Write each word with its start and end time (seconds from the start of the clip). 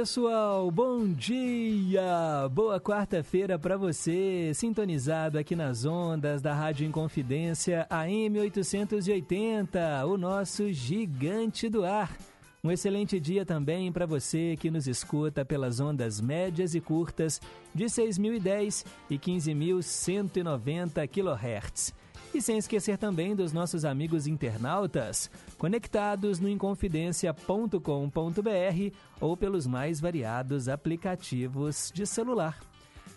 Pessoal. 0.00 0.70
Bom 0.70 1.12
dia. 1.12 2.48
Boa 2.52 2.80
quarta-feira 2.80 3.58
para 3.58 3.76
você, 3.76 4.50
sintonizado 4.54 5.38
aqui 5.38 5.54
nas 5.54 5.84
ondas 5.84 6.40
da 6.40 6.54
Rádio 6.54 6.86
Inconfidência 6.86 7.86
AM 7.90 8.40
880, 8.40 10.06
o 10.06 10.16
nosso 10.16 10.72
gigante 10.72 11.68
do 11.68 11.84
ar. 11.84 12.16
Um 12.64 12.70
excelente 12.70 13.20
dia 13.20 13.44
também 13.44 13.92
para 13.92 14.06
você 14.06 14.56
que 14.58 14.70
nos 14.70 14.88
escuta 14.88 15.44
pelas 15.44 15.80
ondas 15.80 16.18
médias 16.18 16.74
e 16.74 16.80
curtas 16.80 17.38
de 17.74 17.84
6.010 17.84 18.86
e 19.10 19.18
15.190 19.18 21.06
kHz. 21.08 21.99
E 22.32 22.40
sem 22.40 22.58
esquecer 22.58 22.96
também 22.96 23.34
dos 23.34 23.52
nossos 23.52 23.84
amigos 23.84 24.28
internautas, 24.28 25.28
conectados 25.58 26.38
no 26.38 26.48
inconfidencia.com.br 26.48 28.96
ou 29.20 29.36
pelos 29.36 29.66
mais 29.66 30.00
variados 30.00 30.68
aplicativos 30.68 31.90
de 31.92 32.06
celular. 32.06 32.60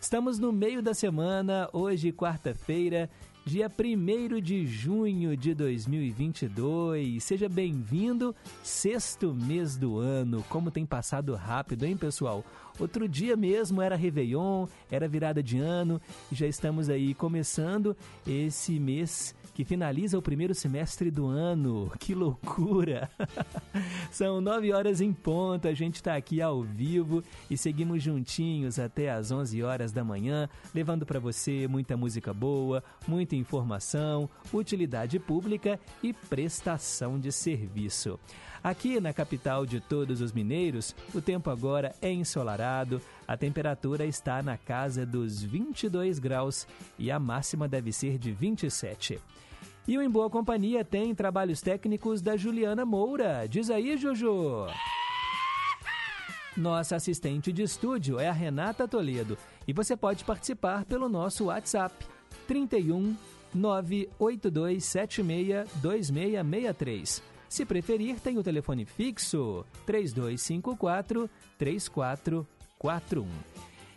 Estamos 0.02 0.40
no 0.40 0.52
meio 0.52 0.82
da 0.82 0.94
semana, 0.94 1.70
hoje, 1.72 2.12
quarta-feira, 2.12 3.10
dia 3.46 3.70
1 3.70 4.40
de 4.42 4.66
junho 4.66 5.36
de 5.36 5.54
2022. 5.54 7.24
Seja 7.24 7.50
bem-vindo, 7.50 8.34
sexto 8.64 9.34
mês 9.34 9.76
do 9.76 9.98
ano. 9.98 10.44
Como 10.50 10.72
tem 10.72 10.86
passado 10.86 11.36
rápido, 11.36 11.84
hein, 11.84 11.98
pessoal? 11.98 12.44
Outro 12.80 13.08
dia 13.08 13.36
mesmo 13.36 13.82
era 13.82 13.96
Réveillon, 13.96 14.66
era 14.90 15.08
virada 15.08 15.44
de 15.44 15.60
ano 15.60 16.02
e 16.32 16.36
já 16.36 16.48
estamos 16.48 16.90
aí 16.90 17.14
começando 17.14 17.96
esse 18.26 18.80
mês 18.80 19.36
que 19.54 19.64
finaliza 19.64 20.18
o 20.18 20.22
primeiro 20.22 20.54
semestre 20.56 21.12
do 21.12 21.28
ano. 21.28 21.92
Que 22.00 22.14
loucura! 22.14 23.10
São 24.12 24.42
nove 24.42 24.74
horas 24.74 25.00
em 25.00 25.14
ponto, 25.14 25.68
a 25.68 25.74
gente 25.74 25.96
está 25.96 26.16
aqui 26.16 26.42
ao 26.42 26.62
vivo 26.62 27.24
e 27.50 27.58
seguimos 27.58 28.04
juntinhos 28.04 28.78
até 28.78 29.10
às 29.10 29.32
onze 29.32 29.64
horas 29.64 29.92
da 29.92 30.04
manhã, 30.04 30.50
levando 30.76 31.06
para 31.06 31.20
você 31.20 31.68
muita 31.68 31.96
música 31.96 32.34
boa, 32.34 32.84
muita 33.08 33.36
informação, 33.36 34.30
utilidade 34.54 35.18
pública 35.20 35.80
e 36.02 36.12
prestação 36.12 37.20
de 37.20 37.32
serviço. 37.32 38.20
Aqui 38.64 38.98
na 39.02 39.12
capital 39.12 39.66
de 39.66 39.82
todos 39.82 40.22
os 40.22 40.32
mineiros, 40.32 40.96
o 41.14 41.22
tempo 41.22 41.50
agora 41.50 41.94
é 42.02 42.10
ensolarado, 42.10 43.02
a 43.28 43.36
temperatura 43.36 44.06
está 44.06 44.42
na 44.42 44.58
casa 44.58 45.06
dos 45.06 45.44
22 45.44 46.18
graus 46.18 46.66
e 46.98 47.12
a 47.12 47.20
máxima 47.20 47.68
deve 47.68 47.92
ser 47.92 48.18
de 48.18 48.32
27. 48.32 49.20
E 49.86 49.98
o 49.98 50.02
Em 50.02 50.10
Boa 50.10 50.30
Companhia 50.30 50.86
tem 50.86 51.14
trabalhos 51.14 51.60
técnicos 51.60 52.22
da 52.22 52.38
Juliana 52.38 52.86
Moura. 52.86 53.46
Diz 53.50 53.70
aí, 53.70 53.98
Juju! 53.98 54.68
Nossa 56.56 56.96
assistente 56.96 57.52
de 57.52 57.64
estúdio 57.64 58.18
é 58.18 58.30
a 58.30 58.32
Renata 58.32 58.88
Toledo 58.88 59.38
e 59.68 59.74
você 59.74 59.98
pode 59.98 60.24
participar 60.24 60.86
pelo 60.86 61.10
nosso 61.10 61.44
WhatsApp 61.46 61.94
31 62.48 63.14
98276 63.54 65.70
2663. 65.82 67.22
Se 67.50 67.66
preferir, 67.66 68.22
tem 68.22 68.38
o 68.38 68.44
telefone 68.44 68.86
fixo 68.86 69.66
3254 69.86 71.30
3441. 71.58 73.28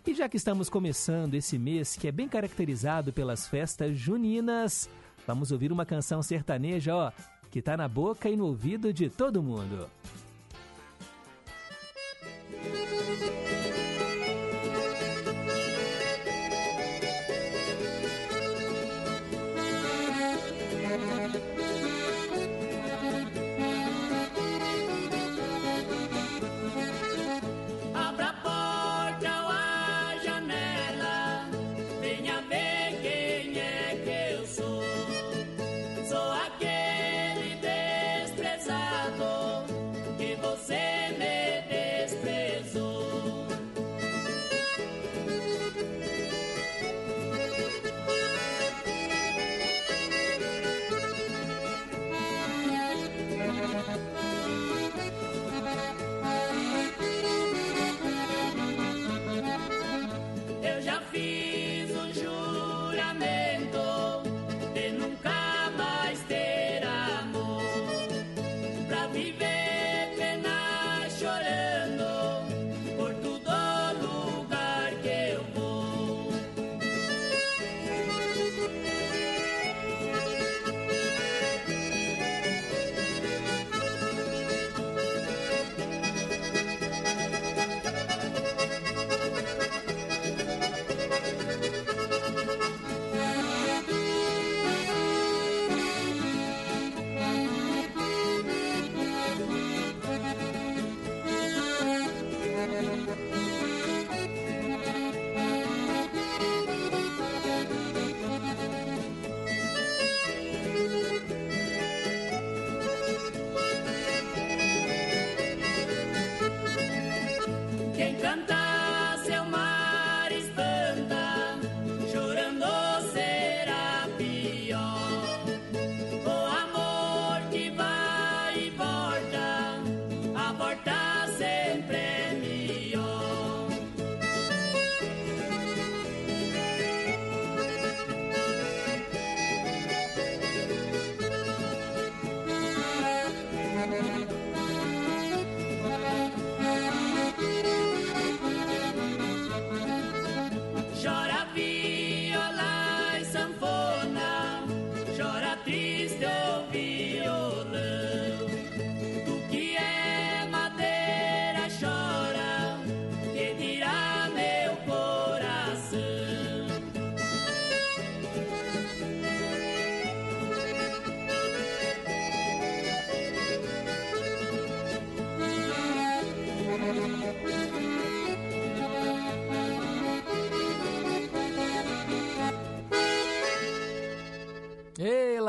E 0.07 0.15
já 0.15 0.29
que 0.29 0.37
estamos 0.37 0.69
começando 0.69 1.35
esse 1.35 1.59
mês 1.59 1.97
que 1.97 2.09
é 2.09 2.13
bem 2.13 2.29
caracterizado 2.29 3.13
pelas 3.13 3.47
festas 3.47 3.97
juninas, 3.97 4.91
vamos 5.27 5.51
ouvir 5.53 5.73
uma 5.73 5.85
canção 5.85 6.23
sertaneja, 6.23 6.95
ó, 6.95 7.13
que 7.51 7.61
tá 7.61 7.77
na 7.77 7.89
boca 7.89 8.29
e 8.29 8.37
no 8.37 8.47
ouvido 8.47 8.93
de 8.93 9.09
todo 9.09 9.43
mundo. 9.43 9.89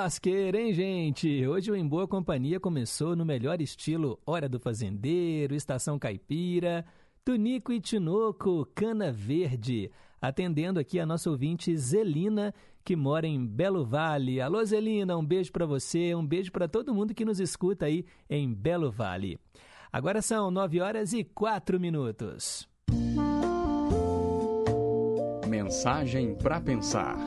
Lasqueira, 0.08 0.58
hein, 0.58 0.72
gente? 0.72 1.46
Hoje 1.46 1.70
o 1.70 1.76
Em 1.76 1.86
Boa 1.86 2.08
Companhia 2.08 2.62
começou 2.62 3.14
no 3.14 3.26
melhor 3.26 3.60
estilo 3.60 4.18
Hora 4.26 4.48
do 4.48 4.58
Fazendeiro, 4.58 5.54
Estação 5.54 6.00
Caipira, 6.00 6.86
Tunico 7.26 7.74
e 7.74 7.82
Tinoco, 7.82 8.66
Cana 8.74 9.12
Verde. 9.12 9.92
Atendendo 10.22 10.80
aqui 10.80 10.98
a 10.98 11.06
nossa 11.06 11.30
ouvinte 11.30 11.76
Zelina, 11.76 12.54
que 12.86 12.96
mora 12.96 13.28
em 13.28 13.46
Belo 13.46 13.84
Vale. 13.84 14.40
Alô, 14.40 14.64
Zelina, 14.64 15.18
um 15.18 15.26
beijo 15.26 15.52
para 15.52 15.66
você, 15.66 16.16
um 16.16 16.26
beijo 16.26 16.54
para 16.54 16.70
todo 16.70 16.96
mundo 16.96 17.14
que 17.14 17.26
nos 17.26 17.42
escuta 17.42 17.88
aí 17.88 18.06
em 18.30 18.54
Belo 18.54 18.90
Vale. 18.90 19.38
Agora 19.92 20.22
são 20.22 20.50
nove 20.50 20.80
horas 20.80 21.12
e 21.12 21.26
quatro 21.26 21.82
minutos. 21.82 22.66
Mensagem 25.50 26.34
para 26.34 26.62
pensar. 26.62 27.18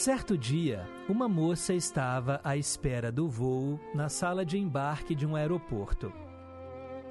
Certo 0.00 0.38
dia, 0.38 0.88
uma 1.08 1.28
moça 1.28 1.74
estava 1.74 2.40
à 2.44 2.56
espera 2.56 3.10
do 3.10 3.28
voo 3.28 3.80
na 3.92 4.08
sala 4.08 4.46
de 4.46 4.56
embarque 4.56 5.12
de 5.12 5.26
um 5.26 5.34
aeroporto. 5.34 6.12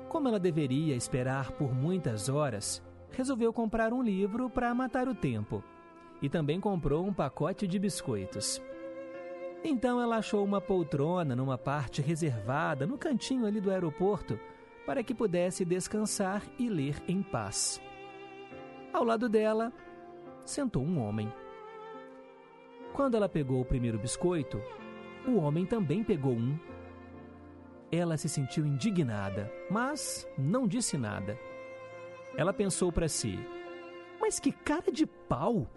Como 0.08 0.30
ela 0.30 0.40
deveria 0.40 0.96
esperar 0.96 1.52
por 1.52 1.76
muitas 1.76 2.30
horas, 2.30 2.82
resolveu 3.12 3.52
comprar 3.52 3.92
um 3.92 4.02
livro 4.02 4.50
para 4.50 4.74
matar 4.74 5.10
o 5.10 5.14
tempo 5.14 5.62
e 6.22 6.30
também 6.30 6.62
comprou 6.62 7.06
um 7.06 7.14
pacote 7.14 7.68
de 7.68 7.78
biscoitos. 7.78 8.62
Então 9.66 10.02
ela 10.02 10.16
achou 10.16 10.42
uma 10.42 10.62
poltrona 10.62 11.36
numa 11.36 11.58
parte 11.58 12.02
reservada 12.02 12.88
no 12.88 12.98
cantinho 12.98 13.46
ali 13.46 13.60
do 13.60 13.70
aeroporto 13.70 14.40
para 14.86 15.04
que 15.04 15.14
pudesse 15.14 15.66
descansar 15.66 16.42
e 16.58 16.70
ler 16.70 17.04
em 17.06 17.22
paz. 17.22 17.82
Ao 18.94 19.04
lado 19.04 19.28
dela, 19.28 19.74
sentou 20.46 20.82
um 20.82 21.06
homem. 21.06 21.30
Quando 22.98 23.14
ela 23.14 23.30
pegou 23.30 23.62
o 23.62 23.66
primeiro 23.66 24.00
biscoito, 24.00 24.60
o 25.28 25.36
homem 25.36 25.68
também 25.68 26.04
pegou 26.04 26.34
um. 26.34 26.58
Ela 27.92 28.18
se 28.18 28.28
sentiu 28.28 28.66
indignada, 28.66 29.54
mas 29.70 30.28
não 30.36 30.68
disse 30.68 30.98
nada. 30.98 31.38
Ela 32.36 32.52
pensou 32.52 32.92
para 32.92 33.08
si: 33.08 33.38
Mas 34.20 34.40
que 34.40 34.52
cara 34.52 34.92
de 34.92 35.06
pau! 35.06 35.70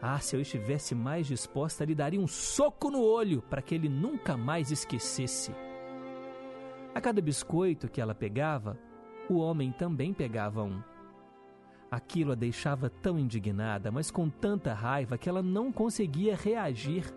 Ah, 0.00 0.20
se 0.20 0.36
eu 0.36 0.40
estivesse 0.40 0.94
mais 0.94 1.26
disposta, 1.26 1.84
lhe 1.84 1.96
daria 1.96 2.20
um 2.20 2.28
soco 2.28 2.92
no 2.92 3.02
olho 3.02 3.42
para 3.42 3.60
que 3.60 3.74
ele 3.74 3.88
nunca 3.88 4.36
mais 4.36 4.70
esquecesse. 4.70 5.52
A 6.94 7.00
cada 7.00 7.20
biscoito 7.20 7.88
que 7.88 8.00
ela 8.00 8.14
pegava, 8.14 8.78
o 9.28 9.38
homem 9.38 9.72
também 9.72 10.14
pegava 10.14 10.62
um. 10.62 10.80
Aquilo 11.90 12.32
a 12.32 12.34
deixava 12.34 12.90
tão 12.90 13.18
indignada, 13.18 13.90
mas 13.90 14.10
com 14.10 14.28
tanta 14.28 14.74
raiva 14.74 15.16
que 15.16 15.28
ela 15.28 15.42
não 15.42 15.70
conseguia 15.70 16.34
reagir. 16.34 17.14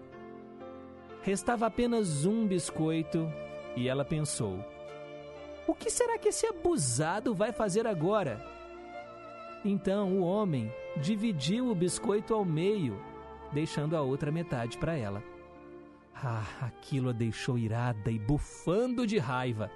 Restava 1.23 1.65
apenas 1.65 2.25
um 2.25 2.45
biscoito 2.47 3.27
e 3.75 3.87
ela 3.87 4.05
pensou: 4.05 4.63
O 5.67 5.73
que 5.73 5.89
será 5.89 6.17
que 6.17 6.29
esse 6.29 6.45
abusado 6.45 7.33
vai 7.33 7.51
fazer 7.51 7.87
agora? 7.87 8.45
Então 9.65 10.19
o 10.19 10.21
homem 10.21 10.71
dividiu 11.01 11.69
o 11.69 11.75
biscoito 11.75 12.33
ao 12.33 12.45
meio, 12.45 12.97
deixando 13.51 13.97
a 13.97 14.01
outra 14.01 14.31
metade 14.31 14.77
para 14.77 14.95
ela. 14.95 15.23
Ah, 16.13 16.45
aquilo 16.61 17.09
a 17.09 17.13
deixou 17.13 17.57
irada 17.57 18.11
e 18.11 18.19
bufando 18.19 19.07
de 19.07 19.17
raiva. 19.17 19.71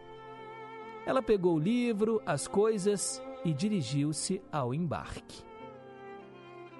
Ela 1.05 1.21
pegou 1.21 1.55
o 1.55 1.59
livro, 1.59 2.21
as 2.25 2.47
coisas 2.47 3.21
e 3.43 3.53
dirigiu-se 3.53 4.41
ao 4.51 4.73
embarque. 4.73 5.43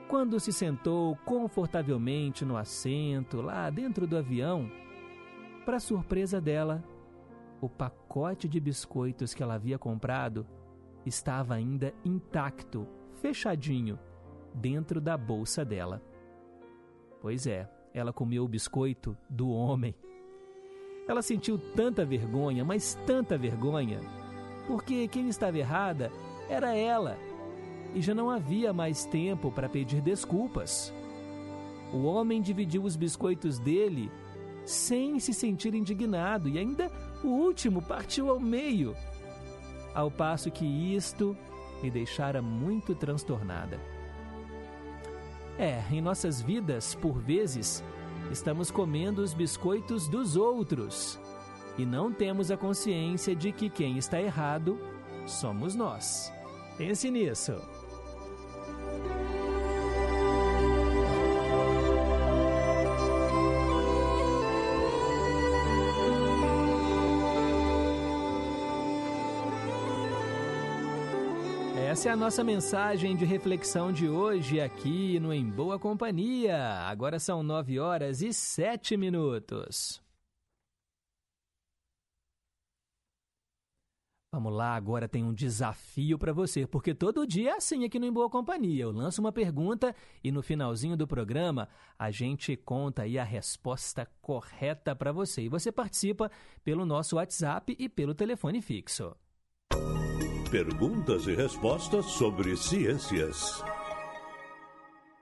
Quando 0.08 0.40
se 0.40 0.54
sentou 0.54 1.16
confortavelmente 1.26 2.46
no 2.46 2.56
assento 2.56 3.42
lá 3.42 3.70
dentro 3.70 4.06
do 4.06 4.18
avião, 4.18 4.70
para 5.66 5.80
surpresa 5.80 6.40
dela, 6.40 6.84
o 7.62 7.70
pacote 7.70 8.48
de 8.48 8.60
biscoitos 8.60 9.34
que 9.34 9.42
ela 9.42 9.56
havia 9.56 9.80
comprado 9.80 10.46
estava 11.06 11.56
ainda 11.56 11.94
intacto, 12.04 12.88
fechadinho, 13.22 13.98
dentro 14.54 15.02
da 15.02 15.18
bolsa 15.18 15.66
dela. 15.66 16.02
Pois 17.22 17.48
é, 17.48 17.70
ela 17.94 18.12
comeu 18.14 18.44
o 18.44 18.48
biscoito 18.48 19.18
do 19.30 19.50
homem. 19.50 19.96
Ela 21.08 21.22
sentiu 21.22 21.58
tanta 21.58 22.06
vergonha, 22.06 22.64
mas 22.64 22.96
tanta 23.06 23.38
vergonha, 23.38 24.00
porque 24.68 25.08
quem 25.08 25.28
estava 25.28 25.58
errada 25.58 26.12
era 26.50 26.76
ela, 26.76 27.18
e 27.94 28.02
já 28.02 28.14
não 28.14 28.30
havia 28.30 28.74
mais 28.74 29.06
tempo 29.06 29.52
para 29.52 29.70
pedir 29.70 30.02
desculpas. 30.02 30.94
O 31.94 32.04
homem 32.04 32.42
dividiu 32.42 32.84
os 32.84 32.96
biscoitos 32.96 33.60
dele 33.60 34.12
sem 34.66 35.20
se 35.20 35.34
sentir 35.34 35.76
indignado 35.76 36.48
e 36.50 36.58
ainda 36.58 36.92
o 37.24 37.28
último 37.28 37.82
partiu 37.82 38.30
ao 38.30 38.40
meio, 38.40 38.96
ao 39.94 40.10
passo 40.10 40.50
que 40.50 40.66
isto 40.66 41.38
me 41.82 41.92
deixara 41.92 42.42
muito 42.42 42.96
transtornada. 42.96 43.80
É, 45.58 45.84
em 45.92 46.02
nossas 46.02 46.42
vidas, 46.42 46.96
por 46.96 47.20
vezes, 47.20 47.84
estamos 48.32 48.72
comendo 48.72 49.22
os 49.22 49.34
biscoitos 49.34 50.08
dos 50.08 50.36
outros 50.36 51.20
e 51.78 51.86
não 51.86 52.12
temos 52.12 52.50
a 52.50 52.58
consciência 52.58 53.36
de 53.36 53.52
que 53.52 53.70
quem 53.70 53.98
está 53.98 54.20
errado 54.20 54.80
somos 55.26 55.76
nós. 55.76 56.32
Pense 56.78 57.10
nisso. 57.10 57.54
Essa 71.94 72.10
é 72.10 72.12
a 72.12 72.16
nossa 72.16 72.44
mensagem 72.44 73.16
de 73.16 73.24
reflexão 73.24 73.92
de 73.92 74.10
hoje 74.10 74.60
aqui 74.60 75.20
no 75.20 75.32
Em 75.32 75.48
Boa 75.48 75.78
Companhia. 75.78 76.58
Agora 76.88 77.20
são 77.20 77.44
nove 77.44 77.80
horas 77.80 78.24
e 78.24 78.34
sete 78.34 78.98
minutos. 78.98 80.03
Vamos 84.34 84.52
lá, 84.52 84.74
agora 84.74 85.08
tem 85.08 85.24
um 85.24 85.32
desafio 85.32 86.18
para 86.18 86.34
você, 86.34 86.66
porque 86.66 86.92
todo 86.92 87.28
dia 87.28 87.52
é 87.52 87.54
assim 87.58 87.86
aqui 87.86 88.00
no 88.00 88.08
Em 88.08 88.12
Boa 88.12 88.28
Companhia. 88.28 88.82
Eu 88.82 88.92
lanço 88.92 89.22
uma 89.22 89.32
pergunta 89.32 89.96
e 90.24 90.32
no 90.32 90.42
finalzinho 90.42 90.98
do 90.98 91.06
programa 91.06 91.70
a 92.00 92.10
gente 92.10 92.56
conta 92.56 93.04
aí 93.04 93.20
a 93.20 93.24
resposta 93.24 94.08
correta 94.24 94.96
para 94.96 95.12
você. 95.12 95.44
E 95.44 95.50
você 95.50 95.72
participa 95.72 96.32
pelo 96.64 96.84
nosso 96.84 97.18
WhatsApp 97.18 97.76
e 97.78 97.88
pelo 97.88 98.16
telefone 98.16 98.60
fixo. 98.60 99.16
Perguntas 100.50 101.28
e 101.28 101.36
respostas 101.36 102.04
sobre 102.06 102.58
ciências. 102.58 103.64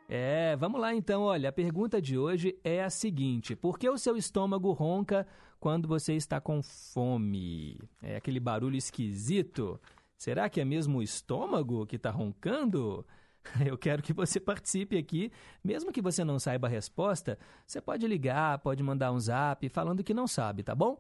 É, 0.08 0.56
vamos 0.56 0.80
lá 0.80 0.96
então. 0.96 1.24
Olha, 1.24 1.50
a 1.50 1.54
pergunta 1.54 2.02
de 2.02 2.18
hoje 2.18 2.58
é 2.64 2.82
a 2.82 2.90
seguinte: 2.90 3.58
por 3.58 3.78
que 3.78 3.90
o 3.90 3.98
seu 3.98 4.16
estômago 4.16 4.72
ronca 4.72 5.28
quando 5.62 5.88
você 5.88 6.16
está 6.16 6.42
com 6.42 6.62
fome? 6.64 7.80
É 8.02 8.16
aquele 8.16 8.40
barulho 8.40 8.76
esquisito. 8.76 9.80
Será 10.18 10.50
que 10.50 10.60
é 10.60 10.66
mesmo 10.66 10.98
o 10.98 11.04
estômago 11.04 11.86
que 11.86 11.98
está 11.98 12.10
roncando? 12.10 13.06
Eu 13.64 13.78
quero 13.78 14.02
que 14.02 14.12
você 14.12 14.40
participe 14.40 14.98
aqui, 14.98 15.32
mesmo 15.64 15.92
que 15.92 16.02
você 16.02 16.24
não 16.24 16.40
saiba 16.40 16.66
a 16.66 16.70
resposta, 16.70 17.38
você 17.66 17.80
pode 17.80 18.08
ligar, 18.08 18.58
pode 18.58 18.82
mandar 18.82 19.12
um 19.12 19.20
zap 19.20 19.70
falando 19.70 20.04
que 20.04 20.16
não 20.16 20.26
sabe, 20.28 20.64
tá 20.64 20.74
bom? 20.74 20.98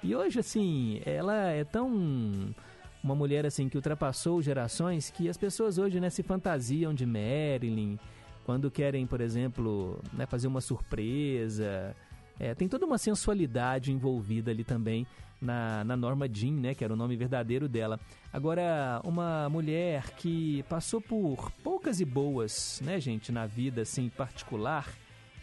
E 0.00 0.14
hoje, 0.14 0.38
assim, 0.38 1.00
ela 1.04 1.48
é 1.48 1.64
tão 1.64 2.54
uma 3.02 3.16
mulher 3.16 3.44
assim 3.44 3.68
que 3.68 3.76
ultrapassou 3.76 4.40
gerações 4.40 5.10
que 5.10 5.28
as 5.28 5.36
pessoas 5.36 5.76
hoje 5.76 5.98
né, 5.98 6.08
se 6.08 6.22
fantasiam 6.22 6.94
de 6.94 7.04
Marilyn 7.04 7.98
quando 8.44 8.70
querem, 8.70 9.08
por 9.08 9.20
exemplo, 9.20 10.00
né, 10.12 10.24
fazer 10.24 10.46
uma 10.46 10.60
surpresa. 10.60 11.96
É, 12.38 12.54
tem 12.54 12.68
toda 12.68 12.86
uma 12.86 12.98
sensualidade 12.98 13.90
envolvida 13.90 14.52
ali 14.52 14.62
também 14.62 15.04
na, 15.42 15.84
na 15.84 15.96
Norma 15.96 16.28
Jean, 16.32 16.52
né, 16.52 16.74
que 16.74 16.84
era 16.84 16.92
o 16.92 16.96
nome 16.96 17.16
verdadeiro 17.16 17.68
dela. 17.68 17.98
Agora, 18.32 19.00
uma 19.04 19.48
mulher 19.48 20.10
que 20.16 20.62
passou 20.68 21.00
por 21.00 21.50
poucas 21.62 22.00
e 22.00 22.04
boas, 22.04 22.80
né, 22.84 23.00
gente, 23.00 23.32
na 23.32 23.44
vida 23.44 23.82
assim 23.82 24.08
particular, 24.08 24.88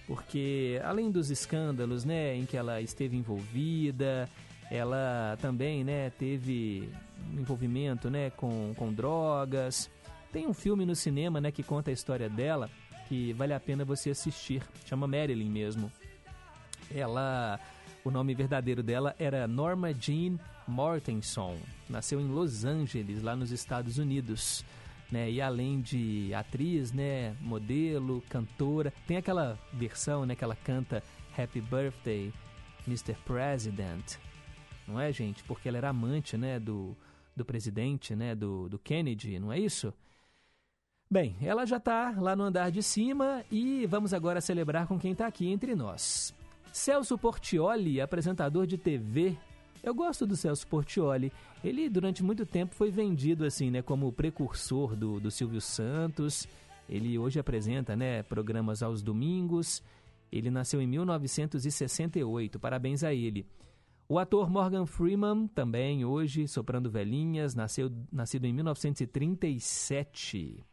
porque 0.08 0.82
além 0.84 1.12
dos 1.12 1.30
escândalos, 1.30 2.06
né, 2.06 2.36
em 2.36 2.46
que 2.46 2.58
ela 2.58 2.82
esteve 2.82 3.16
envolvida, 3.16 4.28
ela 4.72 5.38
também, 5.42 5.84
né, 5.84 6.10
teve 6.12 6.90
envolvimento, 7.34 8.10
né, 8.10 8.30
com, 8.32 8.74
com 8.76 8.92
drogas. 8.92 9.92
Tem 10.32 10.48
um 10.48 10.54
filme 10.54 10.86
no 10.86 10.96
cinema, 10.96 11.42
né, 11.42 11.52
que 11.52 11.62
conta 11.62 11.92
a 11.92 11.94
história 11.94 12.30
dela 12.30 12.70
que 13.10 13.34
vale 13.34 13.54
a 13.54 13.60
pena 13.60 13.84
você 13.84 14.12
assistir. 14.12 14.62
Chama 14.86 15.08
Marilyn 15.08 15.50
mesmo. 15.50 15.92
Ela, 16.94 17.60
o 18.04 18.12
nome 18.12 18.34
verdadeiro 18.34 18.82
dela 18.82 19.16
era 19.20 19.48
Norma 19.48 19.94
Jean 19.94 20.40
Mortenson. 20.68 21.58
Nasceu 21.90 22.20
em 22.20 22.28
Los 22.28 22.64
Angeles, 22.64 23.22
lá 23.22 23.36
nos 23.36 23.52
Estados 23.52 23.98
Unidos. 23.98 24.64
Né? 25.12 25.32
E 25.32 25.42
além 25.42 25.82
de 25.82 26.34
atriz, 26.34 26.92
né, 26.92 27.36
modelo, 27.42 28.24
cantora, 28.30 28.94
tem 29.08 29.18
aquela 29.18 29.58
versão, 29.74 30.26
né, 30.26 30.36
que 30.36 30.44
ela 30.44 30.56
canta 30.56 31.04
Happy 31.38 31.62
Birthday, 31.62 32.32
Mr. 32.88 33.16
President. 33.26 34.18
Não 34.88 35.00
é, 35.00 35.12
gente? 35.12 35.44
Porque 35.44 35.68
ela 35.68 35.78
era 35.78 35.90
amante, 35.90 36.38
né, 36.38 36.60
do, 36.60 36.96
do 37.36 37.44
presidente, 37.44 38.16
né, 38.16 38.36
do, 38.36 38.70
do 38.70 38.78
Kennedy, 38.78 39.40
não 39.40 39.52
é 39.52 39.60
isso? 39.60 39.94
Bem, 41.12 41.36
ela 41.42 41.66
já 41.66 41.78
está 41.78 42.14
lá 42.18 42.36
no 42.36 42.44
andar 42.44 42.70
de 42.70 42.84
cima 42.84 43.44
e 43.50 43.88
vamos 43.88 44.14
agora 44.14 44.40
celebrar 44.40 44.86
com 44.86 45.00
quem 45.00 45.14
está 45.14 45.26
aqui 45.26 45.48
entre 45.48 45.74
nós. 45.74 46.36
Celso 46.72 47.18
Portioli, 47.18 48.00
apresentador 48.00 48.68
de 48.68 48.78
TV. 48.78 49.36
Eu 49.82 49.94
gosto 49.94 50.28
do 50.28 50.36
Celso 50.36 50.68
Portioli. 50.68 51.32
Ele 51.64 51.90
durante 51.90 52.22
muito 52.24 52.46
tempo 52.46 52.76
foi 52.76 52.92
vendido 52.92 53.46
assim, 53.46 53.72
né, 53.72 53.82
como 53.82 54.12
precursor 54.12 54.96
do, 54.96 55.20
do 55.20 55.32
Silvio 55.32 55.62
Santos. 55.62 56.48
Ele 56.88 57.18
hoje 57.18 57.40
apresenta, 57.40 57.96
né, 57.96 58.22
programas 58.24 58.84
aos 58.84 59.02
domingos. 59.02 59.82
Ele 60.32 60.52
nasceu 60.52 60.82
em 60.82 60.88
1968. 60.88 62.60
Parabéns 62.60 63.04
a 63.04 63.14
ele. 63.14 63.46
O 64.08 64.18
ator 64.18 64.50
Morgan 64.50 64.88
Freeman, 64.88 65.48
também 65.48 66.04
hoje 66.04 66.48
soprando 66.48 66.90
velhinhas, 66.90 67.54
nasceu 67.54 67.92
nascido 68.12 68.46
em 68.46 68.54
1937. 68.54 70.66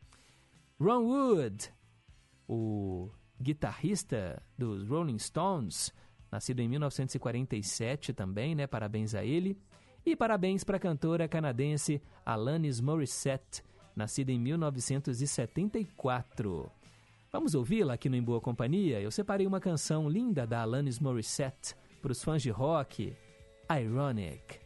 Ron 0.81 1.05
Wood, 1.05 1.71
o 2.49 3.11
guitarrista 3.40 4.43
dos 4.57 4.88
Rolling 4.88 5.19
Stones, 5.19 5.93
nascido 6.31 6.61
em 6.61 6.69
1947 6.69 8.12
também, 8.12 8.55
né? 8.55 8.66
Parabéns 8.66 9.14
a 9.14 9.25
ele. 9.25 9.59
E 10.05 10.14
parabéns 10.14 10.62
para 10.62 10.76
a 10.76 10.81
cantora 10.81 11.26
canadense 11.26 12.02
Alanis 12.25 12.81
Morissette, 12.81 13.64
nascida 13.95 14.31
em 14.31 14.38
1974. 14.38 16.71
Vamos 17.33 17.55
ouvi-la 17.55 17.95
aqui 17.95 18.09
no 18.09 18.16
Em 18.16 18.23
Boa 18.23 18.40
Companhia? 18.40 19.00
Eu 19.00 19.11
separei 19.11 19.47
uma 19.47 19.61
canção 19.61 20.09
linda 20.09 20.47
da 20.47 20.62
Alanis 20.62 21.00
Morissette 21.00 21.75
para 22.00 22.12
os 22.12 22.23
fãs 22.23 22.40
de 22.40 22.50
rock, 22.50 23.16
Ironic. 23.69 24.65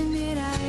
imagine 0.00 0.14
it. 0.14 0.38
I 0.38 0.59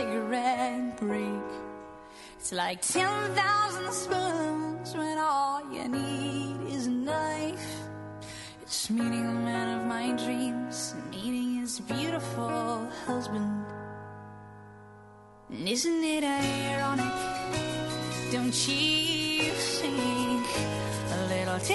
cigarette 0.00 0.96
break. 0.96 1.50
It's 2.38 2.52
like 2.52 2.80
10,000 2.80 3.92
spoons 3.92 4.94
when 4.96 5.18
all 5.18 5.60
you 5.70 5.86
need 5.88 6.72
is 6.74 6.86
a 6.86 6.90
knife. 6.90 7.70
It's 8.62 8.88
meeting 8.88 9.26
the 9.26 9.40
man 9.50 9.68
of 9.78 9.86
my 9.86 10.12
dreams, 10.24 10.94
meeting 11.10 11.60
his 11.60 11.80
beautiful 11.80 12.88
husband. 13.06 13.66
And 15.50 15.68
isn't 15.68 16.04
it 16.16 16.24
ironic? 16.24 17.18
Don't 18.32 18.56
you 18.68 19.52
think 19.80 20.46
a 21.16 21.20
little 21.34 21.60
too 21.60 21.74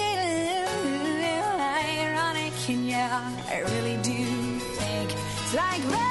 ironic? 2.00 2.54
And 2.70 2.88
yeah, 2.90 3.22
I 3.54 3.60
really 3.74 3.98
do 3.98 4.20
think 4.80 5.12
it's 5.12 5.54
like 5.54 6.05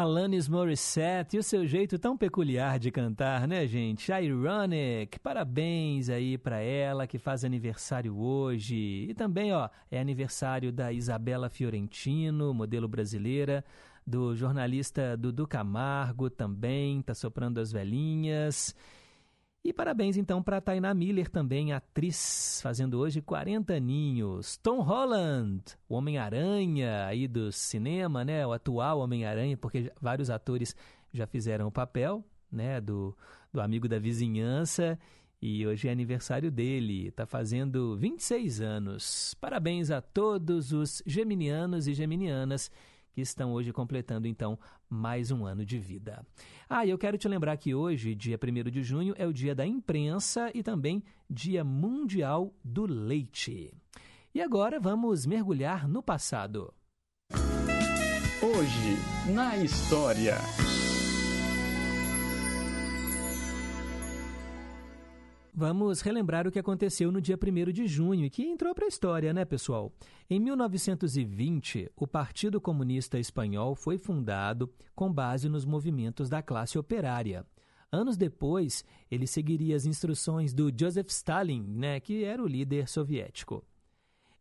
Alanis 0.00 0.48
Morissette 0.48 1.36
e 1.36 1.38
o 1.38 1.42
seu 1.42 1.66
jeito 1.66 1.98
tão 1.98 2.16
peculiar 2.16 2.78
de 2.78 2.90
cantar, 2.90 3.46
né, 3.46 3.66
gente? 3.66 4.10
Ironic. 4.10 5.18
Parabéns 5.18 6.08
aí 6.08 6.38
pra 6.38 6.58
ela 6.58 7.06
que 7.06 7.18
faz 7.18 7.44
aniversário 7.44 8.16
hoje. 8.16 9.06
E 9.10 9.12
também, 9.12 9.52
ó, 9.52 9.68
é 9.90 10.00
aniversário 10.00 10.72
da 10.72 10.90
Isabela 10.90 11.50
Fiorentino, 11.50 12.54
modelo 12.54 12.88
brasileira, 12.88 13.62
do 14.06 14.34
jornalista 14.34 15.18
Dudu 15.18 15.46
Camargo 15.46 16.30
também, 16.30 17.02
tá 17.02 17.12
soprando 17.12 17.60
as 17.60 17.70
velhinhas. 17.70 18.74
E 19.62 19.74
parabéns 19.74 20.16
então 20.16 20.42
para 20.42 20.60
Tainá 20.60 20.94
Miller 20.94 21.28
também, 21.28 21.74
atriz, 21.74 22.60
fazendo 22.62 22.98
hoje 22.98 23.20
40 23.20 23.74
aninhos. 23.74 24.56
Tom 24.56 24.80
Holland, 24.80 25.62
o 25.86 25.96
Homem-Aranha 25.96 27.04
aí 27.04 27.28
do 27.28 27.52
cinema, 27.52 28.24
né? 28.24 28.46
O 28.46 28.52
atual 28.52 29.00
Homem-Aranha, 29.00 29.58
porque 29.58 29.92
vários 30.00 30.30
atores 30.30 30.74
já 31.12 31.26
fizeram 31.26 31.66
o 31.66 31.72
papel, 31.72 32.24
né? 32.50 32.80
Do, 32.80 33.14
do 33.52 33.60
amigo 33.60 33.86
da 33.86 33.98
vizinhança. 33.98 34.98
E 35.42 35.66
hoje 35.66 35.88
é 35.88 35.92
aniversário 35.92 36.50
dele, 36.50 37.08
está 37.08 37.26
fazendo 37.26 37.96
26 37.98 38.62
anos. 38.62 39.34
Parabéns 39.40 39.90
a 39.90 40.00
todos 40.00 40.72
os 40.72 41.02
geminianos 41.06 41.86
e 41.86 41.92
geminianas 41.92 42.70
que 43.12 43.20
estão 43.20 43.52
hoje 43.52 43.72
completando, 43.72 44.26
então, 44.26 44.58
mais 44.88 45.30
um 45.30 45.44
ano 45.44 45.64
de 45.64 45.78
vida. 45.78 46.24
Ah, 46.68 46.84
e 46.84 46.90
eu 46.90 46.98
quero 46.98 47.18
te 47.18 47.28
lembrar 47.28 47.56
que 47.56 47.74
hoje, 47.74 48.14
dia 48.14 48.38
1 48.38 48.70
de 48.70 48.82
junho, 48.82 49.14
é 49.16 49.26
o 49.26 49.32
dia 49.32 49.54
da 49.54 49.66
imprensa 49.66 50.50
e 50.54 50.62
também 50.62 51.02
dia 51.28 51.64
mundial 51.64 52.54
do 52.64 52.86
leite. 52.86 53.72
E 54.34 54.40
agora 54.40 54.78
vamos 54.78 55.26
mergulhar 55.26 55.88
no 55.88 56.02
passado. 56.02 56.72
Hoje, 58.42 59.32
na 59.34 59.56
história. 59.56 60.36
Vamos 65.60 66.00
relembrar 66.00 66.48
o 66.48 66.50
que 66.50 66.58
aconteceu 66.58 67.12
no 67.12 67.20
dia 67.20 67.36
1 67.36 67.70
de 67.70 67.86
junho 67.86 68.24
e 68.24 68.30
que 68.30 68.42
entrou 68.42 68.74
para 68.74 68.86
a 68.86 68.88
história, 68.88 69.30
né, 69.34 69.44
pessoal? 69.44 69.92
Em 70.30 70.40
1920, 70.40 71.92
o 71.94 72.06
Partido 72.06 72.58
Comunista 72.58 73.18
Espanhol 73.18 73.74
foi 73.74 73.98
fundado 73.98 74.72
com 74.94 75.12
base 75.12 75.50
nos 75.50 75.66
movimentos 75.66 76.30
da 76.30 76.40
classe 76.40 76.78
operária. 76.78 77.44
Anos 77.92 78.16
depois, 78.16 78.82
ele 79.10 79.26
seguiria 79.26 79.76
as 79.76 79.84
instruções 79.84 80.54
do 80.54 80.72
Joseph 80.74 81.10
Stalin, 81.10 81.62
né, 81.62 82.00
que 82.00 82.24
era 82.24 82.42
o 82.42 82.48
líder 82.48 82.88
soviético. 82.88 83.62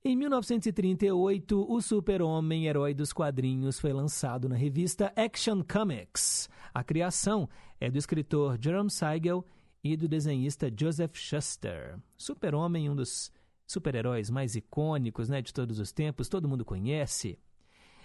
Em 0.01 0.15
1938, 0.15 1.69
o 1.69 1.82
super-homem 1.82 2.67
herói 2.67 2.93
dos 2.93 3.12
quadrinhos 3.12 3.77
foi 3.77 3.91
lançado 3.91 4.47
na 4.47 4.55
revista 4.55 5.12
Action 5.17 5.62
Comics. 5.69 6.49
A 6.73 6.82
criação 6.82 7.49
é 7.77 7.91
do 7.91 7.97
escritor 7.97 8.58
Jerome 8.58 8.89
Siegel 8.89 9.43
e 9.83 9.95
do 9.95 10.07
desenhista 10.07 10.71
Joseph 10.75 11.15
Shuster. 11.15 11.97
Super-Homem, 12.17 12.89
um 12.89 12.95
dos 12.95 13.31
super-heróis 13.65 14.29
mais 14.29 14.55
icônicos 14.55 15.29
né, 15.29 15.41
de 15.41 15.53
todos 15.53 15.79
os 15.79 15.91
tempos, 15.91 16.27
todo 16.27 16.49
mundo 16.49 16.65
conhece. 16.65 17.37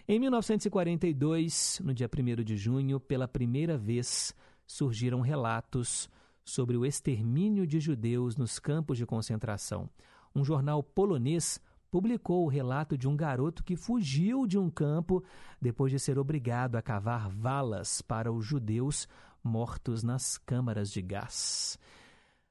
Em 0.06 0.18
1942, 0.18 1.80
no 1.82 1.94
dia 1.94 2.08
1 2.08 2.44
de 2.44 2.56
junho, 2.56 3.00
pela 3.00 3.26
primeira 3.26 3.78
vez, 3.78 4.34
surgiram 4.66 5.20
relatos 5.20 6.10
sobre 6.44 6.76
o 6.76 6.84
extermínio 6.84 7.66
de 7.66 7.80
judeus 7.80 8.36
nos 8.36 8.58
campos 8.58 8.98
de 8.98 9.06
concentração. 9.06 9.88
Um 10.34 10.44
jornal 10.44 10.82
polonês 10.82 11.58
publicou 11.90 12.44
o 12.44 12.48
relato 12.48 12.98
de 12.98 13.08
um 13.08 13.16
garoto 13.16 13.64
que 13.64 13.76
fugiu 13.76 14.46
de 14.46 14.58
um 14.58 14.68
campo 14.68 15.24
depois 15.60 15.90
de 15.90 15.98
ser 15.98 16.18
obrigado 16.18 16.76
a 16.76 16.82
cavar 16.82 17.30
valas 17.30 18.02
para 18.02 18.32
os 18.32 18.44
judeus 18.44 19.08
mortos 19.44 20.02
nas 20.02 20.38
câmaras 20.38 20.90
de 20.90 21.02
gás. 21.02 21.78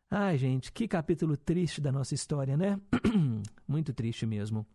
Ai, 0.10 0.38
gente, 0.38 0.72
que 0.72 0.88
capítulo 0.88 1.36
triste 1.36 1.82
da 1.82 1.92
nossa 1.92 2.14
história, 2.14 2.56
né? 2.56 2.80
Muito 3.68 3.92
triste 3.92 4.28
mesmo. 4.28 4.66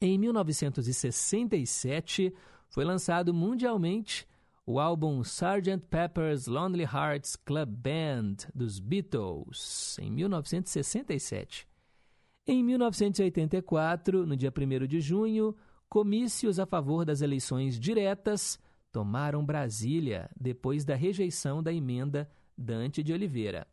Em 0.00 0.18
1967, 0.18 2.34
foi 2.68 2.84
lançado 2.84 3.34
mundialmente 3.34 4.26
o 4.64 4.80
álbum 4.80 5.20
Sgt. 5.20 5.76
Pepper's 5.88 6.46
Lonely 6.46 6.84
Hearts 6.84 7.36
Club 7.36 7.68
Band 7.68 8.36
dos 8.54 8.80
Beatles, 8.80 9.98
em 10.00 10.10
1967. 10.10 11.68
Em 12.46 12.64
1984, 12.64 14.26
no 14.26 14.36
dia 14.36 14.52
1 14.52 14.86
de 14.86 15.00
junho, 15.00 15.54
comícios 15.88 16.58
a 16.58 16.66
favor 16.66 17.04
das 17.04 17.20
eleições 17.20 17.78
diretas 17.78 18.58
tomaram 18.96 19.44
Brasília 19.44 20.30
depois 20.40 20.82
da 20.82 20.94
rejeição 20.94 21.62
da 21.62 21.70
emenda 21.70 22.26
Dante 22.56 23.02
de 23.02 23.12
Oliveira. 23.12 23.66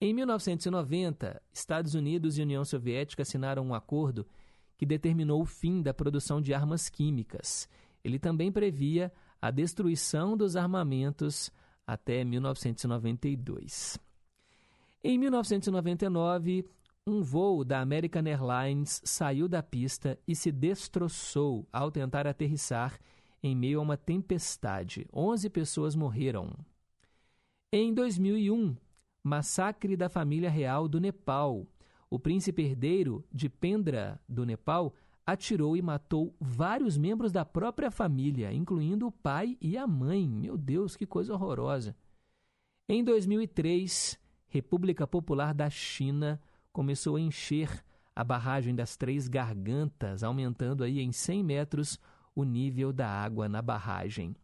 Em 0.00 0.14
1990, 0.14 1.42
Estados 1.52 1.96
Unidos 1.96 2.38
e 2.38 2.42
União 2.42 2.64
Soviética 2.64 3.22
assinaram 3.22 3.66
um 3.66 3.74
acordo 3.74 4.24
que 4.76 4.86
determinou 4.86 5.42
o 5.42 5.44
fim 5.44 5.82
da 5.82 5.92
produção 5.92 6.40
de 6.40 6.54
armas 6.54 6.88
químicas. 6.88 7.68
Ele 8.04 8.16
também 8.16 8.52
previa 8.52 9.12
a 9.42 9.50
destruição 9.50 10.36
dos 10.36 10.54
armamentos 10.54 11.50
até 11.84 12.22
1992. 12.22 13.98
Em 15.02 15.18
1999, 15.18 16.64
um 17.04 17.22
voo 17.22 17.64
da 17.64 17.80
American 17.80 18.22
Airlines 18.24 19.02
saiu 19.04 19.48
da 19.48 19.64
pista 19.64 20.16
e 20.28 20.36
se 20.36 20.52
destroçou 20.52 21.66
ao 21.72 21.90
tentar 21.90 22.24
aterrissar 22.28 22.96
em 23.44 23.54
meio 23.54 23.78
a 23.78 23.82
uma 23.82 23.96
tempestade. 23.98 25.06
11 25.12 25.50
pessoas 25.50 25.94
morreram. 25.94 26.50
Em 27.70 27.92
2001, 27.92 28.74
massacre 29.22 29.98
da 29.98 30.08
família 30.08 30.48
real 30.48 30.88
do 30.88 30.98
Nepal. 30.98 31.66
O 32.08 32.18
príncipe 32.18 32.62
herdeiro 32.62 33.22
de 33.30 33.50
Pendra, 33.50 34.18
do 34.26 34.46
Nepal, 34.46 34.94
atirou 35.26 35.76
e 35.76 35.82
matou 35.82 36.34
vários 36.40 36.96
membros 36.96 37.32
da 37.32 37.44
própria 37.44 37.90
família, 37.90 38.50
incluindo 38.50 39.06
o 39.06 39.12
pai 39.12 39.58
e 39.60 39.76
a 39.76 39.86
mãe. 39.86 40.26
Meu 40.26 40.56
Deus, 40.56 40.96
que 40.96 41.04
coisa 41.04 41.34
horrorosa. 41.34 41.94
Em 42.88 43.04
2003, 43.04 44.18
República 44.48 45.06
Popular 45.06 45.52
da 45.52 45.68
China 45.68 46.40
começou 46.72 47.16
a 47.16 47.20
encher 47.20 47.84
a 48.16 48.24
barragem 48.24 48.74
das 48.74 48.96
Três 48.96 49.28
Gargantas, 49.28 50.22
aumentando 50.22 50.82
aí 50.82 51.00
em 51.00 51.12
100 51.12 51.44
metros 51.44 52.00
o 52.34 52.44
nível 52.44 52.92
da 52.92 53.08
água 53.08 53.48
na 53.48 53.62
barragem. 53.62 54.34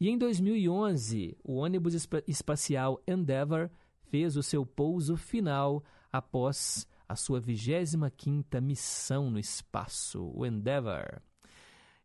E 0.00 0.08
em 0.08 0.16
2011, 0.16 1.36
o 1.44 1.56
ônibus 1.56 1.94
espa- 1.94 2.22
espacial 2.26 3.02
Endeavour 3.06 3.68
fez 4.04 4.36
o 4.36 4.42
seu 4.42 4.64
pouso 4.64 5.16
final 5.16 5.84
após 6.10 6.86
a 7.08 7.14
sua 7.14 7.40
25ª 7.40 8.60
missão 8.60 9.30
no 9.30 9.38
espaço, 9.38 10.32
o 10.34 10.46
Endeavour. 10.46 11.20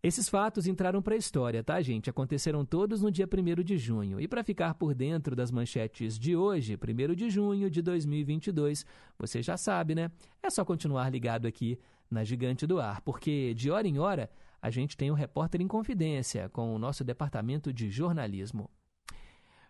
Esses 0.04 0.30
fatos 0.30 0.68
entraram 0.68 1.02
para 1.02 1.16
a 1.16 1.18
história, 1.18 1.64
tá, 1.64 1.82
gente? 1.82 2.12
Aconteceram 2.12 2.64
todos 2.64 3.02
no 3.02 3.10
dia 3.10 3.28
1 3.28 3.64
de 3.64 3.76
junho. 3.76 4.20
E 4.20 4.28
para 4.28 4.44
ficar 4.44 4.76
por 4.76 4.94
dentro 4.94 5.36
das 5.36 5.50
manchetes 5.50 6.20
de 6.20 6.36
hoje, 6.36 6.78
1 6.78 7.16
de 7.16 7.30
junho 7.30 7.72
de 7.72 7.82
2022, 7.82 8.86
você 9.18 9.42
já 9.42 9.58
sabe, 9.58 9.96
né? 9.96 10.12
É 10.44 10.50
só 10.52 10.64
continuar 10.64 11.10
ligado 11.10 11.48
aqui 11.48 11.80
na 12.12 12.24
Gigante 12.24 12.68
do 12.68 12.80
Ar, 12.80 13.02
porque 13.02 13.56
de 13.56 13.72
hora 13.72 13.88
em 13.88 13.98
hora 13.98 14.30
a 14.66 14.72
gente 14.72 14.98
tem 14.98 15.12
o 15.12 15.14
Repórter 15.14 15.62
em 15.62 15.68
Confidência 15.68 16.50
com 16.50 16.74
o 16.74 16.80
nosso 16.80 17.04
departamento 17.04 17.72
de 17.72 17.92
jornalismo. 17.92 18.68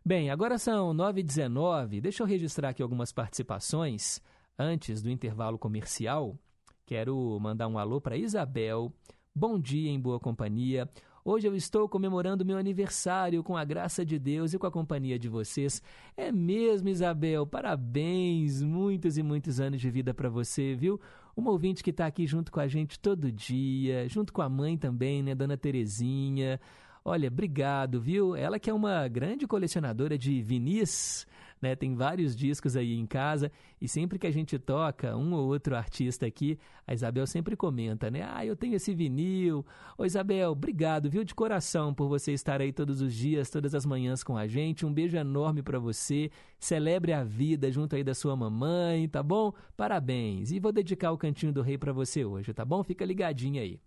Bem, 0.05 0.29
agora 0.29 0.57
são 0.57 0.93
9h19. 0.93 1.99
Deixa 1.99 2.23
eu 2.23 2.27
registrar 2.27 2.69
aqui 2.69 2.81
algumas 2.81 3.11
participações 3.11 4.21
antes 4.57 5.01
do 5.01 5.09
intervalo 5.09 5.59
comercial. 5.59 6.39
Quero 6.85 7.37
mandar 7.41 7.67
um 7.67 7.77
alô 7.77 7.99
para 7.99 8.15
Isabel. 8.15 8.89
Bom 9.35 9.59
dia 9.59 9.91
em 9.91 9.99
boa 9.99 10.17
companhia. 10.17 10.89
Hoje 11.27 11.47
eu 11.47 11.55
estou 11.55 11.89
comemorando 11.89 12.45
meu 12.45 12.55
aniversário 12.55 13.43
com 13.43 13.57
a 13.57 13.65
graça 13.65 14.05
de 14.05 14.19
Deus 14.19 14.53
e 14.53 14.59
com 14.59 14.67
a 14.67 14.71
companhia 14.71 15.17
de 15.17 15.27
vocês. 15.27 15.81
É 16.15 16.31
mesmo, 16.31 16.87
Isabel. 16.87 17.47
Parabéns. 17.47 18.61
Muitos 18.61 19.17
e 19.17 19.23
muitos 19.23 19.59
anos 19.59 19.81
de 19.81 19.89
vida 19.89 20.13
para 20.13 20.29
você, 20.29 20.75
viu? 20.75 21.01
Uma 21.35 21.49
ouvinte 21.49 21.83
que 21.83 21.89
está 21.89 22.05
aqui 22.05 22.27
junto 22.27 22.51
com 22.51 22.59
a 22.59 22.67
gente 22.67 22.99
todo 22.99 23.31
dia, 23.31 24.07
junto 24.07 24.31
com 24.31 24.43
a 24.43 24.47
mãe 24.47 24.77
também, 24.77 25.23
né, 25.23 25.33
Dona 25.33 25.57
Terezinha. 25.57 26.61
Olha, 27.03 27.27
obrigado, 27.27 27.99
viu? 27.99 28.35
Ela 28.35 28.59
que 28.59 28.69
é 28.69 28.73
uma 28.73 29.07
grande 29.07 29.47
colecionadora 29.47 30.19
de 30.19 30.43
vinis, 30.43 31.25
né? 31.65 31.75
Tem 31.75 31.95
vários 31.95 32.35
discos 32.35 32.75
aí 32.75 32.93
em 32.93 33.07
casa 33.07 33.51
e 33.81 33.87
sempre 33.87 34.19
que 34.19 34.27
a 34.27 34.31
gente 34.31 34.59
toca 34.59 35.17
um 35.17 35.33
ou 35.33 35.47
outro 35.47 35.75
artista 35.75 36.25
aqui, 36.25 36.59
a 36.85 36.93
Isabel 36.93 37.25
sempre 37.25 37.55
comenta, 37.55 38.11
né? 38.11 38.21
Ah, 38.31 38.45
eu 38.45 38.55
tenho 38.55 38.75
esse 38.75 38.93
vinil. 38.93 39.65
Ô 39.97 40.05
Isabel, 40.05 40.51
obrigado, 40.51 41.09
viu? 41.09 41.23
De 41.23 41.33
coração 41.33 41.93
por 41.93 42.07
você 42.07 42.33
estar 42.33 42.61
aí 42.61 42.71
todos 42.71 43.01
os 43.01 43.13
dias, 43.13 43.49
todas 43.49 43.73
as 43.73 43.85
manhãs 43.85 44.23
com 44.23 44.37
a 44.37 44.45
gente. 44.45 44.85
Um 44.85 44.93
beijo 44.93 45.17
enorme 45.17 45.63
para 45.63 45.79
você. 45.79 46.29
Celebre 46.59 47.13
a 47.13 47.23
vida 47.23 47.71
junto 47.71 47.95
aí 47.95 48.03
da 48.03 48.13
sua 48.13 48.35
mamãe, 48.35 49.09
tá 49.09 49.23
bom? 49.23 49.51
Parabéns. 49.75 50.51
E 50.51 50.59
vou 50.59 50.71
dedicar 50.71 51.11
o 51.11 51.17
Cantinho 51.17 51.51
do 51.51 51.63
Rei 51.63 51.77
para 51.77 51.91
você 51.91 52.23
hoje, 52.23 52.53
tá 52.53 52.63
bom? 52.63 52.83
Fica 52.83 53.03
ligadinho 53.03 53.59
aí. 53.59 53.79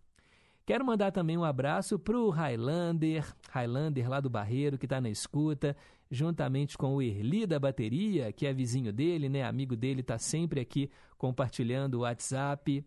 Quero 0.68 0.84
mandar 0.84 1.10
também 1.12 1.34
um 1.34 1.44
abraço 1.44 1.98
para 1.98 2.18
o 2.18 2.28
Highlander, 2.28 3.24
Highlander 3.50 4.06
lá 4.06 4.20
do 4.20 4.28
Barreiro, 4.28 4.76
que 4.76 4.84
está 4.84 5.00
na 5.00 5.08
escuta, 5.08 5.74
juntamente 6.10 6.76
com 6.76 6.96
o 6.96 7.02
Erli 7.02 7.46
da 7.46 7.58
Bateria, 7.58 8.32
que 8.32 8.46
é 8.46 8.52
vizinho 8.52 8.92
dele, 8.92 9.28
né? 9.28 9.44
Amigo 9.44 9.76
dele, 9.76 10.00
está 10.00 10.18
sempre 10.18 10.60
aqui 10.60 10.90
compartilhando 11.16 11.94
o 11.94 12.00
WhatsApp. 12.00 12.84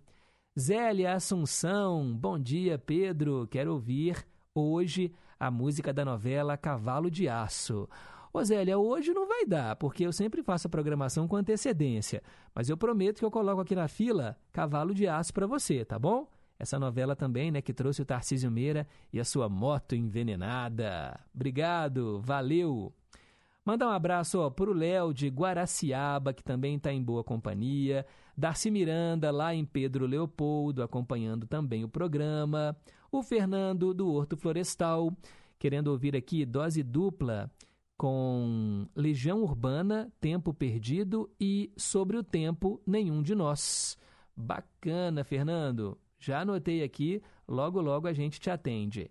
Zélia 0.59 1.13
Assunção, 1.13 2.13
bom 2.13 2.37
dia, 2.37 2.77
Pedro. 2.77 3.47
Quero 3.49 3.73
ouvir 3.73 4.25
hoje 4.53 5.13
a 5.39 5.49
música 5.49 5.93
da 5.93 6.03
novela 6.03 6.57
Cavalo 6.57 7.09
de 7.09 7.27
Aço. 7.29 7.87
Ô 8.33 8.43
Zélia, 8.43 8.77
hoje 8.77 9.13
não 9.13 9.27
vai 9.27 9.45
dar, 9.45 9.75
porque 9.75 10.05
eu 10.05 10.11
sempre 10.11 10.41
faço 10.41 10.67
a 10.67 10.69
programação 10.69 11.27
com 11.27 11.35
antecedência. 11.35 12.23
Mas 12.55 12.69
eu 12.69 12.77
prometo 12.77 13.19
que 13.19 13.25
eu 13.25 13.31
coloco 13.31 13.61
aqui 13.61 13.75
na 13.75 13.87
fila 13.87 14.37
Cavalo 14.51 14.93
de 14.93 15.07
Aço 15.07 15.33
para 15.33 15.47
você, 15.47 15.83
tá 15.83 15.99
bom? 15.99 16.27
Essa 16.61 16.77
novela 16.77 17.15
também, 17.15 17.49
né, 17.49 17.59
que 17.59 17.73
trouxe 17.73 18.03
o 18.03 18.05
Tarcísio 18.05 18.51
Meira 18.51 18.87
e 19.11 19.19
a 19.19 19.25
sua 19.25 19.49
moto 19.49 19.95
envenenada. 19.95 21.19
Obrigado, 21.33 22.21
valeu. 22.21 22.93
Mandar 23.65 23.87
um 23.87 23.91
abraço 23.91 24.51
para 24.51 24.69
o 24.69 24.73
Léo 24.73 25.11
de 25.11 25.27
Guaraciaba, 25.27 26.31
que 26.35 26.43
também 26.43 26.75
está 26.75 26.93
em 26.93 27.01
boa 27.01 27.23
companhia. 27.23 28.05
Darcy 28.37 28.69
Miranda, 28.69 29.31
lá 29.31 29.55
em 29.55 29.65
Pedro 29.65 30.05
Leopoldo, 30.05 30.83
acompanhando 30.83 31.47
também 31.47 31.83
o 31.83 31.89
programa. 31.89 32.77
O 33.11 33.23
Fernando, 33.23 33.91
do 33.91 34.13
Horto 34.13 34.37
Florestal, 34.37 35.11
querendo 35.57 35.87
ouvir 35.87 36.15
aqui 36.15 36.45
dose 36.45 36.83
dupla 36.83 37.49
com 37.97 38.87
Legião 38.95 39.41
Urbana, 39.41 40.13
Tempo 40.21 40.53
Perdido 40.53 41.27
e 41.39 41.71
Sobre 41.75 42.17
o 42.17 42.23
Tempo, 42.23 42.79
Nenhum 42.85 43.23
de 43.23 43.33
Nós. 43.33 43.97
Bacana, 44.37 45.23
Fernando. 45.23 45.97
Já 46.21 46.41
anotei 46.41 46.83
aqui, 46.83 47.19
logo 47.47 47.81
logo 47.81 48.07
a 48.07 48.13
gente 48.13 48.39
te 48.39 48.51
atende. 48.51 49.09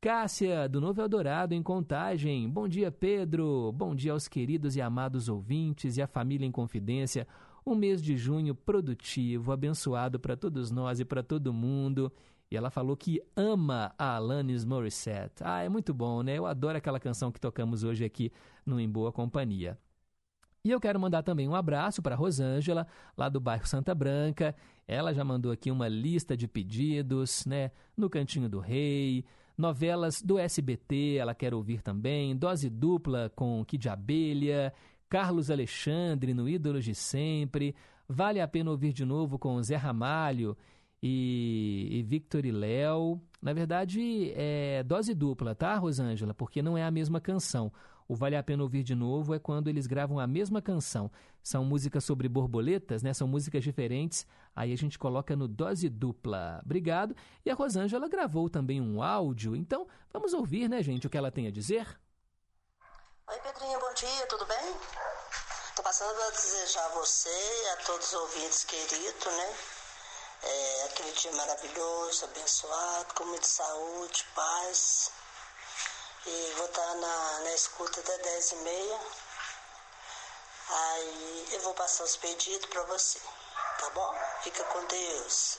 Cássia, 0.00 0.68
do 0.68 0.80
Novo 0.80 1.00
Eldorado, 1.00 1.54
em 1.54 1.62
Contagem. 1.62 2.48
Bom 2.48 2.68
dia, 2.68 2.90
Pedro. 2.90 3.72
Bom 3.72 3.96
dia 3.96 4.12
aos 4.12 4.28
queridos 4.28 4.76
e 4.76 4.80
amados 4.80 5.28
ouvintes 5.28 5.96
e 5.96 6.02
à 6.02 6.06
família 6.06 6.46
em 6.46 6.52
confidência. 6.52 7.26
Um 7.66 7.74
mês 7.74 8.00
de 8.00 8.16
junho 8.16 8.54
produtivo, 8.54 9.50
abençoado 9.50 10.20
para 10.20 10.36
todos 10.36 10.70
nós 10.70 11.00
e 11.00 11.04
para 11.04 11.22
todo 11.22 11.52
mundo. 11.52 12.12
E 12.48 12.56
ela 12.56 12.70
falou 12.70 12.96
que 12.96 13.20
ama 13.36 13.92
a 13.98 14.14
Alanis 14.14 14.64
Morissette. 14.64 15.42
Ah, 15.42 15.62
é 15.62 15.68
muito 15.68 15.92
bom, 15.92 16.22
né? 16.22 16.38
Eu 16.38 16.46
adoro 16.46 16.78
aquela 16.78 17.00
canção 17.00 17.32
que 17.32 17.40
tocamos 17.40 17.82
hoje 17.82 18.04
aqui 18.04 18.30
no 18.64 18.78
Em 18.78 18.88
Boa 18.88 19.10
Companhia. 19.10 19.76
E 20.64 20.70
eu 20.70 20.78
quero 20.78 21.00
mandar 21.00 21.24
também 21.24 21.48
um 21.48 21.56
abraço 21.56 22.00
para 22.00 22.14
Rosângela, 22.14 22.86
lá 23.16 23.28
do 23.28 23.40
bairro 23.40 23.66
Santa 23.66 23.92
Branca. 23.92 24.54
Ela 24.86 25.12
já 25.12 25.24
mandou 25.24 25.50
aqui 25.50 25.72
uma 25.72 25.88
lista 25.88 26.36
de 26.36 26.46
pedidos, 26.46 27.44
né? 27.44 27.72
No 27.96 28.08
Cantinho 28.08 28.48
do 28.48 28.60
Rei, 28.60 29.24
novelas 29.58 30.22
do 30.22 30.38
SBT, 30.38 31.16
ela 31.16 31.34
quer 31.34 31.52
ouvir 31.52 31.82
também, 31.82 32.36
dose 32.36 32.70
dupla 32.70 33.28
com 33.34 33.64
Kid 33.64 33.88
Abelha, 33.88 34.72
Carlos 35.08 35.50
Alexandre 35.50 36.32
no 36.32 36.48
Ídolos 36.48 36.84
de 36.84 36.94
Sempre, 36.94 37.74
vale 38.08 38.40
a 38.40 38.46
pena 38.46 38.70
ouvir 38.70 38.92
de 38.92 39.04
novo 39.04 39.40
com 39.40 39.60
Zé 39.64 39.74
Ramalho 39.74 40.56
e, 41.02 41.88
e 41.90 42.02
Victor 42.04 42.46
e 42.46 42.52
Léo. 42.52 43.20
Na 43.42 43.52
verdade, 43.52 44.32
é 44.36 44.84
dose 44.84 45.12
dupla, 45.12 45.56
tá, 45.56 45.76
Rosângela? 45.76 46.32
Porque 46.32 46.62
não 46.62 46.78
é 46.78 46.84
a 46.84 46.90
mesma 46.90 47.20
canção. 47.20 47.72
O 48.12 48.14
Vale 48.14 48.36
a 48.36 48.42
Pena 48.42 48.62
Ouvir 48.62 48.82
de 48.82 48.94
Novo 48.94 49.34
é 49.34 49.38
quando 49.38 49.68
eles 49.68 49.86
gravam 49.86 50.20
a 50.20 50.26
mesma 50.26 50.60
canção. 50.60 51.10
São 51.42 51.64
músicas 51.64 52.04
sobre 52.04 52.28
borboletas, 52.28 53.02
né? 53.02 53.14
São 53.14 53.26
músicas 53.26 53.64
diferentes. 53.64 54.26
Aí 54.54 54.70
a 54.70 54.76
gente 54.76 54.98
coloca 54.98 55.34
no 55.34 55.48
dose 55.48 55.88
dupla. 55.88 56.60
Obrigado. 56.62 57.16
E 57.42 57.50
a 57.50 57.54
Rosângela 57.54 58.10
gravou 58.10 58.50
também 58.50 58.82
um 58.82 59.02
áudio. 59.02 59.56
Então, 59.56 59.88
vamos 60.12 60.34
ouvir, 60.34 60.68
né, 60.68 60.82
gente, 60.82 61.06
o 61.06 61.10
que 61.10 61.16
ela 61.16 61.30
tem 61.30 61.46
a 61.46 61.50
dizer? 61.50 61.88
Oi, 63.30 63.38
Pedrinho, 63.38 63.80
bom 63.80 63.94
dia, 63.94 64.26
tudo 64.26 64.44
bem? 64.44 64.74
Tô 65.74 65.82
passando 65.82 66.14
para 66.14 66.30
desejar 66.32 66.84
a 66.84 66.88
você 66.90 67.30
e 67.30 67.68
a 67.70 67.76
todos 67.86 68.08
os 68.08 68.12
ouvintes 68.12 68.64
queridos, 68.64 69.24
né? 69.24 69.54
É, 70.42 70.84
aquele 70.84 71.12
dia 71.12 71.32
maravilhoso, 71.32 72.26
abençoado, 72.26 73.14
com 73.14 73.24
muita 73.24 73.46
saúde, 73.46 74.22
paz. 74.34 75.21
E 76.26 76.54
vou 76.56 76.66
estar 76.66 76.94
na, 76.94 77.44
na 77.44 77.54
escuta 77.54 78.00
até 78.00 78.16
10 78.16 78.52
e 78.52 78.56
meia. 78.64 78.98
Aí 80.70 81.46
eu 81.52 81.60
vou 81.62 81.74
passar 81.74 82.04
os 82.04 82.16
pedidos 82.16 82.66
para 82.66 82.82
você, 82.84 83.18
tá 83.80 83.90
bom? 83.94 84.14
Fica 84.42 84.62
com 84.64 84.86
Deus. 84.86 85.58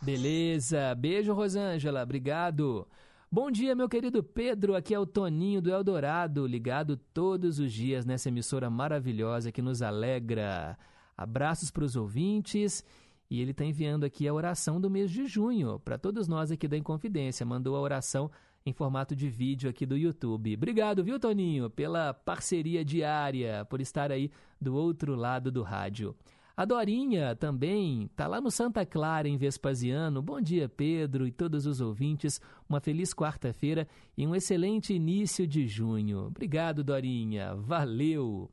Beleza. 0.00 0.94
Beijo, 0.94 1.32
Rosângela. 1.32 2.02
Obrigado. 2.02 2.86
Bom 3.30 3.50
dia, 3.50 3.74
meu 3.74 3.88
querido 3.88 4.22
Pedro. 4.22 4.76
Aqui 4.76 4.94
é 4.94 4.98
o 4.98 5.06
Toninho 5.06 5.60
do 5.60 5.70
Eldorado, 5.70 6.46
ligado 6.46 6.96
todos 6.96 7.58
os 7.58 7.72
dias 7.72 8.04
nessa 8.04 8.28
emissora 8.28 8.70
maravilhosa 8.70 9.50
que 9.50 9.60
nos 9.60 9.82
alegra. 9.82 10.78
Abraços 11.16 11.70
para 11.70 11.84
os 11.84 11.96
ouvintes. 11.96 12.84
E 13.30 13.42
ele 13.42 13.50
está 13.50 13.64
enviando 13.64 14.04
aqui 14.04 14.26
a 14.26 14.32
oração 14.32 14.80
do 14.80 14.88
mês 14.88 15.10
de 15.10 15.26
junho 15.26 15.78
para 15.80 15.98
todos 15.98 16.28
nós 16.28 16.50
aqui 16.50 16.66
da 16.68 16.78
Inconfidência. 16.78 17.44
Mandou 17.44 17.76
a 17.76 17.80
oração 17.80 18.30
em 18.64 18.72
formato 18.72 19.14
de 19.16 19.28
vídeo 19.28 19.68
aqui 19.68 19.86
do 19.86 19.96
YouTube. 19.96 20.54
Obrigado, 20.54 21.02
viu, 21.02 21.18
Toninho, 21.18 21.70
pela 21.70 22.12
parceria 22.12 22.84
diária, 22.84 23.64
por 23.64 23.80
estar 23.80 24.12
aí 24.12 24.30
do 24.60 24.74
outro 24.74 25.14
lado 25.14 25.50
do 25.50 25.62
rádio. 25.62 26.14
A 26.58 26.64
Dorinha 26.64 27.36
também 27.36 28.10
tá 28.16 28.26
lá 28.26 28.40
no 28.40 28.50
Santa 28.50 28.84
Clara, 28.84 29.28
em 29.28 29.36
Vespasiano. 29.36 30.20
Bom 30.20 30.40
dia, 30.40 30.68
Pedro 30.68 31.24
e 31.24 31.30
todos 31.30 31.66
os 31.66 31.80
ouvintes. 31.80 32.40
Uma 32.68 32.80
feliz 32.80 33.14
quarta-feira 33.14 33.86
e 34.16 34.26
um 34.26 34.34
excelente 34.34 34.92
início 34.92 35.46
de 35.46 35.68
junho. 35.68 36.26
Obrigado, 36.26 36.82
Dorinha. 36.82 37.54
Valeu. 37.54 38.50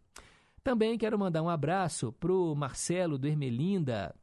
Também 0.64 1.00
quero 1.00 1.18
mandar 1.18 1.42
um 1.42 1.50
abraço 1.50 2.12
pro 2.14 2.54
Marcelo 2.54 3.18
do 3.18 3.28
Ermelinda, 3.28 4.16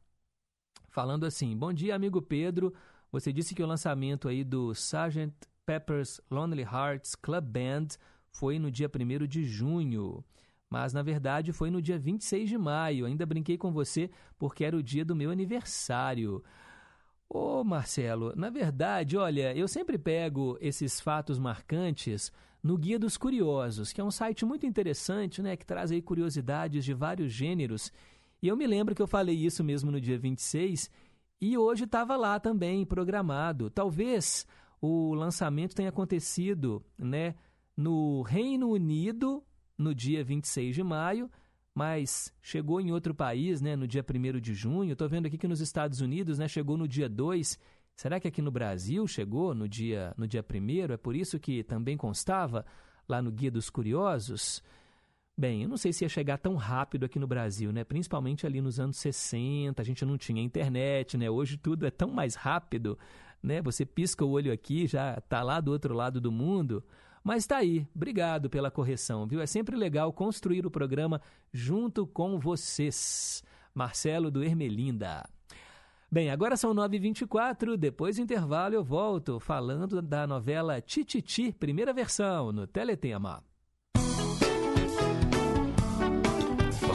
falando 0.87 1.25
assim: 1.25 1.53
Bom 1.53 1.73
dia, 1.73 1.93
amigo 1.93 2.21
Pedro. 2.21 2.73
Você 3.11 3.33
disse 3.33 3.53
que 3.53 3.61
o 3.61 3.67
lançamento 3.67 4.29
aí 4.29 4.45
do 4.45 4.71
Sgt. 4.71 5.33
Pepper's 5.65 6.19
Lonely 6.29 6.63
Hearts 6.63 7.15
Club 7.15 7.45
Band 7.45 7.87
foi 8.29 8.59
no 8.59 8.69
dia 8.71 8.89
1 8.89 9.27
de 9.27 9.43
junho. 9.45 10.23
mas 10.69 10.91
na 10.91 11.03
verdade 11.03 11.51
foi 11.51 11.69
no 11.69 11.81
dia 11.81 11.99
26 11.99 12.49
de 12.49 12.57
maio. 12.57 13.05
Ainda 13.05 13.25
brinquei 13.25 13.57
com 13.57 13.71
você 13.71 14.09
porque 14.39 14.63
era 14.63 14.75
o 14.75 14.81
dia 14.83 15.05
do 15.05 15.15
meu 15.15 15.29
aniversário. 15.29 16.43
Ô 17.29 17.63
Marcelo, 17.63 18.33
na 18.35 18.49
verdade, 18.49 19.17
olha, 19.17 19.55
eu 19.55 19.67
sempre 19.67 19.97
pego 19.97 20.57
esses 20.61 20.99
fatos 20.99 21.39
marcantes 21.39 22.31
no 22.61 22.77
Guia 22.77 22.97
dos 22.97 23.17
Curiosos, 23.17 23.91
que 23.91 23.99
é 24.01 24.03
um 24.03 24.11
site 24.11 24.45
muito 24.45 24.65
interessante, 24.65 25.41
né, 25.41 25.55
que 25.57 25.65
traz 25.65 25.91
aí 25.91 26.01
curiosidades 26.01 26.85
de 26.85 26.93
vários 26.93 27.31
gêneros. 27.31 27.91
E 28.41 28.47
eu 28.47 28.55
me 28.57 28.65
lembro 28.65 28.95
que 28.95 29.01
eu 29.01 29.07
falei 29.07 29.35
isso 29.35 29.63
mesmo 29.63 29.91
no 29.91 30.01
dia 30.01 30.17
26 30.17 30.89
e 31.41 31.57
hoje 31.57 31.83
estava 31.83 32.15
lá 32.15 32.39
também 32.39 32.85
programado. 32.85 33.69
Talvez 33.69 34.45
o 34.85 35.13
lançamento 35.13 35.73
tenha 35.73 35.87
acontecido, 35.87 36.83
né, 36.97 37.35
no 37.75 38.21
Reino 38.21 38.69
Unido 38.69 39.41
no 39.77 39.95
dia 39.95 40.21
26 40.25 40.75
de 40.75 40.83
maio, 40.83 41.31
mas 41.73 42.33
chegou 42.41 42.81
em 42.81 42.91
outro 42.91 43.15
país, 43.15 43.61
né, 43.61 43.77
no 43.77 43.87
dia 43.87 44.03
1 44.03 44.41
de 44.41 44.53
junho. 44.53 44.91
Estou 44.91 45.07
vendo 45.07 45.25
aqui 45.25 45.37
que 45.37 45.47
nos 45.47 45.61
Estados 45.61 46.01
Unidos, 46.01 46.37
né, 46.37 46.49
chegou 46.49 46.75
no 46.75 46.85
dia 46.85 47.07
2. 47.07 47.57
Será 47.95 48.19
que 48.19 48.27
aqui 48.27 48.41
no 48.41 48.51
Brasil 48.51 49.07
chegou 49.07 49.55
no 49.55 49.69
dia 49.69 50.13
no 50.17 50.27
dia 50.27 50.43
1 50.43 50.91
É 50.91 50.97
por 50.97 51.15
isso 51.15 51.39
que 51.39 51.63
também 51.63 51.95
constava 51.95 52.65
lá 53.07 53.21
no 53.21 53.31
Guia 53.31 53.49
dos 53.49 53.69
Curiosos? 53.69 54.61
Bem, 55.37 55.63
eu 55.63 55.69
não 55.69 55.77
sei 55.77 55.93
se 55.93 56.03
ia 56.03 56.09
chegar 56.09 56.37
tão 56.39 56.55
rápido 56.55 57.05
aqui 57.05 57.17
no 57.17 57.25
Brasil, 57.25 57.71
né? 57.71 57.85
Principalmente 57.85 58.45
ali 58.45 58.59
nos 58.59 58.81
anos 58.81 58.97
60, 58.97 59.81
a 59.81 59.85
gente 59.85 60.03
não 60.03 60.17
tinha 60.17 60.43
internet, 60.43 61.17
né? 61.17 61.29
Hoje 61.29 61.55
tudo 61.55 61.87
é 61.87 61.91
tão 61.91 62.11
mais 62.11 62.35
rápido, 62.35 62.99
né? 63.43 63.61
Você 63.61 63.85
pisca 63.85 64.23
o 64.23 64.31
olho 64.31 64.51
aqui, 64.51 64.87
já 64.87 65.19
tá 65.21 65.43
lá 65.43 65.59
do 65.59 65.71
outro 65.71 65.93
lado 65.93 66.21
do 66.21 66.31
mundo. 66.31 66.83
Mas 67.23 67.45
tá 67.45 67.57
aí, 67.57 67.87
obrigado 67.95 68.49
pela 68.49 68.71
correção, 68.71 69.27
viu? 69.27 69.41
É 69.41 69.45
sempre 69.45 69.75
legal 69.75 70.11
construir 70.11 70.65
o 70.65 70.71
programa 70.71 71.21
junto 71.51 72.07
com 72.07 72.39
vocês. 72.39 73.43
Marcelo 73.73 74.29
do 74.29 74.43
Ermelinda. 74.43 75.27
Bem, 76.11 76.29
agora 76.29 76.55
são 76.55 76.75
9h24, 76.75 77.75
depois 77.75 78.17
do 78.17 78.21
intervalo 78.21 78.75
eu 78.75 78.83
volto 78.83 79.39
falando 79.39 79.99
da 79.99 80.27
novela 80.27 80.79
Tititi, 80.79 81.51
primeira 81.51 81.91
versão, 81.91 82.51
no 82.51 82.67
Teletema. 82.67 83.43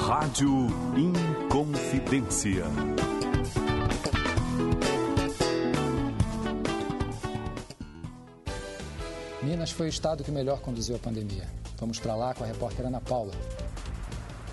Rádio 0.06 0.68
Inconfidência. 0.96 2.64
Minas 9.58 9.72
foi 9.72 9.86
o 9.86 9.88
estado 9.88 10.22
que 10.22 10.30
melhor 10.30 10.60
conduziu 10.60 10.94
a 10.94 11.00
pandemia. 11.00 11.44
Vamos 11.78 11.98
para 11.98 12.14
lá 12.14 12.32
com 12.32 12.44
a 12.44 12.46
repórter 12.46 12.86
Ana 12.86 13.00
Paula. 13.00 13.32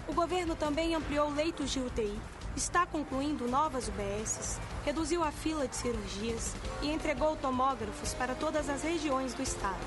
O 0.08 0.14
governo 0.16 0.56
também 0.56 0.96
ampliou 0.96 1.30
leitos 1.30 1.70
de 1.70 1.80
UTI, 1.80 2.20
está 2.58 2.88
concluindo 2.88 3.48
novas 3.48 3.88
UBSs, 3.88 4.60
reduziu 4.84 5.24
a 5.24 5.32
fila 5.32 5.68
de 5.68 5.76
cirurgias 5.76 6.56
e 6.82 6.90
entregou 6.90 7.36
tomógrafos 7.36 8.16
para 8.16 8.34
todas 8.34 8.68
as 8.68 8.82
regiões 8.82 9.36
do 9.36 9.44
estado. 9.44 9.78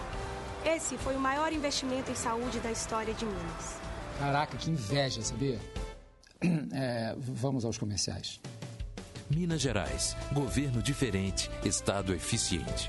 Esse 0.65 0.97
foi 0.97 1.17
o 1.17 1.21
maior 1.21 1.53
investimento 1.53 2.13
em 2.13 2.15
saúde 2.15 2.61
da 2.61 2.71
história 2.71 3.13
de 3.13 3.27
Minas. 3.27 3.77
Caraca, 4.21 4.57
que 4.57 4.71
inveja, 4.71 5.21
sabia? 5.21 5.59
É, 6.73 7.17
vamos 7.19 7.65
aos 7.65 7.77
comerciais. 7.77 8.41
Minas 9.29 9.61
Gerais. 9.61 10.17
Governo 10.33 10.81
diferente, 10.81 11.51
Estado 11.65 12.15
eficiente. 12.15 12.89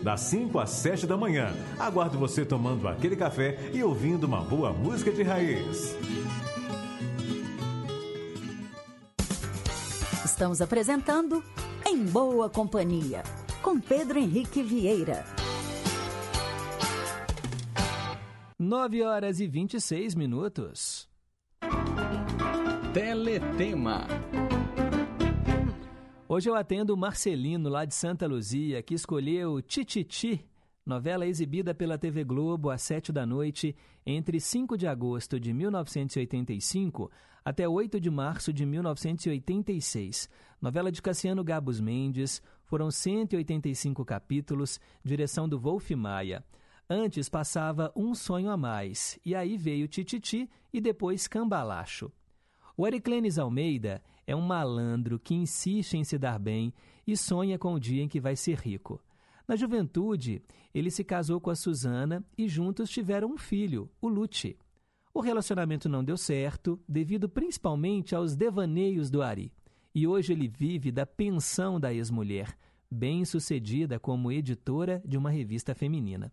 das 0.01 0.21
5 0.21 0.59
às 0.59 0.69
7 0.71 1.05
da 1.05 1.15
manhã. 1.15 1.53
Aguardo 1.79 2.17
você 2.17 2.45
tomando 2.45 2.87
aquele 2.87 3.15
café 3.15 3.71
e 3.73 3.83
ouvindo 3.83 4.25
uma 4.25 4.41
boa 4.41 4.73
música 4.73 5.11
de 5.11 5.23
raiz. 5.23 5.95
Estamos 10.25 10.61
apresentando 10.61 11.43
Em 11.85 12.03
Boa 12.03 12.49
Companhia, 12.49 13.21
com 13.61 13.79
Pedro 13.79 14.17
Henrique 14.17 14.63
Vieira. 14.63 15.23
9 18.57 19.03
horas 19.03 19.39
e 19.39 19.47
26 19.47 20.15
minutos. 20.15 21.09
Teletema. 22.93 24.07
Hoje 26.33 26.49
eu 26.49 26.55
atendo 26.55 26.93
o 26.93 26.97
Marcelino, 26.97 27.67
lá 27.67 27.83
de 27.83 27.93
Santa 27.93 28.25
Luzia, 28.25 28.81
que 28.81 28.93
escolheu 28.93 29.61
Tititi, 29.61 30.47
novela 30.85 31.27
exibida 31.27 31.75
pela 31.75 31.97
TV 31.97 32.23
Globo 32.23 32.69
às 32.69 32.81
7 32.83 33.11
da 33.11 33.25
noite, 33.25 33.75
entre 34.05 34.39
5 34.39 34.77
de 34.77 34.87
agosto 34.87 35.37
de 35.37 35.53
1985 35.53 37.11
até 37.43 37.67
8 37.67 37.99
de 37.99 38.09
março 38.09 38.53
de 38.53 38.65
1986. 38.65 40.29
Novela 40.61 40.89
de 40.89 41.01
Cassiano 41.01 41.43
Gabos 41.43 41.81
Mendes, 41.81 42.41
foram 42.63 42.89
185 42.89 44.05
capítulos, 44.05 44.79
direção 45.03 45.49
do 45.49 45.59
Wolf 45.59 45.91
Maia. 45.91 46.45
Antes 46.89 47.27
passava 47.27 47.91
Um 47.93 48.15
Sonho 48.15 48.49
a 48.49 48.55
Mais, 48.55 49.19
e 49.25 49.35
aí 49.35 49.57
veio 49.57 49.85
Tititi 49.85 50.49
e 50.71 50.79
depois 50.79 51.27
Cambalacho. 51.27 52.09
O 52.77 52.85
Ariclenes 52.85 53.37
Almeida 53.37 54.01
é 54.31 54.35
um 54.35 54.41
malandro 54.41 55.19
que 55.19 55.35
insiste 55.35 55.95
em 55.95 56.03
se 56.03 56.17
dar 56.17 56.39
bem 56.39 56.73
e 57.05 57.17
sonha 57.17 57.59
com 57.59 57.73
o 57.73 57.79
dia 57.79 58.01
em 58.01 58.07
que 58.07 58.19
vai 58.19 58.35
ser 58.35 58.57
rico. 58.57 59.01
Na 59.47 59.55
juventude, 59.55 60.41
ele 60.73 60.89
se 60.89 61.03
casou 61.03 61.41
com 61.41 61.49
a 61.49 61.55
Susana 61.55 62.23
e 62.37 62.47
juntos 62.47 62.89
tiveram 62.89 63.31
um 63.31 63.37
filho, 63.37 63.89
o 63.99 64.07
Lute. 64.07 64.57
O 65.13 65.19
relacionamento 65.19 65.89
não 65.89 66.03
deu 66.03 66.15
certo, 66.15 66.79
devido 66.87 67.27
principalmente 67.27 68.15
aos 68.15 68.35
devaneios 68.35 69.09
do 69.09 69.21
Ari. 69.21 69.51
E 69.93 70.07
hoje 70.07 70.31
ele 70.31 70.47
vive 70.47 70.89
da 70.91 71.05
pensão 71.05 71.77
da 71.77 71.93
ex-mulher, 71.93 72.57
bem-sucedida 72.89 73.99
como 73.99 74.31
editora 74.31 75.01
de 75.05 75.17
uma 75.17 75.29
revista 75.29 75.75
feminina. 75.75 76.31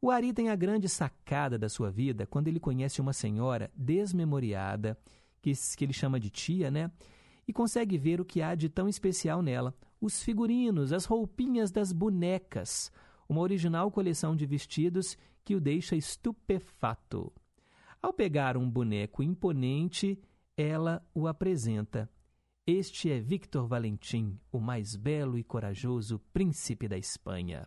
O 0.00 0.12
Ari 0.12 0.32
tem 0.32 0.48
a 0.48 0.54
grande 0.54 0.88
sacada 0.88 1.58
da 1.58 1.68
sua 1.68 1.90
vida 1.90 2.24
quando 2.24 2.46
ele 2.46 2.60
conhece 2.60 3.00
uma 3.00 3.12
senhora 3.12 3.68
desmemoriada, 3.74 4.96
que, 5.40 5.52
que 5.76 5.84
ele 5.84 5.92
chama 5.92 6.18
de 6.18 6.30
tia, 6.30 6.70
né? 6.70 6.90
E 7.46 7.52
consegue 7.52 7.96
ver 7.96 8.20
o 8.20 8.24
que 8.24 8.42
há 8.42 8.54
de 8.54 8.68
tão 8.68 8.88
especial 8.88 9.42
nela: 9.42 9.74
os 10.00 10.22
figurinos, 10.22 10.92
as 10.92 11.04
roupinhas 11.04 11.70
das 11.70 11.92
bonecas, 11.92 12.90
uma 13.28 13.40
original 13.40 13.90
coleção 13.90 14.36
de 14.36 14.46
vestidos 14.46 15.16
que 15.44 15.54
o 15.54 15.60
deixa 15.60 15.96
estupefato. 15.96 17.32
Ao 18.00 18.12
pegar 18.12 18.56
um 18.56 18.70
boneco 18.70 19.22
imponente, 19.22 20.20
ela 20.56 21.04
o 21.14 21.26
apresenta. 21.26 22.08
Este 22.66 23.10
é 23.10 23.18
Victor 23.18 23.66
Valentim, 23.66 24.38
o 24.52 24.60
mais 24.60 24.94
belo 24.94 25.38
e 25.38 25.42
corajoso 25.42 26.18
príncipe 26.32 26.86
da 26.86 26.98
Espanha. 26.98 27.66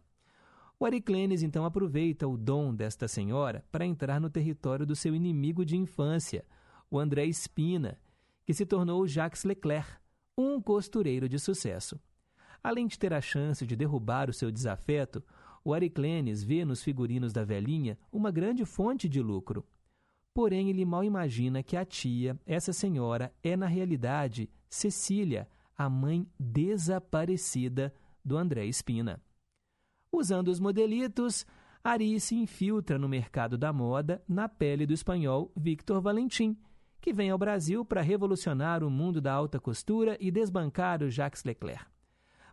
O 0.79 0.85
Ariclenes 0.85 1.43
então 1.43 1.65
aproveita 1.65 2.27
o 2.27 2.37
dom 2.37 2.73
desta 2.73 3.07
senhora 3.07 3.65
para 3.71 3.85
entrar 3.85 4.21
no 4.21 4.29
território 4.29 4.85
do 4.85 4.95
seu 4.95 5.13
inimigo 5.15 5.65
de 5.65 5.75
infância, 5.75 6.45
o 6.91 6.99
André 6.99 7.25
Espina, 7.25 7.97
que 8.45 8.53
se 8.53 8.65
tornou 8.65 9.07
Jacques 9.07 9.45
Leclerc, 9.45 9.89
um 10.37 10.61
costureiro 10.61 11.29
de 11.29 11.39
sucesso. 11.39 11.97
Além 12.61 12.85
de 12.85 12.99
ter 12.99 13.13
a 13.13 13.21
chance 13.21 13.65
de 13.65 13.75
derrubar 13.75 14.29
o 14.29 14.33
seu 14.33 14.51
desafeto, 14.51 15.23
o 15.63 15.73
Ariclenes 15.73 16.43
vê 16.43 16.65
nos 16.65 16.83
figurinos 16.83 17.31
da 17.31 17.45
velhinha 17.45 17.97
uma 18.11 18.29
grande 18.29 18.65
fonte 18.65 19.07
de 19.07 19.21
lucro. 19.21 19.65
Porém, 20.33 20.69
ele 20.69 20.85
mal 20.85 21.03
imagina 21.03 21.63
que 21.63 21.77
a 21.77 21.85
tia, 21.85 22.39
essa 22.45 22.73
senhora, 22.73 23.33
é 23.41 23.55
na 23.55 23.67
realidade 23.67 24.49
Cecília, 24.69 25.47
a 25.77 25.89
mãe 25.89 26.27
desaparecida 26.39 27.93
do 28.23 28.37
André 28.37 28.65
Espina. 28.65 29.21
Usando 30.11 30.49
os 30.49 30.59
modelitos, 30.59 31.45
Ari 31.83 32.19
se 32.19 32.35
infiltra 32.35 32.99
no 32.99 33.09
mercado 33.09 33.57
da 33.57 33.73
moda 33.73 34.23
na 34.27 34.47
pele 34.47 34.85
do 34.85 34.93
espanhol 34.93 35.51
Victor 35.55 36.01
Valentim, 36.01 36.55
que 37.01 37.11
vem 37.11 37.31
ao 37.31 37.37
Brasil 37.37 37.83
para 37.83 38.01
revolucionar 38.01 38.83
o 38.83 38.89
mundo 38.89 39.19
da 39.19 39.33
alta 39.33 39.59
costura 39.59 40.15
e 40.19 40.29
desbancar 40.29 41.01
o 41.01 41.09
Jacques 41.09 41.43
Leclerc. 41.43 41.85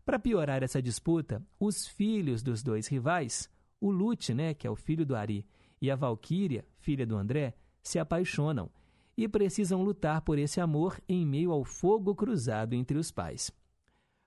Para 0.05 0.19
piorar 0.19 0.63
essa 0.63 0.81
disputa, 0.81 1.43
os 1.61 1.87
filhos 1.87 2.43
dos 2.43 2.63
dois 2.63 2.89
rivais, 2.89 3.51
O 3.79 3.91
Lute, 3.91 4.33
né, 4.33 4.55
que 4.55 4.67
é 4.67 4.71
o 4.71 4.75
filho 4.75 5.05
do 5.05 5.15
Ari, 5.15 5.47
e 5.81 5.91
a 5.91 5.95
Valquíria, 5.95 6.65
filha 6.79 7.07
do 7.07 7.15
André, 7.15 7.55
se 7.83 7.99
apaixonam 7.99 8.71
e 9.17 9.29
precisam 9.29 9.83
lutar 9.83 10.23
por 10.23 10.39
esse 10.39 10.61
amor 10.61 10.99
em 11.07 11.27
meio 11.27 11.53
ao 11.53 11.63
fogo 11.63 12.15
cruzado 12.15 12.73
entre 12.75 12.97
os 12.97 13.11
pais. 13.13 13.53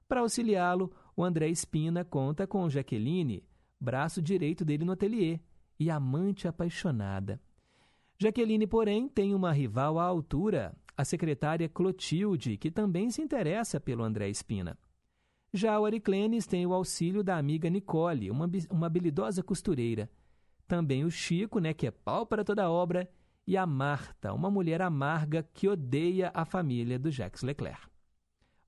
Para 0.08 0.22
auxiliá-lo, 0.22 0.92
o 1.16 1.24
André 1.24 1.50
Espina 1.50 2.06
conta 2.06 2.46
com 2.46 2.70
Jaqueline, 2.70 3.44
braço 3.80 4.22
direito 4.22 4.64
dele 4.64 4.86
no 4.86 4.92
ateliê, 4.92 5.40
e 5.80 5.90
amante 5.90 6.48
apaixonada. 6.48 7.42
Jaqueline, 8.22 8.68
porém, 8.68 9.10
tem 9.10 9.34
uma 9.34 9.52
rival 9.52 9.98
à 9.98 10.04
altura, 10.04 10.78
a 10.96 11.04
secretária 11.04 11.68
Clotilde, 11.68 12.56
que 12.56 12.70
também 12.70 13.10
se 13.10 13.20
interessa 13.20 13.80
pelo 13.80 14.04
André 14.04 14.30
Espina. 14.30 14.78
Já 15.52 15.80
o 15.80 15.86
Ariclenes 15.86 16.46
tem 16.46 16.64
o 16.64 16.72
auxílio 16.72 17.24
da 17.24 17.36
amiga 17.36 17.68
Nicole, 17.68 18.30
uma, 18.30 18.48
uma 18.70 18.86
habilidosa 18.86 19.42
costureira. 19.42 20.08
Também 20.68 21.04
o 21.04 21.10
Chico, 21.10 21.58
né, 21.58 21.74
que 21.74 21.88
é 21.88 21.90
pau 21.90 22.24
para 22.24 22.44
toda 22.44 22.70
obra, 22.70 23.10
e 23.48 23.58
a 23.58 23.66
Marta, 23.66 24.32
uma 24.36 24.52
mulher 24.52 24.84
amarga 24.84 25.42
que 25.42 25.68
odeia 25.68 26.30
a 26.32 26.46
família 26.46 27.00
do 27.00 27.10
Jacques 27.10 27.42
Leclerc. 27.42 27.88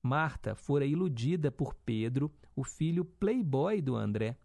Marta 0.01 0.55
fora 0.55 0.83
iludida 0.83 1.51
por 1.51 1.75
Pedro, 1.75 2.33
o 2.55 2.63
filho 2.63 3.05
playboy 3.05 3.83
do 3.83 3.95
André. 3.95 4.35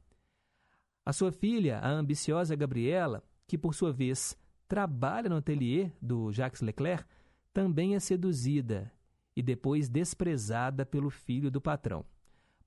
A 1.03 1.15
sua 1.15 1.33
filha, 1.33 1.79
a 1.79 1.89
ambiciosa 1.89 2.55
Gabriela, 2.55 3.25
que 3.47 3.57
por 3.57 3.75
sua 3.75 3.91
vez 3.91 4.37
trabalha 4.69 5.29
no 5.29 5.37
ateliê 5.37 5.91
do 6.01 6.31
Jacques 6.31 6.61
Leclerc, 6.61 7.05
também 7.53 7.95
é 7.95 8.01
seduzida 8.01 8.93
e 9.35 9.43
depois 9.43 9.89
desprezada 9.89 10.85
pelo 10.85 11.11
filho 11.11 11.51
do 11.51 11.61
patrão. 11.61 12.05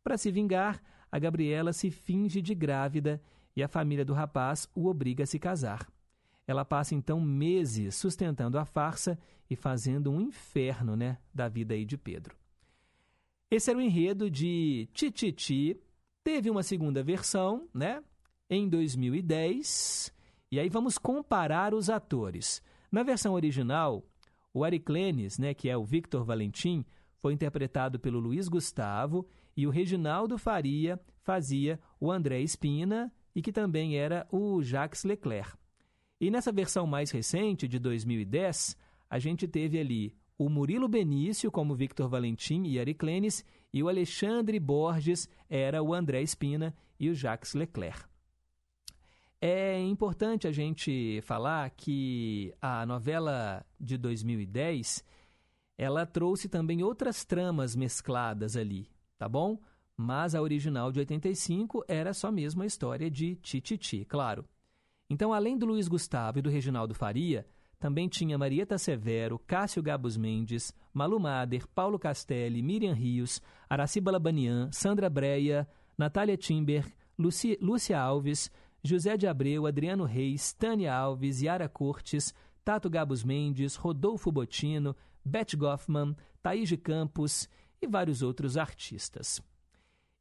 Para 0.04 0.18
se 0.18 0.32
vingar, 0.32 0.82
a 1.12 1.20
Gabriela 1.20 1.72
se 1.72 1.92
finge 1.92 2.42
de 2.42 2.56
grávida 2.56 3.22
e 3.56 3.62
a 3.62 3.68
família 3.68 4.04
do 4.04 4.14
rapaz 4.14 4.68
o 4.74 4.88
obriga 4.88 5.24
a 5.24 5.28
se 5.28 5.38
casar. 5.38 5.88
Ela 6.48 6.66
passa 6.66 6.96
então 6.96 7.22
meses 7.22 7.96
sustentando 7.96 8.58
a 8.58 8.66
farsa 8.66 9.18
e 9.50 9.56
fazendo 9.56 10.12
um 10.12 10.22
inferno, 10.22 10.96
né, 10.96 11.18
da 11.34 11.48
vida 11.48 11.74
aí 11.74 11.86
de 11.86 11.98
Pedro. 11.98 12.36
Esse 13.50 13.70
era 13.70 13.78
o 13.78 13.82
enredo 13.82 14.30
de 14.32 14.88
Tititi. 14.94 15.78
Teve 16.24 16.50
uma 16.50 16.64
segunda 16.64 17.04
versão, 17.04 17.68
né, 17.74 18.02
em 18.50 18.68
2010. 18.68 20.14
E 20.52 20.60
aí 20.60 20.68
vamos 20.68 20.98
comparar 20.98 21.74
os 21.74 21.90
atores. 21.90 22.62
Na 22.92 23.04
versão 23.04 23.34
original, 23.34 24.04
o 24.54 24.66
Ariclenes, 24.66 25.40
né, 25.40 25.54
que 25.54 25.70
é 25.70 25.78
o 25.78 25.86
Victor 25.86 26.26
Valentim, 26.26 26.86
foi 27.20 27.32
interpretado 27.32 27.98
pelo 27.98 28.20
Luiz 28.20 28.50
Gustavo 28.50 29.26
e 29.56 29.66
o 29.66 29.70
Reginaldo 29.70 30.38
Faria 30.38 31.00
fazia 31.22 31.80
o 32.02 32.12
André 32.12 32.42
Espina 32.42 33.10
e 33.34 33.42
que 33.42 33.54
também 33.54 33.96
era 33.96 34.28
o 34.30 34.62
Jacques 34.62 35.06
Leclerc. 35.06 35.56
E 36.20 36.30
nessa 36.30 36.52
versão 36.52 36.86
mais 36.86 37.12
recente, 37.12 37.66
de 37.66 37.80
2010, 37.80 38.76
a 39.10 39.20
gente 39.20 39.48
teve 39.48 39.80
ali 39.80 40.14
o 40.38 40.50
Murilo 40.50 40.90
Benício 40.90 41.50
como 41.50 41.76
Victor 41.76 42.10
Valentim 42.10 42.64
e 42.66 42.78
Ariclenes 42.78 43.46
e 43.74 43.82
o 43.82 43.88
Alexandre 43.88 44.60
Borges 44.60 45.30
era 45.50 45.82
o 45.82 45.94
André 45.94 46.22
Espina 46.22 46.76
e 47.00 47.10
o 47.10 47.16
Jacques 47.16 47.54
Leclerc. 47.54 48.11
É 49.44 49.80
importante 49.80 50.48
a 50.48 50.52
gente 50.52 51.20
falar 51.24 51.68
que 51.72 52.54
a 52.62 52.86
novela 52.86 53.66
de 53.80 53.98
2010 53.98 55.04
ela 55.76 56.06
trouxe 56.06 56.48
também 56.48 56.84
outras 56.84 57.26
tramas 57.26 57.76
mescladas 57.76 58.56
ali, 58.56 58.88
tá 59.18 59.28
bom? 59.28 59.60
Mas 59.98 60.36
a 60.36 60.42
original 60.44 60.92
de 60.92 61.00
85 61.00 61.84
era 61.88 62.14
só 62.14 62.32
mesmo 62.32 62.62
a 62.62 62.68
história 62.68 63.10
de 63.10 63.36
Tititi, 63.38 64.06
claro. 64.06 64.46
Então, 65.10 65.34
além 65.34 65.58
do 65.58 65.66
Luiz 65.66 65.88
Gustavo 65.88 66.38
e 66.38 66.42
do 66.44 66.50
Reginaldo 66.50 66.94
Faria, 66.94 67.44
também 67.80 68.08
tinha 68.08 68.38
Marieta 68.38 68.78
Severo, 68.78 69.40
Cássio 69.40 69.82
Gabos 69.82 70.16
Mendes, 70.18 70.72
Malu 70.94 71.20
Mader, 71.20 71.68
Paulo 71.68 71.98
Castelli, 71.98 72.62
Miriam 72.62 72.94
Rios, 72.94 73.42
Araciba 73.68 74.12
Labanian, 74.12 74.72
Sandra 74.72 75.10
Breia, 75.10 75.68
Natália 75.98 76.38
Timber, 76.38 76.86
Luci, 77.18 77.58
Lúcia 77.60 78.00
Alves, 78.00 78.52
José 78.84 79.16
de 79.16 79.28
Abreu, 79.28 79.68
Adriano 79.68 80.06
Reis, 80.06 80.54
Tânia 80.54 80.94
Alves, 80.94 81.42
Yara 81.42 81.70
Cortes, 81.70 82.34
Tato 82.64 82.90
Gabos 82.90 83.24
Mendes, 83.24 83.76
Rodolfo 83.76 84.32
Botino, 84.32 84.96
Beth 85.24 85.56
Goffman, 85.56 86.16
Thaís 86.42 86.70
de 86.70 86.78
Campos 86.78 87.48
e 87.82 87.88
vários 87.88 88.22
outros 88.22 88.58
artistas. 88.58 89.42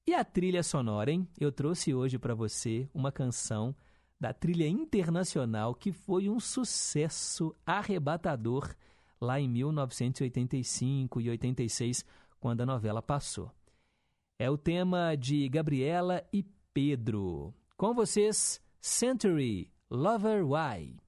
E 0.06 0.14
a 0.14 0.24
trilha 0.24 0.62
sonora, 0.62 1.10
hein? 1.10 1.28
Eu 1.38 1.52
trouxe 1.52 1.94
hoje 1.94 2.18
para 2.18 2.34
você 2.34 2.88
uma 2.92 3.12
canção 3.12 3.74
da 4.18 4.32
trilha 4.34 4.68
internacional 4.68 5.74
que 5.74 5.92
foi 5.92 6.28
um 6.28 6.38
sucesso 6.38 7.54
arrebatador 7.64 8.74
lá 9.20 9.38
em 9.40 9.48
1985 9.48 11.20
e 11.20 11.30
86, 11.30 12.04
quando 12.38 12.62
a 12.62 12.66
novela 12.66 13.02
passou. 13.02 13.50
É 14.38 14.50
o 14.50 14.56
tema 14.56 15.14
de 15.14 15.48
Gabriela 15.48 16.26
e 16.32 16.42
Pedro. 16.72 17.54
Com 17.80 17.94
vocês, 17.94 18.60
Century 18.78 19.70
Lover 19.88 20.44
Why. 20.44 21.00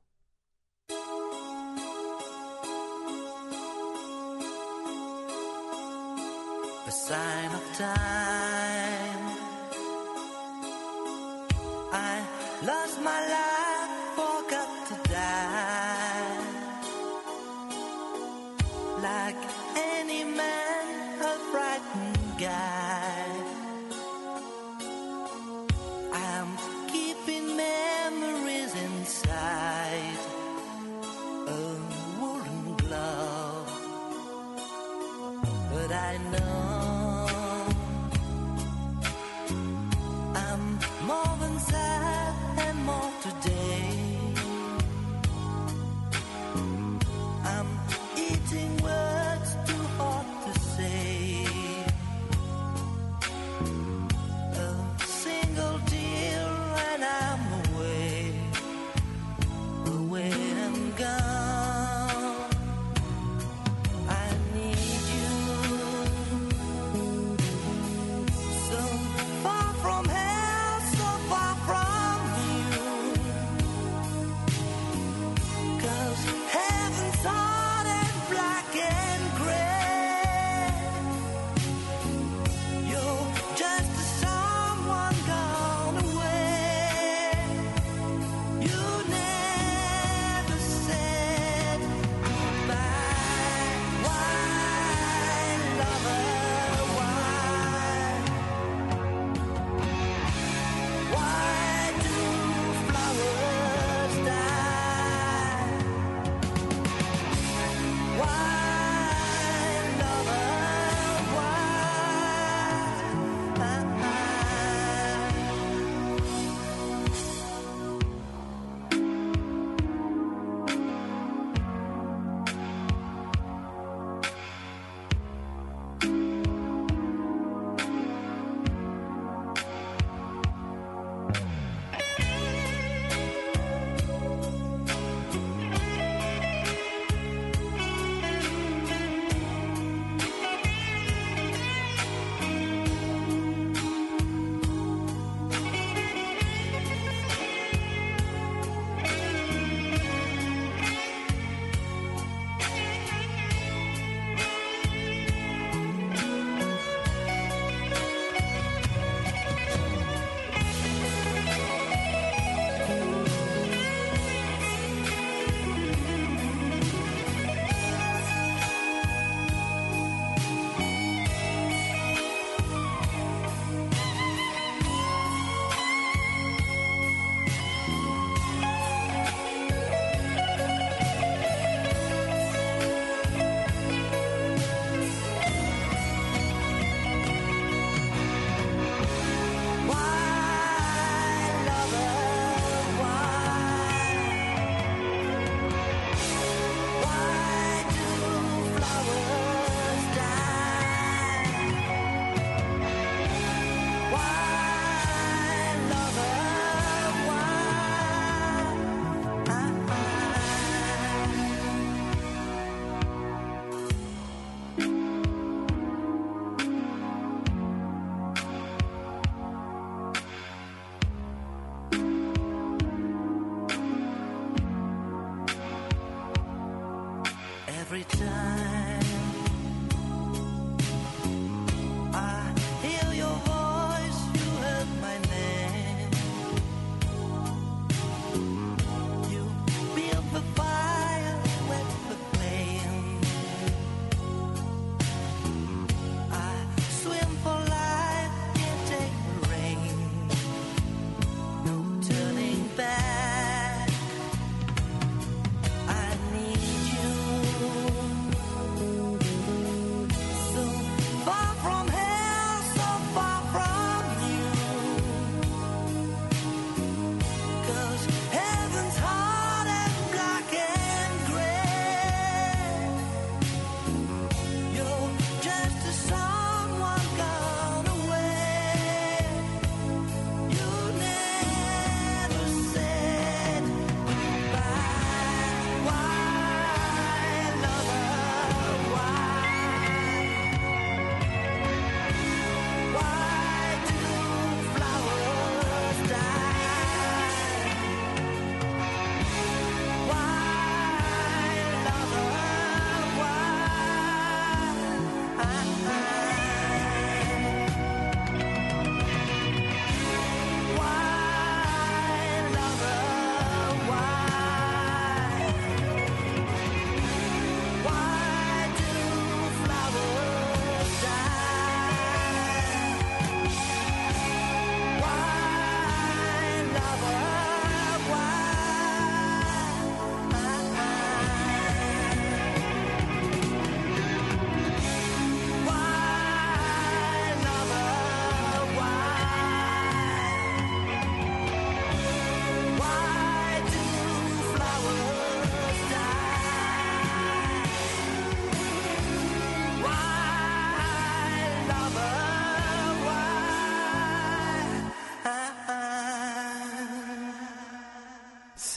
sign 6.90 7.54
of 7.54 7.76
time. 7.76 9.31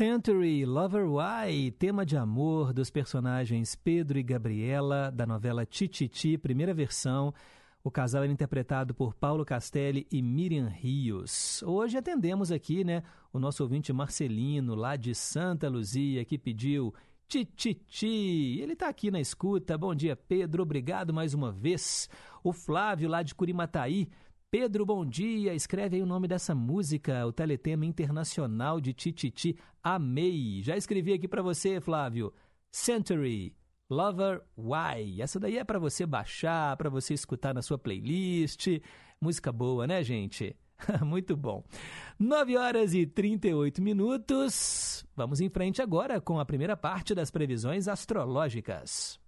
Century 0.07 0.67
Lover 0.67 1.07
Why, 1.09 1.71
tema 1.71 2.05
de 2.05 2.15
amor 2.15 2.71
dos 2.71 2.91
personagens 2.91 3.73
Pedro 3.73 4.19
e 4.19 4.23
Gabriela, 4.23 5.09
da 5.09 5.25
novela 5.25 5.65
Tititi, 5.65 6.37
primeira 6.37 6.75
versão. 6.75 7.33
O 7.83 7.89
casal 7.89 8.21
era 8.21 8.31
interpretado 8.31 8.93
por 8.93 9.15
Paulo 9.15 9.43
Castelli 9.43 10.05
e 10.11 10.21
Miriam 10.21 10.67
Rios. 10.67 11.63
Hoje 11.63 11.97
atendemos 11.97 12.51
aqui, 12.51 12.83
né, 12.83 13.01
o 13.33 13.39
nosso 13.39 13.63
ouvinte 13.63 13.91
Marcelino, 13.91 14.75
lá 14.75 14.95
de 14.95 15.15
Santa 15.15 15.67
Luzia, 15.67 16.23
que 16.23 16.37
pediu 16.37 16.93
Tititi. 17.27 18.59
Ele 18.61 18.73
está 18.73 18.87
aqui 18.87 19.09
na 19.09 19.19
escuta. 19.19 19.75
Bom 19.75 19.95
dia, 19.95 20.15
Pedro. 20.15 20.61
Obrigado 20.61 21.15
mais 21.15 21.33
uma 21.33 21.51
vez. 21.51 22.07
O 22.43 22.53
Flávio, 22.53 23.09
lá 23.09 23.23
de 23.23 23.33
Curimataí. 23.33 24.07
Pedro, 24.57 24.85
bom 24.85 25.05
dia. 25.05 25.53
Escreve 25.53 25.97
aí 25.97 26.01
o 26.01 26.05
nome 26.05 26.29
dessa 26.29 26.55
música, 26.55 27.27
o 27.27 27.33
teletema 27.33 27.85
internacional 27.85 28.79
de 28.79 28.93
Tititi. 28.93 29.57
Amei. 29.83 30.63
Já 30.63 30.77
escrevi 30.77 31.11
aqui 31.11 31.27
para 31.27 31.41
você, 31.41 31.81
Flávio. 31.81 32.33
Century. 32.71 33.53
Lover 33.89 34.41
Why. 34.57 35.21
Essa 35.21 35.41
daí 35.41 35.57
é 35.57 35.63
para 35.65 35.77
você 35.77 36.05
baixar, 36.05 36.77
para 36.77 36.89
você 36.89 37.13
escutar 37.13 37.53
na 37.53 37.61
sua 37.61 37.77
playlist. 37.77 38.79
Música 39.19 39.51
boa, 39.51 39.85
né, 39.85 40.01
gente? 40.05 40.55
Muito 41.03 41.35
bom. 41.35 41.61
9 42.17 42.55
horas 42.55 42.93
e 42.93 43.05
38 43.05 43.81
minutos. 43.81 45.05
Vamos 45.17 45.41
em 45.41 45.49
frente 45.49 45.81
agora 45.81 46.21
com 46.21 46.39
a 46.39 46.45
primeira 46.45 46.77
parte 46.77 47.13
das 47.13 47.29
previsões 47.29 47.89
astrológicas. 47.89 49.19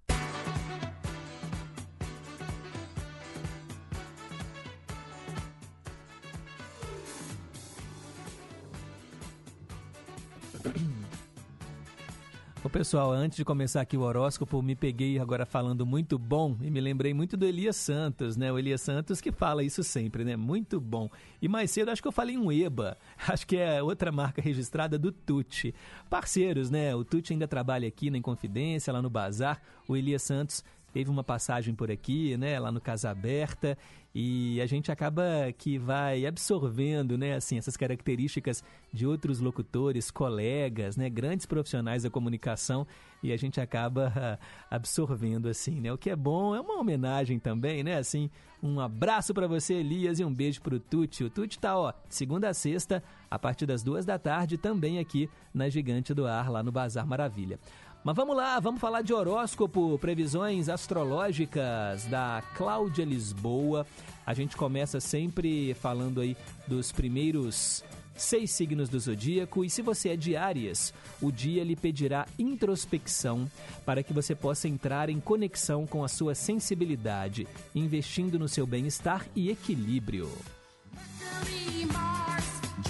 Ô 12.67 12.69
pessoal, 12.69 13.13
antes 13.13 13.37
de 13.37 13.45
começar 13.45 13.79
aqui 13.79 13.95
o 13.95 14.01
horóscopo, 14.01 14.61
me 14.61 14.75
peguei 14.75 15.17
agora 15.19 15.45
falando 15.45 15.85
muito 15.85 16.19
bom 16.19 16.57
e 16.59 16.69
me 16.69 16.81
lembrei 16.81 17.13
muito 17.13 17.37
do 17.37 17.45
Elias 17.45 17.77
Santos, 17.77 18.35
né? 18.35 18.51
O 18.51 18.59
Elias 18.59 18.81
Santos 18.81 19.21
que 19.21 19.31
fala 19.31 19.63
isso 19.63 19.81
sempre, 19.85 20.25
né? 20.25 20.35
Muito 20.35 20.77
bom. 20.77 21.09
E 21.41 21.47
mais 21.47 21.71
cedo 21.71 21.91
acho 21.91 22.01
que 22.01 22.07
eu 22.09 22.11
falei 22.11 22.37
um 22.37 22.51
EBA, 22.51 22.97
acho 23.25 23.47
que 23.47 23.55
é 23.55 23.81
outra 23.81 24.11
marca 24.11 24.41
registrada 24.41 24.99
do 24.99 25.13
Tuti. 25.13 25.73
Parceiros, 26.09 26.69
né? 26.69 26.93
O 26.93 27.05
Tuti 27.05 27.31
ainda 27.31 27.47
trabalha 27.47 27.87
aqui 27.87 28.09
na 28.09 28.17
Inconfidência, 28.17 28.91
lá 28.91 29.01
no 29.01 29.09
Bazar. 29.09 29.61
O 29.87 29.95
Elias 29.95 30.23
Santos 30.23 30.61
teve 30.93 31.09
uma 31.09 31.23
passagem 31.23 31.75
por 31.75 31.91
aqui, 31.91 32.35
né? 32.37 32.59
Lá 32.59 32.71
no 32.71 32.81
Casa 32.81 33.09
Aberta 33.09 33.77
e 34.19 34.59
a 34.61 34.65
gente 34.65 34.91
acaba 34.91 35.23
que 35.55 35.77
vai 35.77 36.25
absorvendo, 36.25 37.19
né, 37.19 37.35
assim, 37.35 37.55
essas 37.55 37.77
características 37.77 38.63
de 38.91 39.05
outros 39.05 39.39
locutores, 39.39 40.09
colegas, 40.09 40.97
né, 40.97 41.07
grandes 41.07 41.45
profissionais 41.45 42.01
da 42.01 42.09
comunicação 42.09 42.87
e 43.21 43.31
a 43.31 43.37
gente 43.37 43.61
acaba 43.61 44.39
absorvendo 44.71 45.47
assim, 45.47 45.79
né? 45.79 45.93
O 45.93 45.99
que 45.99 46.09
é 46.09 46.15
bom 46.15 46.55
é 46.55 46.59
uma 46.59 46.79
homenagem 46.79 47.37
também, 47.37 47.83
né? 47.83 47.97
Assim, 47.97 48.29
um 48.61 48.79
abraço 48.79 49.35
para 49.35 49.47
você, 49.47 49.75
Elias, 49.75 50.19
e 50.19 50.25
um 50.25 50.33
beijo 50.33 50.61
pro 50.61 50.79
Tuti. 50.79 51.23
O 51.23 51.29
Tuti 51.29 51.59
tá, 51.59 51.77
ó, 51.77 51.93
segunda 52.09 52.49
a 52.49 52.53
sexta, 52.55 53.03
a 53.29 53.37
partir 53.37 53.67
das 53.67 53.83
duas 53.83 54.03
da 54.03 54.17
tarde, 54.17 54.57
também 54.57 54.97
aqui 54.97 55.29
na 55.53 55.69
Gigante 55.69 56.13
do 56.13 56.25
Ar, 56.25 56.49
lá 56.49 56.63
no 56.63 56.71
Bazar 56.71 57.05
Maravilha. 57.05 57.59
Mas 58.07 58.15
vamos 58.15 58.37
lá, 58.37 58.57
vamos 58.61 58.79
falar 58.79 59.01
de 59.01 59.13
horóscopo, 59.13 59.99
previsões 59.99 60.69
astrológicas 60.69 62.05
da 62.05 62.41
Cláudia 62.55 63.03
Lisboa. 63.03 63.85
A 64.25 64.33
gente 64.33 64.55
começa 64.55 65.01
sempre 65.01 65.73
falando 65.73 66.21
aí 66.21 66.37
dos 66.65 66.89
primeiros 66.89 67.83
seis 68.15 68.51
signos 68.51 68.87
do 68.87 68.97
zodíaco 68.97 69.65
e 69.65 69.69
se 69.69 69.81
você 69.81 70.11
é 70.11 70.15
de 70.15 70.37
Áries, 70.37 70.93
o 71.21 71.33
dia 71.33 71.65
lhe 71.65 71.75
pedirá 71.75 72.25
introspecção 72.39 73.45
para 73.85 74.01
que 74.01 74.13
você 74.13 74.33
possa 74.33 74.69
entrar 74.69 75.09
em 75.09 75.19
conexão 75.19 75.85
com 75.85 76.01
a 76.01 76.07
sua 76.07 76.33
sensibilidade, 76.33 77.45
investindo 77.75 78.39
no 78.39 78.47
seu 78.47 78.65
bem-estar 78.65 79.25
e 79.35 79.49
equilíbrio. 79.49 80.31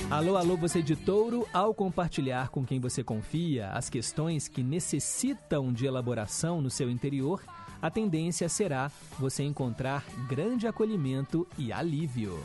Alô, 0.09 0.37
alô, 0.37 0.55
você 0.55 0.81
de 0.81 0.95
touro, 0.95 1.45
ao 1.51 1.73
compartilhar 1.73 2.47
com 2.47 2.65
quem 2.65 2.79
você 2.79 3.03
confia 3.03 3.67
as 3.71 3.89
questões 3.89 4.47
que 4.47 4.63
necessitam 4.63 5.73
de 5.73 5.85
elaboração 5.85 6.61
no 6.61 6.69
seu 6.69 6.89
interior, 6.89 7.43
a 7.81 7.91
tendência 7.91 8.47
será 8.47 8.89
você 9.19 9.43
encontrar 9.43 10.05
grande 10.29 10.65
acolhimento 10.65 11.45
e 11.57 11.73
alívio. 11.73 12.41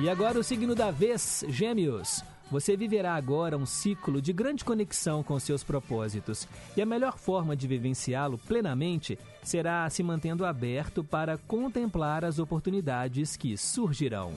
E 0.00 0.10
agora 0.10 0.36
o 0.36 0.42
signo 0.42 0.74
da 0.74 0.90
vez, 0.90 1.44
Gêmeos. 1.48 2.24
Você 2.50 2.76
viverá 2.76 3.14
agora 3.14 3.56
um 3.56 3.66
ciclo 3.66 4.20
de 4.20 4.32
grande 4.32 4.64
conexão 4.64 5.22
com 5.22 5.38
seus 5.38 5.62
propósitos, 5.62 6.46
e 6.76 6.82
a 6.82 6.86
melhor 6.86 7.18
forma 7.18 7.54
de 7.54 7.68
vivenciá-lo 7.68 8.36
plenamente 8.36 9.16
será 9.44 9.88
se 9.90 10.02
mantendo 10.02 10.44
aberto 10.44 11.04
para 11.04 11.38
contemplar 11.38 12.24
as 12.24 12.40
oportunidades 12.40 13.36
que 13.36 13.56
surgirão. 13.56 14.34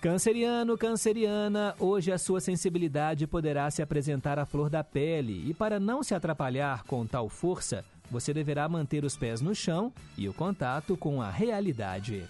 Canceriano, 0.00 0.78
canceriana, 0.78 1.74
hoje 1.78 2.10
a 2.10 2.16
sua 2.16 2.40
sensibilidade 2.40 3.26
poderá 3.26 3.70
se 3.70 3.82
apresentar 3.82 4.38
à 4.38 4.46
flor 4.46 4.70
da 4.70 4.82
pele 4.82 5.44
e 5.46 5.52
para 5.52 5.78
não 5.78 6.02
se 6.02 6.14
atrapalhar 6.14 6.84
com 6.84 7.06
tal 7.06 7.28
força, 7.28 7.84
você 8.10 8.32
deverá 8.32 8.66
manter 8.66 9.04
os 9.04 9.14
pés 9.14 9.42
no 9.42 9.54
chão 9.54 9.92
e 10.16 10.26
o 10.26 10.32
contato 10.32 10.96
com 10.96 11.20
a 11.20 11.28
realidade. 11.28 12.24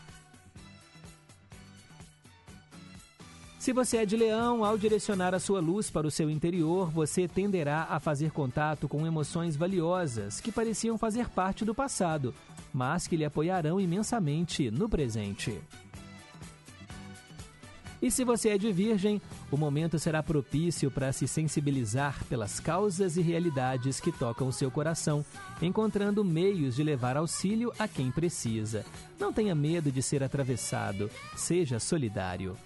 Se 3.57 3.73
você 3.73 3.99
é 3.99 4.07
de 4.07 4.17
leão, 4.17 4.65
ao 4.65 4.77
direcionar 4.77 5.33
a 5.33 5.39
sua 5.39 5.61
luz 5.61 5.91
para 5.91 6.09
o 6.09 6.11
seu 6.11 6.29
interior, 6.29 6.91
você 6.91 7.29
tenderá 7.29 7.87
a 7.89 8.01
fazer 8.01 8.33
contato 8.33 8.89
com 8.89 9.07
emoções 9.07 9.55
valiosas 9.55 10.41
que 10.41 10.51
pareciam 10.51 10.99
fazer 10.99 11.29
parte 11.29 11.65
do 11.65 11.73
passado, 11.73 12.35
mas 12.75 13.07
que 13.07 13.17
lhe 13.17 13.25
apoiarão 13.25 13.79
imensamente 13.79 14.73
no 14.73 14.89
presente. 14.89 15.61
E 18.03 18.11
se 18.11 18.25
você 18.25 18.51
é 18.51 18.59
de 18.59 18.73
virgem, 18.73 19.21
o 19.51 19.57
momento 19.57 19.99
será 19.99 20.23
propício 20.23 20.91
para 20.91 21.13
se 21.13 21.29
sensibilizar 21.29 22.25
pelas 22.25 22.59
causas 22.59 23.17
e 23.17 23.21
realidades 23.21 24.01
que 24.01 24.11
tocam 24.11 24.49
o 24.49 24.53
seu 24.53 24.71
coração, 24.71 25.25
encontrando 25.61 26.25
meios 26.25 26.77
de 26.77 26.83
levar 26.83 27.17
auxílio 27.17 27.73
a 27.79 27.87
quem 27.87 28.11
precisa. 28.11 28.85
Não 29.19 29.33
tenha 29.33 29.55
medo 29.55 29.93
de 29.93 30.03
ser 30.03 30.23
atravessado, 30.23 31.11
seja 31.37 31.79
solidário. 31.79 32.57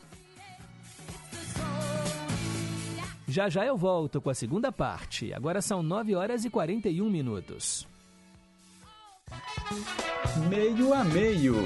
Já 3.26 3.48
já 3.48 3.66
eu 3.66 3.76
volto 3.76 4.20
com 4.20 4.30
a 4.30 4.34
segunda 4.34 4.70
parte. 4.70 5.32
Agora 5.32 5.60
são 5.60 5.82
9 5.82 6.14
horas 6.14 6.44
e 6.44 6.50
41 6.50 7.10
minutos. 7.10 7.84
Meio 10.48 10.94
a 10.94 11.02
meio. 11.02 11.56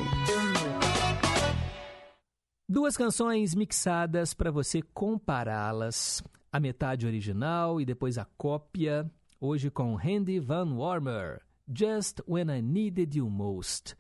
Duas 2.71 2.99
canções 2.99 3.55
mixadas 3.55 4.35
para 4.35 4.51
você 4.51 4.83
compará-las. 4.83 6.23
A 6.53 6.61
metade 6.61 7.07
original 7.07 7.81
e 7.81 7.87
depois 7.87 8.19
a 8.19 8.27
cópia. 8.37 9.11
Hoje 9.41 9.71
com 9.71 9.95
Randy 9.95 10.39
Van 10.39 10.75
Warmer. 10.75 11.41
Just 11.66 12.21
When 12.29 12.55
I 12.55 12.61
Needed 12.61 13.16
You 13.16 13.31
Most. 13.31 13.97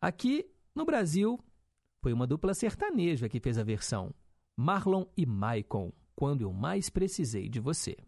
Aqui 0.00 0.50
no 0.74 0.86
Brasil, 0.86 1.38
foi 2.00 2.14
uma 2.14 2.26
dupla 2.26 2.54
sertaneja 2.54 3.28
que 3.28 3.38
fez 3.38 3.58
a 3.58 3.62
versão. 3.62 4.14
Marlon 4.56 5.04
e 5.14 5.26
Maicon. 5.26 5.92
Quando 6.14 6.40
eu 6.40 6.54
mais 6.54 6.88
precisei 6.88 7.50
de 7.50 7.60
você. 7.60 7.98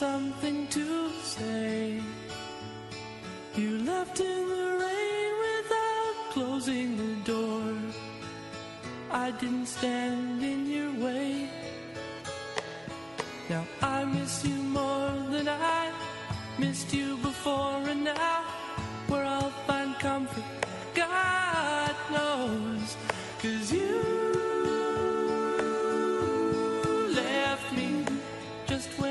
Something 0.00 0.66
to 0.68 1.10
say. 1.22 2.00
You 3.54 3.70
left 3.92 4.18
in 4.18 4.42
the 4.48 4.68
rain 4.84 5.32
without 5.46 6.14
closing 6.34 6.88
the 7.02 7.14
door. 7.32 7.74
I 9.10 9.30
didn't 9.32 9.66
stand 9.66 10.42
in 10.42 10.60
your 10.76 10.92
way. 11.04 11.50
Now 13.50 13.64
I 13.82 14.04
miss 14.06 14.42
you 14.42 14.58
more 14.78 15.12
than 15.34 15.46
I 15.48 15.92
missed 16.58 16.94
you 16.94 17.18
before, 17.18 17.82
and 17.92 18.02
now 18.04 18.44
where 19.08 19.26
I'll 19.26 19.54
find 19.68 19.92
comfort, 19.98 20.48
God 20.94 21.94
knows. 22.14 22.96
Cause 23.42 23.70
you 23.70 24.00
left 27.20 27.68
me 27.78 27.90
just 28.66 28.88
when 28.98 29.09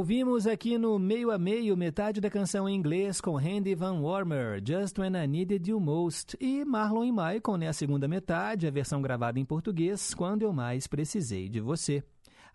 Ouvimos 0.00 0.46
aqui 0.46 0.78
no 0.78 0.98
meio 0.98 1.30
a 1.30 1.36
meio 1.36 1.76
metade 1.76 2.22
da 2.22 2.30
canção 2.30 2.66
em 2.66 2.74
inglês 2.74 3.20
com 3.20 3.36
Randy 3.36 3.74
Van 3.74 4.00
Warmer, 4.00 4.58
Just 4.66 4.98
When 4.98 5.12
I 5.14 5.26
Needed 5.26 5.70
You 5.70 5.78
Most, 5.78 6.38
e 6.40 6.64
Marlon 6.64 7.04
e 7.04 7.12
Michael, 7.12 7.58
né, 7.58 7.68
a 7.68 7.72
segunda 7.74 8.08
metade, 8.08 8.66
a 8.66 8.70
versão 8.70 9.02
gravada 9.02 9.38
em 9.38 9.44
português, 9.44 10.14
Quando 10.14 10.40
Eu 10.40 10.54
Mais 10.54 10.86
Precisei 10.86 11.50
de 11.50 11.60
Você. 11.60 12.02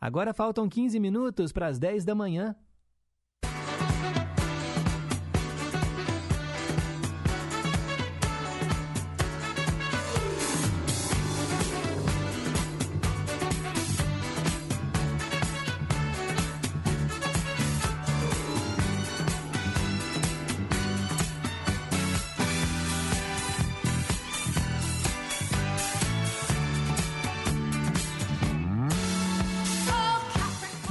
Agora 0.02 0.34
faltam 0.34 0.68
15 0.68 1.00
minutos 1.00 1.52
para 1.52 1.68
as 1.68 1.78
10 1.78 2.04
da 2.04 2.16
manhã. 2.16 2.56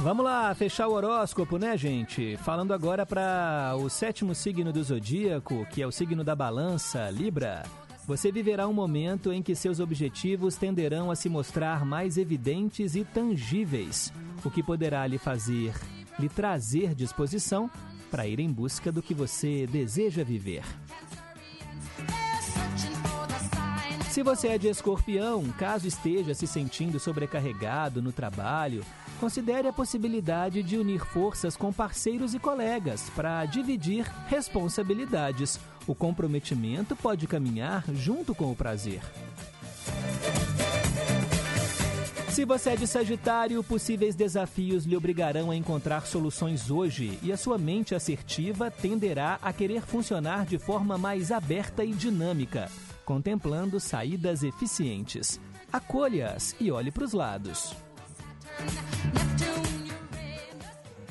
Vamos 0.05 0.23
lá, 0.23 0.53
fechar 0.53 0.87
o 0.87 0.93
horóscopo, 0.93 1.57
né, 1.57 1.75
gente? 1.75 2.37
Falando 2.37 2.75
agora 2.75 3.07
para 3.07 3.73
o 3.75 3.89
sétimo 3.89 4.35
signo 4.35 4.71
do 4.71 4.83
zodíaco, 4.83 5.65
que 5.71 5.81
é 5.81 5.87
o 5.87 5.91
signo 5.91 6.23
da 6.23 6.35
balança, 6.35 7.09
Libra. 7.09 7.63
Você 8.05 8.31
viverá 8.31 8.67
um 8.67 8.71
momento 8.71 9.33
em 9.33 9.41
que 9.41 9.55
seus 9.55 9.79
objetivos 9.79 10.57
tenderão 10.57 11.09
a 11.09 11.15
se 11.15 11.27
mostrar 11.27 11.83
mais 11.83 12.19
evidentes 12.19 12.93
e 12.95 13.03
tangíveis, 13.03 14.13
o 14.43 14.51
que 14.51 14.61
poderá 14.61 15.07
lhe 15.07 15.17
fazer, 15.17 15.73
lhe 16.19 16.29
trazer 16.29 16.93
disposição 16.93 17.67
para 18.11 18.27
ir 18.27 18.39
em 18.39 18.53
busca 18.53 18.91
do 18.91 19.01
que 19.01 19.15
você 19.15 19.65
deseja 19.65 20.23
viver. 20.23 20.61
Se 24.11 24.21
você 24.21 24.49
é 24.49 24.57
de 24.59 24.67
escorpião, 24.67 25.43
caso 25.57 25.87
esteja 25.87 26.35
se 26.35 26.45
sentindo 26.45 26.99
sobrecarregado 26.99 28.03
no 28.03 28.11
trabalho, 28.11 28.85
considere 29.15 29.67
a 29.67 29.73
possibilidade 29.73 30.61
de 30.61 30.77
unir 30.77 31.05
forças 31.05 31.55
com 31.55 31.71
parceiros 31.71 32.33
e 32.33 32.39
colegas 32.39 33.09
para 33.15 33.45
dividir 33.45 34.05
responsabilidades. 34.27 35.59
O 35.87 35.95
comprometimento 35.95 36.95
pode 36.95 37.27
caminhar 37.27 37.83
junto 37.93 38.33
com 38.33 38.51
o 38.51 38.55
prazer. 38.55 39.01
Se 42.35 42.43
você 42.43 42.71
é 42.71 42.75
de 42.75 42.85
Sagitário, 42.85 43.63
possíveis 43.63 44.13
desafios 44.13 44.83
lhe 44.83 44.97
obrigarão 44.97 45.51
a 45.51 45.55
encontrar 45.55 46.05
soluções 46.05 46.69
hoje 46.69 47.17
e 47.23 47.31
a 47.31 47.37
sua 47.37 47.57
mente 47.57 47.95
assertiva 47.95 48.69
tenderá 48.69 49.39
a 49.41 49.53
querer 49.53 49.83
funcionar 49.83 50.45
de 50.45 50.57
forma 50.57 50.97
mais 50.97 51.31
aberta 51.31 51.85
e 51.85 51.93
dinâmica, 51.93 52.69
contemplando 53.05 53.79
saídas 53.79 54.43
eficientes. 54.43 55.39
Acolha-as 55.71 56.53
e 56.59 56.69
olhe 56.71 56.91
para 56.91 57.05
os 57.05 57.13
lados. 57.13 57.84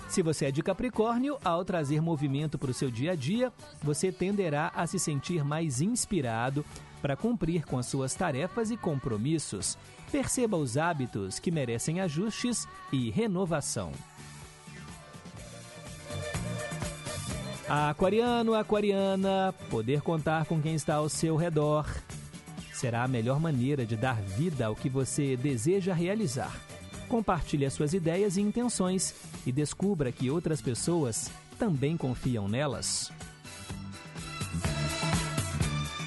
Se 0.08 0.22
você 0.22 0.44
é 0.44 0.50
de 0.52 0.62
Capricórnio, 0.62 1.38
ao 1.44 1.64
trazer 1.64 2.00
movimento 2.00 2.56
para 2.56 2.70
o 2.70 2.74
seu 2.74 2.88
dia 2.88 3.12
a 3.12 3.14
dia, 3.16 3.52
você 3.82 4.12
tenderá 4.12 4.70
a 4.72 4.86
se 4.86 4.96
sentir 4.96 5.44
mais 5.44 5.80
inspirado 5.80 6.64
para 7.02 7.16
cumprir 7.16 7.66
com 7.66 7.76
as 7.78 7.86
suas 7.86 8.14
tarefas 8.14 8.70
e 8.70 8.76
compromissos. 8.76 9.76
Perceba 10.12 10.56
os 10.56 10.76
hábitos 10.76 11.40
que 11.40 11.50
merecem 11.50 12.00
ajustes 12.00 12.68
e 12.92 13.10
renovação. 13.10 13.90
Aquariano, 17.68 18.54
aquariana, 18.54 19.52
poder 19.68 20.00
contar 20.00 20.44
com 20.44 20.62
quem 20.62 20.76
está 20.76 20.94
ao 20.94 21.08
seu 21.08 21.34
redor 21.34 21.86
será 22.72 23.02
a 23.02 23.08
melhor 23.08 23.40
maneira 23.40 23.86
de 23.86 23.96
dar 23.96 24.20
vida 24.20 24.66
ao 24.66 24.76
que 24.76 24.88
você 24.88 25.36
deseja 25.36 25.94
realizar. 25.94 26.54
Compartilhe 27.14 27.64
as 27.64 27.72
suas 27.72 27.94
ideias 27.94 28.36
e 28.36 28.40
intenções 28.40 29.14
e 29.46 29.52
descubra 29.52 30.10
que 30.10 30.28
outras 30.28 30.60
pessoas 30.60 31.30
também 31.56 31.96
confiam 31.96 32.48
nelas. 32.48 33.12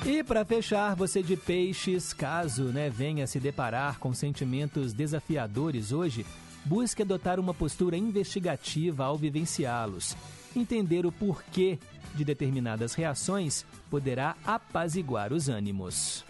E 0.05 0.21
para 0.21 0.43
fechar, 0.43 0.97
você 0.97 1.23
de 1.23 1.37
peixes, 1.37 2.11
caso 2.11 2.63
né, 2.73 2.89
venha 2.89 3.25
se 3.25 3.39
deparar 3.39 3.99
com 3.99 4.13
sentimentos 4.13 4.91
desafiadores 4.91 5.93
hoje, 5.93 6.25
busque 6.65 7.03
adotar 7.03 7.39
uma 7.39 7.53
postura 7.53 7.95
investigativa 7.95 9.05
ao 9.05 9.17
vivenciá-los. 9.17 10.13
Entender 10.53 11.05
o 11.05 11.11
porquê 11.11 11.79
de 12.15 12.25
determinadas 12.25 12.93
reações 12.95 13.65
poderá 13.89 14.35
apaziguar 14.45 15.31
os 15.31 15.47
ânimos. 15.47 16.25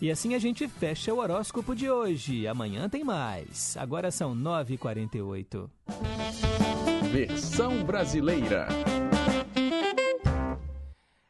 E 0.00 0.12
assim 0.12 0.34
a 0.34 0.38
gente 0.38 0.68
fecha 0.68 1.12
o 1.12 1.18
horóscopo 1.18 1.74
de 1.74 1.90
hoje. 1.90 2.46
Amanhã 2.46 2.88
tem 2.88 3.02
mais. 3.02 3.76
Agora 3.76 4.12
são 4.12 4.32
9h48. 4.34 5.68
Versão 7.10 7.82
brasileira. 7.84 8.68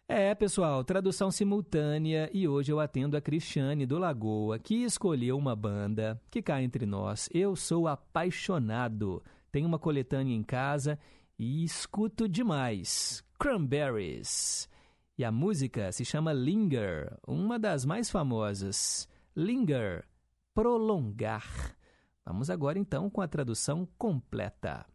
É, 0.06 0.34
pessoal, 0.34 0.84
tradução 0.84 1.30
simultânea 1.30 2.28
e 2.32 2.46
hoje 2.46 2.70
eu 2.70 2.78
atendo 2.78 3.16
a 3.16 3.20
Cristiane 3.22 3.86
do 3.86 3.98
Lagoa, 3.98 4.58
que 4.58 4.82
escolheu 4.84 5.38
uma 5.38 5.56
banda 5.56 6.20
que 6.30 6.42
cá 6.42 6.62
entre 6.62 6.84
nós. 6.84 7.28
Eu 7.32 7.56
sou 7.56 7.88
apaixonado. 7.88 9.22
Tenho 9.50 9.66
uma 9.66 9.78
coletânea 9.78 10.34
em 10.34 10.42
casa 10.42 10.98
e 11.38 11.64
escuto 11.64 12.28
demais. 12.28 13.24
Cranberries. 13.38 14.67
E 15.18 15.24
a 15.24 15.32
música 15.32 15.90
se 15.90 16.04
chama 16.04 16.32
Linger, 16.32 17.18
uma 17.26 17.58
das 17.58 17.84
mais 17.84 18.08
famosas. 18.08 19.08
Linger, 19.34 20.04
prolongar. 20.54 21.74
Vamos 22.24 22.48
agora 22.48 22.78
então 22.78 23.10
com 23.10 23.20
a 23.20 23.26
tradução 23.26 23.84
completa. 23.98 24.86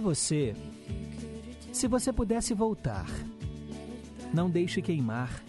Você, 0.00 0.56
se 1.72 1.86
você 1.86 2.10
pudesse 2.10 2.54
voltar, 2.54 3.06
não 4.32 4.48
deixe 4.48 4.80
queimar, 4.80 5.44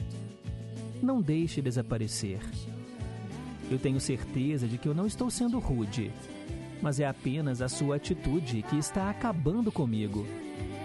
não 1.01 1.21
deixe 1.21 1.61
desaparecer. 1.61 2.41
Eu 3.71 3.79
tenho 3.79 3.99
certeza 4.01 4.67
de 4.67 4.77
que 4.77 4.89
eu 4.89 4.93
não 4.93 5.07
estou 5.07 5.29
sendo 5.29 5.57
rude, 5.57 6.11
mas 6.81 6.99
é 6.99 7.07
apenas 7.07 7.61
a 7.61 7.69
sua 7.69 7.95
atitude 7.95 8.61
que 8.63 8.77
está 8.77 9.09
acabando 9.09 9.71
comigo, 9.71 10.27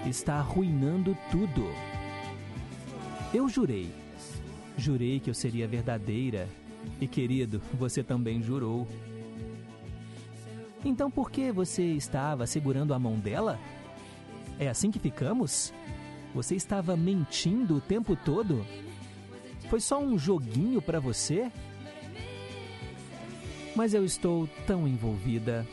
está 0.06 0.34
arruinando 0.34 1.18
tudo. 1.32 1.66
Eu 3.34 3.48
jurei, 3.48 3.90
jurei 4.78 5.18
que 5.18 5.28
eu 5.28 5.34
seria 5.34 5.66
verdadeira, 5.66 6.48
e 7.00 7.08
querido, 7.08 7.60
você 7.74 8.00
também 8.00 8.40
jurou. 8.40 8.86
Então 10.86 11.10
por 11.10 11.32
que 11.32 11.50
você 11.50 11.82
estava 11.82 12.46
segurando 12.46 12.94
a 12.94 12.98
mão 12.98 13.18
dela? 13.18 13.58
É 14.56 14.68
assim 14.68 14.88
que 14.88 15.00
ficamos? 15.00 15.74
Você 16.32 16.54
estava 16.54 16.96
mentindo 16.96 17.78
o 17.78 17.80
tempo 17.80 18.14
todo? 18.14 18.64
Foi 19.68 19.80
só 19.80 19.98
um 20.00 20.16
joguinho 20.16 20.80
para 20.80 21.00
você? 21.00 21.50
Mas 23.74 23.94
eu 23.94 24.04
estou 24.04 24.48
tão 24.64 24.86
envolvida. 24.86 25.66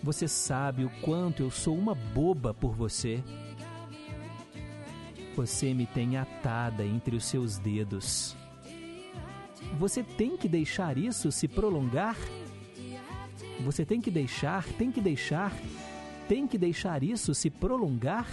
Você 0.00 0.28
sabe 0.28 0.84
o 0.84 0.90
quanto 1.00 1.42
eu 1.42 1.50
sou 1.50 1.76
uma 1.76 1.96
boba 1.96 2.54
por 2.54 2.76
você. 2.76 3.24
Você 5.34 5.74
me 5.74 5.84
tem 5.84 6.16
atada 6.16 6.84
entre 6.84 7.16
os 7.16 7.24
seus 7.24 7.58
dedos. 7.58 8.36
Você 9.80 10.04
tem 10.04 10.36
que 10.36 10.48
deixar 10.48 10.96
isso 10.96 11.32
se 11.32 11.48
prolongar? 11.48 12.16
Você 13.60 13.84
tem 13.84 14.00
que 14.00 14.10
deixar, 14.10 14.64
tem 14.64 14.92
que 14.92 15.00
deixar, 15.00 15.52
tem 16.28 16.46
que 16.46 16.56
deixar 16.56 17.02
isso 17.02 17.34
se 17.34 17.50
prolongar? 17.50 18.28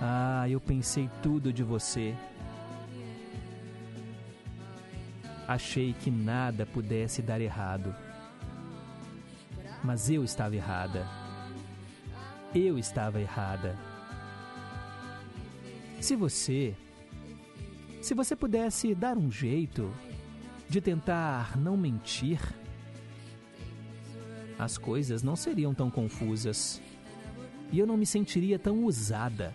Ah, 0.00 0.48
eu 0.48 0.60
pensei 0.60 1.10
tudo 1.22 1.52
de 1.52 1.62
você. 1.62 2.14
Achei 5.46 5.92
que 5.92 6.10
nada 6.10 6.66
pudesse 6.66 7.22
dar 7.22 7.40
errado. 7.40 7.94
Mas 9.82 10.10
eu 10.10 10.24
estava 10.24 10.54
errada. 10.54 11.06
Eu 12.54 12.78
estava 12.78 13.20
errada. 13.20 13.76
Se 16.00 16.14
você. 16.14 16.74
Se 18.00 18.14
você 18.14 18.36
pudesse 18.36 18.94
dar 18.94 19.16
um 19.18 19.30
jeito 19.30 19.92
de 20.68 20.80
tentar 20.80 21.58
não 21.58 21.76
mentir, 21.76 22.40
as 24.58 24.76
coisas 24.76 25.22
não 25.22 25.36
seriam 25.36 25.72
tão 25.72 25.90
confusas 25.90 26.82
e 27.70 27.78
eu 27.78 27.86
não 27.86 27.96
me 27.96 28.06
sentiria 28.06 28.58
tão 28.58 28.84
usada. 28.84 29.54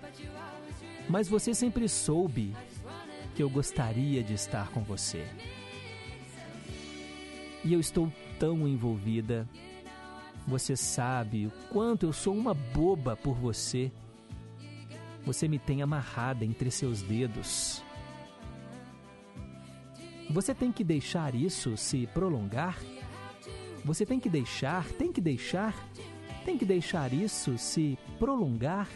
Mas 1.10 1.28
você 1.28 1.54
sempre 1.54 1.89
soube 1.89 2.56
que 3.36 3.43
eu 3.43 3.49
gostaria 3.49 4.24
de 4.24 4.34
estar 4.34 4.70
com 4.70 4.82
você. 4.82 5.28
E 7.66 7.74
eu 7.74 7.80
estou 7.80 8.12
tão 8.39 8.68
envolvida. 8.68 9.47
Você 10.47 10.76
sabe 10.76 11.47
o 11.47 11.51
quanto 11.70 12.06
eu 12.06 12.14
sou 12.14 12.34
uma 12.34 12.54
boba 12.54 13.16
por 13.16 13.36
você. 13.36 13.91
Você 15.26 15.47
me 15.47 15.58
tem 15.58 15.82
amarrada 15.82 16.45
entre 16.45 16.70
seus 16.70 17.01
dedos. 17.01 17.84
Você 20.30 20.54
tem 20.54 20.72
que 20.72 20.84
deixar 20.84 21.36
isso 21.36 21.76
se 21.78 22.08
prolongar? 22.08 22.78
Você 23.86 24.06
tem 24.06 24.20
que 24.20 24.30
deixar, 24.30 24.88
tem 24.94 25.12
que 25.12 25.20
deixar, 25.20 25.76
tem 26.46 26.58
que 26.58 26.66
deixar 26.66 27.12
isso 27.12 27.58
se 27.58 27.98
prolongar? 28.18 28.88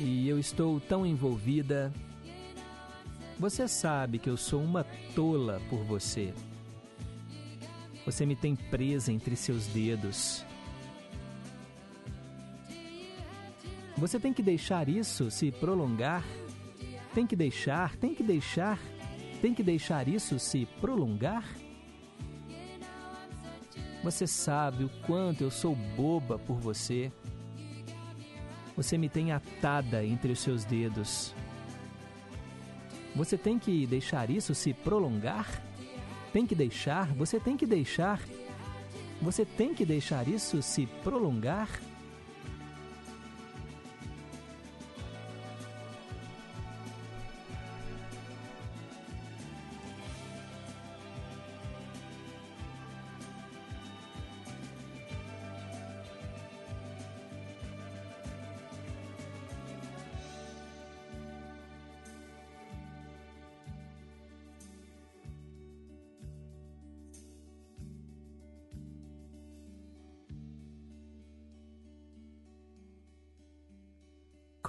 E 0.00 0.28
eu 0.28 0.36
estou 0.36 0.80
tão 0.80 1.06
envolvida. 1.06 1.92
Você 3.42 3.66
sabe 3.66 4.20
que 4.20 4.30
eu 4.30 4.36
sou 4.36 4.62
uma 4.62 4.86
tola 5.16 5.60
por 5.68 5.82
você. 5.82 6.32
Você 8.06 8.24
me 8.24 8.36
tem 8.36 8.54
presa 8.54 9.12
entre 9.12 9.34
seus 9.34 9.66
dedos. 9.66 10.44
Você 13.96 14.20
tem 14.20 14.32
que 14.32 14.44
deixar 14.44 14.88
isso 14.88 15.28
se 15.28 15.50
prolongar. 15.50 16.24
Tem 17.16 17.26
que 17.26 17.34
deixar, 17.34 17.96
tem 17.96 18.14
que 18.14 18.22
deixar, 18.22 18.78
tem 19.40 19.52
que 19.52 19.64
deixar 19.64 20.06
isso 20.06 20.38
se 20.38 20.64
prolongar. 20.80 21.44
Você 24.04 24.24
sabe 24.24 24.84
o 24.84 24.90
quanto 25.04 25.42
eu 25.42 25.50
sou 25.50 25.74
boba 25.74 26.38
por 26.38 26.60
você. 26.60 27.10
Você 28.76 28.96
me 28.96 29.08
tem 29.08 29.32
atada 29.32 30.04
entre 30.04 30.30
os 30.30 30.38
seus 30.38 30.64
dedos. 30.64 31.34
Você 33.14 33.36
tem 33.36 33.58
que 33.58 33.86
deixar 33.86 34.30
isso 34.30 34.54
se 34.54 34.72
prolongar? 34.72 35.62
Tem 36.32 36.46
que 36.46 36.54
deixar, 36.54 37.12
você 37.14 37.38
tem 37.38 37.56
que 37.56 37.66
deixar. 37.66 38.20
Você 39.20 39.44
tem 39.44 39.74
que 39.74 39.84
deixar 39.84 40.26
isso 40.26 40.62
se 40.62 40.86
prolongar? 41.04 41.68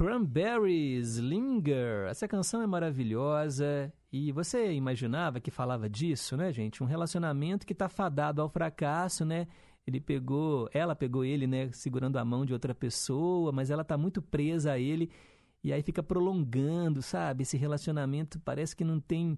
Cranberries, 0.04 1.16
Linger. 1.16 2.10
Essa 2.10 2.28
canção 2.28 2.62
é 2.62 2.68
maravilhosa. 2.68 3.90
E 4.12 4.34
você 4.34 4.74
imaginava 4.74 5.40
que 5.40 5.50
falava 5.50 5.90
disso, 5.90 6.36
né, 6.36 6.52
gente? 6.52 6.84
Um 6.84 6.86
relacionamento 6.86 7.66
que 7.66 7.74
tá 7.74 7.88
fadado 7.88 8.42
ao 8.42 8.50
fracasso, 8.50 9.24
né? 9.24 9.48
Ele 9.88 10.02
pegou, 10.02 10.70
ela 10.74 10.94
pegou 10.94 11.24
ele, 11.24 11.48
né, 11.48 11.70
segurando 11.72 12.18
a 12.18 12.26
mão 12.26 12.46
de 12.46 12.52
outra 12.52 12.76
pessoa, 12.76 13.54
mas 13.54 13.70
ela 13.70 13.82
tá 13.82 13.98
muito 13.98 14.22
presa 14.22 14.74
a 14.74 14.78
ele 14.78 15.10
e 15.64 15.72
aí 15.72 15.82
fica 15.82 16.04
prolongando, 16.04 17.02
sabe? 17.02 17.44
Esse 17.44 17.56
relacionamento 17.56 18.42
parece 18.42 18.76
que 18.76 18.84
não 18.84 19.00
tem 19.00 19.38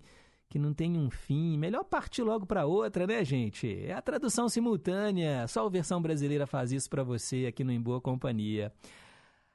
que 0.49 0.57
não 0.57 0.73
tem 0.73 0.97
um 0.97 1.11
fim. 1.11 1.59
Melhor 1.59 1.83
partir 1.83 2.23
logo 2.23 2.47
para 2.47 2.65
outra, 2.65 3.05
né, 3.05 3.23
gente? 3.23 3.67
É 3.85 3.93
a 3.93 4.01
tradução 4.01 4.49
simultânea. 4.49 5.47
Só 5.47 5.67
a 5.67 5.69
versão 5.69 6.01
brasileira 6.01 6.47
faz 6.47 6.71
isso 6.71 6.89
para 6.89 7.03
você 7.03 7.45
aqui 7.45 7.63
no 7.63 7.71
Em 7.71 7.79
Boa 7.79 8.01
Companhia 8.01 8.73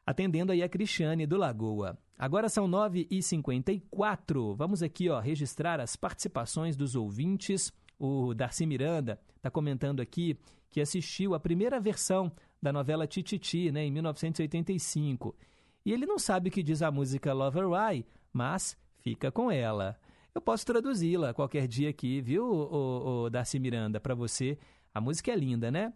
atendendo 0.07 0.53
aí 0.53 0.63
a 0.63 0.69
Cristiane 0.69 1.27
do 1.27 1.37
Lagoa. 1.37 1.99
Agora 2.19 2.49
são 2.49 2.69
9h54. 2.69 4.55
Vamos 4.57 4.83
aqui 4.83 5.09
ó, 5.09 5.21
registrar 5.21 5.81
as 5.81 5.97
participações 5.97 6.77
dos 6.77 6.95
ouvintes. 6.95 7.73
O 7.99 8.35
Darcy 8.35 8.67
Miranda 8.67 9.21
está 9.37 9.51
comentando 9.51 10.01
aqui 10.01 10.39
que 10.69 10.81
assistiu 10.81 11.35
a 11.35 11.41
primeira 11.41 11.81
versão 11.81 12.31
da 12.63 12.73
novela 12.73 13.07
Tititi, 13.07 13.73
né, 13.73 13.85
em 13.85 13.91
1985. 13.91 15.35
E 15.85 15.93
ele 15.93 16.07
não 16.07 16.19
sabe 16.19 16.49
o 16.49 16.53
que 16.53 16.63
diz 16.63 16.83
a 16.83 16.91
música 16.91 17.33
Lover 17.33 17.69
Why, 17.69 18.05
mas 18.33 18.77
fica 18.99 19.33
com 19.33 19.51
ela. 19.51 19.99
Eu 20.35 20.41
posso 20.41 20.65
traduzi-la 20.65 21.35
qualquer 21.35 21.67
dia 21.67 21.91
aqui, 21.91 22.21
viu, 22.21 22.45
o, 22.45 23.25
o 23.25 23.31
Darcy 23.31 23.59
Miranda, 23.59 23.99
para 23.99 24.15
você. 24.15 24.59
A 24.95 25.01
música 25.01 25.33
é 25.33 25.37
linda, 25.37 25.71
né? 25.71 25.93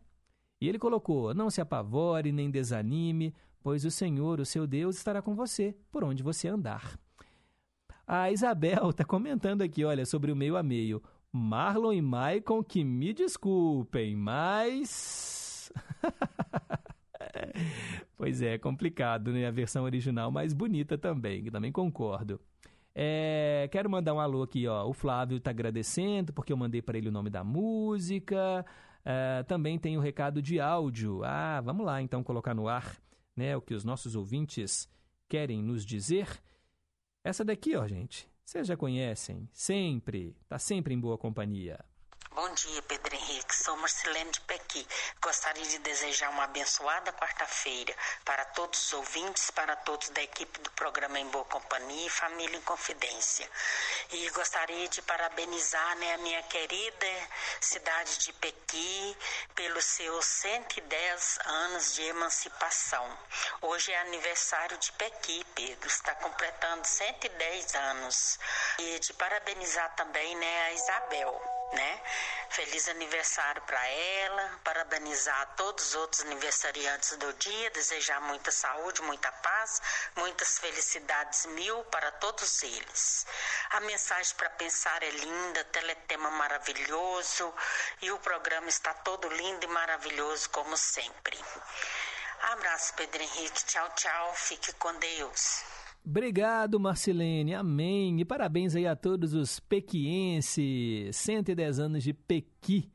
E 0.61 0.69
ele 0.69 0.79
colocou: 0.79 1.35
Não 1.35 1.51
se 1.51 1.61
apavore 1.61 2.33
nem 2.33 2.51
desanime, 2.51 3.35
pois 3.65 3.83
o 3.87 3.91
Senhor, 3.91 4.41
o 4.41 4.45
seu 4.45 4.67
Deus, 4.67 4.99
estará 4.99 5.23
com 5.23 5.35
você 5.35 5.75
por 5.91 6.05
onde 6.05 6.23
você 6.23 6.49
andar. 6.49 6.99
A 8.07 8.31
Isabel 8.31 8.91
está 8.91 9.07
comentando 9.07 9.63
aqui, 9.63 9.83
olha, 9.83 10.05
sobre 10.05 10.31
o 10.31 10.37
meio 10.37 10.59
a 10.59 10.63
meio. 10.63 11.03
Marlon 11.33 11.95
e 11.95 12.03
Maicon, 12.03 12.63
que 12.63 12.85
me 12.85 13.15
desculpem, 13.15 14.15
mas. 14.15 15.73
pois 18.19 18.43
é, 18.43 18.59
complicado, 18.59 19.33
né? 19.33 19.47
A 19.47 19.51
versão 19.51 19.85
original 19.85 20.31
mais 20.31 20.53
bonita 20.53 20.99
também, 20.99 21.47
também 21.47 21.73
concordo. 21.73 22.39
É, 22.95 23.67
quero 23.73 23.89
mandar 23.89 24.13
um 24.13 24.21
alô 24.21 24.43
aqui, 24.43 24.69
ó. 24.69 24.87
O 24.87 24.93
Flávio 24.93 25.39
está 25.39 25.51
agradecendo 25.51 26.35
porque 26.35 26.53
eu 26.53 26.57
mandei 26.59 26.83
para 26.83 26.99
ele 26.99 27.09
o 27.09 27.13
nome 27.13 27.31
da 27.31 27.43
música. 27.43 28.65
É, 29.03 29.43
também 29.45 29.79
tem 29.79 29.97
o 29.97 30.01
recado 30.01 30.43
de 30.43 30.61
áudio. 30.61 31.25
Ah, 31.25 31.63
vamos 31.63 31.87
lá 31.87 32.03
então 32.03 32.23
colocar 32.23 32.55
no 32.55 32.69
ar 32.69 33.03
né, 33.37 33.57
o 33.57 33.63
que 33.63 33.75
os 33.75 33.85
nossos 33.85 34.15
ouvintes 34.15 34.89
querem 35.29 35.63
nos 35.63 35.85
dizer. 35.85 36.43
Essa 37.23 37.45
daqui, 37.45 37.77
ó, 37.77 37.87
gente, 37.87 38.29
vocês 38.45 38.67
já 38.67 38.77
conhecem, 38.77 39.49
sempre, 39.53 40.37
tá 40.49 40.59
sempre 40.59 40.95
em 40.95 41.01
boa 41.01 41.17
companhia. 41.17 41.85
Bom 42.35 42.53
dia, 42.55 42.83
Pedro 42.83 43.15
Henrique. 43.15 43.54
Sou 43.65 43.79
Marcelene 43.79 44.31
de 44.31 44.43
Pequi. 44.43 44.87
Gostaria 45.23 45.65
de 45.65 45.79
desejar 45.79 46.29
uma 46.29 46.45
abençoada 46.45 47.11
quarta-feira 47.15 47.97
para 48.23 48.45
todos 48.45 48.79
os 48.79 48.93
ouvintes, 48.93 49.51
para 49.53 49.75
todos 49.75 50.11
da 50.11 50.23
equipe 50.23 50.61
do 50.61 50.71
programa 50.73 51.19
Em 51.19 51.27
Boa 51.29 51.47
Companhia 51.47 52.07
e 52.07 52.11
Família 52.11 52.59
em 52.59 52.61
Confidência. 52.61 53.51
E 54.11 54.29
gostaria 54.33 54.87
de 54.89 55.01
parabenizar 55.01 55.97
né, 55.97 56.13
a 56.13 56.19
minha 56.19 56.43
querida 56.43 57.07
cidade 57.59 58.19
de 58.19 58.35
Pequi 58.35 59.17
pelos 59.55 59.87
seus 59.87 60.27
110 60.27 61.39
anos 61.47 61.95
de 61.95 62.03
emancipação. 62.03 63.19
Hoje 63.63 63.91
é 63.91 63.99
aniversário 64.01 64.77
de 64.77 64.93
Pequi, 64.93 65.43
Pedro, 65.55 65.89
está 65.89 66.15
completando 66.17 66.87
110 66.87 67.75
anos. 67.77 68.39
E 68.79 68.99
de 68.99 69.15
parabenizar 69.15 69.95
também 69.95 70.37
né, 70.37 70.65
a 70.65 70.73
Isabel, 70.73 71.55
né? 71.73 72.01
Feliz 72.51 72.89
aniversário 72.89 73.54
para 73.63 73.87
ela, 73.89 74.61
parabenizar 74.63 75.55
todos 75.57 75.89
os 75.89 75.95
outros 75.95 76.23
aniversariantes 76.23 77.17
do 77.17 77.33
dia, 77.35 77.71
desejar 77.71 78.21
muita 78.23 78.51
saúde, 78.51 79.03
muita 79.03 79.31
paz, 79.31 79.81
muitas 80.17 80.59
felicidades 80.59 81.47
mil 81.47 81.85
para 81.85 82.11
todos 82.13 82.63
eles. 82.63 83.27
A 83.71 83.81
mensagem 83.81 84.35
para 84.37 84.51
pensar 84.51 85.03
é 85.03 85.11
linda, 85.11 85.65
teletema 85.65 86.31
maravilhoso 86.31 87.53
e 88.03 88.11
o 88.11 88.19
programa 88.19 88.69
está 88.69 88.93
todo 88.95 89.29
lindo 89.29 89.65
e 89.65 89.69
maravilhoso 89.69 90.51
como 90.51 90.77
sempre. 90.77 91.39
Abraço, 92.53 92.95
Pedro 92.95 93.23
Henrique. 93.23 93.65
Tchau, 93.65 93.89
tchau. 93.97 94.33
Fique 94.35 94.73
com 94.75 94.95
Deus. 94.99 95.63
Obrigado, 96.07 96.79
Marcelene. 96.79 97.55
Amém. 97.55 98.21
E 98.21 98.25
parabéns 98.25 98.77
aí 98.77 98.87
a 98.87 98.95
todos 98.95 99.33
os 99.33 99.59
pequienses. 99.59 101.17
110 101.17 101.79
anos 101.79 102.05
de 102.05 102.13
Pequi. 102.13 102.94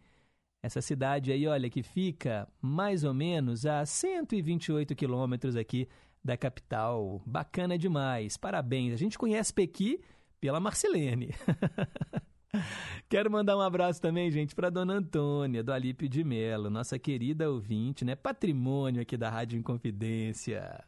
Essa 0.61 0.81
cidade 0.81 1.31
aí, 1.31 1.47
olha, 1.47 1.69
que 1.69 1.81
fica 1.81 2.47
mais 2.61 3.03
ou 3.03 3.13
menos 3.13 3.65
a 3.65 3.85
128 3.85 4.93
quilômetros 4.93 5.55
aqui 5.55 5.87
da 6.23 6.35
capital. 6.35 7.21
Bacana 7.25 7.77
demais. 7.77 8.35
Parabéns. 8.35 8.93
A 8.93 8.97
gente 8.97 9.17
conhece 9.17 9.53
Pequi 9.53 10.01
pela 10.39 10.59
Marcelene. 10.59 11.33
Quero 13.07 13.31
mandar 13.31 13.55
um 13.55 13.61
abraço 13.61 14.01
também, 14.01 14.29
gente, 14.29 14.53
para 14.53 14.69
dona 14.69 14.93
Antônia, 14.93 15.63
do 15.63 15.71
Alípio 15.71 16.09
de 16.09 16.23
Melo, 16.23 16.69
nossa 16.69 16.97
querida 16.99 17.49
ouvinte, 17.49 18.03
né? 18.03 18.15
Patrimônio 18.15 19.01
aqui 19.01 19.15
da 19.15 19.29
Rádio 19.29 19.57
Inconfidência. 19.57 20.83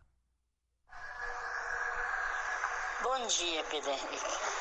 Bom 3.03 3.27
dia, 3.27 3.63
Pedro 3.69 3.89
Henrique. 3.89 4.51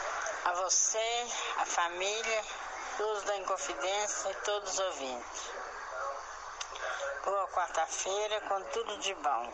A 0.47 0.55
você, 0.55 0.99
a 1.59 1.67
família, 1.67 2.43
todos 3.01 3.23
da 3.25 3.37
Inconfidência 3.39 4.31
e 4.31 4.35
todos 4.45 4.73
os 4.75 4.79
ouvintes. 4.79 5.51
Boa 7.25 7.49
quarta-feira 7.49 8.41
com 8.43 8.63
tudo 8.65 8.99
de 8.99 9.15
bom. 9.15 9.53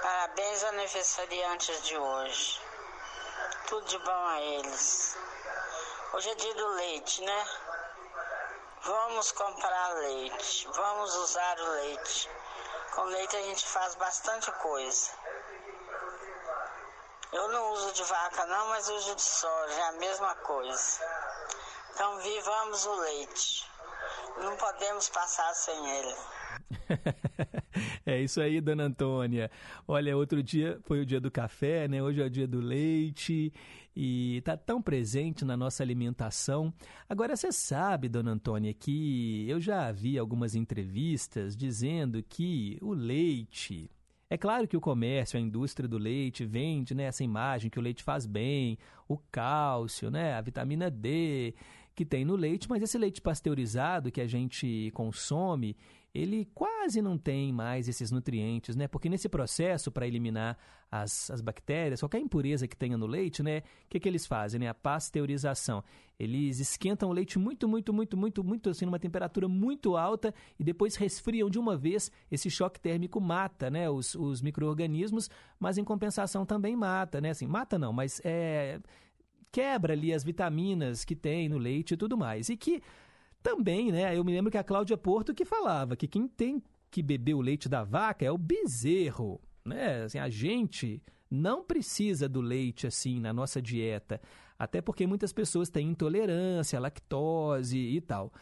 Parabéns 0.00 0.62
aniversariantes 0.62 1.82
de 1.82 1.98
hoje. 1.98 2.62
Tudo 3.66 3.86
de 3.88 3.98
bom 3.98 4.26
a 4.28 4.40
eles. 4.40 5.18
Hoje 6.12 6.30
é 6.30 6.34
dia 6.36 6.54
do 6.54 6.68
leite, 6.68 7.22
né? 7.22 7.46
Vamos 8.82 9.32
comprar 9.32 9.94
leite. 9.94 10.68
Vamos 10.68 11.16
usar 11.16 11.58
o 11.58 11.70
leite. 11.72 12.30
Com 12.94 13.02
leite 13.02 13.36
a 13.36 13.42
gente 13.42 13.66
faz 13.66 13.96
bastante 13.96 14.52
coisa. 14.52 15.19
Eu 17.32 17.48
não 17.52 17.72
uso 17.72 17.92
de 17.94 18.02
vaca 18.02 18.46
não, 18.46 18.68
mas 18.68 18.88
uso 18.88 19.14
de 19.14 19.22
soja, 19.22 19.74
é 19.74 19.88
a 19.88 19.92
mesma 19.92 20.34
coisa. 20.36 21.00
Então 21.94 22.18
vivamos 22.20 22.86
o 22.86 23.00
leite. 23.00 23.70
Não 24.42 24.56
podemos 24.56 25.08
passar 25.08 25.54
sem 25.54 25.90
ele. 25.98 26.14
É 28.04 28.20
isso 28.20 28.40
aí, 28.40 28.60
dona 28.60 28.84
Antônia. 28.84 29.50
Olha, 29.86 30.16
outro 30.16 30.42
dia 30.42 30.80
foi 30.82 31.00
o 31.00 31.06
dia 31.06 31.20
do 31.20 31.30
café, 31.30 31.86
né? 31.86 32.02
Hoje 32.02 32.20
é 32.20 32.24
o 32.24 32.30
dia 32.30 32.46
do 32.48 32.58
leite 32.58 33.52
e 33.94 34.38
está 34.38 34.56
tão 34.56 34.80
presente 34.82 35.44
na 35.44 35.56
nossa 35.56 35.82
alimentação. 35.82 36.72
Agora, 37.08 37.36
você 37.36 37.52
sabe, 37.52 38.08
dona 38.08 38.32
Antônia, 38.32 38.72
que 38.74 39.48
eu 39.48 39.60
já 39.60 39.92
vi 39.92 40.18
algumas 40.18 40.54
entrevistas 40.54 41.56
dizendo 41.56 42.22
que 42.22 42.78
o 42.80 42.92
leite. 42.92 43.90
É 44.32 44.38
claro 44.38 44.68
que 44.68 44.76
o 44.76 44.80
comércio, 44.80 45.36
a 45.36 45.42
indústria 45.42 45.88
do 45.88 45.98
leite 45.98 46.46
vende 46.46 46.94
né, 46.94 47.02
essa 47.02 47.24
imagem 47.24 47.68
que 47.68 47.80
o 47.80 47.82
leite 47.82 48.00
faz 48.00 48.26
bem, 48.26 48.78
o 49.08 49.18
cálcio, 49.18 50.08
né, 50.08 50.34
a 50.34 50.40
vitamina 50.40 50.88
D 50.88 51.52
que 51.96 52.04
tem 52.04 52.24
no 52.24 52.36
leite, 52.36 52.68
mas 52.68 52.80
esse 52.80 52.96
leite 52.96 53.20
pasteurizado 53.20 54.12
que 54.12 54.20
a 54.20 54.26
gente 54.28 54.92
consome, 54.94 55.76
ele 56.12 56.48
quase 56.54 57.00
não 57.00 57.16
tem 57.16 57.52
mais 57.52 57.88
esses 57.88 58.10
nutrientes, 58.10 58.74
né? 58.74 58.88
Porque 58.88 59.08
nesse 59.08 59.28
processo 59.28 59.92
para 59.92 60.06
eliminar 60.06 60.58
as, 60.90 61.30
as 61.30 61.40
bactérias, 61.40 62.00
qualquer 62.00 62.18
impureza 62.18 62.66
que 62.66 62.76
tenha 62.76 62.98
no 62.98 63.06
leite, 63.06 63.42
né? 63.42 63.58
O 63.58 63.88
que, 63.88 64.00
que 64.00 64.08
eles 64.08 64.26
fazem, 64.26 64.58
né? 64.58 64.68
A 64.68 64.74
pasteurização. 64.74 65.84
Eles 66.18 66.58
esquentam 66.58 67.08
o 67.08 67.12
leite 67.12 67.38
muito, 67.38 67.68
muito, 67.68 67.92
muito, 67.92 68.16
muito, 68.16 68.44
muito, 68.44 68.70
assim, 68.70 68.84
numa 68.84 68.98
temperatura 68.98 69.46
muito 69.48 69.96
alta 69.96 70.34
e 70.58 70.64
depois 70.64 70.96
resfriam 70.96 71.48
de 71.48 71.58
uma 71.58 71.76
vez. 71.76 72.10
Esse 72.30 72.50
choque 72.50 72.80
térmico 72.80 73.20
mata, 73.20 73.70
né? 73.70 73.88
Os, 73.88 74.16
os 74.16 74.42
micro-organismos, 74.42 75.30
mas 75.60 75.78
em 75.78 75.84
compensação 75.84 76.44
também 76.44 76.74
mata, 76.74 77.20
né? 77.20 77.30
Assim, 77.30 77.46
mata 77.46 77.78
não, 77.78 77.92
mas 77.92 78.20
é 78.24 78.80
quebra 79.52 79.94
ali 79.94 80.12
as 80.12 80.22
vitaminas 80.22 81.04
que 81.04 81.16
tem 81.16 81.48
no 81.48 81.58
leite 81.58 81.94
e 81.94 81.96
tudo 81.96 82.16
mais. 82.16 82.48
E 82.48 82.56
que 82.56 82.82
também, 83.42 83.90
né? 83.90 84.16
Eu 84.16 84.24
me 84.24 84.32
lembro 84.32 84.50
que 84.50 84.58
a 84.58 84.64
Cláudia 84.64 84.96
Porto 84.96 85.34
que 85.34 85.44
falava 85.44 85.96
que 85.96 86.08
quem 86.08 86.26
tem 86.28 86.62
que 86.90 87.02
beber 87.02 87.34
o 87.34 87.40
leite 87.40 87.68
da 87.68 87.84
vaca 87.84 88.24
é 88.24 88.30
o 88.30 88.38
bezerro, 88.38 89.40
né? 89.64 90.02
Assim, 90.02 90.18
a 90.18 90.28
gente 90.28 91.02
não 91.30 91.62
precisa 91.62 92.28
do 92.28 92.40
leite 92.40 92.86
assim 92.86 93.20
na 93.20 93.32
nossa 93.32 93.62
dieta, 93.62 94.20
até 94.58 94.80
porque 94.80 95.06
muitas 95.06 95.32
pessoas 95.32 95.70
têm 95.70 95.90
intolerância 95.90 96.80
lactose 96.80 97.78
e 97.78 98.00
tal. 98.00 98.32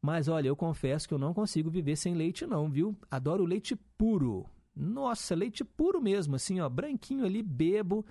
Mas 0.00 0.28
olha, 0.28 0.48
eu 0.48 0.56
confesso 0.56 1.08
que 1.08 1.14
eu 1.14 1.18
não 1.18 1.34
consigo 1.34 1.68
viver 1.68 1.96
sem 1.96 2.14
leite 2.14 2.46
não, 2.46 2.70
viu? 2.70 2.96
Adoro 3.10 3.44
leite 3.44 3.74
puro. 3.96 4.46
Nossa, 4.74 5.34
leite 5.34 5.64
puro 5.64 6.00
mesmo, 6.00 6.36
assim, 6.36 6.60
ó, 6.60 6.68
branquinho 6.68 7.24
ali, 7.24 7.42
bebo 7.42 8.06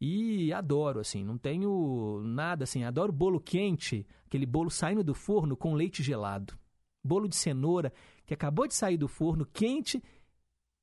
e 0.00 0.52
adoro, 0.52 1.00
assim, 1.00 1.24
não 1.24 1.36
tenho 1.36 2.20
nada 2.24 2.64
assim. 2.64 2.84
Adoro 2.84 3.12
bolo 3.12 3.40
quente, 3.40 4.06
aquele 4.26 4.46
bolo 4.46 4.70
saindo 4.70 5.02
do 5.02 5.14
forno 5.14 5.56
com 5.56 5.74
leite 5.74 6.02
gelado. 6.02 6.56
Bolo 7.02 7.28
de 7.28 7.36
cenoura 7.36 7.92
que 8.24 8.34
acabou 8.34 8.66
de 8.66 8.74
sair 8.74 8.96
do 8.96 9.08
forno, 9.08 9.46
quente 9.46 10.02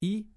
e 0.01 0.27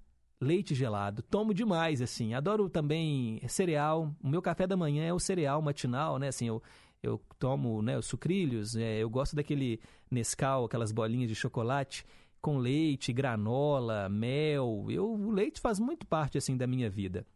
leite 0.40 0.74
gelado. 0.74 1.22
Tomo 1.22 1.52
demais, 1.52 2.00
assim. 2.00 2.34
Adoro 2.34 2.68
também 2.68 3.40
cereal. 3.48 4.14
O 4.22 4.28
meu 4.28 4.40
café 4.40 4.66
da 4.66 4.76
manhã 4.76 5.04
é 5.04 5.12
o 5.12 5.18
cereal 5.18 5.60
matinal, 5.60 6.18
né? 6.18 6.28
Assim, 6.28 6.46
eu, 6.46 6.62
eu 7.02 7.20
tomo 7.38 7.82
né, 7.82 7.98
os 7.98 8.06
sucrilhos, 8.06 8.76
é, 8.76 8.98
eu 8.98 9.10
gosto 9.10 9.34
daquele 9.34 9.80
Nescau, 10.10 10.64
aquelas 10.64 10.92
bolinhas 10.92 11.28
de 11.28 11.34
chocolate 11.34 12.04
com 12.40 12.58
leite, 12.58 13.12
granola, 13.12 14.08
mel. 14.08 14.86
Eu, 14.88 15.10
o 15.10 15.30
leite 15.30 15.60
faz 15.60 15.80
muito 15.80 16.06
parte, 16.06 16.38
assim, 16.38 16.56
da 16.56 16.66
minha 16.66 16.88
vida. 16.88 17.26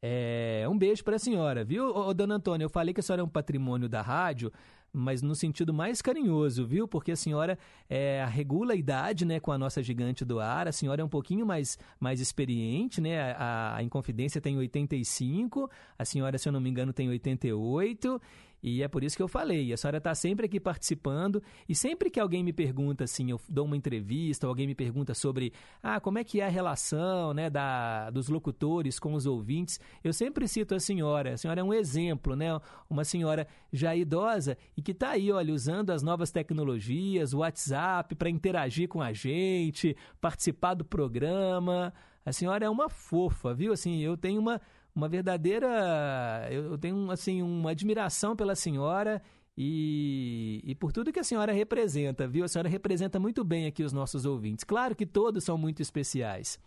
É, 0.00 0.64
um 0.70 0.78
beijo 0.78 1.02
para 1.02 1.16
a 1.16 1.18
senhora, 1.18 1.64
viu, 1.64 1.86
ô, 1.86 2.14
dona 2.14 2.36
Antônia? 2.36 2.64
Eu 2.64 2.70
falei 2.70 2.94
que 2.94 3.00
a 3.00 3.02
senhora 3.02 3.22
é 3.22 3.24
um 3.24 3.28
patrimônio 3.28 3.88
da 3.88 4.00
rádio, 4.00 4.52
mas 4.92 5.22
no 5.22 5.34
sentido 5.34 5.74
mais 5.74 6.00
carinhoso, 6.00 6.64
viu? 6.64 6.86
Porque 6.86 7.12
a 7.12 7.16
senhora 7.16 7.58
é, 7.88 8.24
regula 8.30 8.72
a 8.72 8.76
idade, 8.76 9.24
né, 9.24 9.40
com 9.40 9.50
a 9.50 9.58
nossa 9.58 9.82
gigante 9.82 10.24
do 10.24 10.38
ar. 10.38 10.68
A 10.68 10.72
senhora 10.72 11.02
é 11.02 11.04
um 11.04 11.08
pouquinho 11.08 11.44
mais, 11.44 11.76
mais 11.98 12.20
experiente, 12.20 13.00
né? 13.00 13.32
A, 13.32 13.76
a 13.76 13.82
Inconfidência 13.82 14.40
tem 14.40 14.56
85, 14.56 15.70
a 15.98 16.04
senhora, 16.04 16.38
se 16.38 16.48
eu 16.48 16.52
não 16.52 16.60
me 16.60 16.70
engano, 16.70 16.92
tem 16.92 17.08
88. 17.08 18.20
E 18.62 18.82
é 18.82 18.88
por 18.88 19.04
isso 19.04 19.16
que 19.16 19.22
eu 19.22 19.28
falei, 19.28 19.72
a 19.72 19.76
senhora 19.76 19.98
está 19.98 20.14
sempre 20.14 20.46
aqui 20.46 20.58
participando 20.58 21.42
e 21.68 21.74
sempre 21.74 22.10
que 22.10 22.18
alguém 22.18 22.42
me 22.42 22.52
pergunta 22.52 23.04
assim, 23.04 23.30
eu 23.30 23.40
dou 23.48 23.64
uma 23.64 23.76
entrevista, 23.76 24.46
alguém 24.46 24.66
me 24.66 24.74
pergunta 24.74 25.14
sobre 25.14 25.52
ah, 25.82 26.00
como 26.00 26.18
é 26.18 26.24
que 26.24 26.40
é 26.40 26.46
a 26.46 26.48
relação 26.48 27.32
né, 27.32 27.48
da, 27.48 28.10
dos 28.10 28.28
locutores 28.28 28.98
com 28.98 29.14
os 29.14 29.26
ouvintes, 29.26 29.78
eu 30.02 30.12
sempre 30.12 30.48
cito 30.48 30.74
a 30.74 30.80
senhora. 30.80 31.34
A 31.34 31.36
senhora 31.36 31.60
é 31.60 31.64
um 31.64 31.72
exemplo, 31.72 32.34
né? 32.34 32.48
Uma 32.90 33.04
senhora 33.04 33.46
já 33.72 33.94
idosa 33.94 34.56
e 34.76 34.82
que 34.82 34.92
está 34.92 35.10
aí, 35.10 35.30
olha, 35.30 35.54
usando 35.54 35.90
as 35.90 36.02
novas 36.02 36.30
tecnologias, 36.30 37.32
o 37.32 37.38
WhatsApp 37.38 38.14
para 38.14 38.30
interagir 38.30 38.88
com 38.88 39.00
a 39.00 39.12
gente, 39.12 39.96
participar 40.20 40.74
do 40.74 40.84
programa. 40.84 41.92
A 42.24 42.32
senhora 42.32 42.66
é 42.66 42.70
uma 42.70 42.88
fofa, 42.88 43.54
viu? 43.54 43.72
Assim, 43.72 44.00
eu 44.00 44.16
tenho 44.16 44.40
uma 44.40 44.60
uma 44.98 45.08
verdadeira. 45.08 46.48
Eu 46.50 46.76
tenho 46.76 47.10
assim 47.10 47.40
uma 47.40 47.70
admiração 47.70 48.36
pela 48.36 48.54
senhora 48.54 49.22
e, 49.56 50.60
e 50.64 50.74
por 50.74 50.92
tudo 50.92 51.12
que 51.12 51.20
a 51.20 51.24
senhora 51.24 51.52
representa, 51.52 52.26
viu? 52.26 52.44
A 52.44 52.48
senhora 52.48 52.68
representa 52.68 53.18
muito 53.18 53.42
bem 53.44 53.66
aqui 53.66 53.82
os 53.82 53.92
nossos 53.92 54.24
ouvintes. 54.24 54.64
Claro 54.64 54.94
que 54.94 55.06
todos 55.06 55.44
são 55.44 55.56
muito 55.56 55.80
especiais. 55.80 56.58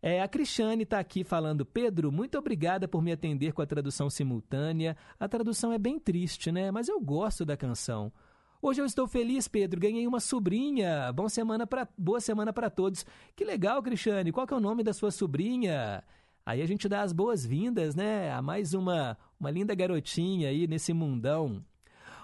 É, 0.00 0.20
a 0.20 0.26
Cristiane 0.26 0.82
está 0.82 0.98
aqui 0.98 1.22
falando, 1.22 1.64
Pedro, 1.64 2.10
muito 2.10 2.36
obrigada 2.36 2.88
por 2.88 3.00
me 3.00 3.12
atender 3.12 3.52
com 3.52 3.62
a 3.62 3.66
tradução 3.66 4.10
simultânea. 4.10 4.96
A 5.18 5.28
tradução 5.28 5.72
é 5.72 5.78
bem 5.78 5.98
triste, 5.98 6.50
né? 6.50 6.72
Mas 6.72 6.88
eu 6.88 7.00
gosto 7.00 7.44
da 7.44 7.56
canção. 7.56 8.12
Hoje 8.60 8.80
eu 8.80 8.86
estou 8.86 9.06
feliz, 9.06 9.46
Pedro. 9.46 9.80
Ganhei 9.80 10.06
uma 10.06 10.18
sobrinha. 10.18 11.12
Bom 11.12 11.28
semana 11.28 11.66
pra, 11.66 11.88
boa 11.96 12.20
semana 12.20 12.52
para 12.52 12.68
todos. 12.68 13.06
Que 13.34 13.44
legal, 13.44 13.80
Cristiane. 13.82 14.32
Qual 14.32 14.46
que 14.46 14.54
é 14.54 14.56
o 14.56 14.60
nome 14.60 14.82
da 14.82 14.92
sua 14.92 15.12
sobrinha? 15.12 16.02
Aí 16.44 16.60
a 16.60 16.66
gente 16.66 16.88
dá 16.88 17.02
as 17.02 17.12
boas-vindas, 17.12 17.94
né? 17.94 18.32
A 18.32 18.42
mais 18.42 18.74
uma, 18.74 19.16
uma 19.38 19.50
linda 19.50 19.74
garotinha 19.74 20.48
aí 20.48 20.66
nesse 20.66 20.92
mundão. 20.92 21.64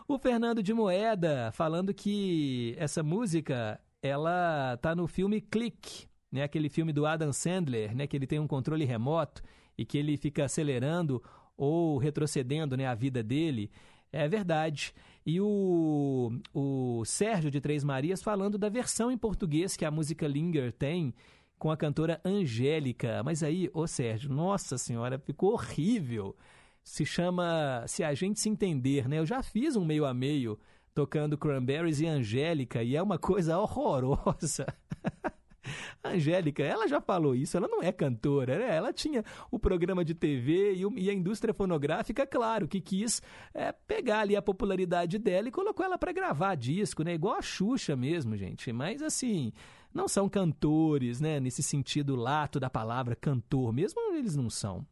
O 0.08 0.18
Fernando 0.18 0.62
de 0.62 0.74
Moeda 0.74 1.50
falando 1.52 1.94
que 1.94 2.74
essa 2.78 3.02
música 3.02 3.80
ela 4.02 4.76
tá 4.78 4.94
no 4.94 5.06
filme 5.06 5.40
Click, 5.40 6.06
né? 6.32 6.42
Aquele 6.42 6.68
filme 6.68 6.92
do 6.92 7.06
Adam 7.06 7.32
Sandler, 7.32 7.94
né? 7.94 8.06
Que 8.06 8.16
ele 8.16 8.26
tem 8.26 8.40
um 8.40 8.46
controle 8.46 8.84
remoto 8.84 9.42
e 9.76 9.84
que 9.84 9.96
ele 9.96 10.16
fica 10.16 10.44
acelerando 10.44 11.22
ou 11.56 11.96
retrocedendo, 11.98 12.76
né? 12.76 12.86
A 12.86 12.94
vida 12.94 13.22
dele. 13.22 13.70
É 14.10 14.26
verdade. 14.26 14.94
E 15.24 15.40
o, 15.40 16.32
o 16.54 17.04
Sérgio 17.04 17.50
de 17.50 17.60
Três 17.60 17.84
Marias 17.84 18.22
falando 18.22 18.56
da 18.56 18.68
versão 18.68 19.12
em 19.12 19.18
português 19.18 19.76
que 19.76 19.84
a 19.84 19.90
música 19.90 20.26
Linger 20.26 20.72
tem 20.72 21.14
com 21.58 21.70
a 21.70 21.76
cantora 21.76 22.20
Angélica. 22.24 23.22
Mas 23.22 23.42
aí, 23.42 23.70
ô 23.74 23.86
Sérgio, 23.86 24.30
nossa 24.30 24.78
senhora, 24.78 25.18
ficou 25.18 25.52
horrível. 25.52 26.36
Se 26.82 27.04
chama 27.04 27.84
Se 27.86 28.02
a 28.02 28.14
Gente 28.14 28.40
Se 28.40 28.48
Entender, 28.48 29.08
né? 29.08 29.18
Eu 29.18 29.26
já 29.26 29.42
fiz 29.42 29.76
um 29.76 29.84
meio 29.84 30.06
a 30.06 30.14
meio 30.14 30.58
tocando 30.94 31.38
Cranberries 31.38 32.00
e 32.00 32.06
Angélica 32.06 32.82
e 32.82 32.96
é 32.96 33.02
uma 33.02 33.18
coisa 33.18 33.58
horrorosa. 33.58 34.66
Angélica, 36.02 36.62
ela 36.62 36.88
já 36.88 37.00
falou 37.00 37.34
isso, 37.34 37.56
ela 37.56 37.68
não 37.68 37.82
é 37.82 37.92
cantora, 37.92 38.58
né? 38.58 38.76
Ela 38.76 38.92
tinha 38.92 39.24
o 39.50 39.58
programa 39.58 40.04
de 40.04 40.14
TV 40.14 40.74
e, 40.74 41.04
e 41.04 41.10
a 41.10 41.12
indústria 41.12 41.52
fonográfica, 41.52 42.26
claro, 42.26 42.66
que 42.66 42.80
quis 42.80 43.22
é, 43.54 43.72
pegar 43.72 44.20
ali 44.20 44.34
a 44.34 44.42
popularidade 44.42 45.18
dela 45.18 45.48
e 45.48 45.52
colocou 45.52 45.84
ela 45.84 45.98
para 45.98 46.12
gravar 46.12 46.54
disco, 46.54 47.02
né? 47.02 47.14
Igual 47.14 47.36
a 47.36 47.42
Xuxa 47.42 47.94
mesmo, 47.94 48.36
gente. 48.36 48.72
Mas 48.72 49.02
assim, 49.02 49.52
não 49.92 50.08
são 50.08 50.28
cantores, 50.28 51.20
né? 51.20 51.40
Nesse 51.40 51.62
sentido 51.62 52.16
lato 52.16 52.60
da 52.60 52.70
palavra 52.70 53.16
cantor, 53.16 53.72
mesmo 53.72 54.00
eles 54.14 54.36
não 54.36 54.50
são. 54.50 54.86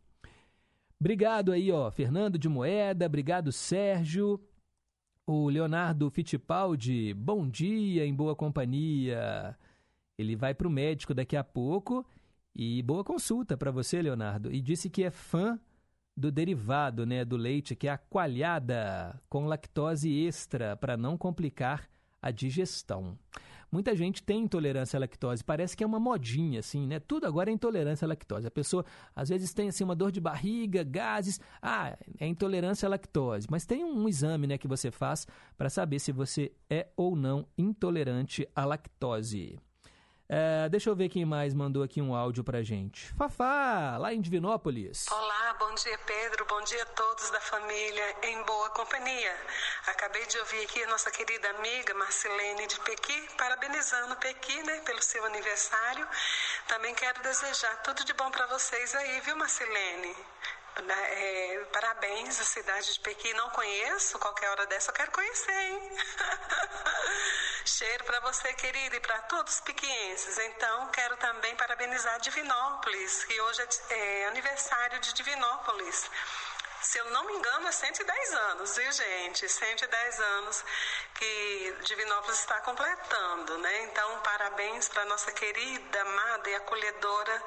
Obrigado 0.99 1.53
aí, 1.53 1.71
ó, 1.71 1.91
Fernando 1.91 2.39
de 2.39 2.49
Moeda, 2.49 3.07
obrigado, 3.07 3.53
Sérgio. 3.53 4.41
O 5.27 5.49
Leonardo 5.49 6.09
Fittipaldi, 6.09 7.13
bom 7.13 7.49
dia, 7.49 8.07
em 8.07 8.15
boa 8.15 8.35
companhia. 8.35 9.57
Ele 10.17 10.35
vai 10.35 10.55
para 10.55 10.69
o 10.69 10.71
médico 10.71 11.13
daqui 11.13 11.37
a 11.37 11.45
pouco 11.45 12.07
e 12.55 12.83
boa 12.83 13.05
consulta 13.05 13.57
para 13.57 13.71
você, 13.71 14.01
Leonardo. 14.01 14.51
E 14.51 14.61
disse 14.63 14.89
que 14.89 15.03
é 15.03 15.11
fã 15.11 15.61
do 16.17 16.33
derivado, 16.33 17.05
né, 17.05 17.25
do 17.25 17.37
leite, 17.37 17.77
que 17.77 17.87
é 17.87 17.91
a 17.91 17.99
coalhada 17.99 19.21
com 19.29 19.45
lactose 19.45 20.11
extra 20.11 20.75
para 20.75 20.97
não 20.97 21.19
complicar 21.19 21.87
a 22.23 22.31
digestão. 22.31 23.19
Muita 23.71 23.95
gente 23.95 24.23
tem 24.23 24.43
intolerância 24.43 24.97
à 24.97 25.01
lactose, 25.01 25.45
parece 25.45 25.77
que 25.77 25.83
é 25.83 25.87
uma 25.87 25.99
modinha 25.99 26.61
assim, 26.61 26.87
né? 26.87 27.01
Tudo 27.01 27.27
agora 27.27 27.51
é 27.51 27.53
intolerância 27.53 28.05
à 28.05 28.09
lactose. 28.09 28.47
A 28.47 28.51
pessoa 28.51 28.85
às 29.15 29.29
vezes 29.29 29.53
tem 29.53 29.69
assim 29.69 29.85
uma 29.85 29.97
dor 29.97 30.13
de 30.13 30.21
barriga, 30.21 30.83
gases, 30.85 31.41
ah, 31.61 31.97
é 32.19 32.27
intolerância 32.27 32.87
à 32.87 32.91
lactose, 32.91 33.47
mas 33.51 33.67
tem 33.67 33.85
um 33.85 34.09
exame, 34.09 34.47
né, 34.47 34.59
que 34.59 34.69
você 34.69 34.91
faz 34.91 35.27
para 35.57 35.69
saber 35.69 35.99
se 35.99 36.13
você 36.13 36.53
é 36.71 36.89
ou 36.97 37.17
não 37.17 37.47
intolerante 37.59 38.49
à 38.55 38.65
lactose. 38.65 39.59
É, 40.29 40.69
deixa 40.69 40.91
eu 40.91 40.97
ver 40.97 41.09
quem 41.09 41.25
mais 41.25 41.55
mandou 41.55 41.85
aqui 41.85 42.03
um 42.03 42.15
áudio 42.15 42.43
pra 42.43 42.63
gente. 42.63 43.15
Fafá, 43.15 43.97
lá 43.97 44.13
em 44.13 44.21
Divinópolis. 44.21 45.07
Olá, 45.09 45.55
bom 45.59 45.73
dia 45.75 45.97
Pedro, 45.99 46.45
bom 46.47 46.61
dia 46.63 46.83
a 46.83 46.87
todos 46.87 47.31
da 47.31 47.41
família 47.41 48.17
em 48.25 48.43
boa 48.43 48.71
companhia. 48.71 49.37
Acabei 49.87 50.27
de 50.27 50.37
ouvir 50.39 50.65
aqui 50.65 50.83
a 50.83 50.89
nossa 50.89 51.13
querida 51.13 51.49
amiga 51.51 51.95
Marcelene 51.95 52.67
de 52.67 52.81
Pequi, 52.81 53.29
parabenizando 53.39 54.17
Pequi, 54.17 54.63
né, 54.65 54.81
pelo 54.81 55.01
seu 55.01 55.25
aniversário. 55.27 56.07
Também 56.67 56.93
quero 56.97 57.23
desejar 57.23 57.83
tudo 57.83 58.05
de 58.05 58.13
bom 58.15 58.29
para 58.31 58.47
vocês 58.47 58.95
aí, 58.97 59.21
viu, 59.21 59.37
Marcelene? 59.37 60.17
É, 60.79 61.67
parabéns, 61.73 62.39
a 62.39 62.45
cidade 62.45 62.93
de 62.93 63.01
Pequi 63.01 63.33
não 63.33 63.49
conheço, 63.51 64.19
qualquer 64.19 64.51
hora 64.51 64.67
dessa 64.67 64.91
eu 64.91 64.95
quero 64.95 65.11
conhecer, 65.11 65.53
hein? 65.53 65.91
Cheiro 67.65 68.05
para 68.05 68.21
você, 68.21 68.53
querida, 68.53 68.95
e 68.95 69.01
para 69.01 69.19
todos 69.23 69.55
os 69.55 69.61
piquienses. 69.61 70.39
Então, 70.39 70.89
quero 70.89 71.17
também 71.17 71.57
parabenizar 71.57 72.21
Divinópolis, 72.21 73.25
que 73.25 73.41
hoje 73.41 73.63
é, 73.63 73.95
é 73.99 74.27
aniversário 74.27 75.01
de 75.01 75.15
Divinópolis. 75.15 76.11
Se 76.87 76.99
eu 76.99 77.11
não 77.11 77.27
me 77.27 77.33
engano, 77.33 77.67
é 77.67 77.73
110 77.73 78.33
anos, 78.33 78.77
viu, 78.77 78.93
gente? 78.93 79.49
110 79.49 80.21
anos 80.21 80.65
que 81.15 81.77
Divinópolis 81.85 82.39
está 82.39 82.61
completando, 82.61 83.59
né? 83.59 83.83
Então, 83.87 84.21
parabéns 84.21 84.89
para 84.89 85.05
nossa 85.07 85.33
querida, 85.33 86.01
amada 86.01 86.49
e 86.49 86.55
acolhedora 86.55 87.43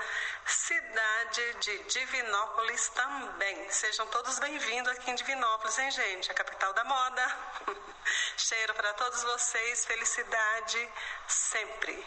cidade 0.45 1.53
de 1.61 1.83
Divinópolis 1.85 2.89
também. 2.89 3.71
Sejam 3.71 4.05
todos 4.07 4.39
bem-vindos 4.39 4.91
aqui 4.91 5.09
em 5.09 5.15
Divinópolis, 5.15 5.79
hein, 5.79 5.91
gente? 5.91 6.29
A 6.29 6.33
capital 6.33 6.73
da 6.73 6.83
moda. 6.83 7.37
Cheiro 8.35 8.73
para 8.73 8.93
todos 8.95 9.23
vocês, 9.23 9.85
felicidade 9.85 10.89
sempre. 11.29 12.05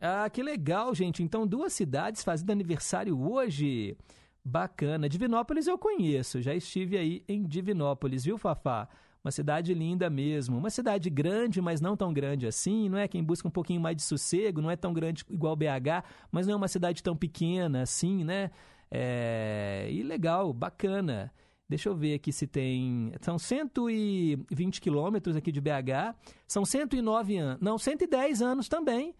Ah, 0.00 0.30
que 0.30 0.40
legal, 0.40 0.94
gente. 0.94 1.20
Então, 1.20 1.48
duas 1.48 1.72
cidades 1.72 2.22
fazendo 2.22 2.52
aniversário 2.52 3.20
hoje. 3.20 3.98
Bacana. 4.44 5.08
Divinópolis 5.08 5.66
eu 5.66 5.78
conheço, 5.78 6.42
já 6.42 6.54
estive 6.54 6.98
aí 6.98 7.24
em 7.26 7.42
Divinópolis, 7.44 8.24
viu, 8.24 8.36
Fafá? 8.36 8.88
Uma 9.24 9.30
cidade 9.30 9.72
linda 9.72 10.10
mesmo. 10.10 10.58
Uma 10.58 10.68
cidade 10.68 11.08
grande, 11.08 11.62
mas 11.62 11.80
não 11.80 11.96
tão 11.96 12.12
grande 12.12 12.46
assim, 12.46 12.90
não 12.90 12.98
é? 12.98 13.08
Quem 13.08 13.24
busca 13.24 13.48
um 13.48 13.50
pouquinho 13.50 13.80
mais 13.80 13.96
de 13.96 14.02
sossego, 14.02 14.60
não 14.60 14.70
é 14.70 14.76
tão 14.76 14.92
grande 14.92 15.24
igual 15.30 15.56
BH, 15.56 16.04
mas 16.30 16.46
não 16.46 16.52
é 16.52 16.56
uma 16.56 16.68
cidade 16.68 17.02
tão 17.02 17.16
pequena 17.16 17.82
assim, 17.82 18.22
né? 18.22 18.50
É... 18.90 19.88
E 19.90 20.02
legal, 20.02 20.52
bacana. 20.52 21.32
Deixa 21.66 21.88
eu 21.88 21.96
ver 21.96 22.14
aqui 22.14 22.30
se 22.30 22.46
tem. 22.46 23.14
São 23.22 23.38
120 23.38 24.78
quilômetros 24.78 25.34
aqui 25.34 25.50
de 25.50 25.60
BH. 25.60 26.14
São 26.46 26.66
109 26.66 27.38
anos. 27.38 27.62
Não, 27.62 27.78
110 27.78 28.42
anos 28.42 28.68
também. 28.68 29.14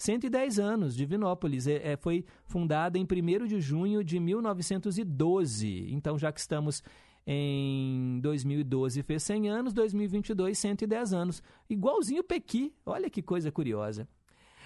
110 0.00 0.58
anos, 0.58 0.96
Divinópolis. 0.96 1.66
É, 1.66 1.92
é, 1.92 1.96
foi 1.96 2.24
fundada 2.46 2.98
em 2.98 3.04
1 3.04 3.46
de 3.46 3.60
junho 3.60 4.02
de 4.02 4.18
1912. 4.18 5.92
Então, 5.92 6.18
já 6.18 6.32
que 6.32 6.40
estamos 6.40 6.82
em 7.26 8.18
2012, 8.22 9.02
fez 9.02 9.22
100 9.22 9.50
anos, 9.50 9.72
2022, 9.74 10.58
110 10.58 11.12
anos. 11.12 11.42
Igualzinho 11.68 12.24
Pequi. 12.24 12.72
Olha 12.84 13.10
que 13.10 13.20
coisa 13.20 13.52
curiosa. 13.52 14.08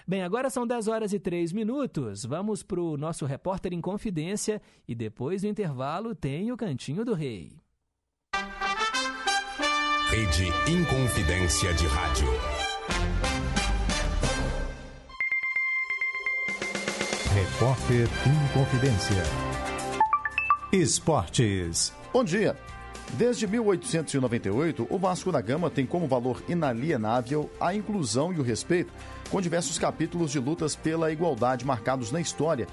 Bem, 0.06 0.22
agora 0.22 0.48
são 0.48 0.64
10 0.64 0.86
horas 0.86 1.12
e 1.12 1.18
3 1.18 1.52
minutos. 1.52 2.24
Vamos 2.24 2.62
para 2.62 2.80
o 2.80 2.96
nosso 2.96 3.26
repórter 3.26 3.72
em 3.72 3.80
confidência 3.80 4.62
e 4.86 4.94
depois 4.94 5.42
do 5.42 5.48
intervalo 5.48 6.14
tem 6.14 6.52
o 6.52 6.56
Cantinho 6.56 7.04
do 7.04 7.12
Rei. 7.12 7.56
Rede 10.10 10.44
Inconfidência 10.70 11.74
de 11.74 11.86
Rádio. 11.88 12.53
Repórter 17.54 18.08
em 18.26 18.52
Confidência. 18.52 19.22
Esportes. 20.72 21.92
Bom 22.12 22.24
dia. 22.24 22.56
Desde 23.12 23.46
1898, 23.46 24.88
o 24.90 24.98
Vasco 24.98 25.30
da 25.30 25.40
Gama 25.40 25.70
tem 25.70 25.86
como 25.86 26.08
valor 26.08 26.42
inalienável 26.48 27.48
a 27.60 27.72
inclusão 27.72 28.32
e 28.32 28.40
o 28.40 28.42
respeito, 28.42 28.92
com 29.30 29.40
diversos 29.40 29.78
capítulos 29.78 30.32
de 30.32 30.40
lutas 30.40 30.74
pela 30.74 31.12
igualdade 31.12 31.64
marcados 31.64 32.10
na 32.10 32.20
história, 32.20 32.66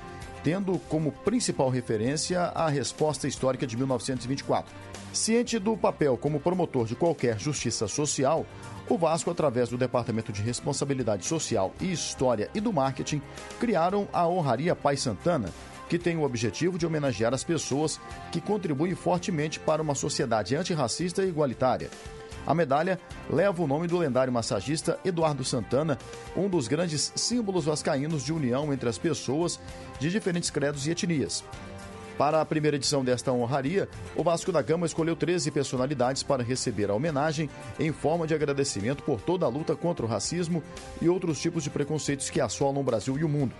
tendo 0.44 0.80
como 0.90 1.12
principal 1.12 1.70
referência 1.70 2.42
a 2.42 2.68
resposta 2.68 3.28
histórica 3.28 3.68
de 3.68 3.78
1924. 3.78 4.74
Ciente 5.14 5.60
do 5.60 5.78
papel 5.78 6.18
como 6.18 6.40
promotor 6.40 6.88
de 6.88 6.96
qualquer 6.96 7.38
justiça 7.38 7.88
social, 7.88 8.48
o 8.92 8.98
Vasco, 8.98 9.32
através 9.32 9.70
do 9.70 9.78
Departamento 9.78 10.34
de 10.34 10.42
Responsabilidade 10.42 11.26
Social 11.26 11.74
e 11.80 11.94
História 11.94 12.50
e 12.54 12.60
do 12.60 12.74
Marketing, 12.74 13.22
criaram 13.58 14.06
a 14.12 14.28
Honraria 14.28 14.76
Pai 14.76 14.98
Santana, 14.98 15.50
que 15.88 15.98
tem 15.98 16.18
o 16.18 16.24
objetivo 16.24 16.78
de 16.78 16.86
homenagear 16.86 17.34
as 17.34 17.42
pessoas 17.42 18.02
que 18.34 18.42
contribuem 18.42 18.94
fortemente 18.94 19.62
para 19.62 19.82
uma 19.82 19.96
sociedade 19.96 20.58
antirracista 20.58 21.24
e 21.24 21.30
igualitária. 21.30 21.90
A 22.46 22.54
medalha 22.54 23.00
leva 23.30 23.64
o 23.64 23.68
nome 23.68 23.88
do 23.88 23.98
lendário 23.98 24.34
massagista 24.34 25.00
Eduardo 25.06 25.46
Santana, 25.46 25.98
um 26.36 26.50
dos 26.50 26.68
grandes 26.68 27.14
símbolos 27.16 27.66
vascaínos 27.66 28.26
de 28.26 28.34
união 28.34 28.74
entre 28.74 28.90
as 28.90 28.98
pessoas 28.98 29.58
de 30.02 30.10
diferentes 30.10 30.50
credos 30.50 30.86
e 30.86 30.92
etnias. 30.92 31.46
Para 32.22 32.40
a 32.40 32.46
primeira 32.46 32.78
edição 32.78 33.04
desta 33.04 33.32
honraria, 33.32 33.90
o 34.16 34.24
Vasco 34.24 34.52
da 34.52 34.62
Gama 34.62 34.86
escolheu 34.86 35.16
13 35.16 35.50
personalidades 35.50 36.22
para 36.22 36.44
receber 36.44 36.92
a 36.92 36.94
homenagem 36.94 37.50
em 37.80 37.92
forma 37.92 38.28
de 38.28 38.36
agradecimento 38.36 39.02
por 39.02 39.20
toda 39.20 39.48
a 39.48 39.50
luta 39.50 39.76
contra 39.76 40.06
o 40.06 40.08
racismo 40.08 40.62
e 41.02 41.10
outros 41.10 41.42
tipos 41.42 41.64
de 41.64 41.72
preconceitos 41.72 42.30
que 42.30 42.40
assolam 42.40 42.80
o 42.80 42.84
Brasil 42.84 43.18
e 43.18 43.24
o 43.24 43.28
mundo. 43.28 43.56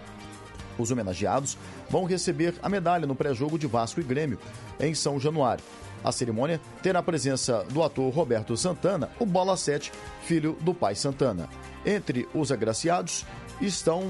Os 0.78 0.92
homenageados 0.92 1.58
vão 1.90 2.06
receber 2.06 2.54
a 2.62 2.70
medalha 2.70 3.08
no 3.08 3.16
pré-jogo 3.16 3.58
de 3.58 3.66
Vasco 3.66 4.00
e 4.00 4.04
Grêmio, 4.04 4.38
em 4.80 4.94
São 4.94 5.20
Januário. 5.20 5.64
A 6.04 6.12
cerimônia 6.12 6.62
terá 6.84 7.00
a 7.00 7.04
presença 7.04 7.66
do 7.72 7.82
ator 7.82 8.14
Roberto 8.14 8.56
Santana, 8.56 9.10
o 9.20 9.26
Bola 9.26 9.58
7, 9.58 9.92
filho 10.22 10.56
do 10.62 10.72
pai 10.72 10.94
Santana. 10.94 11.50
Entre 11.84 12.30
os 12.32 12.52
agraciados 12.52 13.26
estão 13.62 14.04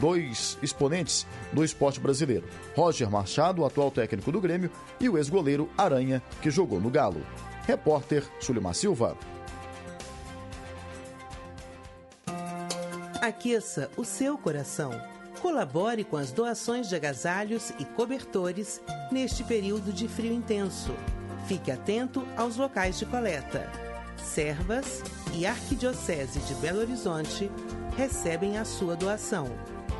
dois 0.00 0.58
exponentes 0.62 1.26
do 1.52 1.64
esporte 1.64 1.98
brasileiro: 1.98 2.46
Roger 2.76 3.10
Machado, 3.10 3.64
atual 3.64 3.90
técnico 3.90 4.30
do 4.30 4.40
Grêmio, 4.40 4.70
e 5.00 5.08
o 5.08 5.16
ex-goleiro 5.16 5.68
Aranha, 5.76 6.22
que 6.42 6.50
jogou 6.50 6.80
no 6.80 6.90
Galo. 6.90 7.24
Repórter 7.66 8.24
Sulimar 8.40 8.74
Silva. 8.74 9.16
Aqueça 13.20 13.90
o 13.96 14.04
seu 14.04 14.38
coração. 14.38 14.90
Colabore 15.42 16.02
com 16.02 16.16
as 16.16 16.32
doações 16.32 16.88
de 16.88 16.96
agasalhos 16.96 17.70
e 17.78 17.84
cobertores 17.84 18.80
neste 19.12 19.44
período 19.44 19.92
de 19.92 20.08
frio 20.08 20.32
intenso. 20.32 20.92
Fique 21.46 21.70
atento 21.70 22.26
aos 22.36 22.56
locais 22.56 22.98
de 22.98 23.06
coleta. 23.06 23.70
Servas 24.16 25.02
e 25.34 25.46
Arquidiocese 25.46 26.40
de 26.40 26.54
Belo 26.54 26.80
Horizonte 26.80 27.50
recebem 27.98 28.56
a 28.56 28.64
sua 28.64 28.94
doação. 28.94 29.48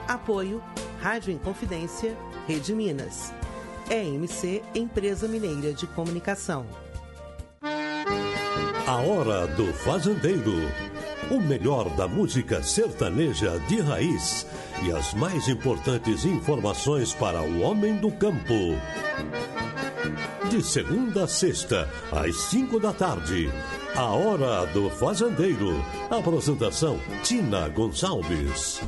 Apoio 0.06 0.62
Rádio 1.00 1.32
Inconfidência, 1.32 2.16
Rede 2.46 2.72
Minas. 2.72 3.32
EMC 3.90 4.62
Empresa 4.72 5.26
Mineira 5.26 5.74
de 5.74 5.84
Comunicação. 5.88 6.64
A 8.86 8.96
Hora 8.98 9.48
do 9.48 9.72
Fazendeiro. 9.72 10.54
O 11.28 11.40
melhor 11.40 11.90
da 11.96 12.06
música 12.06 12.62
sertaneja 12.62 13.58
de 13.66 13.80
raiz 13.80 14.46
e 14.84 14.92
as 14.92 15.12
mais 15.12 15.48
importantes 15.48 16.24
informações 16.24 17.12
para 17.12 17.42
o 17.42 17.62
homem 17.62 17.96
do 17.96 18.12
campo. 18.12 18.54
De 20.50 20.62
segunda 20.62 21.24
a 21.24 21.28
sexta, 21.28 21.86
às 22.10 22.34
cinco 22.34 22.80
da 22.80 22.90
tarde. 22.90 23.50
A 23.94 24.06
Hora 24.06 24.64
do 24.72 24.88
Fazendeiro. 24.88 25.72
Apresentação: 26.10 26.98
Tina 27.22 27.68
Gonçalves. 27.68 28.80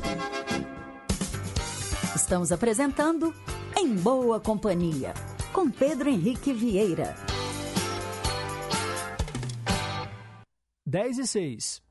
Estamos 2.15 2.51
apresentando 2.51 3.31
Em 3.77 3.93
Boa 3.95 4.39
Companhia, 4.39 5.13
com 5.53 5.69
Pedro 5.69 6.09
Henrique 6.09 6.51
Vieira. 6.51 7.15
10 10.83 11.19
e 11.19 11.27
6. 11.27 11.90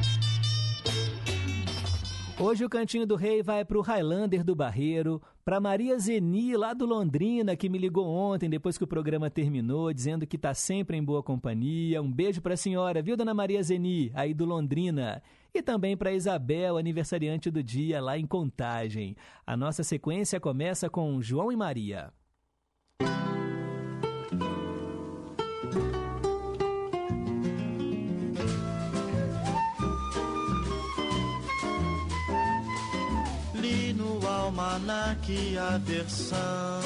Hoje 2.41 2.65
o 2.65 2.69
Cantinho 2.69 3.05
do 3.05 3.15
Rei 3.15 3.43
vai 3.43 3.63
para 3.63 3.77
o 3.77 3.81
Highlander 3.81 4.43
do 4.43 4.55
Barreiro, 4.55 5.21
para 5.45 5.59
Maria 5.59 5.95
Zeni, 5.99 6.57
lá 6.57 6.73
do 6.73 6.87
Londrina, 6.87 7.55
que 7.55 7.69
me 7.69 7.77
ligou 7.77 8.07
ontem, 8.07 8.49
depois 8.49 8.79
que 8.79 8.83
o 8.83 8.87
programa 8.87 9.29
terminou, 9.29 9.93
dizendo 9.93 10.25
que 10.25 10.37
está 10.37 10.51
sempre 10.51 10.97
em 10.97 11.03
boa 11.03 11.21
companhia. 11.21 12.01
Um 12.01 12.11
beijo 12.11 12.41
para 12.41 12.55
a 12.55 12.57
senhora, 12.57 12.99
viu, 12.99 13.15
dona 13.15 13.31
Maria 13.31 13.61
Zeni, 13.61 14.11
aí 14.15 14.33
do 14.33 14.43
Londrina. 14.43 15.21
E 15.53 15.61
também 15.61 15.95
para 15.95 16.13
Isabel, 16.13 16.77
aniversariante 16.77 17.51
do 17.51 17.61
dia, 17.61 18.01
lá 18.01 18.17
em 18.17 18.25
Contagem. 18.25 19.15
A 19.45 19.55
nossa 19.55 19.83
sequência 19.83 20.39
começa 20.39 20.89
com 20.89 21.21
João 21.21 21.51
e 21.51 21.55
Maria. 21.55 22.11
Li 23.01 23.40
almanaque 34.61 35.57
a 35.57 35.77
versão 35.79 36.81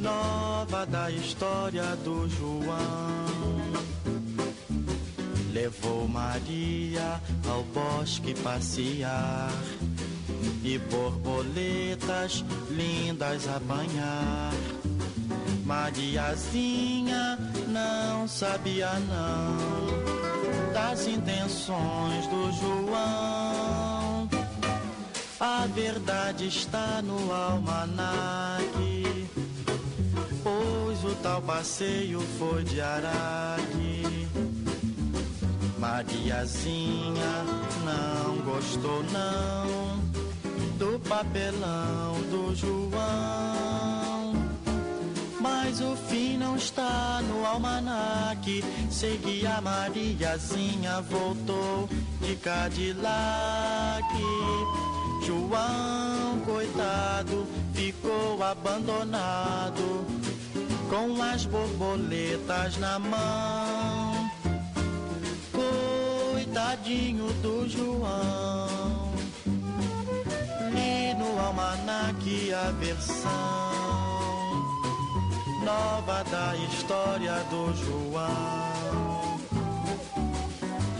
nova 0.00 0.86
da 0.86 1.10
história 1.10 1.84
do 1.96 2.28
João. 2.28 3.22
Levou 5.52 6.08
Maria 6.08 7.20
ao 7.48 7.62
bosque 7.64 8.34
passear 8.40 9.52
e 10.64 10.78
borboletas 10.78 12.42
lindas 12.70 13.46
apanhar. 13.46 14.52
Mariazinha 15.64 17.38
não 17.68 18.26
sabia 18.26 18.90
não 19.00 20.72
das 20.72 21.06
intenções 21.06 22.26
do 22.28 22.50
João. 22.52 24.11
A 25.44 25.66
verdade 25.66 26.46
está 26.46 27.02
no 27.02 27.32
almanaque, 27.32 29.28
pois 30.40 31.04
o 31.04 31.16
tal 31.20 31.42
passeio 31.42 32.20
foi 32.38 32.62
de 32.62 32.80
Araque. 32.80 34.28
Mariazinha 35.78 37.44
não 37.84 38.36
gostou 38.44 39.02
não 39.10 39.98
do 40.78 41.00
papelão 41.00 42.22
do 42.30 42.54
João. 42.54 42.92
Mas 45.40 45.80
o 45.80 45.96
fim 46.08 46.36
não 46.36 46.54
está 46.54 47.20
no 47.20 47.44
almanaque. 47.44 48.62
Sei 48.88 49.18
que 49.18 49.44
a 49.44 49.60
Mariazinha 49.60 51.00
voltou 51.00 51.88
de 52.20 52.36
Cadillac. 52.36 54.06
João, 55.22 56.40
coitado, 56.44 57.46
ficou 57.74 58.42
abandonado 58.42 60.06
com 60.90 61.22
as 61.22 61.46
borboletas 61.46 62.76
na 62.78 62.98
mão. 62.98 64.30
Coitadinho 65.52 67.32
do 67.34 67.68
João. 67.68 69.12
Li 70.74 71.14
no 71.14 71.40
almanaque 71.40 72.52
a 72.52 72.70
versão 72.72 73.72
nova 75.64 76.24
da 76.24 76.56
história 76.56 77.34
do 77.50 77.72
João. 77.74 79.40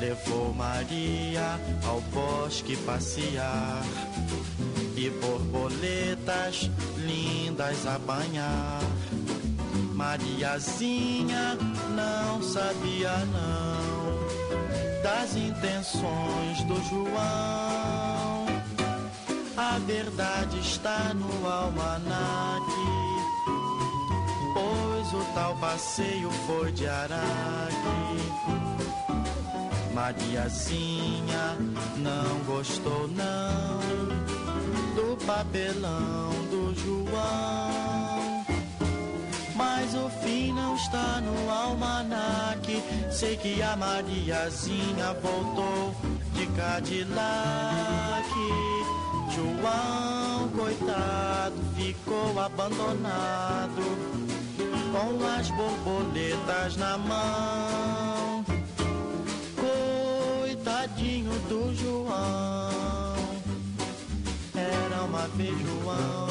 Levou 0.01 0.53
Maria 0.55 1.61
ao 1.87 2.01
bosque 2.13 2.77
passear 2.79 3.83
e 5.07 5.11
borboletas 5.11 6.71
lindas 6.97 7.85
apanhar. 7.89 8.81
Mariazinha 9.95 11.59
não 11.97 12.41
sabia 12.41 13.11
não 13.27 15.03
das 15.03 15.35
intenções 15.35 16.63
do 16.69 16.81
João. 16.89 18.47
A 19.57 19.79
verdade 19.85 20.61
está 20.61 21.13
no 21.15 21.49
almanaque, 21.49 22.71
pois 24.55 25.13
o 25.21 25.25
tal 25.35 25.57
passeio 25.57 26.31
foi 26.47 26.71
de 26.71 26.87
Araque. 26.87 27.73
Mariazinha 29.93 31.57
não 31.97 32.39
gostou 32.45 33.09
não 33.09 34.22
papelão 35.17 36.31
do 36.51 36.75
João. 36.75 38.45
Mas 39.55 39.95
o 39.95 40.09
fim 40.23 40.53
não 40.53 40.75
está 40.75 41.21
no 41.21 41.51
almanaque. 41.51 42.83
Sei 43.11 43.37
que 43.37 43.63
a 43.63 43.77
Mariazinha 43.77 45.15
voltou 45.23 45.95
de 46.35 46.47
Cadillac. 46.49 48.29
João, 49.35 50.49
coitado, 50.49 51.55
ficou 51.77 52.39
abandonado 52.39 53.83
com 54.93 55.27
as 55.39 55.49
borboletas 55.51 56.77
na 56.77 56.99
mão. 56.99 58.45
Coitadinho 59.57 61.33
do 61.49 61.75
João. 61.75 62.72
Uma 65.23 65.29
vez 65.37 65.57
João, 65.57 66.29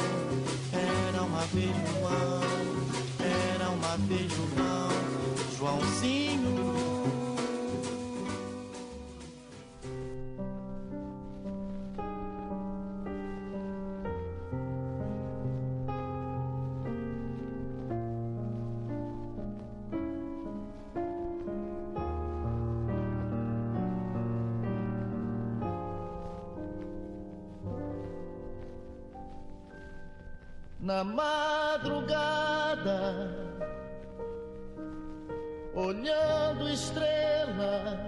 era 0.70 1.22
uma 1.22 1.40
vez 1.46 1.70
João, 1.70 2.42
era 3.18 3.70
uma 3.70 3.96
vez 4.06 4.30
João, 4.30 4.90
Joãozinho. 5.58 6.81
Na 30.92 31.04
madrugada, 31.04 32.50
olhando 35.74 36.68
estrelas. 36.68 37.98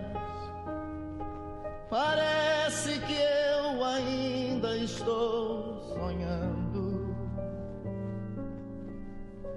Parece 1.89 2.99
que 3.01 3.15
eu 3.15 3.83
ainda 3.85 4.77
estou 4.77 5.81
sonhando. 5.95 7.17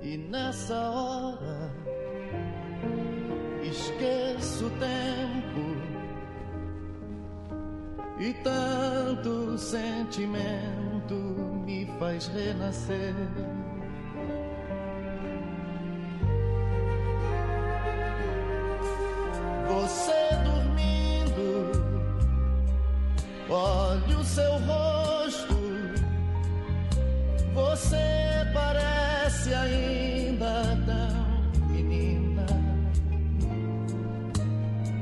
E 0.01 0.17
nessa 0.17 0.89
hora 0.89 1.73
esqueço 3.61 4.67
o 4.67 4.69
tempo 4.69 5.65
e 8.19 8.33
tanto 8.41 9.57
sentimento 9.57 11.46
me 11.67 11.85
faz 11.99 12.27
renascer. 12.27 13.13
Você 19.67 20.29
dormindo, 20.45 21.71
olha 23.49 24.17
o 24.17 24.23
seu 24.23 24.53
rosto. 24.59 25.57
Você 27.53 27.97
parece 28.53 29.53
ainda 29.53 30.63
tão 30.85 31.67
menina 31.69 32.45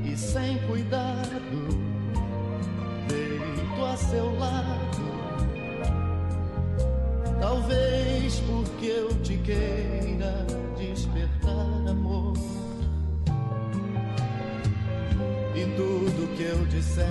e 0.04 0.16
sem 0.16 0.58
cuidado, 0.66 1.68
deito 3.06 3.84
a 3.84 3.96
seu 3.96 4.36
lado. 4.36 5.15
Talvez 7.40 8.40
porque 8.40 8.86
eu 8.86 9.08
te 9.22 9.36
queira 9.38 10.46
despertar 10.76 11.88
amor. 11.88 12.34
E 15.54 15.64
tudo 15.76 16.36
que 16.36 16.42
eu 16.42 16.66
disser 16.66 17.06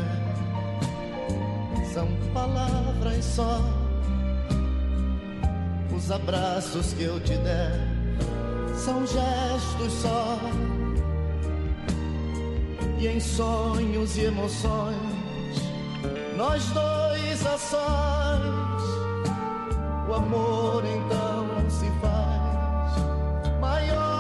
são 1.93 2.07
palavras 2.33 3.23
só. 3.23 3.61
Os 5.95 6.11
abraços 6.11 6.93
que 6.93 7.03
eu 7.03 7.19
te 7.21 7.35
der 7.37 7.95
são 8.75 9.07
gestos 9.07 9.93
só. 10.01 10.37
E 12.99 13.07
em 13.07 13.19
sonhos 13.19 14.17
e 14.17 14.25
emoções, 14.25 14.95
nós 16.37 16.65
dois 16.67 17.45
a 17.45 17.57
sós, 17.57 18.64
o 20.07 20.13
amor 20.13 20.83
então 20.85 21.69
se 21.69 21.89
faz 21.99 23.59
maior 23.59 24.14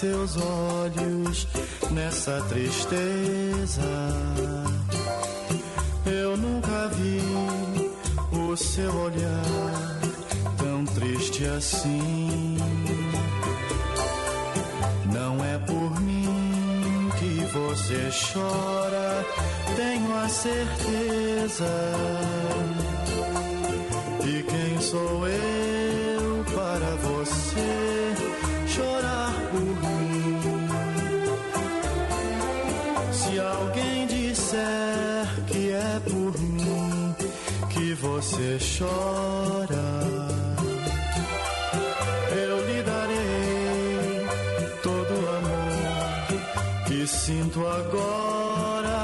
seus 0.00 0.34
olhos 0.38 1.46
nessa 1.90 2.40
tristeza? 2.48 3.82
Eu 6.06 6.38
nunca 6.38 6.88
vi 6.88 7.20
o 8.32 8.56
seu 8.56 8.90
olhar 8.96 10.00
tão 10.56 10.86
triste 10.86 11.44
assim. 11.44 12.56
Não 15.12 15.44
é 15.44 15.58
por 15.58 16.00
mim 16.00 17.10
que 17.18 17.44
você 17.52 18.08
chora, 18.32 19.26
tenho 19.76 20.16
a 20.16 20.28
certeza. 20.30 21.66
Sinto 47.10 47.66
agora. 47.66 49.00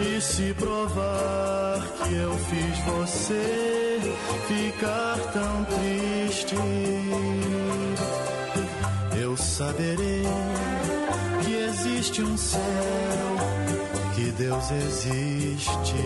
E 0.00 0.20
se 0.20 0.52
provar 0.54 1.80
que 2.02 2.14
eu 2.14 2.32
fiz 2.38 2.78
você 2.86 4.00
ficar 4.48 5.18
tão 5.32 5.64
triste, 5.64 6.56
eu 9.22 9.36
saberei 9.36 10.24
que 11.44 11.54
existe 11.54 12.22
um 12.22 12.36
céu, 12.36 12.60
que 14.14 14.30
Deus 14.32 14.70
existe. 14.70 15.96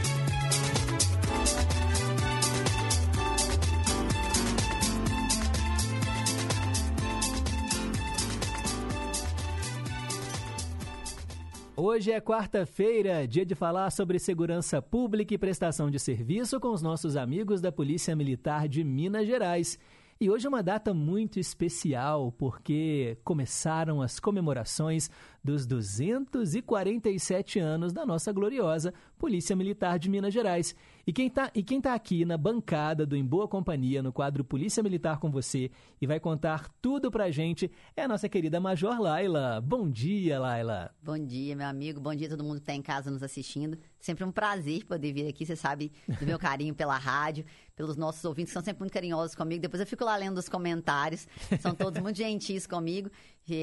Hoje 11.87 12.11
é 12.13 12.19
quarta-feira, 12.19 13.29
dia 13.29 13.45
de 13.45 13.55
falar 13.55 13.91
sobre 13.91 14.19
segurança 14.19 14.81
pública 14.81 15.35
e 15.35 15.39
prestação 15.39 15.91
de 15.91 15.99
serviço 15.99 16.59
com 16.59 16.69
os 16.69 16.81
nossos 16.81 17.15
amigos 17.15 17.61
da 17.61 17.71
Polícia 17.71 18.17
Militar 18.17 18.67
de 18.67 18.83
Minas 18.83 19.27
Gerais. 19.27 19.79
E 20.19 20.31
hoje 20.31 20.47
é 20.47 20.49
uma 20.49 20.63
data 20.63 20.95
muito 20.95 21.39
especial 21.39 22.33
porque 22.33 23.19
começaram 23.23 24.01
as 24.01 24.19
comemorações 24.19 25.11
dos 25.45 25.67
247 25.67 27.59
anos 27.59 27.93
da 27.93 28.07
nossa 28.07 28.33
gloriosa 28.33 28.95
Polícia 29.19 29.55
Militar 29.55 29.99
de 29.99 30.09
Minas 30.09 30.33
Gerais. 30.33 30.75
E 31.07 31.13
quem 31.13 31.27
está 31.27 31.51
tá 31.83 31.95
aqui 31.95 32.25
na 32.25 32.39
bancada 32.39 33.05
do 33.05 33.15
Em 33.15 33.23
Boa 33.23 33.47
Companhia, 33.47 34.03
no 34.03 34.11
quadro 34.11 34.43
Polícia 34.43 34.83
Militar 34.83 35.19
com 35.19 35.31
você, 35.31 35.71
e 36.01 36.07
vai 36.07 36.19
contar 36.19 36.71
tudo 36.81 37.11
pra 37.11 37.31
gente, 37.31 37.71
é 37.95 38.05
a 38.05 38.09
nossa 38.09 38.27
querida 38.27 38.59
Major 38.59 38.99
Laila. 38.99 39.61
Bom 39.61 39.89
dia, 39.91 40.41
Laila. 40.41 40.95
Bom 41.03 41.19
dia, 41.19 41.55
meu 41.55 41.67
amigo. 41.67 42.01
Bom 42.01 42.15
dia 42.15 42.27
a 42.27 42.31
todo 42.31 42.43
mundo 42.43 42.57
que 42.57 42.63
está 42.63 42.75
em 42.75 42.81
casa 42.81 43.11
nos 43.11 43.23
assistindo. 43.23 43.77
Sempre 44.01 44.25
um 44.25 44.33
prazer 44.33 44.87
poder 44.87 45.13
vir 45.13 45.29
aqui. 45.29 45.45
Você 45.45 45.57
sabe 45.57 45.93
do 46.19 46.25
meu 46.25 46.39
carinho 46.39 46.75
pela 46.75 46.97
rádio, 46.97 47.45
pelos 47.77 47.97
nossos 47.97 48.25
ouvintes, 48.25 48.51
que 48.51 48.55
são 48.55 48.65
sempre 48.65 48.81
muito 48.81 48.93
carinhosos 48.93 49.35
comigo. 49.37 49.61
Depois 49.61 49.81
eu 49.81 49.87
fico 49.87 50.05
lá 50.05 50.17
lendo 50.17 50.39
os 50.39 50.49
comentários. 50.49 51.29
São 51.61 51.75
todos 51.75 52.01
muito 52.01 52.17
gentis 52.17 52.67
comigo. 52.67 53.11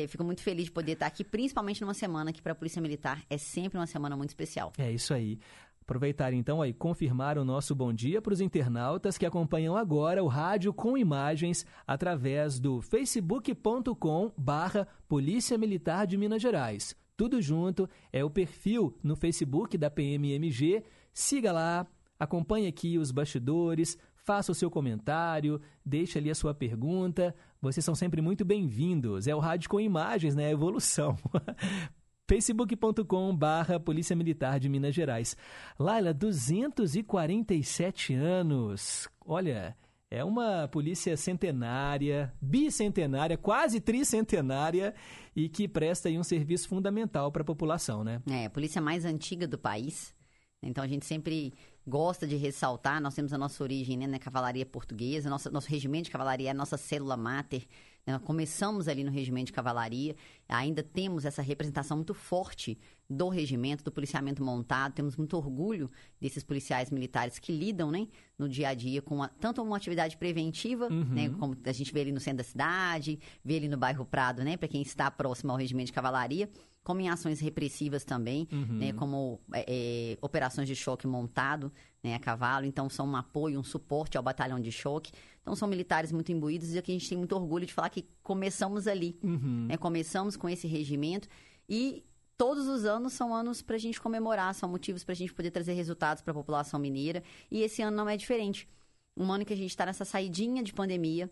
Fico 0.07 0.23
muito 0.23 0.41
feliz 0.41 0.65
de 0.65 0.71
poder 0.71 0.93
estar 0.93 1.07
aqui, 1.07 1.23
principalmente 1.23 1.81
numa 1.81 1.93
semana 1.93 2.31
que 2.31 2.41
para 2.41 2.51
a 2.51 2.55
Polícia 2.55 2.81
Militar 2.81 3.23
é 3.29 3.37
sempre 3.37 3.77
uma 3.77 3.87
semana 3.87 4.15
muito 4.15 4.29
especial. 4.29 4.71
É 4.77 4.91
isso 4.91 5.13
aí. 5.13 5.39
Aproveitar 5.81 6.31
então 6.31 6.61
aí, 6.61 6.73
confirmar 6.73 7.37
o 7.37 7.43
nosso 7.43 7.75
bom 7.75 7.91
dia 7.91 8.21
para 8.21 8.31
os 8.31 8.39
internautas 8.39 9.17
que 9.17 9.25
acompanham 9.25 9.75
agora 9.75 10.23
o 10.23 10.27
rádio 10.27 10.73
com 10.73 10.97
imagens 10.97 11.65
através 11.85 12.59
do 12.59 12.81
facebook.com 12.81 14.31
barra 14.37 14.87
Polícia 15.07 15.57
Militar 15.57 16.07
de 16.07 16.15
Minas 16.15 16.41
Gerais. 16.41 16.95
Tudo 17.17 17.41
junto, 17.41 17.89
é 18.13 18.23
o 18.23 18.29
perfil 18.29 18.95
no 19.03 19.15
Facebook 19.15 19.77
da 19.77 19.89
PMMG. 19.89 20.83
Siga 21.13 21.51
lá, 21.51 21.85
acompanhe 22.17 22.67
aqui 22.67 22.97
os 22.97 23.11
bastidores, 23.11 23.97
faça 24.31 24.49
o 24.49 24.55
seu 24.55 24.71
comentário, 24.71 25.59
deixe 25.85 26.17
ali 26.17 26.31
a 26.31 26.35
sua 26.35 26.53
pergunta. 26.53 27.35
Vocês 27.61 27.83
são 27.83 27.93
sempre 27.93 28.21
muito 28.21 28.45
bem-vindos. 28.45 29.27
É 29.27 29.35
o 29.35 29.39
rádio 29.39 29.69
com 29.69 29.77
imagens, 29.77 30.35
né? 30.35 30.45
É 30.45 30.51
evolução. 30.51 31.17
facebook.com 32.29 33.35
barra 33.35 33.77
Polícia 33.77 34.15
Militar 34.15 34.57
de 34.57 34.69
Minas 34.69 34.95
Gerais. 34.95 35.35
Laila, 35.77 36.13
247 36.13 38.13
anos. 38.13 39.09
Olha, 39.25 39.75
é 40.09 40.23
uma 40.23 40.65
polícia 40.69 41.17
centenária, 41.17 42.33
bicentenária, 42.41 43.37
quase 43.37 43.81
tricentenária 43.81 44.95
e 45.35 45.49
que 45.49 45.67
presta 45.67 46.07
um 46.07 46.23
serviço 46.23 46.69
fundamental 46.69 47.33
para 47.33 47.41
a 47.41 47.45
população, 47.45 48.01
né? 48.01 48.21
É, 48.29 48.45
a 48.45 48.49
polícia 48.49 48.81
mais 48.81 49.03
antiga 49.03 49.45
do 49.45 49.57
país. 49.57 50.15
Então 50.63 50.81
a 50.81 50.87
gente 50.87 51.05
sempre 51.05 51.53
gosta 51.87 52.27
de 52.27 52.35
ressaltar, 52.35 53.01
nós 53.01 53.15
temos 53.15 53.33
a 53.33 53.37
nossa 53.37 53.63
origem 53.63 53.97
né, 53.97 54.07
na 54.07 54.19
cavalaria 54.19 54.65
portuguesa, 54.65 55.29
nosso, 55.29 55.51
nosso 55.51 55.67
regimento 55.69 56.05
de 56.05 56.11
cavalaria 56.11 56.49
é 56.49 56.51
a 56.51 56.53
nossa 56.53 56.77
célula 56.77 57.17
máter, 57.17 57.65
né? 58.05 58.19
Começamos 58.19 58.87
ali 58.87 59.03
no 59.03 59.11
regimento 59.11 59.47
de 59.47 59.53
cavalaria, 59.53 60.15
ainda 60.49 60.81
temos 60.81 61.25
essa 61.25 61.41
representação 61.41 61.97
muito 61.97 62.13
forte 62.13 62.77
do 63.09 63.29
regimento, 63.29 63.83
do 63.83 63.91
policiamento 63.91 64.43
montado, 64.43 64.93
temos 64.93 65.15
muito 65.15 65.35
orgulho 65.37 65.89
desses 66.19 66.43
policiais 66.43 66.89
militares 66.89 67.37
que 67.37 67.51
lidam, 67.51 67.91
né, 67.91 68.07
no 68.37 68.47
dia 68.47 68.69
a 68.69 68.73
dia 68.73 69.01
com 69.01 69.21
a, 69.21 69.27
tanto 69.27 69.61
uma 69.61 69.77
atividade 69.77 70.17
preventiva, 70.17 70.87
Uhum. 70.87 71.03
né, 71.03 71.29
como 71.37 71.55
a 71.63 71.71
gente 71.71 71.93
vê 71.93 72.01
ali 72.01 72.11
no 72.11 72.19
centro 72.19 72.37
da 72.37 72.43
cidade, 72.43 73.19
vê 73.43 73.57
ali 73.57 73.67
no 73.67 73.77
bairro 73.77 74.05
Prado, 74.05 74.43
né, 74.43 74.57
para 74.57 74.67
quem 74.67 74.81
está 74.81 75.11
próximo 75.11 75.51
ao 75.51 75.57
regimento 75.57 75.87
de 75.87 75.93
cavalaria, 75.93 76.49
como 76.83 76.99
em 76.99 77.09
ações 77.09 77.39
repressivas 77.39 78.03
também, 78.03 78.47
Uhum. 78.51 78.77
né, 78.79 78.93
como 78.93 79.39
é, 79.53 79.65
é, 79.67 80.17
operações 80.21 80.67
de 80.67 80.75
choque 80.75 81.05
montado 81.05 81.71
né, 82.03 82.15
a 82.15 82.19
cavalo. 82.19 82.65
Então, 82.65 82.89
são 82.89 83.07
um 83.07 83.15
apoio, 83.15 83.59
um 83.59 83.63
suporte 83.63 84.17
ao 84.17 84.23
batalhão 84.23 84.59
de 84.59 84.71
choque. 84.71 85.11
Então, 85.41 85.55
são 85.55 85.67
militares 85.67 86.11
muito 86.11 86.31
imbuídos 86.31 86.73
e 86.73 86.77
aqui 86.77 86.91
a 86.91 86.95
gente 86.95 87.07
tem 87.07 87.17
muito 87.17 87.35
orgulho 87.35 87.65
de 87.65 87.73
falar 87.73 87.89
que 87.89 88.05
começamos 88.23 88.87
ali. 88.87 89.17
Uhum. 89.23 89.67
né, 89.69 89.77
começamos 89.77 90.35
com 90.35 90.49
esse 90.49 90.67
regimento 90.67 91.27
e 91.69 92.03
todos 92.37 92.67
os 92.67 92.85
anos 92.85 93.13
são 93.13 93.33
anos 93.35 93.61
para 93.61 93.75
a 93.75 93.79
gente 93.79 94.01
comemorar, 94.01 94.53
são 94.55 94.67
motivos 94.67 95.03
para 95.03 95.13
a 95.13 95.15
gente 95.15 95.31
poder 95.33 95.51
trazer 95.51 95.73
resultados 95.73 96.23
para 96.23 96.31
a 96.31 96.35
população 96.35 96.79
mineira. 96.79 97.21
E 97.51 97.61
esse 97.61 97.83
ano 97.83 97.95
não 97.95 98.09
é 98.09 98.17
diferente. 98.17 98.67
Um 99.15 99.31
ano 99.31 99.45
que 99.45 99.53
a 99.53 99.57
gente 99.57 99.69
está 99.69 99.85
nessa 99.85 100.03
saidinha 100.05 100.63
de 100.63 100.73
pandemia, 100.73 101.29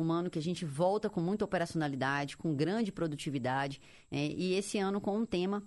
um 0.00 0.12
ano 0.12 0.30
que 0.30 0.38
a 0.38 0.42
gente 0.42 0.64
volta 0.64 1.10
com 1.10 1.20
muita 1.20 1.44
operacionalidade, 1.44 2.36
com 2.36 2.54
grande 2.54 2.92
produtividade, 2.92 3.80
né, 4.10 4.28
e 4.28 4.54
esse 4.54 4.78
ano 4.78 5.00
com 5.00 5.16
um 5.18 5.26
tema 5.26 5.62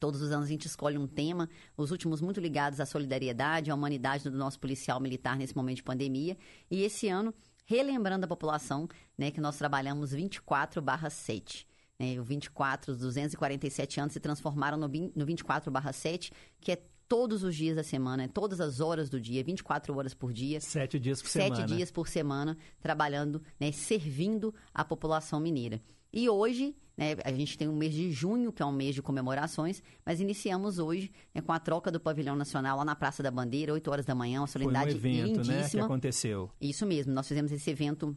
Todos 0.00 0.22
os 0.22 0.32
anos 0.32 0.46
a 0.46 0.48
gente 0.48 0.64
escolhe 0.64 0.96
um 0.96 1.06
tema, 1.06 1.48
os 1.76 1.90
últimos 1.90 2.22
muito 2.22 2.40
ligados 2.40 2.80
à 2.80 2.86
solidariedade, 2.86 3.70
à 3.70 3.74
humanidade 3.74 4.24
do 4.24 4.36
nosso 4.36 4.58
policial 4.58 4.98
militar 4.98 5.36
nesse 5.36 5.54
momento 5.54 5.76
de 5.76 5.82
pandemia. 5.82 6.38
E 6.70 6.82
esse 6.82 7.06
ano, 7.06 7.34
relembrando 7.66 8.24
a 8.24 8.28
população, 8.28 8.88
né, 9.16 9.30
que 9.30 9.42
nós 9.42 9.58
trabalhamos 9.58 10.10
24 10.10 10.82
7. 11.10 11.66
Né, 11.98 12.18
o 12.18 12.24
24, 12.24 12.92
os 12.92 12.98
247 12.98 14.00
anos 14.00 14.14
se 14.14 14.20
transformaram 14.20 14.78
no, 14.78 14.88
no 14.88 15.26
24 15.26 15.70
7, 15.92 16.32
que 16.58 16.72
é 16.72 16.82
todos 17.10 17.42
os 17.42 17.56
dias 17.56 17.74
da 17.74 17.82
semana, 17.82 18.28
todas 18.28 18.60
as 18.60 18.78
horas 18.78 19.10
do 19.10 19.20
dia, 19.20 19.42
24 19.42 19.92
horas 19.98 20.14
por 20.14 20.32
dia. 20.32 20.60
Sete 20.60 20.96
dias 20.96 21.20
por 21.20 21.28
Sete 21.28 21.56
semana. 21.56 21.66
dias 21.66 21.90
por 21.90 22.06
semana, 22.06 22.56
trabalhando, 22.80 23.42
né, 23.58 23.72
servindo 23.72 24.54
a 24.72 24.84
população 24.84 25.40
mineira. 25.40 25.82
E 26.12 26.30
hoje, 26.30 26.72
né, 26.96 27.16
a 27.24 27.32
gente 27.32 27.58
tem 27.58 27.66
o 27.66 27.72
mês 27.72 27.92
de 27.92 28.12
junho, 28.12 28.52
que 28.52 28.62
é 28.62 28.64
um 28.64 28.70
mês 28.70 28.94
de 28.94 29.02
comemorações, 29.02 29.82
mas 30.06 30.20
iniciamos 30.20 30.78
hoje 30.78 31.10
né, 31.34 31.42
com 31.42 31.52
a 31.52 31.58
troca 31.58 31.90
do 31.90 31.98
pavilhão 31.98 32.36
nacional 32.36 32.78
lá 32.78 32.84
na 32.84 32.94
Praça 32.94 33.24
da 33.24 33.30
Bandeira, 33.30 33.72
8 33.72 33.90
horas 33.90 34.06
da 34.06 34.14
manhã, 34.14 34.40
uma 34.40 34.46
Foi 34.46 34.60
um 34.60 34.64
solenidade 34.66 34.96
evento, 34.96 35.38
né, 35.38 35.42
que 35.42 35.50
lindíssima. 35.50 35.84
aconteceu. 35.86 36.48
Isso 36.60 36.86
mesmo, 36.86 37.12
nós 37.12 37.26
fizemos 37.26 37.50
esse 37.50 37.68
evento 37.68 38.16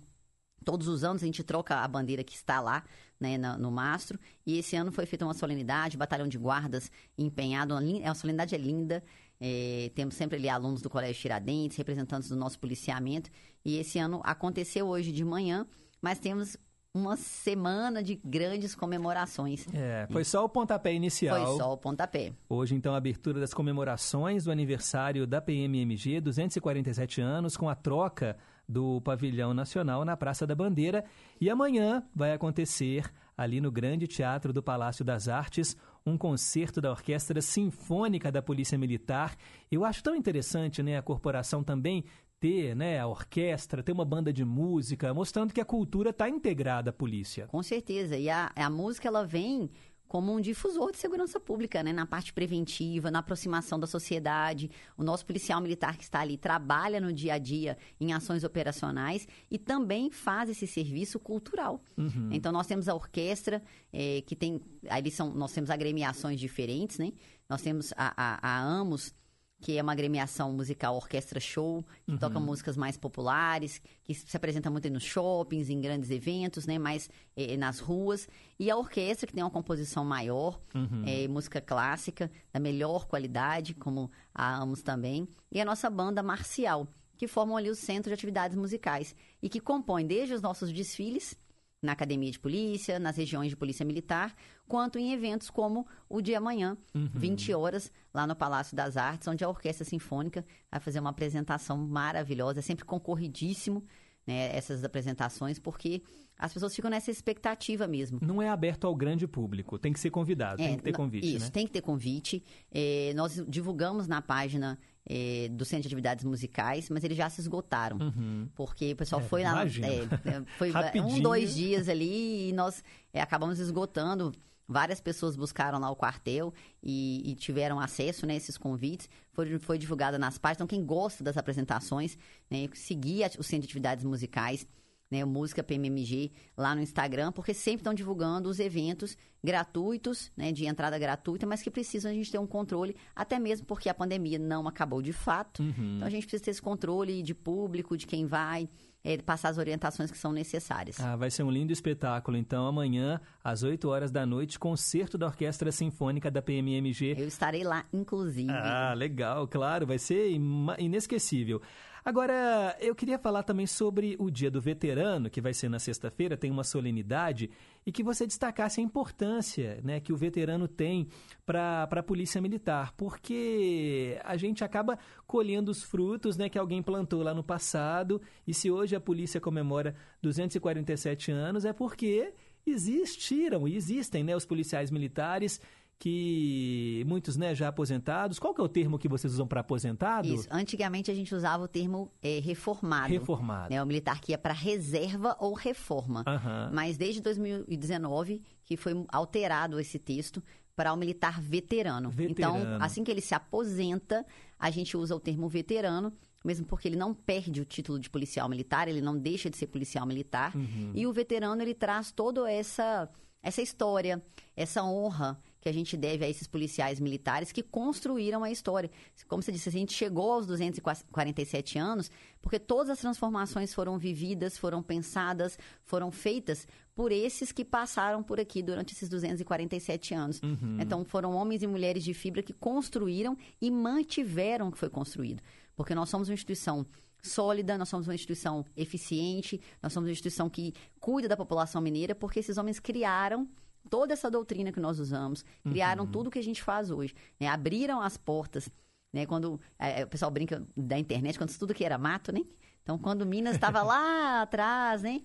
todos 0.63 0.87
os 0.87 1.03
anos, 1.03 1.23
a 1.23 1.25
gente 1.25 1.43
troca 1.43 1.77
a 1.77 1.87
bandeira 1.87 2.23
que 2.23 2.35
está 2.35 2.61
lá 2.61 2.83
né, 3.23 3.37
na- 3.37 3.57
no 3.57 3.71
mastro, 3.71 4.19
e 4.45 4.57
esse 4.59 4.75
ano 4.75 4.91
foi 4.91 5.05
feita 5.05 5.23
uma 5.25 5.33
solenidade, 5.33 5.95
batalhão 5.97 6.27
de 6.27 6.37
guardas 6.37 6.91
empenhado, 7.17 7.73
uma 7.73 7.81
é, 7.81 8.07
a 8.07 8.13
solenidade 8.13 8.53
é 8.53 8.57
linda, 8.57 9.01
é, 9.39 9.89
temos 9.95 10.15
sempre 10.15 10.37
ali 10.37 10.49
alunos 10.49 10.81
do 10.81 10.89
Colégio 10.89 11.21
Tiradentes, 11.21 11.77
representantes 11.77 12.27
do 12.29 12.35
nosso 12.35 12.59
policiamento, 12.59 13.29
e 13.65 13.77
esse 13.77 13.97
ano 13.97 14.21
aconteceu 14.23 14.87
hoje 14.87 15.11
de 15.11 15.23
manhã, 15.23 15.65
mas 16.01 16.19
temos 16.19 16.57
uma 16.95 17.15
semana 17.17 18.03
de 18.03 18.15
grandes 18.23 18.75
comemorações. 18.75 19.65
É, 19.73 20.05
foi 20.11 20.23
só 20.23 20.45
o 20.45 20.49
pontapé 20.49 20.93
inicial. 20.93 21.43
Foi 21.47 21.57
só 21.57 21.73
o 21.73 21.77
pontapé. 21.77 22.33
Hoje, 22.47 22.75
então, 22.75 22.93
a 22.93 22.97
abertura 22.97 23.39
das 23.39 23.51
comemorações 23.51 24.43
do 24.43 24.51
aniversário 24.51 25.25
da 25.25 25.41
PMMG, 25.41 26.21
247 26.21 27.19
anos, 27.19 27.57
com 27.57 27.67
a 27.67 27.73
troca 27.73 28.37
do 28.67 29.01
pavilhão 29.01 29.53
nacional 29.53 30.05
na 30.05 30.15
Praça 30.15 30.47
da 30.47 30.55
Bandeira. 30.55 31.03
E 31.39 31.49
amanhã 31.49 32.03
vai 32.15 32.33
acontecer, 32.33 33.11
ali 33.37 33.59
no 33.59 33.71
Grande 33.71 34.07
Teatro 34.07 34.53
do 34.53 34.63
Palácio 34.63 35.03
das 35.03 35.27
Artes, 35.27 35.75
um 36.05 36.17
concerto 36.17 36.81
da 36.81 36.91
Orquestra 36.91 37.41
Sinfônica 37.41 38.31
da 38.31 38.41
Polícia 38.41 38.77
Militar. 38.77 39.35
Eu 39.71 39.85
acho 39.85 40.03
tão 40.03 40.15
interessante 40.15 40.83
né, 40.83 40.97
a 40.97 41.01
corporação 41.01 41.63
também 41.63 42.03
ter 42.39 42.75
né, 42.75 42.99
a 42.99 43.07
orquestra, 43.07 43.81
ter 43.81 43.93
uma 43.93 44.03
banda 44.03 44.33
de 44.33 44.43
música, 44.43 45.13
mostrando 45.13 45.53
que 45.53 45.61
a 45.61 45.65
cultura 45.65 46.09
está 46.09 46.27
integrada 46.27 46.89
à 46.89 46.93
polícia. 46.93 47.47
Com 47.47 47.63
certeza. 47.63 48.17
E 48.17 48.29
a, 48.29 48.51
a 48.53 48.69
música, 48.69 49.07
ela 49.07 49.25
vem 49.25 49.69
como 50.13 50.31
um 50.31 50.39
difusor 50.39 50.91
de 50.91 50.99
segurança 50.99 51.39
pública, 51.39 51.81
né? 51.81 51.91
Na 51.91 52.05
parte 52.05 52.31
preventiva, 52.31 53.09
na 53.09 53.17
aproximação 53.17 53.79
da 53.79 53.87
sociedade. 53.87 54.69
O 54.95 55.03
nosso 55.03 55.25
policial 55.25 55.59
militar 55.59 55.97
que 55.97 56.03
está 56.03 56.19
ali 56.19 56.37
trabalha 56.37 57.01
no 57.01 57.11
dia 57.11 57.33
a 57.33 57.37
dia 57.39 57.75
em 57.99 58.13
ações 58.13 58.43
operacionais 58.43 59.27
e 59.49 59.57
também 59.57 60.11
faz 60.11 60.51
esse 60.51 60.67
serviço 60.67 61.19
cultural. 61.19 61.81
Uhum. 61.97 62.29
Então, 62.31 62.51
nós 62.51 62.67
temos 62.67 62.87
a 62.87 62.93
orquestra, 62.93 63.59
eh, 63.91 64.21
que 64.27 64.35
tem... 64.35 64.61
Ali 64.87 65.09
são, 65.09 65.33
nós 65.33 65.51
temos 65.51 65.71
agremiações 65.71 66.39
diferentes, 66.39 66.99
né? 66.99 67.11
Nós 67.49 67.63
temos 67.63 67.91
a, 67.97 68.13
a, 68.15 68.47
a 68.47 68.59
AMOS, 68.61 69.15
que 69.63 69.77
é 69.77 69.81
uma 69.81 69.93
agremiação 69.93 70.51
musical 70.51 70.93
orquestra 70.97 71.39
show, 71.39 71.83
que 72.05 72.11
Uhum. 72.11 72.17
toca 72.17 72.37
músicas 72.37 72.75
mais 72.75 72.97
populares, 72.97 73.81
que 74.03 74.13
se 74.13 74.35
apresenta 74.35 74.69
muito 74.69 74.89
nos 74.89 75.03
shoppings, 75.03 75.69
em 75.69 75.79
grandes 75.79 76.09
eventos, 76.11 76.65
né, 76.67 76.77
mais 76.77 77.09
eh, 77.37 77.55
nas 77.55 77.79
ruas. 77.79 78.27
E 78.59 78.69
a 78.69 78.75
orquestra, 78.75 79.25
que 79.25 79.33
tem 79.33 79.41
uma 79.41 79.49
composição 79.49 80.03
maior, 80.03 80.59
Uhum. 80.75 81.03
eh, 81.05 81.29
música 81.29 81.61
clássica, 81.61 82.29
da 82.51 82.59
melhor 82.59 83.07
qualidade, 83.07 83.73
como 83.73 84.11
a 84.35 84.55
AMOS 84.57 84.81
também. 84.81 85.27
E 85.49 85.61
a 85.61 85.65
nossa 85.65 85.89
banda 85.89 86.21
marcial, 86.21 86.85
que 87.15 87.25
formam 87.25 87.55
ali 87.55 87.69
o 87.69 87.75
centro 87.75 88.09
de 88.09 88.13
atividades 88.15 88.57
musicais 88.57 89.15
e 89.41 89.47
que 89.47 89.61
compõem 89.61 90.05
desde 90.05 90.33
os 90.33 90.41
nossos 90.41 90.73
desfiles 90.73 91.37
na 91.85 91.91
academia 91.91 92.31
de 92.31 92.39
polícia, 92.39 92.97
nas 92.99 93.17
regiões 93.17 93.49
de 93.49 93.55
polícia 93.55 93.85
militar, 93.85 94.35
quanto 94.67 94.97
em 94.97 95.13
eventos 95.13 95.49
como 95.49 95.85
o 96.09 96.21
de 96.21 96.33
amanhã, 96.33 96.77
Uhum. 96.95 97.09
20 97.13 97.53
horas, 97.53 97.91
lá 98.13 98.25
no 98.25 98.35
Palácio 98.35 98.75
das 98.75 98.97
Artes, 98.97 99.27
onde 99.27 99.43
a 99.43 99.49
Orquestra 99.49 99.83
Sinfônica 99.85 100.45
vai 100.71 100.79
fazer 100.79 100.99
uma 100.99 101.09
apresentação 101.09 101.77
maravilhosa, 101.77 102.59
é 102.59 102.61
sempre 102.61 102.85
concorridíssimo, 102.85 103.83
né, 104.25 104.55
essas 104.55 104.83
apresentações, 104.83 105.59
porque 105.59 106.01
as 106.37 106.51
pessoas 106.53 106.75
ficam 106.75 106.89
nessa 106.89 107.11
expectativa 107.11 107.87
mesmo. 107.87 108.19
Não 108.21 108.41
é 108.41 108.49
aberto 108.49 108.85
ao 108.87 108.95
grande 108.95 109.27
público, 109.27 109.77
tem 109.77 109.93
que 109.93 109.99
ser 109.99 110.09
convidado, 110.09 110.57
tem 110.57 110.73
É, 110.73 110.77
que 110.77 110.83
ter 110.83 110.91
convite, 110.93 111.35
Isso, 111.35 111.45
né? 111.45 111.51
tem 111.51 111.65
que 111.67 111.71
ter 111.73 111.81
convite. 111.81 112.43
É, 112.71 113.13
nós 113.15 113.43
divulgamos 113.47 114.07
na 114.07 114.21
página 114.21 114.79
é, 115.05 115.47
do 115.49 115.63
Centro 115.65 115.83
de 115.83 115.87
Atividades 115.89 116.23
Musicais, 116.25 116.89
mas 116.89 117.03
eles 117.03 117.17
já 117.17 117.29
se 117.29 117.41
esgotaram. 117.41 117.97
Uhum. 117.97 118.47
Porque 118.55 118.93
o 118.93 118.95
pessoal 118.95 119.21
É, 119.21 119.25
foi 119.25 119.43
lá. 119.43 119.63
é, 119.63 120.43
foi 120.57 120.71
um, 121.01 121.19
dois 121.21 121.53
dias 121.55 121.87
ali 121.89 122.49
e 122.49 122.53
nós 122.53 122.83
é, 123.13 123.21
acabamos 123.21 123.59
esgotando. 123.59 124.31
Várias 124.67 125.01
pessoas 125.01 125.35
buscaram 125.35 125.79
lá 125.79 125.89
o 125.89 125.95
quartel 125.95 126.53
e, 126.81 127.31
e 127.31 127.35
tiveram 127.35 127.79
acesso 127.79 128.25
né, 128.25 128.33
a 128.33 128.37
esses 128.37 128.57
convites. 128.57 129.09
Foi, 129.31 129.59
foi 129.59 129.77
divulgada 129.77 130.17
nas 130.17 130.37
páginas. 130.37 130.57
Então, 130.57 130.67
quem 130.67 130.85
gosta 130.85 131.23
das 131.23 131.37
apresentações, 131.37 132.17
né, 132.49 132.69
seguir 132.73 133.25
o 133.37 133.43
Centro 133.43 133.61
de 133.61 133.67
Atividades 133.67 134.03
Musicais, 134.05 134.67
né, 135.13 135.23
Música 135.23 135.63
PMMG 135.63 136.31
lá 136.57 136.73
no 136.73 136.81
Instagram, 136.81 137.31
porque 137.31 137.53
sempre 137.53 137.81
estão 137.81 137.93
divulgando 137.93 138.49
os 138.49 138.59
eventos 138.59 139.15
gratuitos, 139.43 140.31
né, 140.35 140.51
de 140.51 140.65
entrada 140.65 140.97
gratuita, 140.97 141.45
mas 141.45 141.61
que 141.61 141.69
precisam 141.69 142.09
a 142.09 142.13
gente 142.13 142.31
ter 142.31 142.39
um 142.39 142.47
controle, 142.47 142.95
até 143.15 143.37
mesmo 143.37 143.67
porque 143.67 143.89
a 143.89 143.93
pandemia 143.93 144.39
não 144.39 144.67
acabou 144.67 145.01
de 145.01 145.13
fato. 145.13 145.61
Uhum. 145.61 145.97
Então 145.97 146.07
a 146.07 146.09
gente 146.09 146.23
precisa 146.23 146.43
ter 146.43 146.51
esse 146.51 146.61
controle 146.61 147.21
de 147.21 147.35
público, 147.35 147.95
de 147.95 148.07
quem 148.07 148.25
vai, 148.25 148.67
eh, 149.03 149.17
passar 149.17 149.49
as 149.49 149.57
orientações 149.57 150.09
que 150.09 150.17
são 150.17 150.31
necessárias. 150.31 150.99
Ah, 150.99 151.15
vai 151.15 151.29
ser 151.29 151.43
um 151.43 151.51
lindo 151.51 151.73
espetáculo. 151.73 152.37
Então, 152.37 152.65
amanhã, 152.65 153.19
às 153.43 153.63
8 153.63 153.89
horas 153.89 154.11
da 154.11 154.25
noite, 154.25 154.57
concerto 154.57 155.17
da 155.17 155.25
Orquestra 155.25 155.71
Sinfônica 155.71 156.31
da 156.31 156.41
PMMG. 156.41 157.15
Eu 157.17 157.27
estarei 157.27 157.63
lá, 157.63 157.85
inclusive. 157.91 158.49
Ah, 158.51 158.93
legal, 158.95 159.47
claro, 159.47 159.85
vai 159.85 159.99
ser 159.99 160.31
inesquecível. 160.79 161.61
Agora, 162.05 162.75
eu 162.81 162.93
queria 162.93 163.17
falar 163.17 163.43
também 163.43 163.65
sobre 163.65 164.17
o 164.19 164.29
Dia 164.29 164.51
do 164.51 164.59
Veterano, 164.59 165.29
que 165.29 165.39
vai 165.39 165.53
ser 165.53 165.69
na 165.69 165.79
sexta-feira, 165.79 166.35
tem 166.35 166.51
uma 166.51 166.65
solenidade, 166.65 167.49
e 167.85 167.93
que 167.93 168.03
você 168.03 168.27
destacasse 168.27 168.81
a 168.81 168.83
importância 168.83 169.79
né, 169.81 170.01
que 170.01 170.11
o 170.11 170.17
veterano 170.17 170.67
tem 170.67 171.07
para 171.45 171.83
a 171.83 172.03
Polícia 172.03 172.41
Militar, 172.41 172.93
porque 172.97 174.19
a 174.21 174.35
gente 174.35 174.65
acaba 174.65 174.99
colhendo 175.25 175.71
os 175.71 175.81
frutos 175.81 176.35
né, 176.35 176.49
que 176.49 176.59
alguém 176.59 176.83
plantou 176.83 177.23
lá 177.23 177.33
no 177.33 177.43
passado, 177.43 178.21
e 178.45 178.53
se 178.53 178.69
hoje 178.69 178.97
a 178.97 178.99
polícia 178.99 179.39
comemora 179.39 179.95
247 180.21 181.31
anos, 181.31 181.63
é 181.63 181.71
porque 181.71 182.33
existiram 182.65 183.65
e 183.65 183.75
existem 183.77 184.25
né, 184.25 184.35
os 184.35 184.45
policiais 184.45 184.91
militares 184.91 185.61
que 185.99 187.03
muitos 187.07 187.37
né, 187.37 187.55
já 187.55 187.69
aposentados. 187.69 188.39
Qual 188.39 188.53
que 188.53 188.59
é 188.59 188.63
o 188.63 188.67
termo 188.67 188.99
que 188.99 189.07
vocês 189.07 189.33
usam 189.33 189.47
para 189.47 189.61
aposentado? 189.61 190.27
Isso. 190.27 190.47
Antigamente 190.51 191.09
a 191.09 191.13
gente 191.13 191.33
usava 191.33 191.63
o 191.63 191.67
termo 191.67 192.11
eh, 192.21 192.39
reformado. 192.43 193.07
Reformado. 193.07 193.69
Né? 193.69 193.81
O 193.81 193.85
militar 193.85 194.19
que 194.19 194.31
ia 194.31 194.37
para 194.37 194.53
reserva 194.53 195.35
ou 195.39 195.53
reforma. 195.53 196.23
Aham. 196.27 196.71
Mas 196.73 196.97
desde 196.97 197.21
2019 197.21 198.41
que 198.65 198.75
foi 198.75 199.05
alterado 199.09 199.79
esse 199.79 199.99
texto 199.99 200.43
para 200.75 200.91
o 200.91 200.97
militar 200.97 201.39
veterano. 201.39 202.09
Veterano. 202.09 202.57
Então, 202.57 202.77
assim 202.81 203.03
que 203.03 203.11
ele 203.11 203.21
se 203.21 203.35
aposenta, 203.35 204.25
a 204.57 204.69
gente 204.69 204.97
usa 204.97 205.15
o 205.15 205.19
termo 205.19 205.47
veterano 205.47 206.11
mesmo 206.43 206.65
porque 206.65 206.87
ele 206.87 206.97
não 206.97 207.13
perde 207.13 207.61
o 207.61 207.65
título 207.65 207.97
de 207.97 208.09
policial 208.09 208.49
militar, 208.49 208.87
ele 208.87 209.01
não 209.01 209.17
deixa 209.17 209.49
de 209.49 209.57
ser 209.57 209.67
policial 209.67 210.05
militar. 210.05 210.53
Uhum. 210.55 210.91
E 210.93 211.07
o 211.07 211.13
veterano, 211.13 211.61
ele 211.61 211.73
traz 211.73 212.11
toda 212.11 212.51
essa, 212.51 213.09
essa 213.41 213.61
história, 213.61 214.21
essa 214.55 214.83
honra 214.83 215.39
que 215.63 215.69
a 215.69 215.73
gente 215.73 215.95
deve 215.95 216.25
a 216.25 216.29
esses 216.29 216.45
policiais 216.45 216.99
militares 216.99 217.53
que 217.53 217.63
construíram 217.63 218.43
a 218.43 218.51
história. 218.51 218.91
Como 219.29 219.41
você 219.41 219.49
disse, 219.49 219.69
a 219.69 219.71
gente 219.71 219.93
chegou 219.93 220.33
aos 220.33 220.45
247 220.45 221.79
anos 221.79 222.11
porque 222.41 222.59
todas 222.59 222.89
as 222.89 222.99
transformações 222.99 223.73
foram 223.73 223.97
vividas, 223.97 224.57
foram 224.57 224.83
pensadas, 224.83 225.57
foram 225.85 226.11
feitas 226.11 226.67
por 226.93 227.13
esses 227.13 227.53
que 227.53 227.63
passaram 227.63 228.21
por 228.21 228.41
aqui 228.41 228.61
durante 228.61 228.93
esses 228.93 229.07
247 229.07 230.13
anos. 230.13 230.41
Uhum. 230.43 230.77
Então, 230.81 231.05
foram 231.05 231.33
homens 231.33 231.63
e 231.63 231.67
mulheres 231.67 232.03
de 232.03 232.13
fibra 232.13 232.43
que 232.43 232.51
construíram 232.51 233.37
e 233.61 233.71
mantiveram 233.71 234.67
o 234.67 234.71
que 234.71 234.77
foi 234.77 234.89
construído. 234.89 235.41
Porque 235.77 235.95
nós 235.95 236.09
somos 236.09 236.27
uma 236.27 236.33
instituição 236.33 236.85
sólida, 237.21 237.77
nós 237.77 237.87
somos 237.87 238.05
uma 238.05 238.13
instituição 238.13 238.65
eficiente, 238.75 239.61
nós 239.81 239.93
somos 239.93 240.09
uma 240.09 240.11
instituição 240.11 240.49
que 240.49 240.73
cuida 240.99 241.29
da 241.29 241.37
população 241.37 241.81
mineira, 241.81 242.13
porque 242.13 242.41
esses 242.41 242.57
homens 242.57 242.81
criaram 242.81 243.47
toda 243.89 244.13
essa 244.13 244.29
doutrina 244.29 244.71
que 244.71 244.79
nós 244.79 244.99
usamos, 244.99 245.43
criaram 245.63 246.05
Uhum. 246.05 246.11
tudo 246.11 246.31
que 246.31 246.39
a 246.39 246.43
gente 246.43 246.61
faz 246.61 246.89
hoje, 246.91 247.13
né? 247.39 247.47
abriram 247.47 248.01
as 248.01 248.17
portas, 248.17 248.69
né? 249.11 249.25
Quando 249.25 249.59
é, 249.77 250.03
o 250.03 250.07
pessoal 250.07 250.31
brinca 250.31 250.65
da 250.75 250.97
internet, 250.97 251.37
quando 251.37 251.55
tudo 251.57 251.73
que 251.73 251.85
era 251.85 251.97
mato, 251.97 252.31
né? 252.31 252.41
Então, 252.81 252.97
quando 252.97 253.25
Minas 253.25 253.55
estava 253.55 253.83
lá 253.83 254.41
atrás, 254.43 255.03
né? 255.03 255.21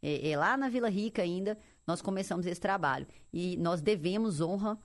É, 0.00 0.30
é, 0.30 0.36
lá 0.36 0.56
na 0.56 0.68
Vila 0.68 0.88
Rica 0.88 1.22
ainda, 1.22 1.58
nós 1.86 2.00
começamos 2.00 2.46
esse 2.46 2.60
trabalho. 2.60 3.06
E 3.32 3.56
nós 3.56 3.80
devemos 3.80 4.40
honra 4.40 4.78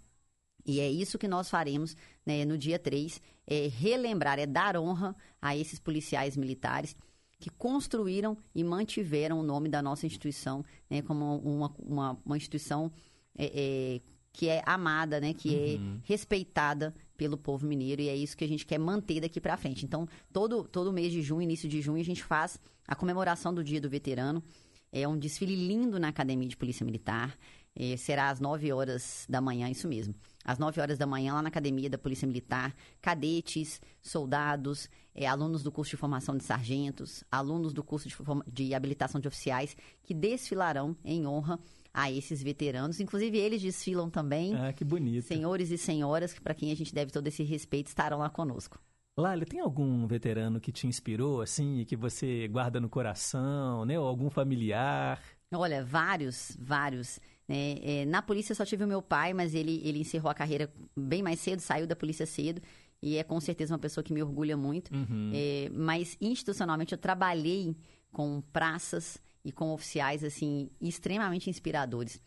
e 0.68 0.82
é 0.82 0.90
isso 0.90 1.18
que 1.18 1.30
nós 1.30 1.50
faremos 1.50 1.96
né, 2.26 2.44
no 2.44 2.58
dia 2.58 2.78
3, 2.78 3.22
é 3.48 3.68
relembrar, 3.68 4.38
é 4.38 4.46
dar 4.46 4.76
honra 4.76 5.16
a 5.42 5.56
esses 5.56 5.80
policiais 5.80 6.36
militares 6.36 6.94
que 7.40 7.50
construíram 7.50 8.38
e 8.54 8.64
mantiveram 8.64 9.40
o 9.40 9.44
nome 9.44 9.70
da 9.70 9.82
nossa 9.82 10.06
instituição 10.06 10.66
né, 10.90 11.02
como 11.02 11.38
uma, 11.38 11.74
uma, 11.80 12.20
uma 12.26 12.36
instituição 12.36 12.92
é, 13.38 13.52
é, 13.54 14.02
que 14.34 14.50
é 14.50 14.62
amada, 14.66 15.20
né, 15.20 15.34
que 15.34 15.50
Uhum. 15.50 15.96
é 15.96 16.00
respeitada 16.04 16.94
pelo 17.16 17.38
povo 17.38 17.66
mineiro 17.66 18.02
e 18.02 18.10
é 18.10 18.16
isso 18.16 18.38
que 18.38 18.44
a 18.44 18.48
gente 18.48 18.66
quer 18.66 18.78
manter 18.78 19.20
daqui 19.22 19.42
para 19.42 19.58
frente. 19.58 19.84
Então, 19.86 20.08
todo, 20.32 20.64
todo 20.66 20.94
mês 20.94 21.12
de 21.12 21.22
junho, 21.22 21.42
início 21.42 21.68
de 21.68 21.82
junho, 21.82 22.00
a 22.00 22.06
gente 22.06 22.24
faz 22.24 22.60
a 22.88 22.96
comemoração 22.96 23.54
do 23.54 23.64
Dia 23.64 23.82
do 23.82 23.90
Veterano. 23.90 24.44
É 24.92 25.08
um 25.08 25.18
desfile 25.18 25.56
lindo 25.56 26.00
na 26.00 26.10
Academia 26.10 26.48
de 26.48 26.56
Polícia 26.56 26.86
Militar. 26.86 27.38
Eh, 27.76 27.96
será 27.98 28.30
às 28.30 28.40
9 28.40 28.72
horas 28.72 29.26
da 29.30 29.40
manhã, 29.40 29.70
isso 29.70 29.88
mesmo. 29.88 30.16
Às 30.44 30.58
9 30.58 30.82
horas 30.82 30.98
da 30.98 31.06
manhã, 31.06 31.34
lá 31.34 31.42
na 31.42 31.50
Academia 31.50 31.90
da 31.90 31.98
Polícia 31.98 32.28
Militar, 32.28 32.76
cadetes, 33.02 33.80
soldados, 34.02 34.90
eh, 35.14 35.28
alunos 35.28 35.62
do 35.62 35.72
curso 35.72 35.92
de 35.92 35.98
formação 35.98 36.36
de 36.36 36.44
sargentos, 36.44 37.24
alunos 37.32 37.74
do 37.74 37.84
curso 37.84 38.08
de, 38.08 38.16
de 38.52 38.74
habilitação 38.74 39.22
de 39.22 39.28
oficiais, 39.28 39.76
que 40.04 40.14
desfilarão 40.14 40.96
em 41.04 41.28
honra 41.28 41.60
a 41.98 42.12
esses 42.12 42.44
veteranos. 42.44 43.00
Inclusive, 43.00 43.36
eles 43.40 43.60
desfilam 43.60 44.08
também. 44.08 44.54
Ah, 44.56 44.72
que 44.72 44.86
bonito. 44.86 45.26
Senhores 45.26 45.72
e 45.72 45.80
senhoras, 45.80 46.32
que 46.32 46.40
para 46.40 46.54
quem 46.54 46.72
a 46.72 46.76
gente 46.76 46.94
deve 46.94 47.12
todo 47.12 47.26
esse 47.26 47.42
respeito, 47.42 47.88
estarão 47.88 48.20
lá 48.20 48.30
conosco. 48.30 48.80
Lália, 49.18 49.48
tem 49.48 49.60
algum 49.60 50.06
veterano 50.06 50.62
que 50.62 50.72
te 50.72 50.86
inspirou, 50.86 51.42
assim, 51.42 51.80
e 51.80 51.86
que 51.86 51.96
você 51.96 52.48
guarda 52.50 52.80
no 52.80 52.88
coração, 52.88 53.84
né? 53.84 54.00
Ou 54.00 54.08
algum 54.08 54.30
familiar? 54.30 55.20
Olha, 55.52 55.84
vários, 55.84 56.56
vários. 56.60 57.20
né? 57.48 57.78
É, 57.82 58.06
na 58.06 58.22
polícia 58.22 58.54
só 58.54 58.64
tive 58.64 58.84
o 58.84 58.88
meu 58.88 59.02
pai, 59.02 59.34
mas 59.34 59.56
ele, 59.56 59.82
ele 59.84 59.98
encerrou 59.98 60.30
a 60.30 60.36
carreira 60.36 60.72
bem 60.96 61.24
mais 61.24 61.40
cedo, 61.40 61.62
saiu 61.62 61.88
da 61.88 61.96
polícia 61.96 62.28
cedo. 62.28 62.62
E 63.02 63.18
é 63.18 63.24
com 63.24 63.40
certeza 63.42 63.74
uma 63.74 63.80
pessoa 63.80 64.04
que 64.04 64.14
me 64.14 64.22
orgulha 64.22 64.56
muito. 64.56 64.94
Uhum. 64.94 65.32
É, 65.34 65.68
mas 65.74 66.16
institucionalmente 66.22 66.94
eu 66.94 66.98
trabalhei 67.00 67.76
com 68.12 68.40
praças 68.54 69.20
e 69.44 69.52
com 69.52 69.72
oficiais, 69.74 70.24
assim, 70.24 70.70
extremamente 70.82 71.50
inspiradores. 71.50 72.22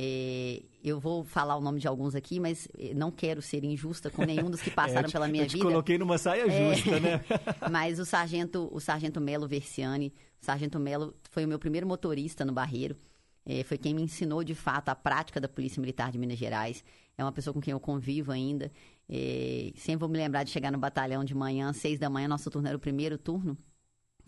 É, 0.00 0.62
eu 0.84 1.00
vou 1.00 1.24
falar 1.24 1.56
o 1.56 1.60
nome 1.60 1.80
de 1.80 1.88
alguns 1.88 2.14
aqui, 2.14 2.38
mas 2.38 2.68
eh, 2.78 2.94
não 2.94 3.10
quero 3.10 3.42
ser 3.42 3.64
injusta 3.64 4.10
com 4.10 4.22
nenhum 4.22 4.48
dos 4.50 4.62
que 4.62 4.70
passaram 4.70 5.08
É, 5.08 5.08
te- 5.08 5.12
pela 5.12 5.26
minha 5.26 5.42
eu 5.44 5.48
te 5.48 5.54
vida. 5.54 5.64
coloquei 5.64 5.98
numa 5.98 6.18
saia 6.18 6.48
É. 6.48 6.74
justa, 6.74 7.00
né? 7.00 7.24
Mas 7.70 7.98
o 7.98 8.04
sargento, 8.04 8.68
o 8.72 8.78
sargento 8.80 9.20
Melo 9.20 9.48
Versiani, 9.48 10.12
o 10.40 10.44
sargento 10.44 10.78
Melo 10.78 11.16
foi 11.30 11.44
o 11.44 11.48
meu 11.48 11.58
primeiro 11.58 11.86
motorista 11.86 12.44
no 12.44 12.52
Barreiro. 12.52 12.96
É, 13.44 13.64
foi 13.64 13.78
quem 13.78 13.94
me 13.94 14.02
ensinou 14.02 14.44
de 14.44 14.54
fato 14.54 14.90
a 14.90 14.94
prática 14.94 15.40
da 15.40 15.48
Polícia 15.48 15.80
Militar 15.80 16.12
de 16.12 16.18
Minas 16.18 16.38
Gerais. 16.38 16.84
É 17.16 17.24
uma 17.24 17.32
pessoa 17.32 17.52
com 17.54 17.60
quem 17.60 17.72
eu 17.72 17.80
convivo 17.80 18.30
ainda. 18.30 18.70
É, 19.08 19.72
sempre 19.74 19.96
vou 20.00 20.08
me 20.08 20.18
lembrar 20.18 20.44
de 20.44 20.50
chegar 20.50 20.70
no 20.70 20.78
batalhão 20.78 21.24
de 21.24 21.34
manhã, 21.34 21.72
seis 21.72 21.98
da 21.98 22.10
manhã, 22.10 22.28
nosso 22.28 22.50
turno 22.50 22.68
era 22.68 22.76
o 22.76 22.80
primeiro 22.80 23.16
turno. 23.18 23.56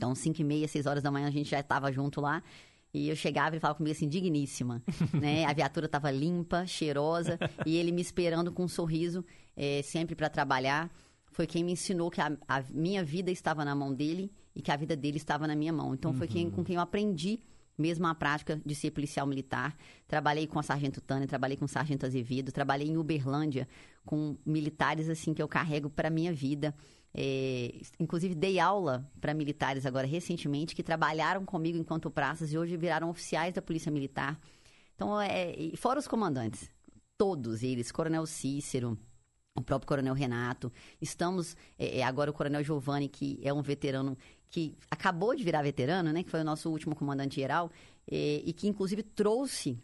Então, 0.00 0.14
cinco 0.14 0.40
e 0.40 0.44
meia, 0.44 0.66
seis 0.66 0.86
horas 0.86 1.02
da 1.02 1.10
manhã, 1.10 1.28
a 1.28 1.30
gente 1.30 1.50
já 1.50 1.60
estava 1.60 1.92
junto 1.92 2.22
lá. 2.22 2.42
E 2.92 3.10
eu 3.10 3.14
chegava 3.14 3.50
e 3.50 3.52
ele 3.56 3.60
falava 3.60 3.76
comigo 3.76 3.94
assim, 3.94 4.08
digníssima. 4.08 4.82
né? 5.12 5.44
A 5.44 5.52
viatura 5.52 5.84
estava 5.84 6.10
limpa, 6.10 6.66
cheirosa, 6.66 7.38
e 7.66 7.76
ele 7.76 7.92
me 7.92 8.00
esperando 8.00 8.50
com 8.50 8.64
um 8.64 8.68
sorriso, 8.68 9.22
é, 9.54 9.82
sempre 9.82 10.14
para 10.14 10.30
trabalhar. 10.30 10.90
Foi 11.32 11.46
quem 11.46 11.62
me 11.62 11.72
ensinou 11.72 12.10
que 12.10 12.18
a, 12.18 12.32
a 12.48 12.62
minha 12.70 13.04
vida 13.04 13.30
estava 13.30 13.62
na 13.62 13.74
mão 13.74 13.92
dele 13.92 14.32
e 14.56 14.62
que 14.62 14.72
a 14.72 14.76
vida 14.76 14.96
dele 14.96 15.18
estava 15.18 15.46
na 15.46 15.54
minha 15.54 15.72
mão. 15.72 15.92
Então, 15.92 16.14
foi 16.14 16.26
quem, 16.26 16.50
com 16.50 16.64
quem 16.64 16.76
eu 16.76 16.80
aprendi 16.80 17.40
mesmo 17.76 18.06
a 18.06 18.14
prática 18.14 18.60
de 18.64 18.74
ser 18.74 18.90
policial 18.90 19.26
militar. 19.26 19.76
Trabalhei 20.06 20.46
com 20.46 20.58
a 20.58 20.62
Sargento 20.62 21.00
Tânia, 21.00 21.26
trabalhei 21.26 21.56
com 21.56 21.64
o 21.64 21.68
Sargento 21.68 22.04
Azevedo, 22.04 22.52
trabalhei 22.52 22.88
em 22.88 22.96
Uberlândia 22.96 23.66
com 24.04 24.36
militares 24.44 25.08
assim 25.08 25.32
que 25.32 25.42
eu 25.42 25.48
carrego 25.48 25.88
para 25.88 26.10
minha 26.10 26.32
vida. 26.32 26.74
É, 27.12 27.80
inclusive 27.98 28.34
dei 28.34 28.60
aula 28.60 29.04
para 29.20 29.34
militares 29.34 29.84
agora 29.84 30.06
recentemente 30.06 30.76
que 30.76 30.82
trabalharam 30.82 31.44
comigo 31.44 31.76
enquanto 31.76 32.10
praças 32.10 32.52
e 32.52 32.58
hoje 32.58 32.76
viraram 32.76 33.10
oficiais 33.10 33.54
da 33.54 33.62
Polícia 33.62 33.90
Militar. 33.90 34.38
Então, 34.94 35.20
é, 35.20 35.54
fora 35.76 35.98
os 35.98 36.06
comandantes, 36.06 36.70
todos 37.16 37.62
eles, 37.62 37.90
Coronel 37.90 38.26
Cícero, 38.26 38.98
o 39.54 39.62
próprio 39.62 39.88
Coronel 39.88 40.14
Renato. 40.14 40.72
Estamos 41.00 41.56
é, 41.78 41.98
é, 41.98 42.02
agora 42.02 42.30
o 42.30 42.34
Coronel 42.34 42.62
Giovanni, 42.62 43.08
que 43.08 43.38
é 43.42 43.52
um 43.52 43.62
veterano 43.62 44.16
que 44.48 44.76
acabou 44.90 45.34
de 45.34 45.44
virar 45.44 45.62
veterano, 45.62 46.12
né? 46.12 46.22
Que 46.22 46.30
foi 46.30 46.40
o 46.40 46.44
nosso 46.44 46.70
último 46.70 46.94
comandante 46.94 47.36
geral 47.36 47.70
é, 48.10 48.42
e 48.44 48.52
que 48.52 48.68
inclusive 48.68 49.02
trouxe 49.02 49.78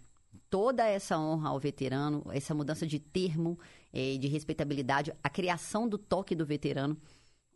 toda 0.51 0.87
essa 0.87 1.19
honra 1.19 1.51
ao 1.51 1.61
veterano, 1.61 2.25
essa 2.31 2.55
mudança 2.55 2.87
de 2.87 2.99
termo, 2.99 3.59
é, 3.93 4.17
de 4.17 4.29
respeitabilidade, 4.29 5.13
a 5.23 5.29
criação 5.29 5.89
do 5.89 5.99
toque 5.99 6.35
do 6.35 6.47
veterano. 6.47 6.97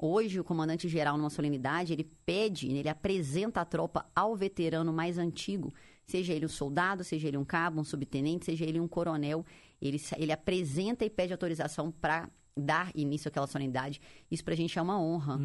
Hoje, 0.03 0.41
o 0.41 0.45
comandante 0.45 0.89
geral, 0.89 1.19
numa 1.19 1.29
solenidade, 1.29 1.93
ele 1.93 2.05
pede, 2.25 2.73
ele 2.73 2.89
apresenta 2.89 3.61
a 3.61 3.67
tropa 3.67 4.07
ao 4.17 4.35
veterano 4.35 4.91
mais 4.95 5.19
antigo, 5.19 5.71
seja 6.07 6.33
ele 6.33 6.47
um 6.47 6.49
soldado, 6.49 7.05
seja 7.05 7.29
ele 7.29 7.37
um 7.37 7.45
cabo, 7.45 7.83
um 7.83 7.85
subtenente, 7.85 8.47
seja 8.47 8.65
ele 8.65 8.81
um 8.81 8.89
coronel. 8.89 9.45
Ele, 9.81 10.01
ele 10.17 10.33
apresenta 10.33 11.05
e 11.05 11.11
pede 11.11 11.35
autorização 11.35 11.91
para 11.91 12.31
dar 12.57 12.91
início 12.95 13.29
àquela 13.29 13.47
solenidade. 13.47 14.01
Isso 14.31 14.43
para 14.43 14.55
a 14.55 14.57
gente 14.57 14.79
é 14.79 14.83
uma 14.83 14.99
honra. 14.99 15.37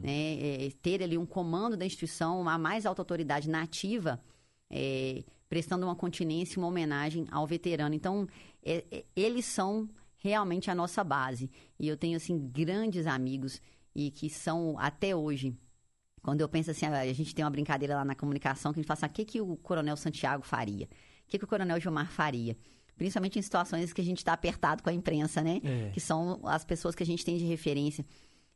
né? 0.00 0.66
É, 0.66 0.70
ter 0.80 1.02
ali 1.02 1.18
um 1.18 1.26
comando 1.26 1.76
da 1.76 1.84
instituição, 1.84 2.48
a 2.48 2.56
mais 2.56 2.86
alta 2.86 3.02
autoridade 3.02 3.50
nativa, 3.50 4.20
é, 4.70 5.24
prestando 5.48 5.86
uma 5.86 5.96
continência, 5.96 6.58
uma 6.58 6.68
homenagem 6.68 7.26
ao 7.32 7.46
veterano. 7.46 7.94
Então, 7.94 8.28
é, 8.64 8.84
é, 8.90 9.04
eles 9.16 9.44
são 9.44 9.88
realmente 10.16 10.70
a 10.70 10.74
nossa 10.74 11.02
base. 11.02 11.50
E 11.78 11.88
eu 11.88 11.96
tenho, 11.96 12.16
assim, 12.16 12.38
grandes 12.38 13.06
amigos 13.06 13.60
e 13.94 14.10
que 14.10 14.28
são, 14.28 14.76
até 14.78 15.14
hoje, 15.14 15.56
quando 16.22 16.40
eu 16.40 16.48
penso 16.48 16.70
assim, 16.70 16.86
a 16.86 17.12
gente 17.12 17.34
tem 17.34 17.44
uma 17.44 17.50
brincadeira 17.50 17.94
lá 17.96 18.04
na 18.04 18.14
comunicação 18.14 18.72
que 18.72 18.80
a 18.80 18.82
gente 18.82 18.88
fala 18.88 18.98
assim, 18.98 19.06
ah, 19.06 19.10
o 19.10 19.12
que, 19.12 19.24
que 19.24 19.40
o 19.40 19.56
Coronel 19.56 19.96
Santiago 19.96 20.44
faria? 20.44 20.86
O 20.86 21.28
que, 21.28 21.38
que 21.38 21.44
o 21.44 21.48
Coronel 21.48 21.80
Gilmar 21.80 22.10
faria? 22.10 22.56
Principalmente 22.96 23.38
em 23.38 23.42
situações 23.42 23.92
que 23.92 24.00
a 24.00 24.04
gente 24.04 24.18
está 24.18 24.32
apertado 24.32 24.82
com 24.82 24.88
a 24.88 24.92
imprensa, 24.92 25.42
né? 25.42 25.60
É. 25.64 25.90
Que 25.90 26.00
são 26.00 26.40
as 26.44 26.64
pessoas 26.64 26.94
que 26.94 27.02
a 27.02 27.06
gente 27.06 27.24
tem 27.24 27.36
de 27.36 27.44
referência. 27.44 28.04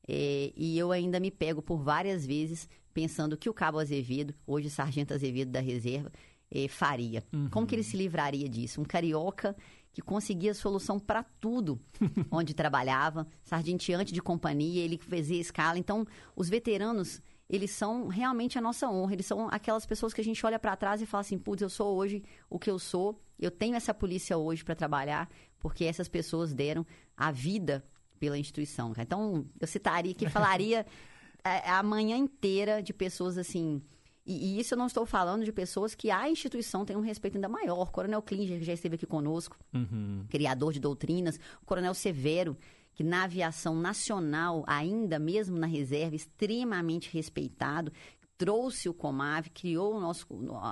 É, 0.07 0.53
e 0.57 0.79
eu 0.79 0.93
ainda 0.93 1.19
me 1.21 1.31
pego 1.31 1.61
por 1.61 1.79
várias 1.83 2.25
vezes 2.25 2.69
pensando 2.95 3.37
que 3.37 3.51
o 3.51 3.55
Cabo 3.55 3.79
Azevedo, 3.79 4.35
hoje 4.47 4.71
Sargento 4.71 5.13
Azevedo 5.13 5.51
da 5.51 5.61
Reserva, 5.61 6.11
eh, 6.51 6.69
faria. 6.69 7.23
Como 7.51 7.67
que 7.67 7.75
ele 7.75 7.83
se 7.83 7.97
livraria 7.97 8.49
disso? 8.49 8.81
Um 8.81 8.85
carioca 8.85 9.55
que 9.93 10.03
conseguia 10.03 10.55
solução 10.55 10.99
para 10.99 11.23
tudo 11.23 11.81
onde 12.31 12.55
trabalhava, 12.55 13.27
sargenteante 13.43 14.13
de 14.13 14.23
companhia, 14.23 14.85
ele 14.85 14.99
fazia 14.99 15.41
escala. 15.41 15.79
Então, 15.79 16.07
os 16.37 16.49
veteranos, 16.49 17.21
eles 17.49 17.71
são 17.71 18.09
realmente 18.09 18.59
a 18.59 18.61
nossa 18.61 18.89
honra. 18.89 19.15
Eles 19.15 19.27
são 19.27 19.49
aquelas 19.51 19.87
pessoas 19.87 20.13
que 20.13 20.21
a 20.21 20.25
gente 20.25 20.45
olha 20.45 20.59
para 20.59 20.77
trás 20.77 21.03
e 21.03 21.07
fala 21.07 21.23
assim: 21.23 21.39
putz, 21.39 21.63
eu 21.63 21.71
sou 21.71 21.97
hoje 21.97 22.23
o 22.49 22.59
que 22.59 22.71
eu 22.71 22.79
sou, 22.79 23.21
eu 23.39 23.51
tenho 23.51 23.75
essa 23.75 23.95
polícia 23.95 24.37
hoje 24.37 24.65
para 24.65 24.75
trabalhar, 24.75 25.29
porque 25.59 25.85
essas 25.85 26.09
pessoas 26.09 26.53
deram 26.53 26.87
a 27.17 27.31
vida 27.31 27.85
pela 28.19 28.39
instituição. 28.39 28.93
Então, 28.99 29.47
eu 29.61 29.67
citaria 29.67 30.13
aqui, 30.13 30.29
falaria 30.29 30.85
é, 31.45 31.71
a 31.71 31.83
manhã 31.83 32.17
inteira 32.17 32.83
de 32.83 32.93
pessoas 32.93 33.39
assim. 33.39 33.83
E, 34.29 34.57
e 34.57 34.61
isso 34.61 34.75
eu 34.75 34.79
não 34.79 34.87
estou 34.87 35.07
falando 35.07 35.43
de 35.43 35.51
pessoas 35.51 35.95
que 35.95 36.11
a 36.11 36.29
instituição 36.29 36.85
tem 36.85 36.95
um 36.95 37.01
respeito 37.01 37.37
ainda 37.37 37.49
maior. 37.49 37.91
Coronel 37.91 38.21
Klinger, 38.21 38.59
que 38.59 38.65
já 38.65 38.75
esteve 38.75 38.97
aqui 38.97 39.07
conosco, 39.07 39.57
Uhum. 39.73 40.27
criador 40.29 40.75
de 40.75 40.79
doutrinas, 40.79 41.41
o 41.63 41.65
Coronel 41.65 41.95
Severo, 41.95 42.55
que 42.93 43.03
na 43.03 43.25
aviação 43.25 43.75
nacional, 43.75 44.65
ainda 44.67 45.19
mesmo 45.19 45.57
na 45.57 45.67
reserva, 45.67 46.15
extremamente 46.15 47.11
respeitado, 47.11 47.91
trouxe 48.37 48.89
o 48.89 48.95
Comave, 48.95 49.49
criou 49.49 49.97
o 49.97 50.01
nosso, 50.01 50.27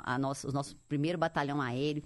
a 0.04 0.18
nosso, 0.18 0.48
o 0.48 0.52
nosso 0.52 0.76
primeiro 0.88 1.16
batalhão 1.16 1.60
aéreo. 1.60 2.02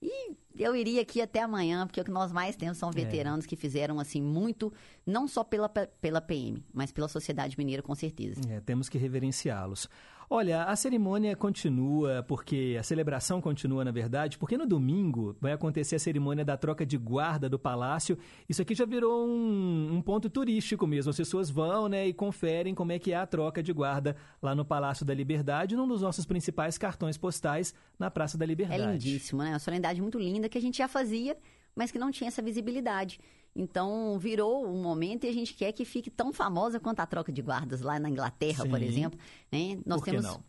E 0.00 0.36
eu 0.58 0.76
iria 0.76 1.02
aqui 1.02 1.20
até 1.20 1.40
amanhã, 1.40 1.86
porque 1.86 2.00
o 2.00 2.04
que 2.04 2.10
nós 2.10 2.30
mais 2.30 2.56
temos 2.56 2.78
são 2.78 2.90
veteranos 2.90 3.44
é. 3.44 3.48
que 3.48 3.56
fizeram 3.56 3.98
assim 3.98 4.22
muito, 4.22 4.72
não 5.04 5.26
só 5.26 5.42
pela, 5.42 5.68
pela 5.68 6.20
PM, 6.20 6.64
mas 6.72 6.92
pela 6.92 7.08
sociedade 7.08 7.56
mineira, 7.58 7.82
com 7.82 7.94
certeza. 7.94 8.40
É, 8.48 8.60
temos 8.60 8.88
que 8.88 8.98
reverenciá-los. 8.98 9.88
Olha, 10.28 10.64
a 10.64 10.74
cerimônia 10.76 11.36
continua, 11.36 12.24
porque 12.26 12.76
a 12.78 12.82
celebração 12.82 13.40
continua, 13.40 13.84
na 13.84 13.90
verdade, 13.90 14.38
porque 14.38 14.56
no 14.56 14.66
domingo 14.66 15.36
vai 15.40 15.52
acontecer 15.52 15.96
a 15.96 15.98
cerimônia 15.98 16.44
da 16.44 16.56
troca 16.56 16.84
de 16.84 16.96
guarda 16.96 17.48
do 17.48 17.58
palácio. 17.58 18.18
Isso 18.48 18.62
aqui 18.62 18.74
já 18.74 18.84
virou 18.84 19.26
um, 19.26 19.94
um 19.94 20.02
ponto 20.02 20.30
turístico 20.30 20.86
mesmo. 20.86 21.10
As 21.10 21.16
pessoas 21.16 21.50
vão 21.50 21.88
né, 21.88 22.06
e 22.08 22.12
conferem 22.12 22.74
como 22.74 22.92
é 22.92 22.98
que 22.98 23.12
é 23.12 23.16
a 23.16 23.26
troca 23.26 23.62
de 23.62 23.72
guarda 23.72 24.16
lá 24.40 24.54
no 24.54 24.64
Palácio 24.64 25.04
da 25.04 25.14
Liberdade, 25.14 25.76
num 25.76 25.86
dos 25.86 26.02
nossos 26.02 26.24
principais 26.24 26.78
cartões 26.78 27.16
postais 27.16 27.74
na 27.98 28.10
Praça 28.10 28.38
da 28.38 28.46
Liberdade. 28.46 28.82
É 28.82 28.92
lindíssimo, 28.92 29.42
né? 29.42 29.50
Uma 29.50 29.58
solenidade 29.58 30.00
muito 30.00 30.18
linda 30.18 30.48
que 30.48 30.58
a 30.58 30.60
gente 30.60 30.78
já 30.78 30.88
fazia, 30.88 31.36
mas 31.74 31.90
que 31.90 31.98
não 31.98 32.10
tinha 32.10 32.28
essa 32.28 32.42
visibilidade. 32.42 33.18
Então, 33.54 34.18
virou 34.18 34.66
um 34.66 34.82
momento 34.82 35.24
e 35.24 35.28
a 35.28 35.32
gente 35.32 35.54
quer 35.54 35.72
que 35.72 35.84
fique 35.84 36.10
tão 36.10 36.32
famosa 36.32 36.80
quanto 36.80 37.00
a 37.00 37.06
troca 37.06 37.32
de 37.32 37.40
guardas 37.40 37.80
lá 37.80 37.98
na 37.98 38.10
Inglaterra, 38.10 38.64
Sim. 38.64 38.70
por 38.70 38.82
exemplo. 38.82 39.18
Né? 39.50 39.78
Nós 39.86 40.00
por 40.00 40.06
temos. 40.06 40.24
Não? 40.24 40.42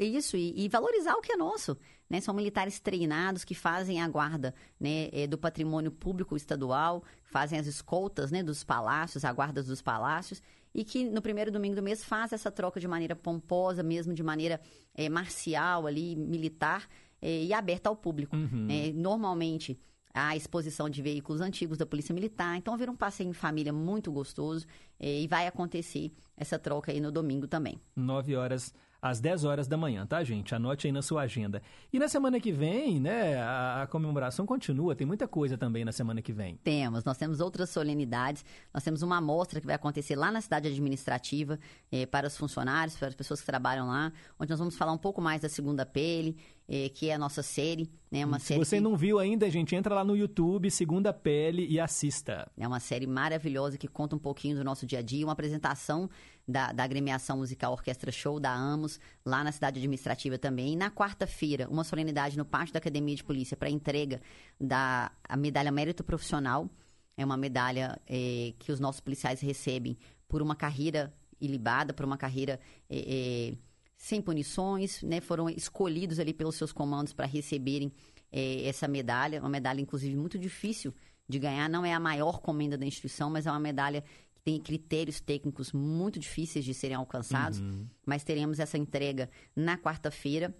Isso, 0.00 0.34
e, 0.34 0.64
e, 0.64 0.68
valorizar 0.68 1.14
o 1.14 1.20
que 1.20 1.32
é 1.32 1.36
nosso. 1.36 1.76
Né? 2.08 2.22
São 2.22 2.32
militares 2.32 2.80
treinados 2.80 3.44
que 3.44 3.54
fazem 3.54 4.00
a 4.00 4.08
guarda 4.08 4.54
né, 4.80 5.10
é, 5.12 5.26
do 5.26 5.36
patrimônio 5.36 5.90
público 5.90 6.34
estadual, 6.36 7.04
fazem 7.24 7.58
as 7.58 7.66
escoltas 7.66 8.30
né, 8.30 8.42
dos 8.42 8.64
palácios, 8.64 9.26
a 9.26 9.32
guarda 9.32 9.62
dos 9.62 9.82
palácios, 9.82 10.42
e 10.74 10.84
que 10.84 11.04
no 11.04 11.20
primeiro 11.20 11.52
domingo 11.52 11.76
do 11.76 11.82
mês 11.82 12.02
faz 12.02 12.32
essa 12.32 12.50
troca 12.50 12.80
de 12.80 12.88
maneira 12.88 13.14
pomposa, 13.14 13.82
mesmo 13.82 14.14
de 14.14 14.22
maneira 14.22 14.58
é, 14.94 15.10
marcial 15.10 15.86
ali, 15.86 16.16
militar, 16.16 16.88
é, 17.20 17.44
e 17.44 17.52
aberta 17.52 17.90
ao 17.90 17.96
público. 17.96 18.36
Uhum. 18.36 18.68
É, 18.70 18.90
normalmente 18.92 19.78
a 20.18 20.36
exposição 20.36 20.88
de 20.88 21.00
veículos 21.00 21.40
antigos 21.40 21.78
da 21.78 21.86
Polícia 21.86 22.14
Militar. 22.14 22.56
Então, 22.56 22.74
haverá 22.74 22.90
um 22.90 22.96
passeio 22.96 23.30
em 23.30 23.32
família 23.32 23.72
muito 23.72 24.10
gostoso 24.10 24.66
eh, 24.98 25.22
e 25.22 25.26
vai 25.26 25.46
acontecer 25.46 26.12
essa 26.36 26.58
troca 26.58 26.92
aí 26.92 27.00
no 27.00 27.12
domingo 27.12 27.46
também. 27.46 27.80
Nove 27.96 28.34
horas 28.36 28.74
às 29.00 29.20
10 29.20 29.44
horas 29.44 29.68
da 29.68 29.76
manhã, 29.76 30.04
tá, 30.04 30.22
gente? 30.24 30.54
Anote 30.54 30.86
aí 30.86 30.92
na 30.92 31.02
sua 31.02 31.22
agenda. 31.22 31.62
E 31.92 31.98
na 31.98 32.08
semana 32.08 32.40
que 32.40 32.50
vem, 32.50 33.00
né, 33.00 33.36
a, 33.36 33.82
a, 33.82 33.86
comemoração 33.86 34.44
continua, 34.44 34.94
tem 34.94 35.06
muita 35.06 35.28
coisa 35.28 35.56
também 35.56 35.84
na 35.84 35.92
semana 35.92 36.20
que 36.20 36.32
vem. 36.32 36.56
Temos, 36.64 37.04
nós 37.04 37.16
temos 37.16 37.40
outras 37.40 37.70
solenidades, 37.70 38.44
nós 38.74 38.82
temos 38.82 39.02
uma 39.02 39.18
amostra 39.18 39.60
que 39.60 39.66
vai 39.66 39.76
acontecer 39.76 40.16
lá 40.16 40.30
na 40.30 40.40
cidade 40.40 40.68
administrativa 40.68 41.58
eh, 41.92 42.06
para 42.06 42.26
os 42.26 42.36
funcionários, 42.36 42.96
para 42.96 43.08
as 43.08 43.14
pessoas 43.14 43.40
que 43.40 43.46
trabalham 43.46 43.86
lá, 43.86 44.12
onde 44.38 44.50
nós 44.50 44.58
vamos 44.58 44.76
falar 44.76 44.92
um 44.92 44.98
pouco 44.98 45.20
mais 45.20 45.42
da 45.42 45.48
segunda 45.48 45.86
pele, 45.86 46.36
eh, 46.68 46.90
que 46.90 47.08
é 47.08 47.14
a 47.14 47.18
nossa 47.18 47.42
série, 47.42 47.90
né, 48.10 48.26
uma 48.26 48.38
Se 48.38 48.48
série 48.48 48.64
você 48.64 48.76
que... 48.76 48.82
não 48.82 48.94
viu 48.94 49.18
ainda, 49.18 49.50
gente, 49.50 49.74
entra 49.74 49.94
lá 49.94 50.04
no 50.04 50.14
YouTube, 50.14 50.70
Segunda 50.70 51.12
Pele 51.12 51.66
e 51.66 51.80
assista. 51.80 52.50
É 52.58 52.68
uma 52.68 52.78
série 52.78 53.06
maravilhosa 53.06 53.78
que 53.78 53.88
conta 53.88 54.14
um 54.14 54.18
pouquinho 54.18 54.54
do 54.54 54.62
nosso 54.62 54.84
dia 54.84 54.98
a 54.98 55.02
dia, 55.02 55.24
uma 55.24 55.32
apresentação 55.32 56.10
da, 56.46 56.72
da 56.72 56.84
agremiação 56.84 57.38
musical 57.38 57.72
Orquestra 57.72 58.12
Show 58.12 58.38
da 58.38 58.54
Amos, 58.54 59.00
lá 59.24 59.42
na 59.42 59.50
cidade 59.50 59.78
administrativa 59.78 60.36
também. 60.36 60.74
E 60.74 60.76
na 60.76 60.90
quarta-feira, 60.90 61.66
uma 61.70 61.84
solenidade 61.84 62.36
no 62.36 62.44
pátio 62.44 62.74
da 62.74 62.78
Academia 62.78 63.16
de 63.16 63.24
Polícia 63.24 63.56
para 63.56 63.70
entrega 63.70 64.20
da 64.60 65.10
a 65.26 65.36
medalha 65.36 65.72
Mérito 65.72 66.04
Profissional. 66.04 66.68
É 67.16 67.24
uma 67.24 67.36
medalha 67.36 68.00
é, 68.06 68.52
que 68.58 68.70
os 68.70 68.78
nossos 68.78 69.00
policiais 69.00 69.40
recebem 69.40 69.96
por 70.28 70.42
uma 70.42 70.54
carreira 70.54 71.12
ilibada, 71.40 71.92
por 71.92 72.04
uma 72.04 72.16
carreira 72.16 72.60
é, 72.88 72.98
é, 72.98 73.54
sem 73.98 74.22
punições, 74.22 75.02
né? 75.02 75.20
Foram 75.20 75.50
escolhidos 75.50 76.18
ali 76.18 76.32
pelos 76.32 76.54
seus 76.54 76.72
comandos 76.72 77.12
para 77.12 77.26
receberem 77.26 77.92
essa 78.30 78.86
medalha, 78.86 79.40
uma 79.40 79.48
medalha 79.48 79.80
inclusive 79.80 80.14
muito 80.14 80.38
difícil 80.38 80.94
de 81.26 81.38
ganhar, 81.38 81.68
não 81.68 81.84
é 81.84 81.94
a 81.94 82.00
maior 82.00 82.40
comenda 82.40 82.76
da 82.76 82.84
instituição, 82.84 83.30
mas 83.30 83.46
é 83.46 83.50
uma 83.50 83.58
medalha 83.58 84.04
tem 84.48 84.58
critérios 84.58 85.20
técnicos 85.20 85.72
muito 85.72 86.18
difíceis 86.18 86.64
de 86.64 86.72
serem 86.72 86.96
alcançados, 86.96 87.58
uhum. 87.58 87.86
mas 88.06 88.24
teremos 88.24 88.58
essa 88.58 88.78
entrega 88.78 89.28
na 89.54 89.76
quarta-feira, 89.76 90.56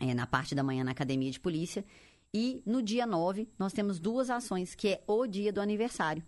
é, 0.00 0.12
na 0.12 0.26
parte 0.26 0.56
da 0.56 0.62
manhã 0.64 0.82
na 0.82 0.90
Academia 0.90 1.30
de 1.30 1.38
Polícia. 1.38 1.84
E 2.34 2.62
no 2.66 2.82
dia 2.82 3.06
9, 3.06 3.48
nós 3.56 3.72
temos 3.72 4.00
duas 4.00 4.28
ações, 4.28 4.74
que 4.74 4.88
é 4.88 5.04
o 5.06 5.24
dia 5.26 5.52
do 5.52 5.60
aniversário. 5.60 6.22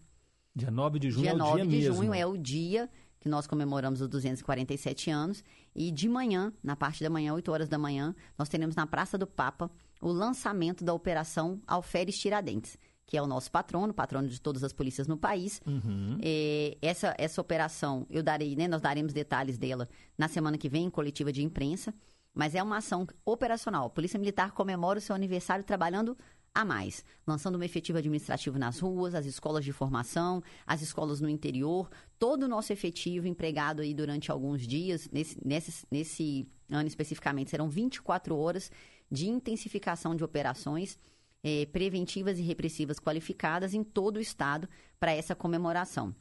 Dia 0.54 0.70
9 0.70 1.00
de 1.00 1.10
junho 1.10 1.22
dia 1.22 1.32
é 1.32 1.34
o 1.34 1.38
9 1.38 1.54
dia 1.54 1.64
de 1.64 1.76
mesmo. 1.76 1.94
junho 1.96 2.14
é 2.14 2.24
o 2.24 2.36
dia 2.36 2.88
que 3.18 3.28
nós 3.28 3.46
comemoramos 3.46 4.00
os 4.00 4.08
247 4.08 5.10
anos. 5.10 5.42
E 5.74 5.90
de 5.90 6.08
manhã, 6.08 6.52
na 6.62 6.76
parte 6.76 7.02
da 7.02 7.10
manhã, 7.10 7.34
8 7.34 7.50
horas 7.50 7.68
da 7.68 7.78
manhã, 7.78 8.14
nós 8.38 8.48
teremos 8.48 8.76
na 8.76 8.86
Praça 8.86 9.18
do 9.18 9.26
Papa 9.26 9.70
o 10.00 10.08
lançamento 10.08 10.84
da 10.84 10.92
Operação 10.92 11.60
Alferes 11.66 12.16
Tiradentes 12.16 12.78
que 13.06 13.16
é 13.16 13.22
o 13.22 13.26
nosso 13.26 13.50
patrono, 13.50 13.92
patrono 13.92 14.28
de 14.28 14.40
todas 14.40 14.64
as 14.64 14.72
polícias 14.72 15.06
no 15.06 15.16
país. 15.16 15.60
Uhum. 15.66 16.18
É, 16.22 16.76
essa, 16.80 17.14
essa 17.18 17.40
operação, 17.40 18.06
eu 18.10 18.22
darei, 18.22 18.56
né, 18.56 18.66
nós 18.66 18.80
daremos 18.80 19.12
detalhes 19.12 19.58
dela 19.58 19.88
na 20.16 20.28
semana 20.28 20.56
que 20.56 20.68
vem, 20.68 20.86
em 20.86 20.90
coletiva 20.90 21.32
de 21.32 21.42
imprensa, 21.42 21.94
mas 22.32 22.54
é 22.54 22.62
uma 22.62 22.78
ação 22.78 23.06
operacional. 23.24 23.86
A 23.86 23.90
Polícia 23.90 24.18
Militar 24.18 24.52
comemora 24.52 24.98
o 24.98 25.02
seu 25.02 25.14
aniversário 25.14 25.64
trabalhando 25.64 26.16
a 26.54 26.64
mais, 26.64 27.04
lançando 27.26 27.58
um 27.58 27.62
efetivo 27.62 27.98
administrativo 27.98 28.58
nas 28.58 28.78
ruas, 28.78 29.14
as 29.14 29.26
escolas 29.26 29.64
de 29.64 29.72
formação, 29.72 30.42
as 30.64 30.82
escolas 30.82 31.20
no 31.20 31.28
interior, 31.28 31.90
todo 32.18 32.44
o 32.44 32.48
nosso 32.48 32.72
efetivo 32.72 33.26
empregado 33.26 33.82
aí 33.82 33.92
durante 33.92 34.30
alguns 34.30 34.66
dias, 34.66 35.08
nesse, 35.10 35.36
nesse, 35.44 35.86
nesse 35.90 36.48
ano 36.70 36.86
especificamente, 36.86 37.50
serão 37.50 37.68
24 37.68 38.36
horas 38.36 38.70
de 39.10 39.28
intensificação 39.28 40.14
de 40.14 40.22
operações 40.22 40.96
eh, 41.42 41.66
preventivas 41.66 42.38
e 42.38 42.42
repressivas 42.42 43.00
qualificadas 43.00 43.74
em 43.74 43.82
todo 43.82 44.16
o 44.16 44.20
estado 44.20 44.68
para 44.98 45.12
essa 45.12 45.34
comemoração. 45.34 46.14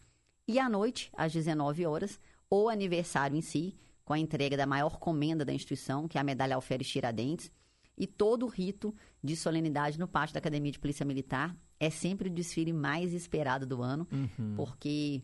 E 0.48 0.60
à 0.60 0.68
noite, 0.68 1.12
às 1.16 1.32
19 1.32 1.86
horas, 1.86 2.20
o 2.50 2.68
aniversário 2.68 3.38
em 3.38 3.42
si, 3.42 3.78
com 4.04 4.14
a 4.14 4.20
entrega 4.20 4.58
da 4.58 4.66
maior 4.66 4.98
comenda 5.00 5.46
da 5.46 5.54
instituição, 5.54 6.08
que 6.08 6.18
é 6.18 6.22
a 6.22 6.24
medalha 6.24 6.56
Alferes 6.56 6.90
Tiradentes, 6.90 7.52
e 7.98 8.08
todo 8.08 8.46
o 8.46 8.50
rito 8.50 8.94
de 9.24 9.36
solenidade 9.36 10.00
no 10.00 10.08
pátio 10.08 10.34
da 10.34 10.40
Academia 10.40 10.72
de 10.72 10.80
Polícia 10.80 11.06
Militar. 11.06 11.56
É 11.80 11.90
sempre 11.90 12.30
o 12.30 12.32
desfile 12.32 12.74
mais 12.74 13.14
esperado 13.14 13.66
do 13.66 13.82
ano, 13.82 14.08
uhum. 14.12 14.56
porque 14.56 15.22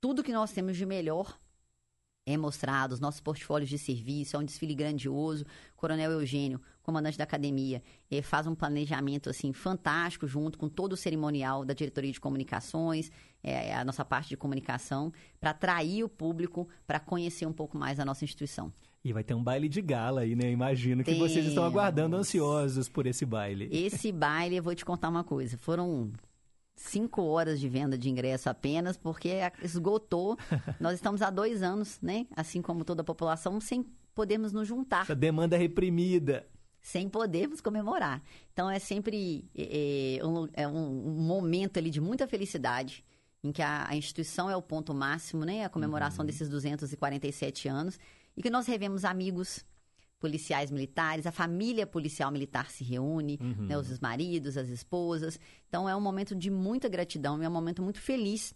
tudo 0.00 0.22
que 0.22 0.32
nós 0.32 0.52
temos 0.52 0.76
de 0.76 0.86
melhor 0.86 1.38
é 2.26 2.36
mostrado, 2.36 2.94
os 2.94 3.00
nossos 3.00 3.20
portfólios 3.20 3.68
de 3.68 3.78
serviço, 3.78 4.36
é 4.36 4.38
um 4.38 4.44
desfile 4.44 4.74
grandioso. 4.74 5.44
Coronel 5.76 6.12
Eugênio, 6.12 6.60
comandante 6.82 7.18
da 7.18 7.24
academia, 7.24 7.82
eh, 8.10 8.22
faz 8.22 8.46
um 8.46 8.54
planejamento 8.54 9.30
assim 9.30 9.52
fantástico 9.52 10.26
junto 10.26 10.58
com 10.58 10.68
todo 10.68 10.92
o 10.92 10.96
cerimonial 10.96 11.64
da 11.64 11.74
diretoria 11.74 12.12
de 12.12 12.20
comunicações, 12.20 13.10
eh, 13.42 13.74
a 13.74 13.84
nossa 13.84 14.04
parte 14.04 14.28
de 14.28 14.36
comunicação, 14.36 15.12
para 15.40 15.50
atrair 15.50 16.04
o 16.04 16.08
público 16.08 16.68
para 16.86 17.00
conhecer 17.00 17.46
um 17.46 17.52
pouco 17.52 17.76
mais 17.76 17.98
a 17.98 18.04
nossa 18.04 18.24
instituição. 18.24 18.72
E 19.02 19.12
vai 19.12 19.24
ter 19.24 19.34
um 19.34 19.42
baile 19.42 19.68
de 19.68 19.80
gala 19.80 20.20
aí, 20.22 20.34
né? 20.34 20.50
Imagino 20.50 21.02
que 21.02 21.12
Temos. 21.12 21.30
vocês 21.30 21.46
estão 21.46 21.64
aguardando 21.64 22.16
ansiosos 22.16 22.88
por 22.88 23.06
esse 23.06 23.24
baile. 23.24 23.68
Esse 23.72 24.12
baile, 24.12 24.56
eu 24.56 24.62
vou 24.62 24.74
te 24.74 24.84
contar 24.84 25.08
uma 25.08 25.24
coisa. 25.24 25.56
Foram 25.56 26.12
cinco 26.76 27.22
horas 27.22 27.58
de 27.58 27.68
venda 27.68 27.96
de 27.96 28.10
ingresso 28.10 28.50
apenas, 28.50 28.98
porque 28.98 29.30
esgotou. 29.62 30.36
Nós 30.78 30.94
estamos 30.94 31.22
há 31.22 31.30
dois 31.30 31.62
anos, 31.62 31.98
né? 32.02 32.26
Assim 32.36 32.60
como 32.60 32.84
toda 32.84 33.00
a 33.00 33.04
população, 33.04 33.58
sem 33.58 33.86
podermos 34.14 34.52
nos 34.52 34.68
juntar. 34.68 35.10
A 35.10 35.14
demanda 35.14 35.56
reprimida. 35.56 36.46
Sem 36.82 37.08
podermos 37.08 37.60
comemorar. 37.60 38.22
Então 38.52 38.70
é 38.70 38.78
sempre 38.78 39.44
é, 39.56 40.18
é, 40.18 40.26
um, 40.26 40.48
é 40.52 40.68
um, 40.68 40.90
momento 41.20 41.78
ali 41.78 41.90
de 41.90 42.00
muita 42.00 42.26
felicidade, 42.26 43.04
em 43.42 43.50
que 43.50 43.62
a, 43.62 43.88
a 43.88 43.96
instituição 43.96 44.50
é 44.50 44.56
o 44.56 44.62
ponto 44.62 44.92
máximo, 44.92 45.44
né? 45.44 45.64
A 45.64 45.70
comemoração 45.70 46.22
uhum. 46.22 46.26
desses 46.26 46.50
247 46.50 47.68
anos. 47.68 47.98
E 48.40 48.42
que 48.42 48.48
nós 48.48 48.66
revemos 48.66 49.04
amigos, 49.04 49.62
policiais 50.18 50.70
militares, 50.70 51.26
a 51.26 51.30
família 51.30 51.86
policial 51.86 52.30
militar 52.30 52.70
se 52.70 52.82
reúne, 52.82 53.38
uhum. 53.38 53.66
né, 53.66 53.76
os 53.76 54.00
maridos, 54.00 54.56
as 54.56 54.70
esposas. 54.70 55.38
Então 55.68 55.86
é 55.86 55.94
um 55.94 56.00
momento 56.00 56.34
de 56.34 56.50
muita 56.50 56.88
gratidão, 56.88 57.42
é 57.42 57.46
um 57.46 57.52
momento 57.52 57.82
muito 57.82 58.00
feliz, 58.00 58.54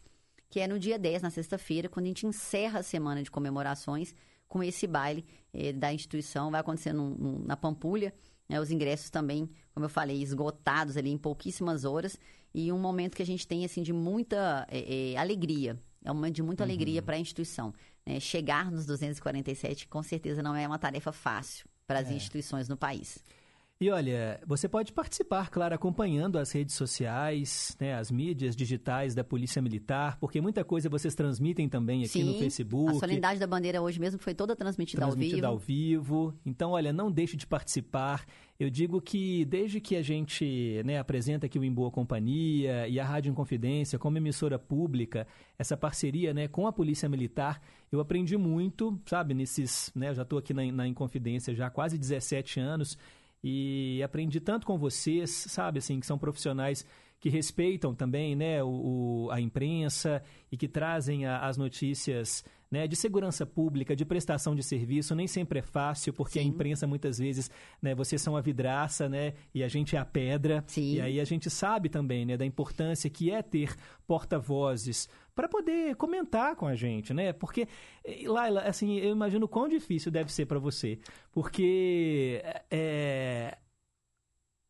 que 0.48 0.58
é 0.58 0.66
no 0.66 0.78
dia 0.78 0.98
10, 0.98 1.20
na 1.20 1.28
sexta-feira, 1.28 1.86
quando 1.86 2.06
a 2.06 2.08
gente 2.08 2.26
encerra 2.26 2.78
a 2.78 2.82
semana 2.82 3.22
de 3.22 3.30
comemorações 3.30 4.14
com 4.48 4.62
esse 4.62 4.86
baile 4.86 5.22
eh, 5.52 5.74
da 5.74 5.92
instituição. 5.92 6.50
Vai 6.50 6.62
acontecer 6.62 6.94
num, 6.94 7.10
num, 7.10 7.38
na 7.40 7.54
Pampulha. 7.54 8.14
Né, 8.48 8.58
os 8.58 8.70
ingressos 8.70 9.10
também, 9.10 9.50
como 9.74 9.84
eu 9.84 9.90
falei, 9.90 10.22
esgotados 10.22 10.96
ali 10.96 11.10
em 11.10 11.18
pouquíssimas 11.18 11.84
horas. 11.84 12.18
E 12.54 12.72
um 12.72 12.78
momento 12.78 13.16
que 13.16 13.22
a 13.22 13.26
gente 13.26 13.46
tem 13.46 13.66
assim 13.66 13.82
de 13.82 13.92
muita 13.92 14.66
eh, 14.70 15.12
eh, 15.12 15.18
alegria. 15.18 15.78
É 16.02 16.10
um 16.10 16.14
momento 16.14 16.36
de 16.36 16.42
muita 16.42 16.62
uhum. 16.62 16.70
alegria 16.70 17.02
para 17.02 17.16
a 17.16 17.18
instituição. 17.18 17.74
Né? 18.06 18.20
Chegar 18.20 18.70
nos 18.70 18.86
247 18.86 19.88
com 19.88 20.02
certeza 20.02 20.42
não 20.42 20.54
é 20.54 20.66
uma 20.66 20.78
tarefa 20.78 21.12
fácil 21.12 21.66
para 21.86 22.00
as 22.00 22.08
é. 22.08 22.14
instituições 22.14 22.68
no 22.68 22.76
país. 22.76 23.24
E 23.80 23.90
olha, 23.90 24.40
você 24.46 24.68
pode 24.68 24.92
participar, 24.92 25.50
claro, 25.50 25.74
acompanhando 25.74 26.38
as 26.38 26.52
redes 26.52 26.76
sociais, 26.76 27.76
né, 27.80 27.94
as 27.94 28.08
mídias 28.08 28.54
digitais 28.54 29.16
da 29.16 29.24
Polícia 29.24 29.60
Militar, 29.60 30.16
porque 30.20 30.40
muita 30.40 30.62
coisa 30.62 30.88
vocês 30.88 31.12
transmitem 31.12 31.68
também 31.68 32.00
aqui 32.00 32.20
Sim, 32.20 32.24
no 32.24 32.38
Facebook. 32.38 32.92
A 32.92 33.00
solenidade 33.00 33.40
da 33.40 33.48
bandeira 33.48 33.82
hoje 33.82 33.98
mesmo 33.98 34.20
foi 34.20 34.32
toda 34.32 34.54
transmitida, 34.54 35.02
transmitida 35.02 35.48
ao 35.48 35.58
vivo. 35.58 36.06
ao 36.06 36.28
vivo. 36.30 36.40
Então, 36.46 36.70
olha, 36.70 36.92
não 36.92 37.10
deixe 37.10 37.36
de 37.36 37.48
participar. 37.48 38.24
Eu 38.60 38.70
digo 38.70 39.00
que 39.00 39.44
desde 39.44 39.80
que 39.80 39.96
a 39.96 40.02
gente 40.02 40.80
né, 40.84 40.98
apresenta 41.00 41.46
aqui 41.46 41.58
o 41.58 41.64
Em 41.64 41.72
Boa 41.72 41.90
Companhia 41.90 42.86
e 42.86 43.00
a 43.00 43.04
Rádio 43.04 43.32
Inconfidência 43.32 43.98
como 43.98 44.16
emissora 44.16 44.56
pública, 44.56 45.26
essa 45.58 45.76
parceria 45.76 46.32
né, 46.32 46.46
com 46.46 46.68
a 46.68 46.72
Polícia 46.72 47.08
Militar, 47.08 47.60
eu 47.90 47.98
aprendi 47.98 48.36
muito, 48.36 48.96
sabe, 49.04 49.34
nesses. 49.34 49.90
Né, 49.96 50.10
eu 50.10 50.14
já 50.14 50.22
estou 50.22 50.38
aqui 50.38 50.54
na, 50.54 50.64
na 50.70 50.86
Inconfidência 50.86 51.52
já 51.52 51.66
há 51.66 51.70
quase 51.70 51.98
17 51.98 52.60
anos 52.60 52.96
e 53.46 54.02
aprendi 54.02 54.40
tanto 54.40 54.66
com 54.66 54.78
vocês, 54.78 55.30
sabe, 55.30 55.78
assim, 55.78 56.00
que 56.00 56.06
são 56.06 56.16
profissionais 56.16 56.86
que 57.24 57.30
respeitam 57.30 57.94
também, 57.94 58.36
né, 58.36 58.62
o, 58.62 58.68
o 58.68 59.30
a 59.30 59.40
imprensa 59.40 60.22
e 60.52 60.58
que 60.58 60.68
trazem 60.68 61.24
a, 61.24 61.38
as 61.38 61.56
notícias, 61.56 62.44
né, 62.70 62.86
de 62.86 62.94
segurança 62.94 63.46
pública, 63.46 63.96
de 63.96 64.04
prestação 64.04 64.54
de 64.54 64.62
serviço, 64.62 65.14
nem 65.14 65.26
sempre 65.26 65.60
é 65.60 65.62
fácil, 65.62 66.12
porque 66.12 66.38
Sim. 66.38 66.40
a 66.40 66.48
imprensa 66.48 66.86
muitas 66.86 67.16
vezes, 67.16 67.50
né, 67.80 67.94
vocês 67.94 68.20
são 68.20 68.36
a 68.36 68.42
vidraça, 68.42 69.08
né, 69.08 69.32
e 69.54 69.64
a 69.64 69.68
gente 69.68 69.96
é 69.96 69.98
a 69.98 70.04
pedra, 70.04 70.62
Sim. 70.66 70.96
e 70.96 71.00
aí 71.00 71.18
a 71.18 71.24
gente 71.24 71.48
sabe 71.48 71.88
também, 71.88 72.26
né, 72.26 72.36
da 72.36 72.44
importância 72.44 73.08
que 73.08 73.30
é 73.30 73.40
ter 73.40 73.74
porta-vozes 74.06 75.08
para 75.34 75.48
poder 75.48 75.96
comentar 75.96 76.54
com 76.56 76.66
a 76.66 76.74
gente, 76.74 77.14
né? 77.14 77.32
Porque, 77.32 77.66
Laila, 78.26 78.60
assim, 78.60 78.98
eu 78.98 79.12
imagino 79.12 79.48
quão 79.48 79.66
difícil 79.66 80.12
deve 80.12 80.30
ser 80.30 80.44
para 80.44 80.58
você, 80.58 80.98
porque 81.32 82.40
é, 82.70 83.56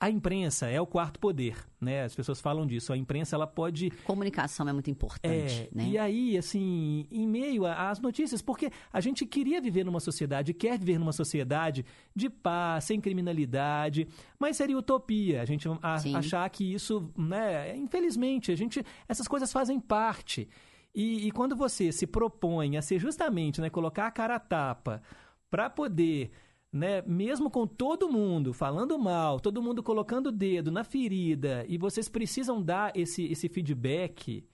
a 0.05 0.11
imprensa 0.11 0.67
é 0.67 0.79
o 0.79 0.87
quarto 0.87 1.19
poder, 1.19 1.57
né? 1.81 2.05
As 2.05 2.15
pessoas 2.15 2.39
falam 2.39 2.67
disso. 2.67 2.93
A 2.93 2.97
imprensa 2.97 3.35
ela 3.35 3.47
pode 3.47 3.91
comunicação 4.05 4.69
é 4.69 4.73
muito 4.73 4.91
importante, 4.91 5.63
é, 5.63 5.69
né? 5.73 5.89
E 5.89 5.97
aí, 5.97 6.37
assim, 6.37 7.07
em 7.11 7.27
meio 7.27 7.65
às 7.65 7.99
notícias, 8.01 8.43
porque 8.43 8.71
a 8.93 9.01
gente 9.01 9.25
queria 9.25 9.63
viver 9.63 9.83
numa 9.83 10.01
sociedade, 10.01 10.53
quer 10.53 10.79
viver 10.79 10.99
numa 10.99 11.13
sociedade 11.13 11.87
de 12.15 12.29
paz, 12.29 12.85
sem 12.85 13.01
criminalidade, 13.01 14.07
mas 14.39 14.59
seria 14.59 14.77
utopia 14.77 15.41
a 15.41 15.47
gente 15.47 15.67
a, 15.81 15.95
achar 16.19 16.51
que 16.51 16.75
isso, 16.75 17.11
né? 17.17 17.75
Infelizmente, 17.75 18.53
a 18.53 18.57
gente 18.57 18.85
essas 19.09 19.27
coisas 19.27 19.51
fazem 19.51 19.81
parte. 19.81 20.47
E, 20.95 21.27
e 21.27 21.31
quando 21.31 21.57
você 21.57 21.91
se 21.91 22.07
propõe 22.07 22.77
a 22.77 22.83
ser 22.83 22.99
justamente, 22.99 23.59
né, 23.59 23.71
colocar 23.71 24.07
a 24.07 24.11
cara 24.11 24.37
a 24.37 24.41
tapa 24.41 25.03
para 25.51 25.71
poder 25.71 26.31
né, 26.75 27.03
mesmo 27.07 27.49
com 27.49 27.69
todo 27.69 28.11
mundo 28.11 28.53
falando 28.53 28.99
mal, 28.99 29.39
todo 29.39 29.63
mundo 29.63 29.81
colocando 29.81 30.27
o 30.27 30.33
dedo 30.33 30.73
na 30.73 30.83
ferida, 30.83 31.65
e 31.69 31.79
vocês 31.79 32.09
precisam 32.09 32.61
dar 32.61 32.91
esse, 32.97 33.27
esse 33.27 33.49
feedback. 33.49 34.45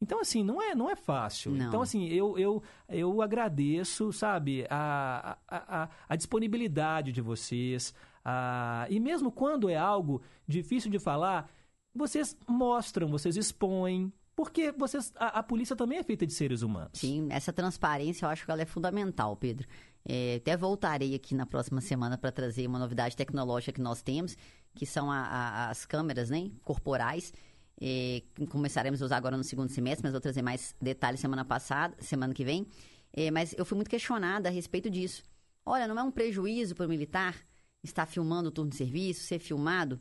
Então, 0.00 0.18
assim, 0.18 0.42
não 0.42 0.60
é, 0.60 0.74
não 0.74 0.88
é 0.88 0.96
fácil. 0.96 1.52
Não. 1.52 1.68
Então, 1.68 1.82
assim, 1.82 2.06
eu, 2.06 2.38
eu, 2.38 2.62
eu 2.88 3.20
agradeço, 3.20 4.10
sabe, 4.10 4.66
a, 4.70 5.36
a, 5.46 5.82
a, 5.82 5.88
a 6.08 6.16
disponibilidade 6.16 7.12
de 7.12 7.20
vocês. 7.20 7.92
A, 8.24 8.86
e 8.88 8.98
mesmo 8.98 9.30
quando 9.30 9.68
é 9.68 9.76
algo 9.76 10.22
difícil 10.48 10.90
de 10.90 10.98
falar, 10.98 11.50
vocês 11.94 12.34
mostram, 12.48 13.08
vocês 13.08 13.36
expõem, 13.36 14.10
porque 14.34 14.72
vocês, 14.72 15.12
a, 15.16 15.40
a, 15.40 15.42
polícia 15.42 15.76
também 15.76 15.98
é 15.98 16.02
feita 16.02 16.26
de 16.26 16.32
seres 16.32 16.62
humanos. 16.62 16.98
Sim, 16.98 17.28
essa 17.30 17.52
transparência 17.52 18.24
eu 18.24 18.30
acho 18.30 18.46
que 18.46 18.50
ela 18.50 18.62
é 18.62 18.66
fundamental, 18.66 19.36
Pedro. 19.36 19.66
É, 20.08 20.36
até 20.36 20.56
voltarei 20.56 21.16
aqui 21.16 21.34
na 21.34 21.44
próxima 21.44 21.80
semana 21.80 22.16
para 22.16 22.30
trazer 22.30 22.66
uma 22.66 22.78
novidade 22.78 23.16
tecnológica 23.16 23.72
que 23.72 23.80
nós 23.80 24.02
temos, 24.02 24.36
que 24.74 24.86
são 24.86 25.10
a, 25.10 25.18
a, 25.18 25.70
as 25.70 25.84
câmeras 25.84 26.30
né, 26.30 26.50
corporais. 26.62 27.32
É, 27.80 28.22
começaremos 28.48 29.02
a 29.02 29.04
usar 29.04 29.16
agora 29.16 29.36
no 29.36 29.42
segundo 29.42 29.68
semestre, 29.68 30.04
mas 30.04 30.12
vou 30.12 30.20
trazer 30.20 30.42
mais 30.42 30.74
detalhes 30.80 31.18
semana 31.18 31.44
passada, 31.44 31.96
semana 31.98 32.32
que 32.32 32.44
vem. 32.44 32.66
É, 33.12 33.30
mas 33.32 33.52
eu 33.58 33.64
fui 33.64 33.74
muito 33.74 33.90
questionada 33.90 34.48
a 34.48 34.52
respeito 34.52 34.88
disso. 34.88 35.24
Olha, 35.64 35.88
não 35.88 35.98
é 35.98 36.02
um 36.02 36.12
prejuízo 36.12 36.76
para 36.76 36.86
o 36.86 36.88
militar 36.88 37.34
estar 37.82 38.06
filmando 38.06 38.48
o 38.48 38.52
turno 38.52 38.70
de 38.70 38.76
serviço, 38.76 39.24
ser 39.24 39.40
filmado? 39.40 40.00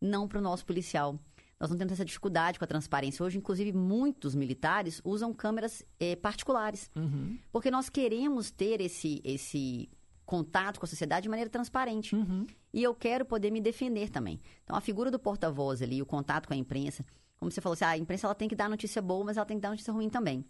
Não 0.00 0.28
para 0.28 0.38
o 0.38 0.42
nosso 0.42 0.66
policial 0.66 1.18
nós 1.60 1.70
não 1.70 1.76
temos 1.76 1.92
essa 1.92 2.04
dificuldade 2.04 2.58
com 2.58 2.64
a 2.64 2.68
transparência. 2.68 3.24
Hoje, 3.24 3.38
inclusive, 3.38 3.72
muitos 3.72 4.34
militares 4.34 5.00
usam 5.04 5.34
câmeras 5.34 5.84
eh, 5.98 6.14
particulares. 6.16 6.90
Uhum. 6.94 7.38
Porque 7.50 7.70
nós 7.70 7.88
queremos 7.88 8.50
ter 8.50 8.80
esse, 8.80 9.20
esse 9.24 9.88
contato 10.24 10.78
com 10.78 10.86
a 10.86 10.88
sociedade 10.88 11.22
de 11.22 11.28
maneira 11.28 11.50
transparente. 11.50 12.14
Uhum. 12.14 12.46
E 12.72 12.82
eu 12.82 12.94
quero 12.94 13.24
poder 13.24 13.50
me 13.50 13.60
defender 13.60 14.08
também. 14.08 14.40
Então, 14.62 14.76
a 14.76 14.80
figura 14.80 15.10
do 15.10 15.18
porta-voz 15.18 15.82
ali, 15.82 16.00
o 16.00 16.06
contato 16.06 16.46
com 16.46 16.54
a 16.54 16.56
imprensa, 16.56 17.04
como 17.38 17.50
você 17.50 17.60
falou, 17.60 17.74
assim, 17.74 17.84
ah, 17.84 17.90
a 17.90 17.98
imprensa 17.98 18.26
ela 18.26 18.34
tem 18.34 18.48
que 18.48 18.54
dar 18.54 18.68
notícia 18.68 19.00
boa, 19.00 19.24
mas 19.24 19.36
ela 19.36 19.46
tem 19.46 19.56
que 19.56 19.62
dar 19.62 19.70
notícia 19.70 19.92
ruim 19.92 20.08
também. 20.08 20.44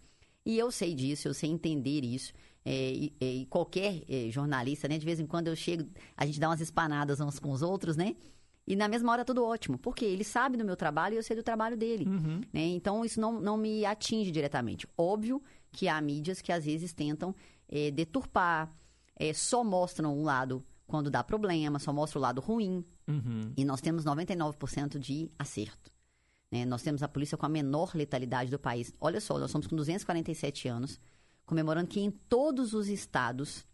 E 0.45 0.57
eu 0.57 0.71
sei 0.71 0.93
disso, 0.93 1.27
eu 1.27 1.33
sei 1.33 1.49
entender 1.49 2.03
isso. 2.03 2.33
É, 2.65 2.91
e, 2.91 3.15
e, 3.21 3.45
qualquer 3.45 4.03
é, 4.07 4.29
jornalista, 4.29 4.87
né? 4.87 4.97
De 4.97 5.05
vez 5.05 5.19
em 5.19 5.25
quando 5.25 5.47
eu 5.47 5.55
chego, 5.55 5.89
a 6.15 6.25
gente 6.25 6.39
dá 6.39 6.49
umas 6.49 6.59
espanadas 6.59 7.19
uns 7.19 7.39
com 7.39 7.51
os 7.51 7.61
outros, 7.61 7.95
né? 7.95 8.15
E 8.69 8.75
na 8.75 8.87
mesma 8.87 9.11
hora 9.11 9.25
tudo 9.25 9.43
ótimo. 9.43 9.79
Porque 9.79 10.05
ele 10.05 10.23
sabe 10.23 10.55
do 10.55 10.63
meu 10.63 10.75
trabalho 10.75 11.15
e 11.15 11.17
eu 11.17 11.23
sei 11.23 11.35
do 11.35 11.41
trabalho 11.41 11.75
dele. 11.75 12.05
Uhum. 12.07 12.41
Né? 12.53 12.61
Então 12.67 13.03
isso 13.03 13.19
não, 13.19 13.41
não 13.41 13.57
me 13.57 13.83
atinge 13.83 14.29
diretamente. 14.29 14.87
Óbvio 14.95 15.41
que 15.71 15.87
há 15.87 15.99
mídias 15.99 16.39
que 16.39 16.51
às 16.51 16.65
vezes 16.65 16.93
tentam 16.93 17.35
é, 17.67 17.89
deturpar, 17.89 18.71
é, 19.15 19.33
só 19.33 19.63
mostram 19.63 20.15
um 20.15 20.23
lado 20.23 20.63
quando 20.85 21.09
dá 21.09 21.23
problema, 21.23 21.79
só 21.79 21.91
mostra 21.91 22.19
o 22.19 22.21
lado 22.21 22.39
ruim. 22.39 22.85
Uhum. 23.07 23.53
E 23.57 23.65
nós 23.65 23.81
temos 23.81 24.05
99% 24.05 24.99
de 24.99 25.31
acerto. 25.39 25.91
Né? 26.51 26.63
Nós 26.63 26.83
temos 26.83 27.01
a 27.01 27.07
polícia 27.07 27.37
com 27.37 27.47
a 27.47 27.49
menor 27.49 27.95
letalidade 27.95 28.51
do 28.51 28.59
país. 28.59 28.93
Olha 29.01 29.19
só, 29.19 29.39
nós 29.39 29.49
somos 29.49 29.65
com 29.65 29.75
247 29.75 30.67
anos, 30.67 30.99
comemorando 31.43 31.87
que 31.87 31.99
em 31.99 32.11
todos 32.11 32.75
os 32.75 32.87
estados 32.87 33.65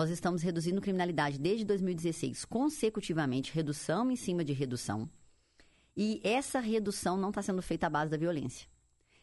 nós 0.00 0.08
estamos 0.08 0.40
reduzindo 0.40 0.80
criminalidade 0.80 1.38
desde 1.38 1.62
2016, 1.62 2.46
consecutivamente, 2.46 3.52
redução 3.52 4.10
em 4.10 4.16
cima 4.16 4.42
de 4.42 4.54
redução. 4.54 5.06
E 5.94 6.22
essa 6.24 6.58
redução 6.58 7.18
não 7.18 7.28
está 7.28 7.42
sendo 7.42 7.60
feita 7.60 7.86
à 7.86 7.90
base 7.90 8.10
da 8.10 8.16
violência. 8.16 8.66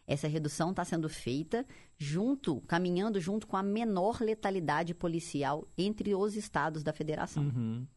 Essa 0.05 0.27
redução 0.27 0.69
está 0.69 0.85
sendo 0.85 1.09
feita 1.09 1.65
junto, 1.97 2.61
caminhando 2.67 3.19
junto 3.19 3.47
com 3.47 3.57
a 3.57 3.63
menor 3.63 4.21
letalidade 4.21 4.93
policial 4.93 5.67
entre 5.75 6.13
os 6.13 6.35
estados 6.35 6.83
da 6.83 6.93
federação. 6.93 7.45
Uhum. 7.45 7.87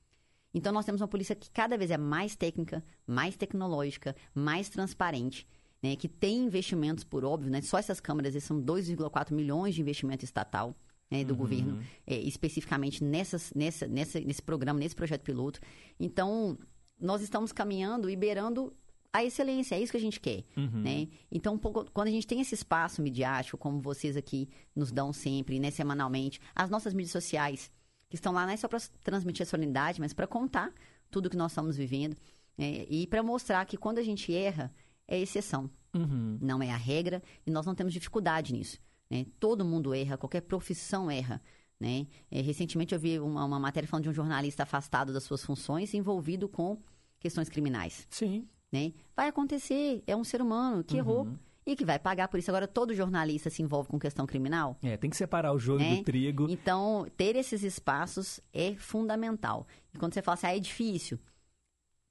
Então 0.54 0.72
nós 0.72 0.86
temos 0.86 1.02
uma 1.02 1.08
polícia 1.08 1.36
que 1.36 1.50
cada 1.50 1.76
vez 1.76 1.90
é 1.90 1.98
mais 1.98 2.34
técnica, 2.34 2.82
mais 3.06 3.36
tecnológica, 3.36 4.16
mais 4.34 4.70
transparente, 4.70 5.46
né, 5.82 5.96
que 5.96 6.08
tem 6.08 6.46
investimentos, 6.46 7.04
por 7.04 7.26
óbvio, 7.26 7.50
né, 7.50 7.60
só 7.60 7.76
essas 7.76 8.00
câmeras 8.00 8.42
são 8.42 8.58
2,4 8.58 9.34
milhões 9.34 9.74
de 9.74 9.82
investimento 9.82 10.24
estatal 10.24 10.74
né, 11.10 11.24
do 11.24 11.32
Uhum. 11.32 11.38
governo, 11.38 11.82
é, 12.06 12.16
especificamente 12.18 13.02
nessas, 13.02 13.52
nessa, 13.54 13.86
nessa, 13.86 14.20
nesse 14.20 14.42
programa, 14.42 14.78
nesse 14.78 14.94
projeto 14.94 15.22
piloto. 15.22 15.58
Então, 15.98 16.56
nós 17.00 17.20
estamos 17.22 17.50
caminhando 17.52 18.08
e 18.08 18.14
beirando 18.16 18.72
a 19.12 19.24
excelência, 19.24 19.74
é 19.74 19.80
isso 19.82 19.90
que 19.90 19.96
a 19.98 20.00
gente 20.00 20.20
quer. 20.20 20.44
Uhum. 20.56 20.82
Né? 20.82 21.08
Então, 21.32 21.58
quando 21.58 22.06
a 22.06 22.10
gente 22.12 22.26
tem 22.28 22.40
esse 22.40 22.54
espaço 22.54 23.02
midiático, 23.02 23.58
como 23.58 23.80
vocês 23.80 24.16
aqui 24.16 24.48
nos 24.76 24.92
dão 24.92 25.12
sempre, 25.12 25.58
né, 25.58 25.70
semanalmente, 25.72 26.40
as 26.54 26.70
nossas 26.70 26.94
mídias 26.94 27.10
sociais, 27.10 27.72
que 28.08 28.14
estão 28.14 28.32
lá 28.32 28.46
não 28.46 28.52
é 28.52 28.56
só 28.56 28.68
para 28.68 28.78
transmitir 29.02 29.42
a 29.42 29.46
solenidade, 29.46 30.00
mas 30.00 30.12
para 30.12 30.28
contar 30.28 30.72
tudo 31.10 31.28
que 31.28 31.36
nós 31.36 31.50
estamos 31.50 31.76
vivendo 31.76 32.16
né, 32.56 32.84
e 32.88 33.04
para 33.08 33.20
mostrar 33.22 33.64
que 33.64 33.76
quando 33.76 33.98
a 33.98 34.02
gente 34.02 34.32
erra, 34.32 34.72
é 35.08 35.18
exceção, 35.18 35.68
Uhum. 35.92 36.38
não 36.40 36.62
é 36.62 36.70
a 36.70 36.76
regra 36.76 37.20
e 37.44 37.50
nós 37.50 37.66
não 37.66 37.74
temos 37.74 37.92
dificuldade 37.92 38.52
nisso. 38.52 38.78
Né? 39.10 39.26
Todo 39.38 39.64
mundo 39.64 39.92
erra, 39.94 40.16
qualquer 40.16 40.42
profissão 40.42 41.10
erra. 41.10 41.42
Né? 41.78 42.06
É, 42.30 42.40
recentemente 42.42 42.94
eu 42.94 43.00
vi 43.00 43.18
uma, 43.18 43.44
uma 43.44 43.58
matéria 43.58 43.88
falando 43.88 44.04
de 44.04 44.10
um 44.10 44.12
jornalista 44.14 44.62
afastado 44.64 45.12
das 45.12 45.24
suas 45.24 45.42
funções 45.42 45.94
envolvido 45.94 46.48
com 46.48 46.78
questões 47.18 47.48
criminais. 47.48 48.06
Sim. 48.10 48.46
Né? 48.70 48.92
Vai 49.16 49.28
acontecer, 49.28 50.02
é 50.06 50.14
um 50.14 50.22
ser 50.22 50.40
humano 50.42 50.84
que 50.84 50.96
errou 50.96 51.24
Uhum. 51.24 51.38
e 51.66 51.74
que 51.74 51.84
vai 51.84 51.98
pagar 51.98 52.28
por 52.28 52.38
isso. 52.38 52.50
Agora, 52.50 52.68
todo 52.68 52.94
jornalista 52.94 53.50
se 53.50 53.62
envolve 53.62 53.88
com 53.88 53.98
questão 53.98 54.26
criminal. 54.26 54.76
É, 54.82 54.96
tem 54.96 55.10
que 55.10 55.16
separar 55.16 55.52
o 55.52 55.58
joio 55.58 55.80
né? 55.80 55.96
do 55.96 56.02
trigo. 56.04 56.46
Então, 56.50 57.06
ter 57.16 57.34
esses 57.34 57.62
espaços 57.62 58.40
é 58.52 58.74
fundamental. 58.76 59.66
E 59.92 59.98
quando 59.98 60.14
você 60.14 60.22
fala 60.22 60.34
assim, 60.34 60.46
ah, 60.46 60.56
é 60.56 60.60
difícil, 60.60 61.18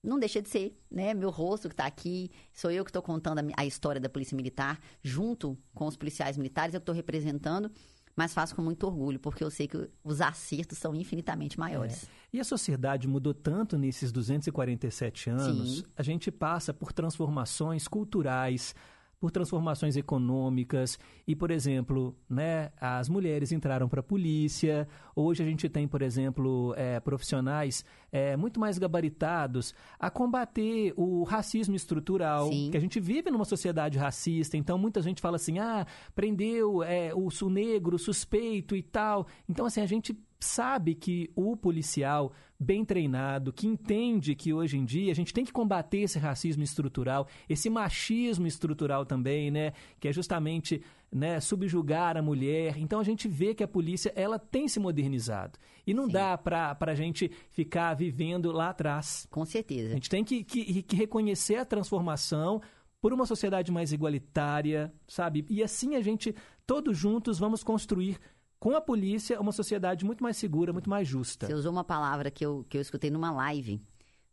não 0.03 0.17
deixa 0.17 0.41
de 0.41 0.49
ser, 0.49 0.77
né? 0.89 1.13
Meu 1.13 1.29
rosto 1.29 1.67
que 1.67 1.73
está 1.73 1.85
aqui, 1.85 2.31
sou 2.53 2.71
eu 2.71 2.83
que 2.83 2.89
estou 2.89 3.01
contando 3.01 3.39
a, 3.39 3.43
a 3.57 3.65
história 3.65 3.99
da 3.99 4.09
Polícia 4.09 4.35
Militar, 4.35 4.79
junto 5.01 5.57
com 5.73 5.87
os 5.87 5.97
policiais 5.97 6.37
militares, 6.37 6.73
eu 6.73 6.79
que 6.79 6.83
estou 6.83 6.95
representando, 6.95 7.69
mas 8.15 8.33
faço 8.33 8.55
com 8.55 8.61
muito 8.61 8.85
orgulho, 8.85 9.19
porque 9.19 9.43
eu 9.43 9.49
sei 9.49 9.67
que 9.67 9.89
os 10.03 10.21
acertos 10.21 10.77
são 10.77 10.95
infinitamente 10.95 11.59
maiores. 11.59 12.09
E 12.33 12.39
a 12.39 12.43
sociedade 12.43 13.07
mudou 13.07 13.33
tanto 13.33 13.77
nesses 13.77 14.11
247 14.11 15.29
anos, 15.29 15.77
Sim. 15.77 15.83
a 15.95 16.03
gente 16.03 16.31
passa 16.31 16.73
por 16.73 16.91
transformações 16.91 17.87
culturais, 17.87 18.75
por 19.19 19.31
transformações 19.31 19.97
econômicas 19.97 20.97
e, 21.27 21.35
por 21.35 21.51
exemplo, 21.51 22.15
né, 22.29 22.71
as 22.79 23.09
mulheres 23.09 23.51
entraram 23.51 23.89
para 23.89 23.99
a 23.99 24.03
polícia. 24.03 24.87
Hoje 25.13 25.43
a 25.43 25.45
gente 25.45 25.67
tem, 25.67 25.87
por 25.87 26.01
exemplo, 26.01 26.73
é, 26.77 26.99
profissionais 27.01 27.83
é, 28.11 28.37
muito 28.37 28.59
mais 28.59 28.77
gabaritados 28.77 29.75
a 29.99 30.09
combater 30.09 30.93
o 30.95 31.23
racismo 31.23 31.75
estrutural, 31.75 32.47
Sim. 32.47 32.69
que 32.71 32.77
a 32.77 32.79
gente 32.79 32.99
vive 32.99 33.29
numa 33.29 33.45
sociedade 33.45 33.97
racista. 33.97 34.55
Então 34.55 34.77
muita 34.77 35.01
gente 35.01 35.21
fala 35.21 35.35
assim, 35.35 35.59
ah, 35.59 35.85
prendeu 36.15 36.81
é, 36.81 37.13
o, 37.13 37.27
o 37.27 37.49
negro 37.49 37.99
suspeito 37.99 38.75
e 38.75 38.81
tal. 38.81 39.27
Então 39.49 39.65
assim 39.65 39.81
a 39.81 39.85
gente 39.85 40.17
sabe 40.39 40.95
que 40.95 41.29
o 41.35 41.57
policial 41.57 42.31
bem 42.59 42.83
treinado, 42.83 43.53
que 43.53 43.67
entende 43.67 44.35
que 44.35 44.53
hoje 44.53 44.77
em 44.77 44.83
dia 44.83 45.11
a 45.11 45.15
gente 45.15 45.33
tem 45.33 45.45
que 45.45 45.51
combater 45.51 45.99
esse 45.99 46.19
racismo 46.19 46.63
estrutural, 46.63 47.27
esse 47.47 47.69
machismo 47.69 48.47
estrutural 48.47 49.05
também, 49.05 49.49
né, 49.49 49.73
que 49.99 50.07
é 50.07 50.13
justamente, 50.13 50.81
né, 51.11 51.39
subjugar 51.39 52.17
a 52.17 52.21
mulher. 52.21 52.77
Então 52.77 52.99
a 52.99 53.03
gente 53.03 53.27
vê 53.27 53.53
que 53.53 53.63
a 53.63 53.67
polícia, 53.67 54.11
ela 54.15 54.37
tem 54.37 54.67
se 54.67 54.79
modernizado. 54.79 55.57
E 55.87 55.93
não 55.93 56.07
dá 56.07 56.37
para 56.37 56.77
a 56.79 56.95
gente 56.95 57.31
ficar 57.49 57.93
vivendo 57.93 58.51
lá 58.51 58.69
atrás. 58.69 59.27
Com 59.31 59.45
certeza. 59.45 59.91
A 59.91 59.93
gente 59.93 60.09
tem 60.09 60.23
que, 60.23 60.43
que, 60.43 60.83
que 60.83 60.95
reconhecer 60.95 61.55
a 61.55 61.65
transformação 61.65 62.61
por 63.01 63.13
uma 63.13 63.25
sociedade 63.25 63.71
mais 63.71 63.93
igualitária, 63.93 64.93
sabe? 65.07 65.45
E 65.49 65.63
assim 65.63 65.95
a 65.95 66.01
gente, 66.01 66.35
todos 66.67 66.97
juntos, 66.97 67.39
vamos 67.39 67.63
construir 67.63 68.19
com 68.59 68.75
a 68.75 68.81
polícia 68.81 69.39
uma 69.39 69.51
sociedade 69.51 70.03
muito 70.03 70.21
mais 70.21 70.37
segura, 70.37 70.73
muito 70.73 70.89
mais 70.89 71.07
justa. 71.07 71.47
Você 71.47 71.53
usou 71.53 71.71
uma 71.71 71.83
palavra 71.83 72.29
que 72.29 72.45
eu, 72.45 72.65
que 72.67 72.77
eu 72.77 72.81
escutei 72.81 73.09
numa 73.09 73.31
live 73.31 73.81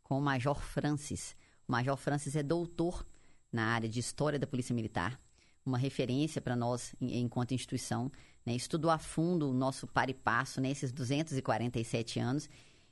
com 0.02 0.18
o 0.18 0.20
Major 0.20 0.60
Francis. 0.60 1.36
O 1.68 1.72
Major 1.72 1.96
Francis 1.96 2.34
é 2.34 2.42
doutor 2.42 3.06
na 3.52 3.66
área 3.66 3.88
de 3.88 4.00
História 4.00 4.38
da 4.38 4.46
Polícia 4.46 4.74
Militar, 4.74 5.20
uma 5.64 5.78
referência 5.78 6.40
para 6.40 6.56
nós 6.56 6.94
enquanto 7.00 7.54
instituição. 7.54 8.10
Né? 8.44 8.54
Estudou 8.54 8.90
a 8.90 8.98
fundo 8.98 9.48
o 9.48 9.54
nosso 9.54 9.86
par 9.86 10.10
e 10.10 10.14
passo 10.14 10.60
nesses 10.60 10.92
247 10.92 12.18
anos. 12.18 12.48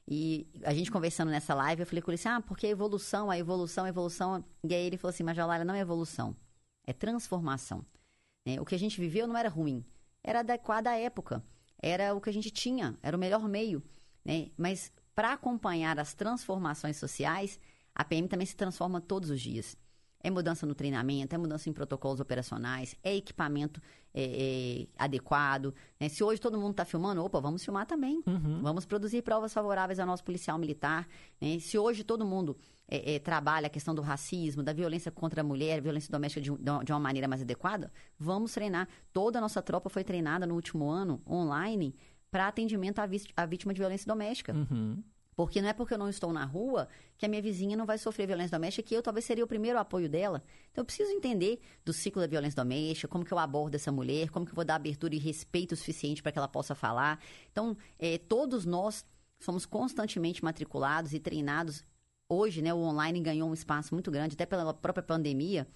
E 0.07 0.47
a 0.63 0.75
gente 0.75 0.91
conversando 0.91 1.31
nessa 1.31 1.55
live, 1.55 1.83
eu 1.83 1.87
falei 1.87 2.03
com 2.03 2.11
ele 2.11 2.17
assim, 2.17 2.29
ah, 2.29 2.41
porque 2.41 2.67
a 2.67 2.71
evolução, 2.71 3.31
a 3.31 3.39
evolução, 3.39 3.85
a 3.85 3.89
evolução... 3.89 4.45
E 4.63 4.75
aí 4.75 4.87
ele 4.87 4.99
falou 4.99 5.11
assim, 5.11 5.23
mas 5.23 5.37
Jolara, 5.37 5.65
não 5.65 5.75
é 5.75 5.81
evolução, 5.81 6.37
é 6.87 6.93
transformação. 6.93 7.85
né? 8.47 8.61
O 8.61 8.65
que 8.65 8.75
a 8.75 8.79
gente 8.79 9.01
viveu 9.01 9.27
não 9.27 9.37
era 9.37 9.49
ruim, 9.49 9.85
era 10.25 10.41
adequado 10.41 10.87
à 10.87 10.97
época, 10.97 11.45
era 11.81 12.15
o 12.15 12.21
que 12.21 12.31
a 12.31 12.33
gente 12.33 12.51
tinha, 12.51 12.99
era 13.03 13.17
o 13.17 13.21
melhor 13.21 13.47
meio, 13.47 13.83
né? 14.25 14.51
Mas 14.57 14.91
para 15.15 15.35
acompanhar 15.35 16.01
as 16.01 16.15
transformações 16.15 16.97
sociais, 16.97 17.61
a 17.95 18.03
PM 18.03 18.27
também 18.27 18.47
se 18.47 18.57
transforma 18.57 19.01
todos 19.01 19.29
os 19.29 19.41
dias. 19.41 19.77
É 20.25 20.31
mudança 20.31 20.67
no 20.67 20.75
treinamento, 20.75 21.35
é 21.35 21.39
mudança 21.39 21.69
em 21.69 21.73
protocolos 21.73 22.19
operacionais, 22.19 22.97
é 23.03 23.15
equipamento 23.15 23.81
é, 24.13 24.23
é, 24.25 24.87
adequado. 24.99 25.75
né? 26.01 26.09
Se 26.09 26.25
hoje 26.25 26.41
todo 26.41 26.59
mundo 26.59 26.71
está 26.71 26.85
filmando, 26.85 27.23
opa, 27.23 27.41
vamos 27.41 27.63
filmar 27.63 27.85
também. 27.87 28.23
Vamos 28.63 28.85
produzir 28.87 29.23
provas 29.23 29.53
favoráveis 29.53 29.99
ao 30.01 30.07
nosso 30.07 30.25
policial 30.25 30.57
militar. 30.59 31.07
né? 31.41 31.59
Se 31.59 31.77
hoje 31.79 32.03
todo 32.03 32.25
mundo 32.25 32.57
é, 32.89 33.17
é, 33.17 33.19
trabalha 33.19 33.67
a 33.67 33.71
questão 33.71 33.95
do 33.95 34.01
racismo, 34.03 34.63
da 34.63 34.73
violência 34.73 35.11
contra 35.13 35.43
a 35.43 35.45
mulher, 35.45 35.81
violência 35.83 36.11
doméstica 36.11 36.41
de, 36.41 36.51
de 36.85 36.93
uma- 36.93 37.01
maneira 37.01 37.29
mais 37.29 37.43
adequada, 37.43 37.93
vamos 38.19 38.53
treinar. 38.53 38.89
Toda 39.13 39.39
a 39.39 39.43
nossa 39.43 39.61
tropa 39.61 39.89
foi 39.91 40.03
treinada 40.05 40.47
no 40.47 40.55
último 40.55 40.89
ano, 40.89 41.21
online, 41.29 41.95
para 42.31 42.49
atendimento 42.49 42.99
à, 42.99 43.07
à 43.37 43.47
vítima 43.47 43.73
de 43.75 43.79
violência 43.81 44.07
doméstica. 44.07 44.53
Porque 45.35 45.61
não 45.61 45.69
é 45.69 45.73
porque 45.73 45.95
eu 45.95 45.99
não 45.99 46.09
estou 46.09 46.33
na 46.33 46.45
rua 46.45 46.89
que 47.17 47.27
a 47.27 47.29
minha 47.29 47.43
vizinha 47.43 47.77
não 47.77 47.87
vai 47.87 47.99
sofrer 47.99 48.27
violência 48.27 48.57
doméstica, 48.57 48.89
que 48.89 48.95
eu 48.95 49.03
talvez 49.03 49.25
seria 49.25 49.45
o 49.45 49.47
primeiro 49.47 49.79
apoio 49.79 50.09
dela. 50.09 50.43
Então 50.71 50.83
eu 50.83 50.87
preciso 50.87 51.11
entender 51.11 51.61
do 51.85 51.93
ciclo 51.93 52.21
da 52.21 52.29
violência 52.29 52.57
doméstica, 52.57 53.09
como 53.09 53.25
que 53.25 53.33
eu 53.33 53.39
abordo 53.39 53.75
essa 53.75 53.91
mulher, 53.91 54.31
como 54.31 54.47
que 54.47 54.53
eu 54.53 54.57
vou 54.57 54.65
dar 54.65 54.77
abertura 54.77 55.15
e 55.15 55.19
respeito 55.19 55.75
suficiente 55.77 56.23
para 56.23 56.33
que 56.33 56.39
ela 56.39 56.49
possa 56.49 56.75
falar. 56.75 57.21
Então, 57.51 57.77
eh, 57.99 58.19
todos 58.19 58.65
nós 58.65 59.05
somos 59.41 59.67
constantemente 59.67 60.43
matriculados 60.43 61.13
e 61.13 61.21
treinados. 61.21 61.85
Hoje, 62.29 62.63
né, 62.63 62.73
o 62.73 62.79
online 62.79 63.21
ganhou 63.21 63.49
um 63.49 63.55
espaço 63.55 63.95
muito 63.95 64.11
grande, 64.11 64.35
até 64.35 64.47
pela 64.47 64.73
própria 64.73 65.03
pandemia. 65.03 65.67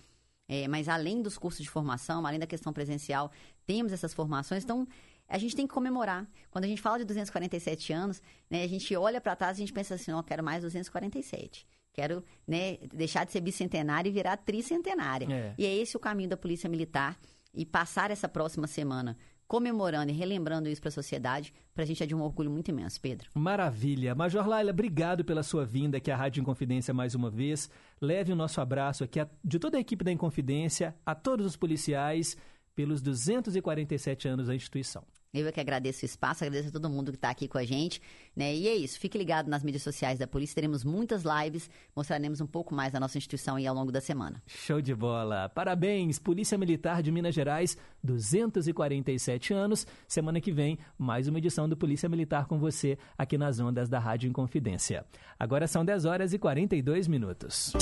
É, 0.50 0.66
mas 0.66 0.88
além 0.88 1.20
dos 1.20 1.36
cursos 1.36 1.62
de 1.62 1.68
formação, 1.68 2.26
além 2.26 2.40
da 2.40 2.46
questão 2.46 2.72
presencial, 2.72 3.30
temos 3.66 3.92
essas 3.92 4.14
formações. 4.14 4.64
Então, 4.64 4.88
a 5.28 5.38
gente 5.38 5.54
tem 5.54 5.66
que 5.66 5.74
comemorar. 5.74 6.26
Quando 6.50 6.64
a 6.64 6.68
gente 6.68 6.80
fala 6.80 6.98
de 6.98 7.04
247 7.04 7.92
anos, 7.92 8.22
né, 8.50 8.62
a 8.64 8.68
gente 8.68 8.94
olha 8.96 9.20
para 9.20 9.36
trás 9.36 9.58
e 9.58 9.62
a 9.62 9.66
gente 9.66 9.72
pensa 9.74 9.94
assim, 9.94 10.10
não, 10.10 10.22
quero 10.22 10.42
mais 10.42 10.62
247. 10.62 11.66
Quero 11.92 12.24
né, 12.46 12.78
deixar 12.94 13.24
de 13.24 13.32
ser 13.32 13.40
bicentenária 13.40 14.08
e 14.08 14.12
virar 14.12 14.36
tricentenária. 14.36 15.26
É. 15.30 15.54
E 15.58 15.66
é 15.66 15.74
esse 15.76 15.96
o 15.96 16.00
caminho 16.00 16.28
da 16.30 16.36
Polícia 16.36 16.68
Militar. 16.68 17.18
E 17.54 17.64
passar 17.66 18.10
essa 18.10 18.28
próxima 18.28 18.66
semana 18.66 19.16
comemorando 19.48 20.12
e 20.12 20.14
relembrando 20.14 20.68
isso 20.68 20.80
para 20.80 20.90
a 20.90 20.92
sociedade, 20.92 21.54
para 21.74 21.82
a 21.82 21.86
gente 21.86 22.02
é 22.02 22.06
de 22.06 22.14
um 22.14 22.20
orgulho 22.22 22.50
muito 22.50 22.68
imenso, 22.70 23.00
Pedro. 23.00 23.30
Maravilha. 23.34 24.14
Major 24.14 24.46
Laila, 24.46 24.70
obrigado 24.70 25.24
pela 25.24 25.42
sua 25.42 25.64
vinda 25.64 25.96
aqui 25.96 26.10
à 26.10 26.16
Rádio 26.16 26.42
Inconfidência 26.42 26.92
mais 26.92 27.14
uma 27.14 27.30
vez. 27.30 27.68
Leve 28.00 28.30
o 28.30 28.36
nosso 28.36 28.60
abraço 28.60 29.02
aqui 29.02 29.18
a- 29.18 29.28
de 29.42 29.58
toda 29.58 29.78
a 29.78 29.80
equipe 29.80 30.04
da 30.04 30.12
Inconfidência, 30.12 30.94
a 31.04 31.14
todos 31.14 31.46
os 31.46 31.56
policiais, 31.56 32.36
pelos 32.74 33.00
247 33.00 34.28
anos 34.28 34.46
da 34.48 34.54
instituição. 34.54 35.02
Eu 35.32 35.46
é 35.46 35.52
que 35.52 35.60
agradeço 35.60 36.04
o 36.04 36.06
espaço, 36.06 36.42
agradeço 36.42 36.70
a 36.70 36.72
todo 36.72 36.88
mundo 36.88 37.12
que 37.12 37.18
está 37.18 37.28
aqui 37.28 37.46
com 37.46 37.58
a 37.58 37.64
gente. 37.64 38.00
Né? 38.34 38.54
E 38.54 38.66
é 38.66 38.74
isso, 38.74 38.98
fique 38.98 39.18
ligado 39.18 39.48
nas 39.48 39.62
mídias 39.62 39.82
sociais 39.82 40.18
da 40.18 40.26
polícia, 40.26 40.54
teremos 40.54 40.84
muitas 40.84 41.22
lives, 41.22 41.68
mostraremos 41.94 42.40
um 42.40 42.46
pouco 42.46 42.74
mais 42.74 42.92
da 42.92 43.00
nossa 43.00 43.18
instituição 43.18 43.56
aí 43.56 43.66
ao 43.66 43.74
longo 43.74 43.92
da 43.92 44.00
semana. 44.00 44.42
Show 44.46 44.80
de 44.80 44.94
bola. 44.94 45.48
Parabéns, 45.50 46.18
Polícia 46.18 46.56
Militar 46.56 47.02
de 47.02 47.12
Minas 47.12 47.34
Gerais, 47.34 47.76
247 48.02 49.52
anos. 49.52 49.86
Semana 50.06 50.40
que 50.40 50.50
vem, 50.50 50.78
mais 50.96 51.28
uma 51.28 51.38
edição 51.38 51.68
do 51.68 51.76
Polícia 51.76 52.08
Militar 52.08 52.46
com 52.46 52.58
você 52.58 52.96
aqui 53.16 53.36
nas 53.36 53.60
ondas 53.60 53.88
da 53.88 53.98
Rádio 53.98 54.30
Inconfidência. 54.30 55.04
Agora 55.38 55.66
são 55.66 55.84
10 55.84 56.06
horas 56.06 56.32
e 56.32 56.38
42 56.38 57.06
minutos. 57.06 57.72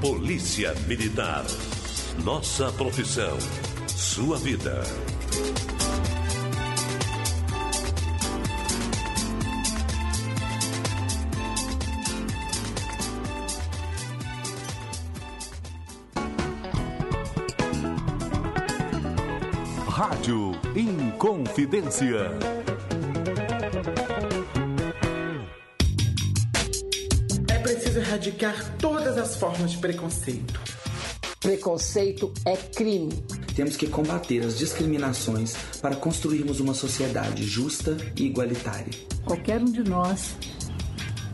Polícia 0.00 0.74
Militar. 0.86 1.44
Nossa 2.22 2.70
profissão. 2.72 3.36
Sua 3.88 4.36
vida. 4.38 4.82
Rádio 19.88 20.52
Inconfidência. 20.74 22.30
É 27.48 27.58
preciso 27.58 27.98
erradicar 27.98 28.76
todas 28.78 29.18
as 29.18 29.36
formas 29.36 29.72
de 29.72 29.78
preconceito. 29.78 30.73
Preconceito 31.44 32.32
é 32.46 32.56
crime. 32.56 33.12
Temos 33.54 33.76
que 33.76 33.86
combater 33.86 34.42
as 34.46 34.56
discriminações 34.56 35.54
para 35.82 35.94
construirmos 35.94 36.58
uma 36.58 36.72
sociedade 36.72 37.44
justa 37.44 37.98
e 38.16 38.24
igualitária. 38.24 38.88
Qualquer 39.26 39.60
um 39.60 39.66
de 39.66 39.84
nós 39.84 40.34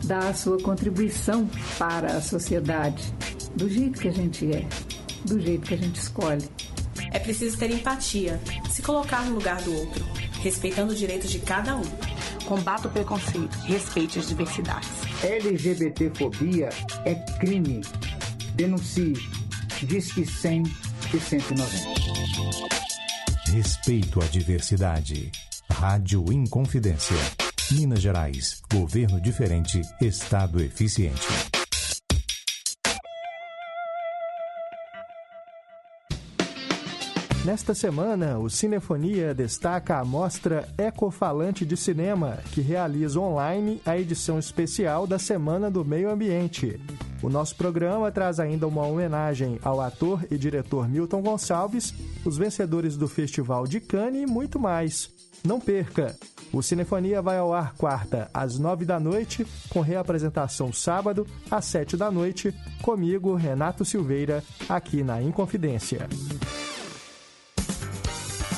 dá 0.03 0.27
a 0.27 0.33
sua 0.33 0.61
contribuição 0.61 1.49
para 1.79 2.17
a 2.17 2.21
sociedade, 2.21 3.01
do 3.55 3.69
jeito 3.69 4.01
que 4.01 4.09
a 4.09 4.11
gente 4.11 4.51
é, 4.51 4.67
do 5.23 5.39
jeito 5.39 5.65
que 5.65 5.75
a 5.75 5.77
gente 5.77 5.95
escolhe. 5.95 6.43
É 7.13 7.17
preciso 7.17 7.57
ter 7.57 7.71
empatia, 7.71 8.37
se 8.69 8.81
colocar 8.81 9.23
no 9.23 9.35
lugar 9.35 9.61
do 9.61 9.73
outro, 9.73 10.03
respeitando 10.41 10.91
os 10.91 10.99
direitos 10.99 11.31
de 11.31 11.39
cada 11.39 11.77
um. 11.77 11.85
Combata 12.45 12.89
o 12.89 12.91
preconceito, 12.91 13.57
respeite 13.63 14.19
as 14.19 14.27
diversidades. 14.27 14.89
LGBTfobia 15.23 16.67
é 17.05 17.15
crime. 17.39 17.79
Denuncie. 18.55 19.40
Disque 19.83 20.25
100 20.25 20.63
e 21.11 21.19
190. 21.19 22.75
Respeito 23.51 24.21
à 24.21 24.25
diversidade. 24.25 25.31
Rádio 25.71 26.31
Inconfidência. 26.31 27.15
Minas 27.71 27.99
Gerais. 27.99 28.61
Governo 28.71 29.19
diferente. 29.19 29.81
Estado 29.99 30.61
eficiente. 30.61 31.27
Nesta 37.43 37.73
semana, 37.73 38.37
o 38.37 38.51
Cinefonia 38.51 39.33
destaca 39.33 39.97
a 39.97 40.05
mostra 40.05 40.69
Ecofalante 40.77 41.65
de 41.65 41.75
Cinema, 41.75 42.37
que 42.51 42.61
realiza 42.61 43.19
online 43.19 43.81
a 43.83 43.97
edição 43.97 44.37
especial 44.37 45.07
da 45.07 45.17
Semana 45.17 45.71
do 45.71 45.83
Meio 45.83 46.11
Ambiente. 46.11 46.79
O 47.21 47.29
nosso 47.29 47.55
programa 47.55 48.11
traz 48.11 48.39
ainda 48.39 48.67
uma 48.67 48.85
homenagem 48.85 49.59
ao 49.63 49.79
ator 49.79 50.25
e 50.31 50.37
diretor 50.37 50.89
Milton 50.89 51.21
Gonçalves, 51.21 51.93
os 52.25 52.37
vencedores 52.37 52.97
do 52.97 53.07
Festival 53.07 53.67
de 53.67 53.79
Cannes 53.79 54.23
e 54.23 54.25
muito 54.25 54.59
mais. 54.59 55.09
Não 55.43 55.59
perca! 55.59 56.17
O 56.51 56.61
Cinefonia 56.61 57.21
vai 57.21 57.37
ao 57.37 57.53
ar 57.53 57.73
quarta 57.75 58.29
às 58.33 58.59
nove 58.59 58.83
da 58.85 58.99
noite, 58.99 59.45
com 59.69 59.79
reapresentação 59.81 60.73
sábado 60.73 61.25
às 61.49 61.65
sete 61.65 61.95
da 61.95 62.11
noite, 62.11 62.53
comigo, 62.81 63.35
Renato 63.35 63.85
Silveira, 63.85 64.43
aqui 64.67 65.03
na 65.03 65.21
Inconfidência. 65.21 66.09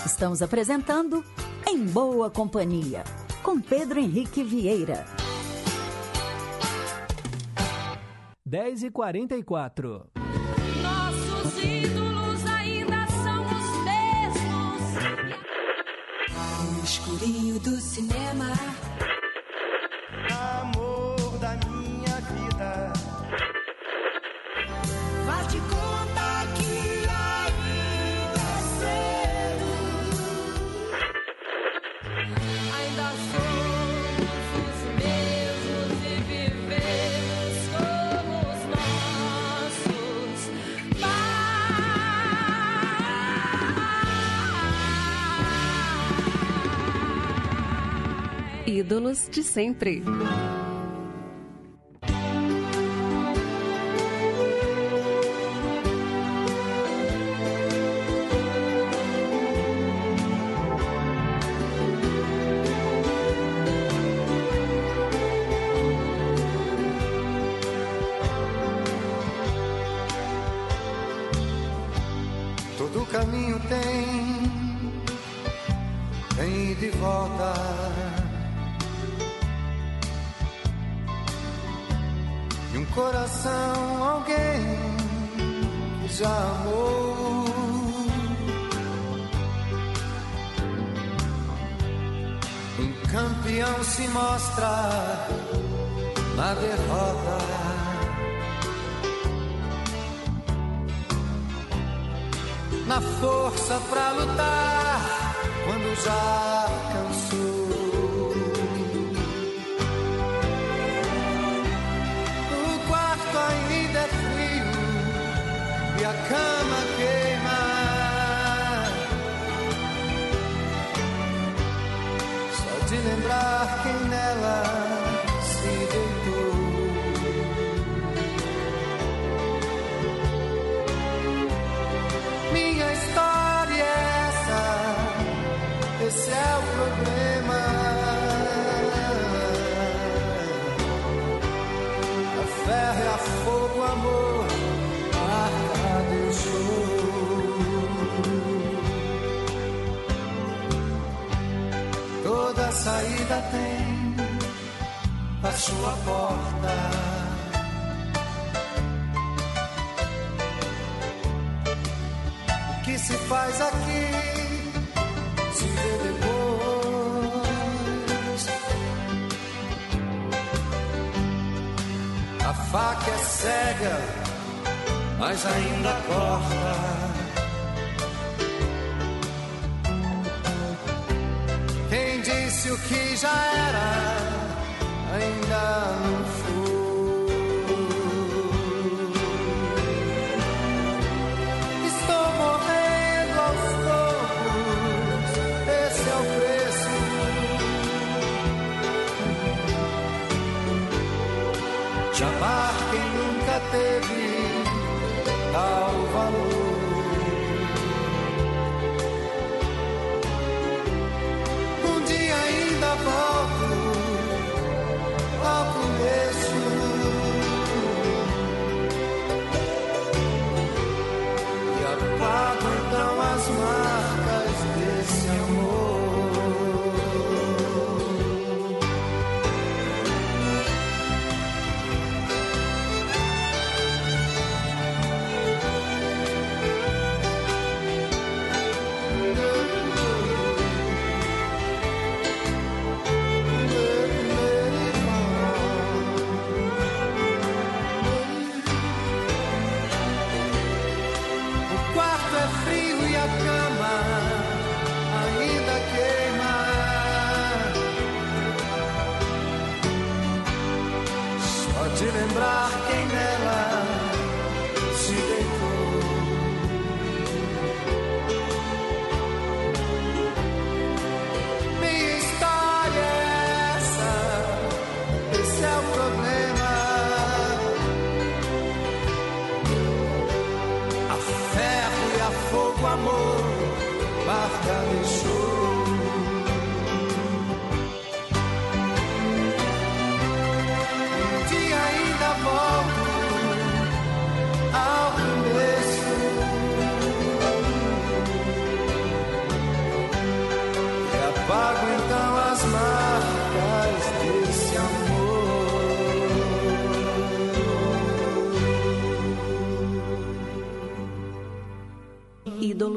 Estamos 0.05 0.41
apresentando 0.41 1.23
Em 1.67 1.85
Boa 1.85 2.29
Companhia, 2.29 3.03
com 3.43 3.59
Pedro 3.61 3.99
Henrique 3.99 4.43
Vieira. 4.43 5.05
10 8.53 8.83
e 8.83 8.91
44 8.91 10.11
Nossos 10.83 11.63
ídolos 11.63 12.45
ainda 12.45 13.07
são 13.07 13.45
os 13.47 13.67
mesmos. 13.83 14.93
No 16.61 16.83
escurinho 16.83 17.59
do 17.59 17.81
cinema. 17.81 18.53
De 49.13 49.43
sempre. 49.43 50.01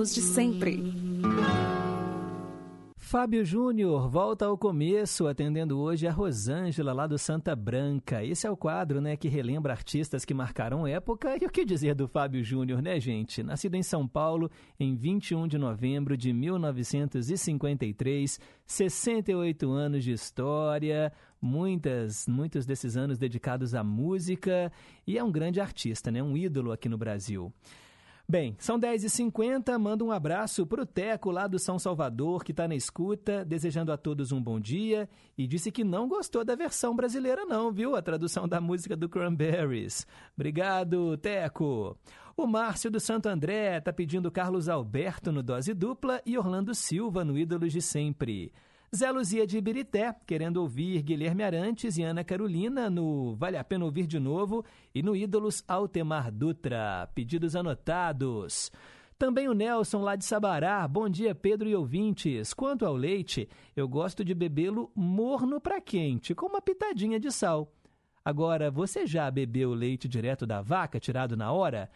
Ídolos 0.07 0.15
de 0.15 0.23
sempre. 0.23 0.83
Fábio 2.97 3.45
Júnior 3.45 4.09
volta 4.09 4.47
ao 4.47 4.57
começo, 4.59 5.29
atendendo 5.29 5.79
hoje 5.79 6.09
a 6.09 6.13
Rosângela, 6.13 6.93
lá 6.93 7.07
do 7.07 7.17
Santa 7.17 7.55
Branca. 7.55 8.25
Esse 8.25 8.49
é 8.49 8.51
o 8.51 8.57
quadro 8.57 9.01
né, 9.01 9.17
que 9.17 9.29
relembra 9.29 9.73
artistas 9.73 10.25
que 10.25 10.35
marcaram 10.35 10.85
época. 10.87 11.37
E 11.41 11.47
o 11.47 11.51
que 11.51 11.65
dizer 11.65 11.95
do 11.95 12.09
Fábio 12.09 12.43
Júnior, 12.43 12.83
né, 12.83 12.99
gente? 12.99 13.45
Nascido 13.45 13.77
em 13.77 13.83
São 13.83 14.09
Paulo 14.09 14.51
em 14.79 14.97
21 14.97 15.47
de 15.47 15.57
novembro 15.57 16.17
de 16.17 16.33
1953, 16.33 18.41
68 18.67 19.71
anos 19.71 20.03
de 20.03 20.11
história, 20.11 21.13
muitas, 21.41 22.27
muitos 22.27 22.67
desses 22.67 22.97
anos 22.97 23.19
dedicados 23.19 23.73
à 23.73 23.85
música. 23.85 24.73
E 25.07 25.17
é 25.17 25.23
um 25.23 25.31
grande 25.31 25.61
artista, 25.61 26.11
né, 26.11 26.21
um 26.21 26.37
ídolo 26.37 26.73
aqui 26.73 26.89
no 26.89 26.99
Brasil. 26.99 27.53
Bem, 28.29 28.57
são 28.59 28.77
10h50, 28.77 29.79
manda 29.79 30.03
um 30.03 30.11
abraço 30.11 30.67
pro 30.67 30.85
Teco 30.85 31.31
lá 31.31 31.47
do 31.47 31.61
São 31.61 31.79
Salvador, 31.79 32.43
que 32.43 32.51
está 32.51 32.67
na 32.67 32.75
escuta, 32.75 33.45
desejando 33.45 33.93
a 33.93 33.97
todos 33.97 34.33
um 34.33 34.43
bom 34.43 34.59
dia 34.59 35.09
e 35.39 35.47
disse 35.47 35.71
que 35.71 35.85
não 35.85 36.09
gostou 36.09 36.45
da 36.45 36.57
versão 36.57 36.97
brasileira 36.97 37.45
não, 37.45 37.71
viu? 37.71 37.95
A 37.95 38.03
tradução 38.03 38.49
da 38.49 38.61
música 38.61 38.97
do 38.97 39.09
Cranberries. 39.09 40.09
Obrigado, 40.35 41.17
Teco. 41.19 41.97
O 42.37 42.49
Márcio 42.49 42.91
do 42.91 42.99
Santo 42.99 43.29
André 43.29 43.79
está 43.79 43.93
pedindo 43.93 44.29
Carlos 44.29 44.69
Alberto 44.69 45.31
no 45.31 45.41
Dose 45.41 45.73
Dupla 45.73 46.21
e 46.27 46.37
Orlando 46.37 46.75
Silva 46.75 47.25
no 47.25 47.39
Ídolos 47.39 47.73
de 47.73 47.81
Sempre. 47.81 48.53
Zé 48.95 49.11
Luzia 49.11 49.47
de 49.47 49.59
Ibirité, 49.59 50.15
querendo 50.27 50.59
ouvir 50.59 51.03
Guilherme 51.03 51.43
Arantes 51.43 51.99
e 51.99 52.03
Ana 52.03 52.23
Carolina 52.23 52.89
no 52.89 53.35
Vale 53.35 53.57
a 53.57 53.65
Pena 53.65 53.85
Ouvir 53.85 54.07
de 54.07 54.19
Novo 54.21 54.65
e 54.95 55.03
no 55.03 55.17
Ídolos 55.17 55.65
Altemar 55.67 56.31
Dutra. 56.31 57.09
Pedidos 57.13 57.57
anotados. 57.57 58.71
Também 59.19 59.49
o 59.49 59.55
Nelson 59.55 60.03
lá 60.03 60.15
de 60.15 60.25
Sabará. 60.25 60.87
Bom 60.87 61.09
dia, 61.09 61.35
Pedro 61.35 61.69
e 61.69 61.75
ouvintes. 61.75 62.55
Quanto 62.55 62.87
ao 62.87 62.95
leite, 62.95 63.49
eu 63.75 63.89
gosto 63.89 64.25
de 64.25 64.35
bebê-lo 64.35 64.91
morno 64.95 65.61
para 65.61 65.81
quente, 65.81 66.35
com 66.35 66.47
uma 66.47 66.63
pitadinha 66.63 67.19
de 67.19 67.33
sal. 67.33 67.73
Agora, 68.25 68.71
você 68.71 69.05
já 69.05 69.29
bebeu 69.31 69.75
leite 69.75 70.07
direto 70.07 70.47
da 70.47 70.63
vaca, 70.63 71.01
tirado 71.01 71.37
na 71.37 71.51
hora? 71.51 71.91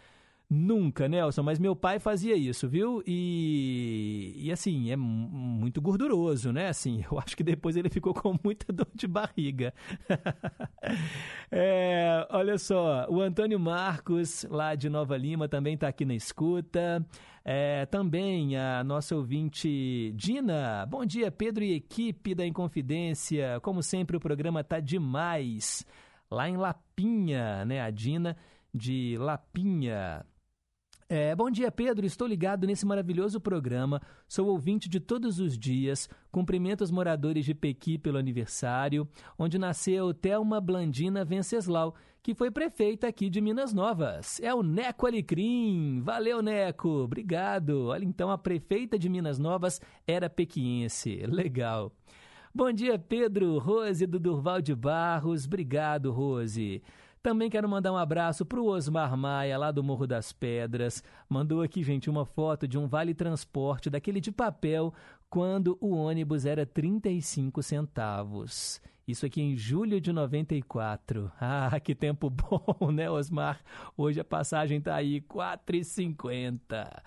Nunca, 0.53 1.07
Nelson, 1.07 1.45
mas 1.45 1.61
meu 1.61 1.77
pai 1.77 2.01
fazia 2.01 2.35
isso, 2.35 2.69
viu? 2.69 3.05
E, 3.07 4.35
e 4.37 4.51
assim, 4.51 4.91
é 4.91 4.97
muito 4.97 5.81
gorduroso, 5.81 6.53
né? 6.53 6.67
Assim, 6.67 7.05
eu 7.09 7.21
acho 7.21 7.37
que 7.37 7.45
depois 7.45 7.77
ele 7.77 7.89
ficou 7.89 8.13
com 8.13 8.37
muita 8.43 8.67
dor 8.75 8.89
de 8.93 9.07
barriga. 9.07 9.73
é, 11.53 12.27
olha 12.31 12.59
só, 12.59 13.07
o 13.09 13.21
Antônio 13.21 13.61
Marcos, 13.61 14.45
lá 14.51 14.75
de 14.75 14.91
Nova 14.91 15.17
Lima, 15.17 15.49
também 15.49 15.75
está 15.75 15.87
aqui 15.87 16.05
na 16.05 16.15
escuta. 16.15 17.07
É, 17.45 17.87
também 17.87 18.57
a 18.57 18.83
nossa 18.83 19.15
ouvinte 19.15 20.13
Dina. 20.17 20.85
Bom 20.87 21.07
dia, 21.07 21.31
Pedro 21.31 21.63
e 21.63 21.75
equipe 21.75 22.35
da 22.35 22.45
Inconfidência. 22.45 23.61
Como 23.63 23.85
sempre, 23.85 24.17
o 24.17 24.21
programa 24.21 24.65
tá 24.65 24.81
demais. 24.81 25.87
Lá 26.29 26.49
em 26.49 26.57
Lapinha, 26.57 27.65
né? 27.65 27.81
A 27.81 27.91
Dina 27.91 28.37
de 28.75 29.17
Lapinha. 29.17 30.25
É, 31.13 31.35
bom 31.35 31.51
dia, 31.51 31.73
Pedro. 31.73 32.07
Estou 32.07 32.25
ligado 32.25 32.69
nesse 32.69 32.87
maravilhoso 32.87 33.41
programa. 33.41 34.01
Sou 34.29 34.47
ouvinte 34.47 34.89
de 34.89 35.01
todos 35.01 35.41
os 35.41 35.59
dias. 35.59 36.09
Cumprimento 36.31 36.83
os 36.83 36.93
moradores 36.93 37.45
de 37.45 37.53
Pequi 37.53 37.99
pelo 37.99 38.17
aniversário, 38.17 39.09
onde 39.37 39.59
nasceu 39.59 40.15
Thelma 40.15 40.61
Blandina 40.61 41.25
Venceslau, 41.25 41.97
que 42.23 42.33
foi 42.33 42.49
prefeita 42.49 43.09
aqui 43.09 43.29
de 43.29 43.41
Minas 43.41 43.73
Novas. 43.73 44.39
É 44.39 44.55
o 44.55 44.63
Neco 44.63 45.05
Alecrim. 45.05 46.01
Valeu, 46.01 46.41
Neco. 46.41 46.89
Obrigado. 46.89 47.87
Olha, 47.87 48.05
então 48.05 48.31
a 48.31 48.39
prefeita 48.39 48.97
de 48.97 49.09
Minas 49.09 49.37
Novas 49.37 49.81
era 50.07 50.31
pequiense. 50.31 51.27
Legal. 51.27 51.93
Bom 52.55 52.73
dia, 52.73 52.97
Pedro, 53.01 53.59
Rose 53.59 54.07
do 54.07 54.21
Durval 54.21 54.63
de 54.63 54.77
Barros. 54.77 55.45
Obrigado, 55.45 56.13
Rose. 56.13 56.81
Também 57.23 57.51
quero 57.51 57.69
mandar 57.69 57.93
um 57.93 57.99
abraço 57.99 58.47
para 58.47 58.59
o 58.59 58.67
Osmar 58.67 59.15
Maia, 59.15 59.59
lá 59.59 59.71
do 59.71 59.85
Morro 59.85 60.07
das 60.07 60.33
Pedras. 60.33 61.05
Mandou 61.29 61.61
aqui, 61.61 61.83
gente, 61.83 62.09
uma 62.09 62.25
foto 62.25 62.67
de 62.67 62.79
um 62.79 62.87
vale 62.87 63.13
transporte, 63.13 63.91
daquele 63.91 64.23
de 64.23 64.33
papel, 64.33 64.95
quando 65.29 65.77
o 65.83 65.91
ônibus 65.91 66.47
era 66.47 66.65
35 66.65 67.63
centavos. 67.63 68.81
Isso 69.07 69.27
aqui 69.27 69.43
em 69.43 69.55
julho 69.55 70.01
de 70.01 70.13
94. 70.13 71.31
Ah, 71.39 71.79
que 71.79 71.95
tempo 71.95 72.31
bom, 72.31 72.91
né, 72.91 73.11
Osmar? 73.11 73.61
Hoje 73.99 74.21
a 74.21 74.25
passagem 74.25 74.81
tá 74.81 74.95
aí, 74.95 75.17
R$ 75.17 75.25
4,50. 75.29 77.03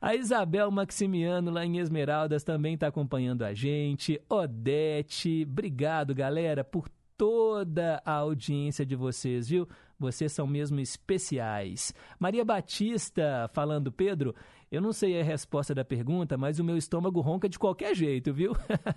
A 0.00 0.14
Isabel 0.14 0.70
Maximiano, 0.70 1.50
lá 1.50 1.66
em 1.66 1.78
Esmeraldas, 1.78 2.44
também 2.44 2.74
está 2.74 2.86
acompanhando 2.86 3.42
a 3.42 3.52
gente. 3.52 4.20
Odete, 4.28 5.44
obrigado, 5.48 6.14
galera, 6.14 6.62
por 6.62 6.88
toda 7.16 8.02
a 8.04 8.12
audiência 8.12 8.84
de 8.84 8.94
vocês, 8.94 9.48
viu? 9.48 9.68
Vocês 9.98 10.32
são 10.32 10.46
mesmo 10.46 10.78
especiais. 10.78 11.94
Maria 12.18 12.44
Batista 12.44 13.48
falando, 13.52 13.90
Pedro, 13.90 14.34
eu 14.70 14.80
não 14.80 14.92
sei 14.92 15.18
a 15.20 15.22
resposta 15.24 15.74
da 15.74 15.84
pergunta, 15.84 16.36
mas 16.36 16.58
o 16.58 16.64
meu 16.64 16.76
estômago 16.76 17.20
ronca 17.20 17.48
de 17.48 17.58
qualquer 17.58 17.94
jeito, 17.94 18.32
viu? 18.32 18.52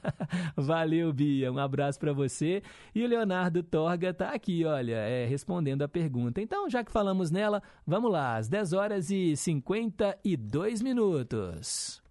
Valeu, 0.58 1.14
Bia. 1.14 1.52
Um 1.52 1.60
abraço 1.60 2.00
para 2.00 2.12
você. 2.12 2.64
E 2.94 3.04
o 3.04 3.08
Leonardo 3.08 3.62
Torga 3.62 4.14
tá 4.14 4.32
aqui, 4.32 4.66
olha, 4.66 4.96
é, 4.96 5.26
respondendo 5.26 5.84
a 5.84 5.88
pergunta. 5.88 6.41
Então, 6.41 6.70
já 6.70 6.84
que 6.84 6.91
falamos 6.91 7.30
nela, 7.30 7.62
vamos 7.86 8.12
lá, 8.12 8.38
às 8.38 8.50
10 8.50 8.74
horas 8.74 9.12
e 9.12 9.36
52 9.36 10.82
minutos. 10.82 12.02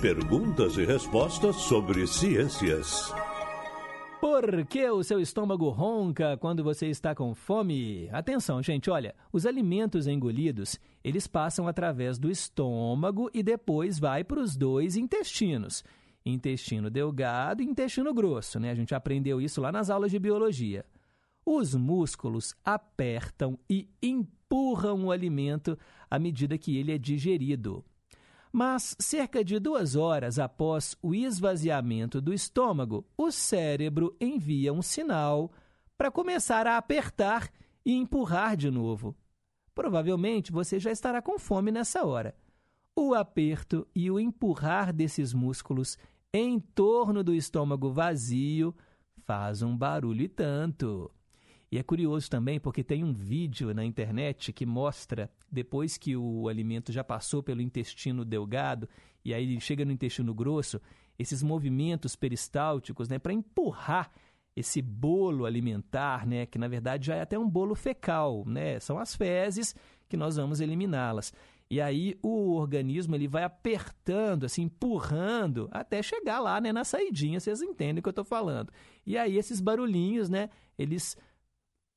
Perguntas 0.00 0.78
e 0.78 0.86
respostas 0.86 1.56
sobre 1.56 2.06
ciências. 2.06 3.12
Por 4.18 4.64
que 4.64 4.88
o 4.88 5.02
seu 5.02 5.20
estômago 5.20 5.68
ronca 5.68 6.38
quando 6.38 6.64
você 6.64 6.86
está 6.86 7.14
com 7.14 7.34
fome? 7.34 8.08
Atenção, 8.10 8.62
gente, 8.62 8.88
olha, 8.88 9.14
os 9.30 9.44
alimentos 9.44 10.06
engolidos, 10.06 10.80
eles 11.04 11.26
passam 11.26 11.68
através 11.68 12.18
do 12.18 12.30
estômago 12.30 13.30
e 13.34 13.42
depois 13.42 13.98
vai 13.98 14.24
para 14.24 14.40
os 14.40 14.56
dois 14.56 14.96
intestinos. 14.96 15.84
Intestino 16.24 16.88
delgado 16.88 17.62
e 17.62 17.66
intestino 17.66 18.14
grosso, 18.14 18.58
né? 18.58 18.70
A 18.70 18.74
gente 18.74 18.94
aprendeu 18.94 19.38
isso 19.38 19.60
lá 19.60 19.70
nas 19.70 19.90
aulas 19.90 20.10
de 20.10 20.18
biologia. 20.18 20.82
Os 21.44 21.74
músculos 21.74 22.54
apertam 22.64 23.58
e 23.68 23.86
empurram 24.02 25.04
o 25.04 25.12
alimento 25.12 25.76
à 26.10 26.18
medida 26.18 26.56
que 26.56 26.78
ele 26.78 26.90
é 26.90 26.96
digerido. 26.96 27.84
Mas, 28.52 28.96
cerca 28.98 29.44
de 29.44 29.58
duas 29.58 29.94
horas 29.94 30.38
após 30.38 30.96
o 31.00 31.14
esvaziamento 31.14 32.20
do 32.20 32.32
estômago, 32.32 33.06
o 33.16 33.30
cérebro 33.30 34.16
envia 34.20 34.72
um 34.72 34.82
sinal 34.82 35.52
para 35.96 36.10
começar 36.10 36.66
a 36.66 36.76
apertar 36.76 37.50
e 37.84 37.94
empurrar 37.94 38.56
de 38.56 38.70
novo. 38.70 39.16
Provavelmente 39.74 40.50
você 40.50 40.80
já 40.80 40.90
estará 40.90 41.22
com 41.22 41.38
fome 41.38 41.70
nessa 41.70 42.04
hora. 42.04 42.34
O 42.96 43.14
aperto 43.14 43.86
e 43.94 44.10
o 44.10 44.18
empurrar 44.18 44.92
desses 44.92 45.32
músculos 45.32 45.96
em 46.32 46.58
torno 46.58 47.22
do 47.22 47.34
estômago 47.34 47.90
vazio 47.92 48.74
faz 49.24 49.62
um 49.62 49.76
barulho 49.76 50.22
e 50.22 50.28
tanto. 50.28 51.10
E 51.72 51.78
é 51.78 51.82
curioso 51.84 52.28
também 52.28 52.58
porque 52.58 52.82
tem 52.82 53.04
um 53.04 53.12
vídeo 53.12 53.72
na 53.72 53.84
internet 53.84 54.52
que 54.52 54.66
mostra, 54.66 55.30
depois 55.50 55.96
que 55.96 56.16
o 56.16 56.48
alimento 56.48 56.90
já 56.90 57.04
passou 57.04 57.42
pelo 57.42 57.62
intestino 57.62 58.24
delgado 58.24 58.88
e 59.24 59.32
aí 59.32 59.44
ele 59.44 59.60
chega 59.60 59.84
no 59.84 59.92
intestino 59.92 60.34
grosso, 60.34 60.80
esses 61.18 61.42
movimentos 61.42 62.16
peristálticos 62.16 63.08
né, 63.08 63.18
para 63.18 63.32
empurrar 63.32 64.10
esse 64.56 64.82
bolo 64.82 65.46
alimentar, 65.46 66.26
né, 66.26 66.44
que 66.44 66.58
na 66.58 66.66
verdade 66.66 67.06
já 67.06 67.14
é 67.14 67.20
até 67.20 67.38
um 67.38 67.48
bolo 67.48 67.76
fecal, 67.76 68.44
né, 68.46 68.80
são 68.80 68.98
as 68.98 69.14
fezes 69.14 69.74
que 70.08 70.16
nós 70.16 70.36
vamos 70.36 70.60
eliminá-las. 70.60 71.32
E 71.70 71.80
aí 71.80 72.18
o 72.20 72.54
organismo 72.54 73.14
ele 73.14 73.28
vai 73.28 73.44
apertando, 73.44 74.44
assim, 74.44 74.62
empurrando 74.62 75.68
até 75.70 76.02
chegar 76.02 76.40
lá, 76.40 76.60
né, 76.60 76.72
na 76.72 76.82
saidinha, 76.82 77.38
vocês 77.38 77.62
entendem 77.62 78.00
o 78.00 78.02
que 78.02 78.08
eu 78.08 78.10
estou 78.10 78.24
falando. 78.24 78.72
E 79.06 79.16
aí 79.16 79.36
esses 79.36 79.60
barulhinhos, 79.60 80.28
né, 80.28 80.50
eles 80.76 81.16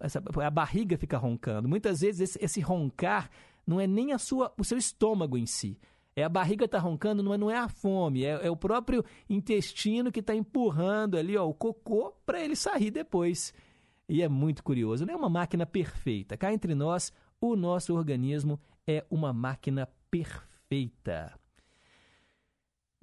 essa, 0.04 0.22
a 0.46 0.50
barriga 0.50 0.98
fica 0.98 1.18
roncando. 1.18 1.68
Muitas 1.68 2.02
vezes 2.02 2.32
esse, 2.32 2.44
esse, 2.44 2.60
roncar 2.62 3.30
não 3.66 3.80
é 3.80 3.88
nem 3.88 4.12
a 4.12 4.18
sua, 4.18 4.54
o 4.58 4.64
seu 4.64 4.78
estômago 4.78 5.38
em 5.38 5.46
si. 5.46 5.80
É 6.16 6.24
a 6.24 6.30
barriga 6.30 6.66
está 6.66 6.78
roncando, 6.78 7.24
não 7.24 7.34
é, 7.34 7.38
não 7.38 7.50
é 7.50 7.58
a 7.58 7.68
fome, 7.68 8.24
é, 8.24 8.46
é 8.46 8.52
o 8.52 8.56
próprio 8.56 9.04
intestino 9.28 10.12
que 10.12 10.20
está 10.20 10.36
empurrando 10.36 11.18
ali 11.18 11.36
ó, 11.36 11.48
o 11.48 11.54
cocô 11.54 12.14
para 12.26 12.44
ele 12.44 12.56
sair 12.56 12.92
depois. 12.92 13.54
E 14.08 14.22
é 14.22 14.28
muito 14.28 14.64
curioso, 14.64 15.06
não 15.06 15.14
é 15.14 15.18
uma 15.18 15.30
máquina 15.30 15.66
perfeita. 15.66 16.38
Cá 16.38 16.54
entre 16.54 16.76
nós, 16.76 17.12
o 17.42 17.56
nosso 17.56 17.96
organismo 17.96 18.60
é 18.86 19.04
uma 19.10 19.34
máquina 19.34 19.88
perfeita. 20.12 21.34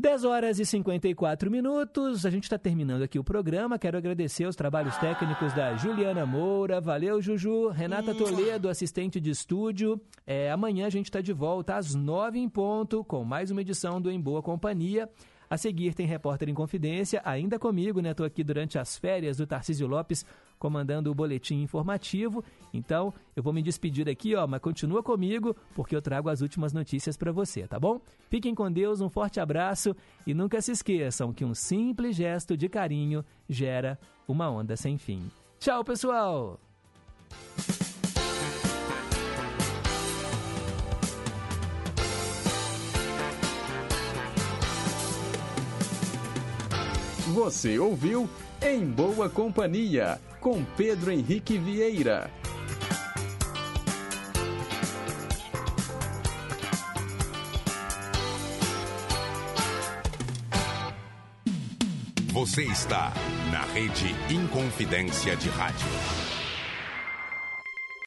10 0.01 0.25
horas 0.25 0.59
e 0.59 0.65
54 0.65 1.51
minutos, 1.51 2.25
a 2.25 2.31
gente 2.31 2.45
está 2.45 2.57
terminando 2.57 3.03
aqui 3.03 3.19
o 3.19 3.23
programa. 3.23 3.79
Quero 3.79 3.99
agradecer 3.99 4.47
os 4.47 4.57
trabalhos 4.57 4.97
técnicos 4.97 5.53
da 5.53 5.77
Juliana 5.77 6.25
Moura. 6.25 6.81
Valeu, 6.81 7.21
Juju. 7.21 7.69
Renata 7.69 8.15
Toledo, 8.15 8.71
assistente 8.71 9.21
de 9.21 9.29
estúdio. 9.29 10.01
É, 10.27 10.51
amanhã 10.51 10.87
a 10.87 10.91
gente 10.91 11.05
está 11.05 11.21
de 11.21 11.35
volta 11.35 11.77
às 11.77 11.95
9 11.95 12.39
em 12.39 12.49
ponto 12.49 13.05
com 13.05 13.23
mais 13.25 13.51
uma 13.51 13.61
edição 13.61 14.01
do 14.01 14.11
Em 14.11 14.19
Boa 14.19 14.43
Companhia. 14.43 15.07
A 15.51 15.59
seguir 15.59 15.95
tem 15.95 16.07
Repórter 16.07 16.49
em 16.49 16.55
Confidência, 16.55 17.21
ainda 17.25 17.59
comigo, 17.59 18.01
né? 18.01 18.13
Estou 18.13 18.25
aqui 18.25 18.45
durante 18.45 18.79
as 18.79 18.97
férias 18.97 19.37
do 19.37 19.49
Tarcísio 19.49 19.89
Lopes, 19.89 20.25
comandando 20.61 21.11
o 21.11 21.15
boletim 21.15 21.61
informativo. 21.61 22.45
Então, 22.73 23.13
eu 23.35 23.43
vou 23.43 23.53
me 23.53 23.61
despedir 23.61 24.09
aqui, 24.09 24.37
ó, 24.37 24.47
mas 24.47 24.61
continua 24.61 25.03
comigo, 25.03 25.57
porque 25.75 25.97
eu 25.97 26.01
trago 26.01 26.29
as 26.29 26.41
últimas 26.41 26.73
notícias 26.73 27.17
para 27.17 27.33
você, 27.33 27.67
tá 27.67 27.81
bom? 27.81 28.01
Fiquem 28.29 28.55
com 28.55 28.71
Deus, 28.71 29.01
um 29.01 29.11
forte 29.11 29.41
abraço 29.41 29.97
e 30.25 30.33
nunca 30.33 30.63
se 30.63 30.71
esqueçam 30.71 31.33
que 31.33 31.45
um 31.45 31.53
simples 31.53 32.15
gesto 32.15 32.57
de 32.57 32.69
carinho 32.69 33.25
gera 33.49 33.99
uma 34.29 34.49
onda 34.49 34.77
sem 34.77 34.97
fim. 34.99 35.29
Tchau, 35.59 35.83
pessoal! 35.83 36.61
Você 47.31 47.79
ouviu 47.79 48.29
Em 48.61 48.85
Boa 48.85 49.29
Companhia, 49.29 50.21
com 50.41 50.65
Pedro 50.77 51.13
Henrique 51.13 51.57
Vieira. 51.57 52.29
Você 62.33 62.65
está 62.65 63.13
na 63.53 63.63
rede 63.63 64.13
Inconfidência 64.29 65.37
de 65.37 65.49
Rádio. 65.51 66.20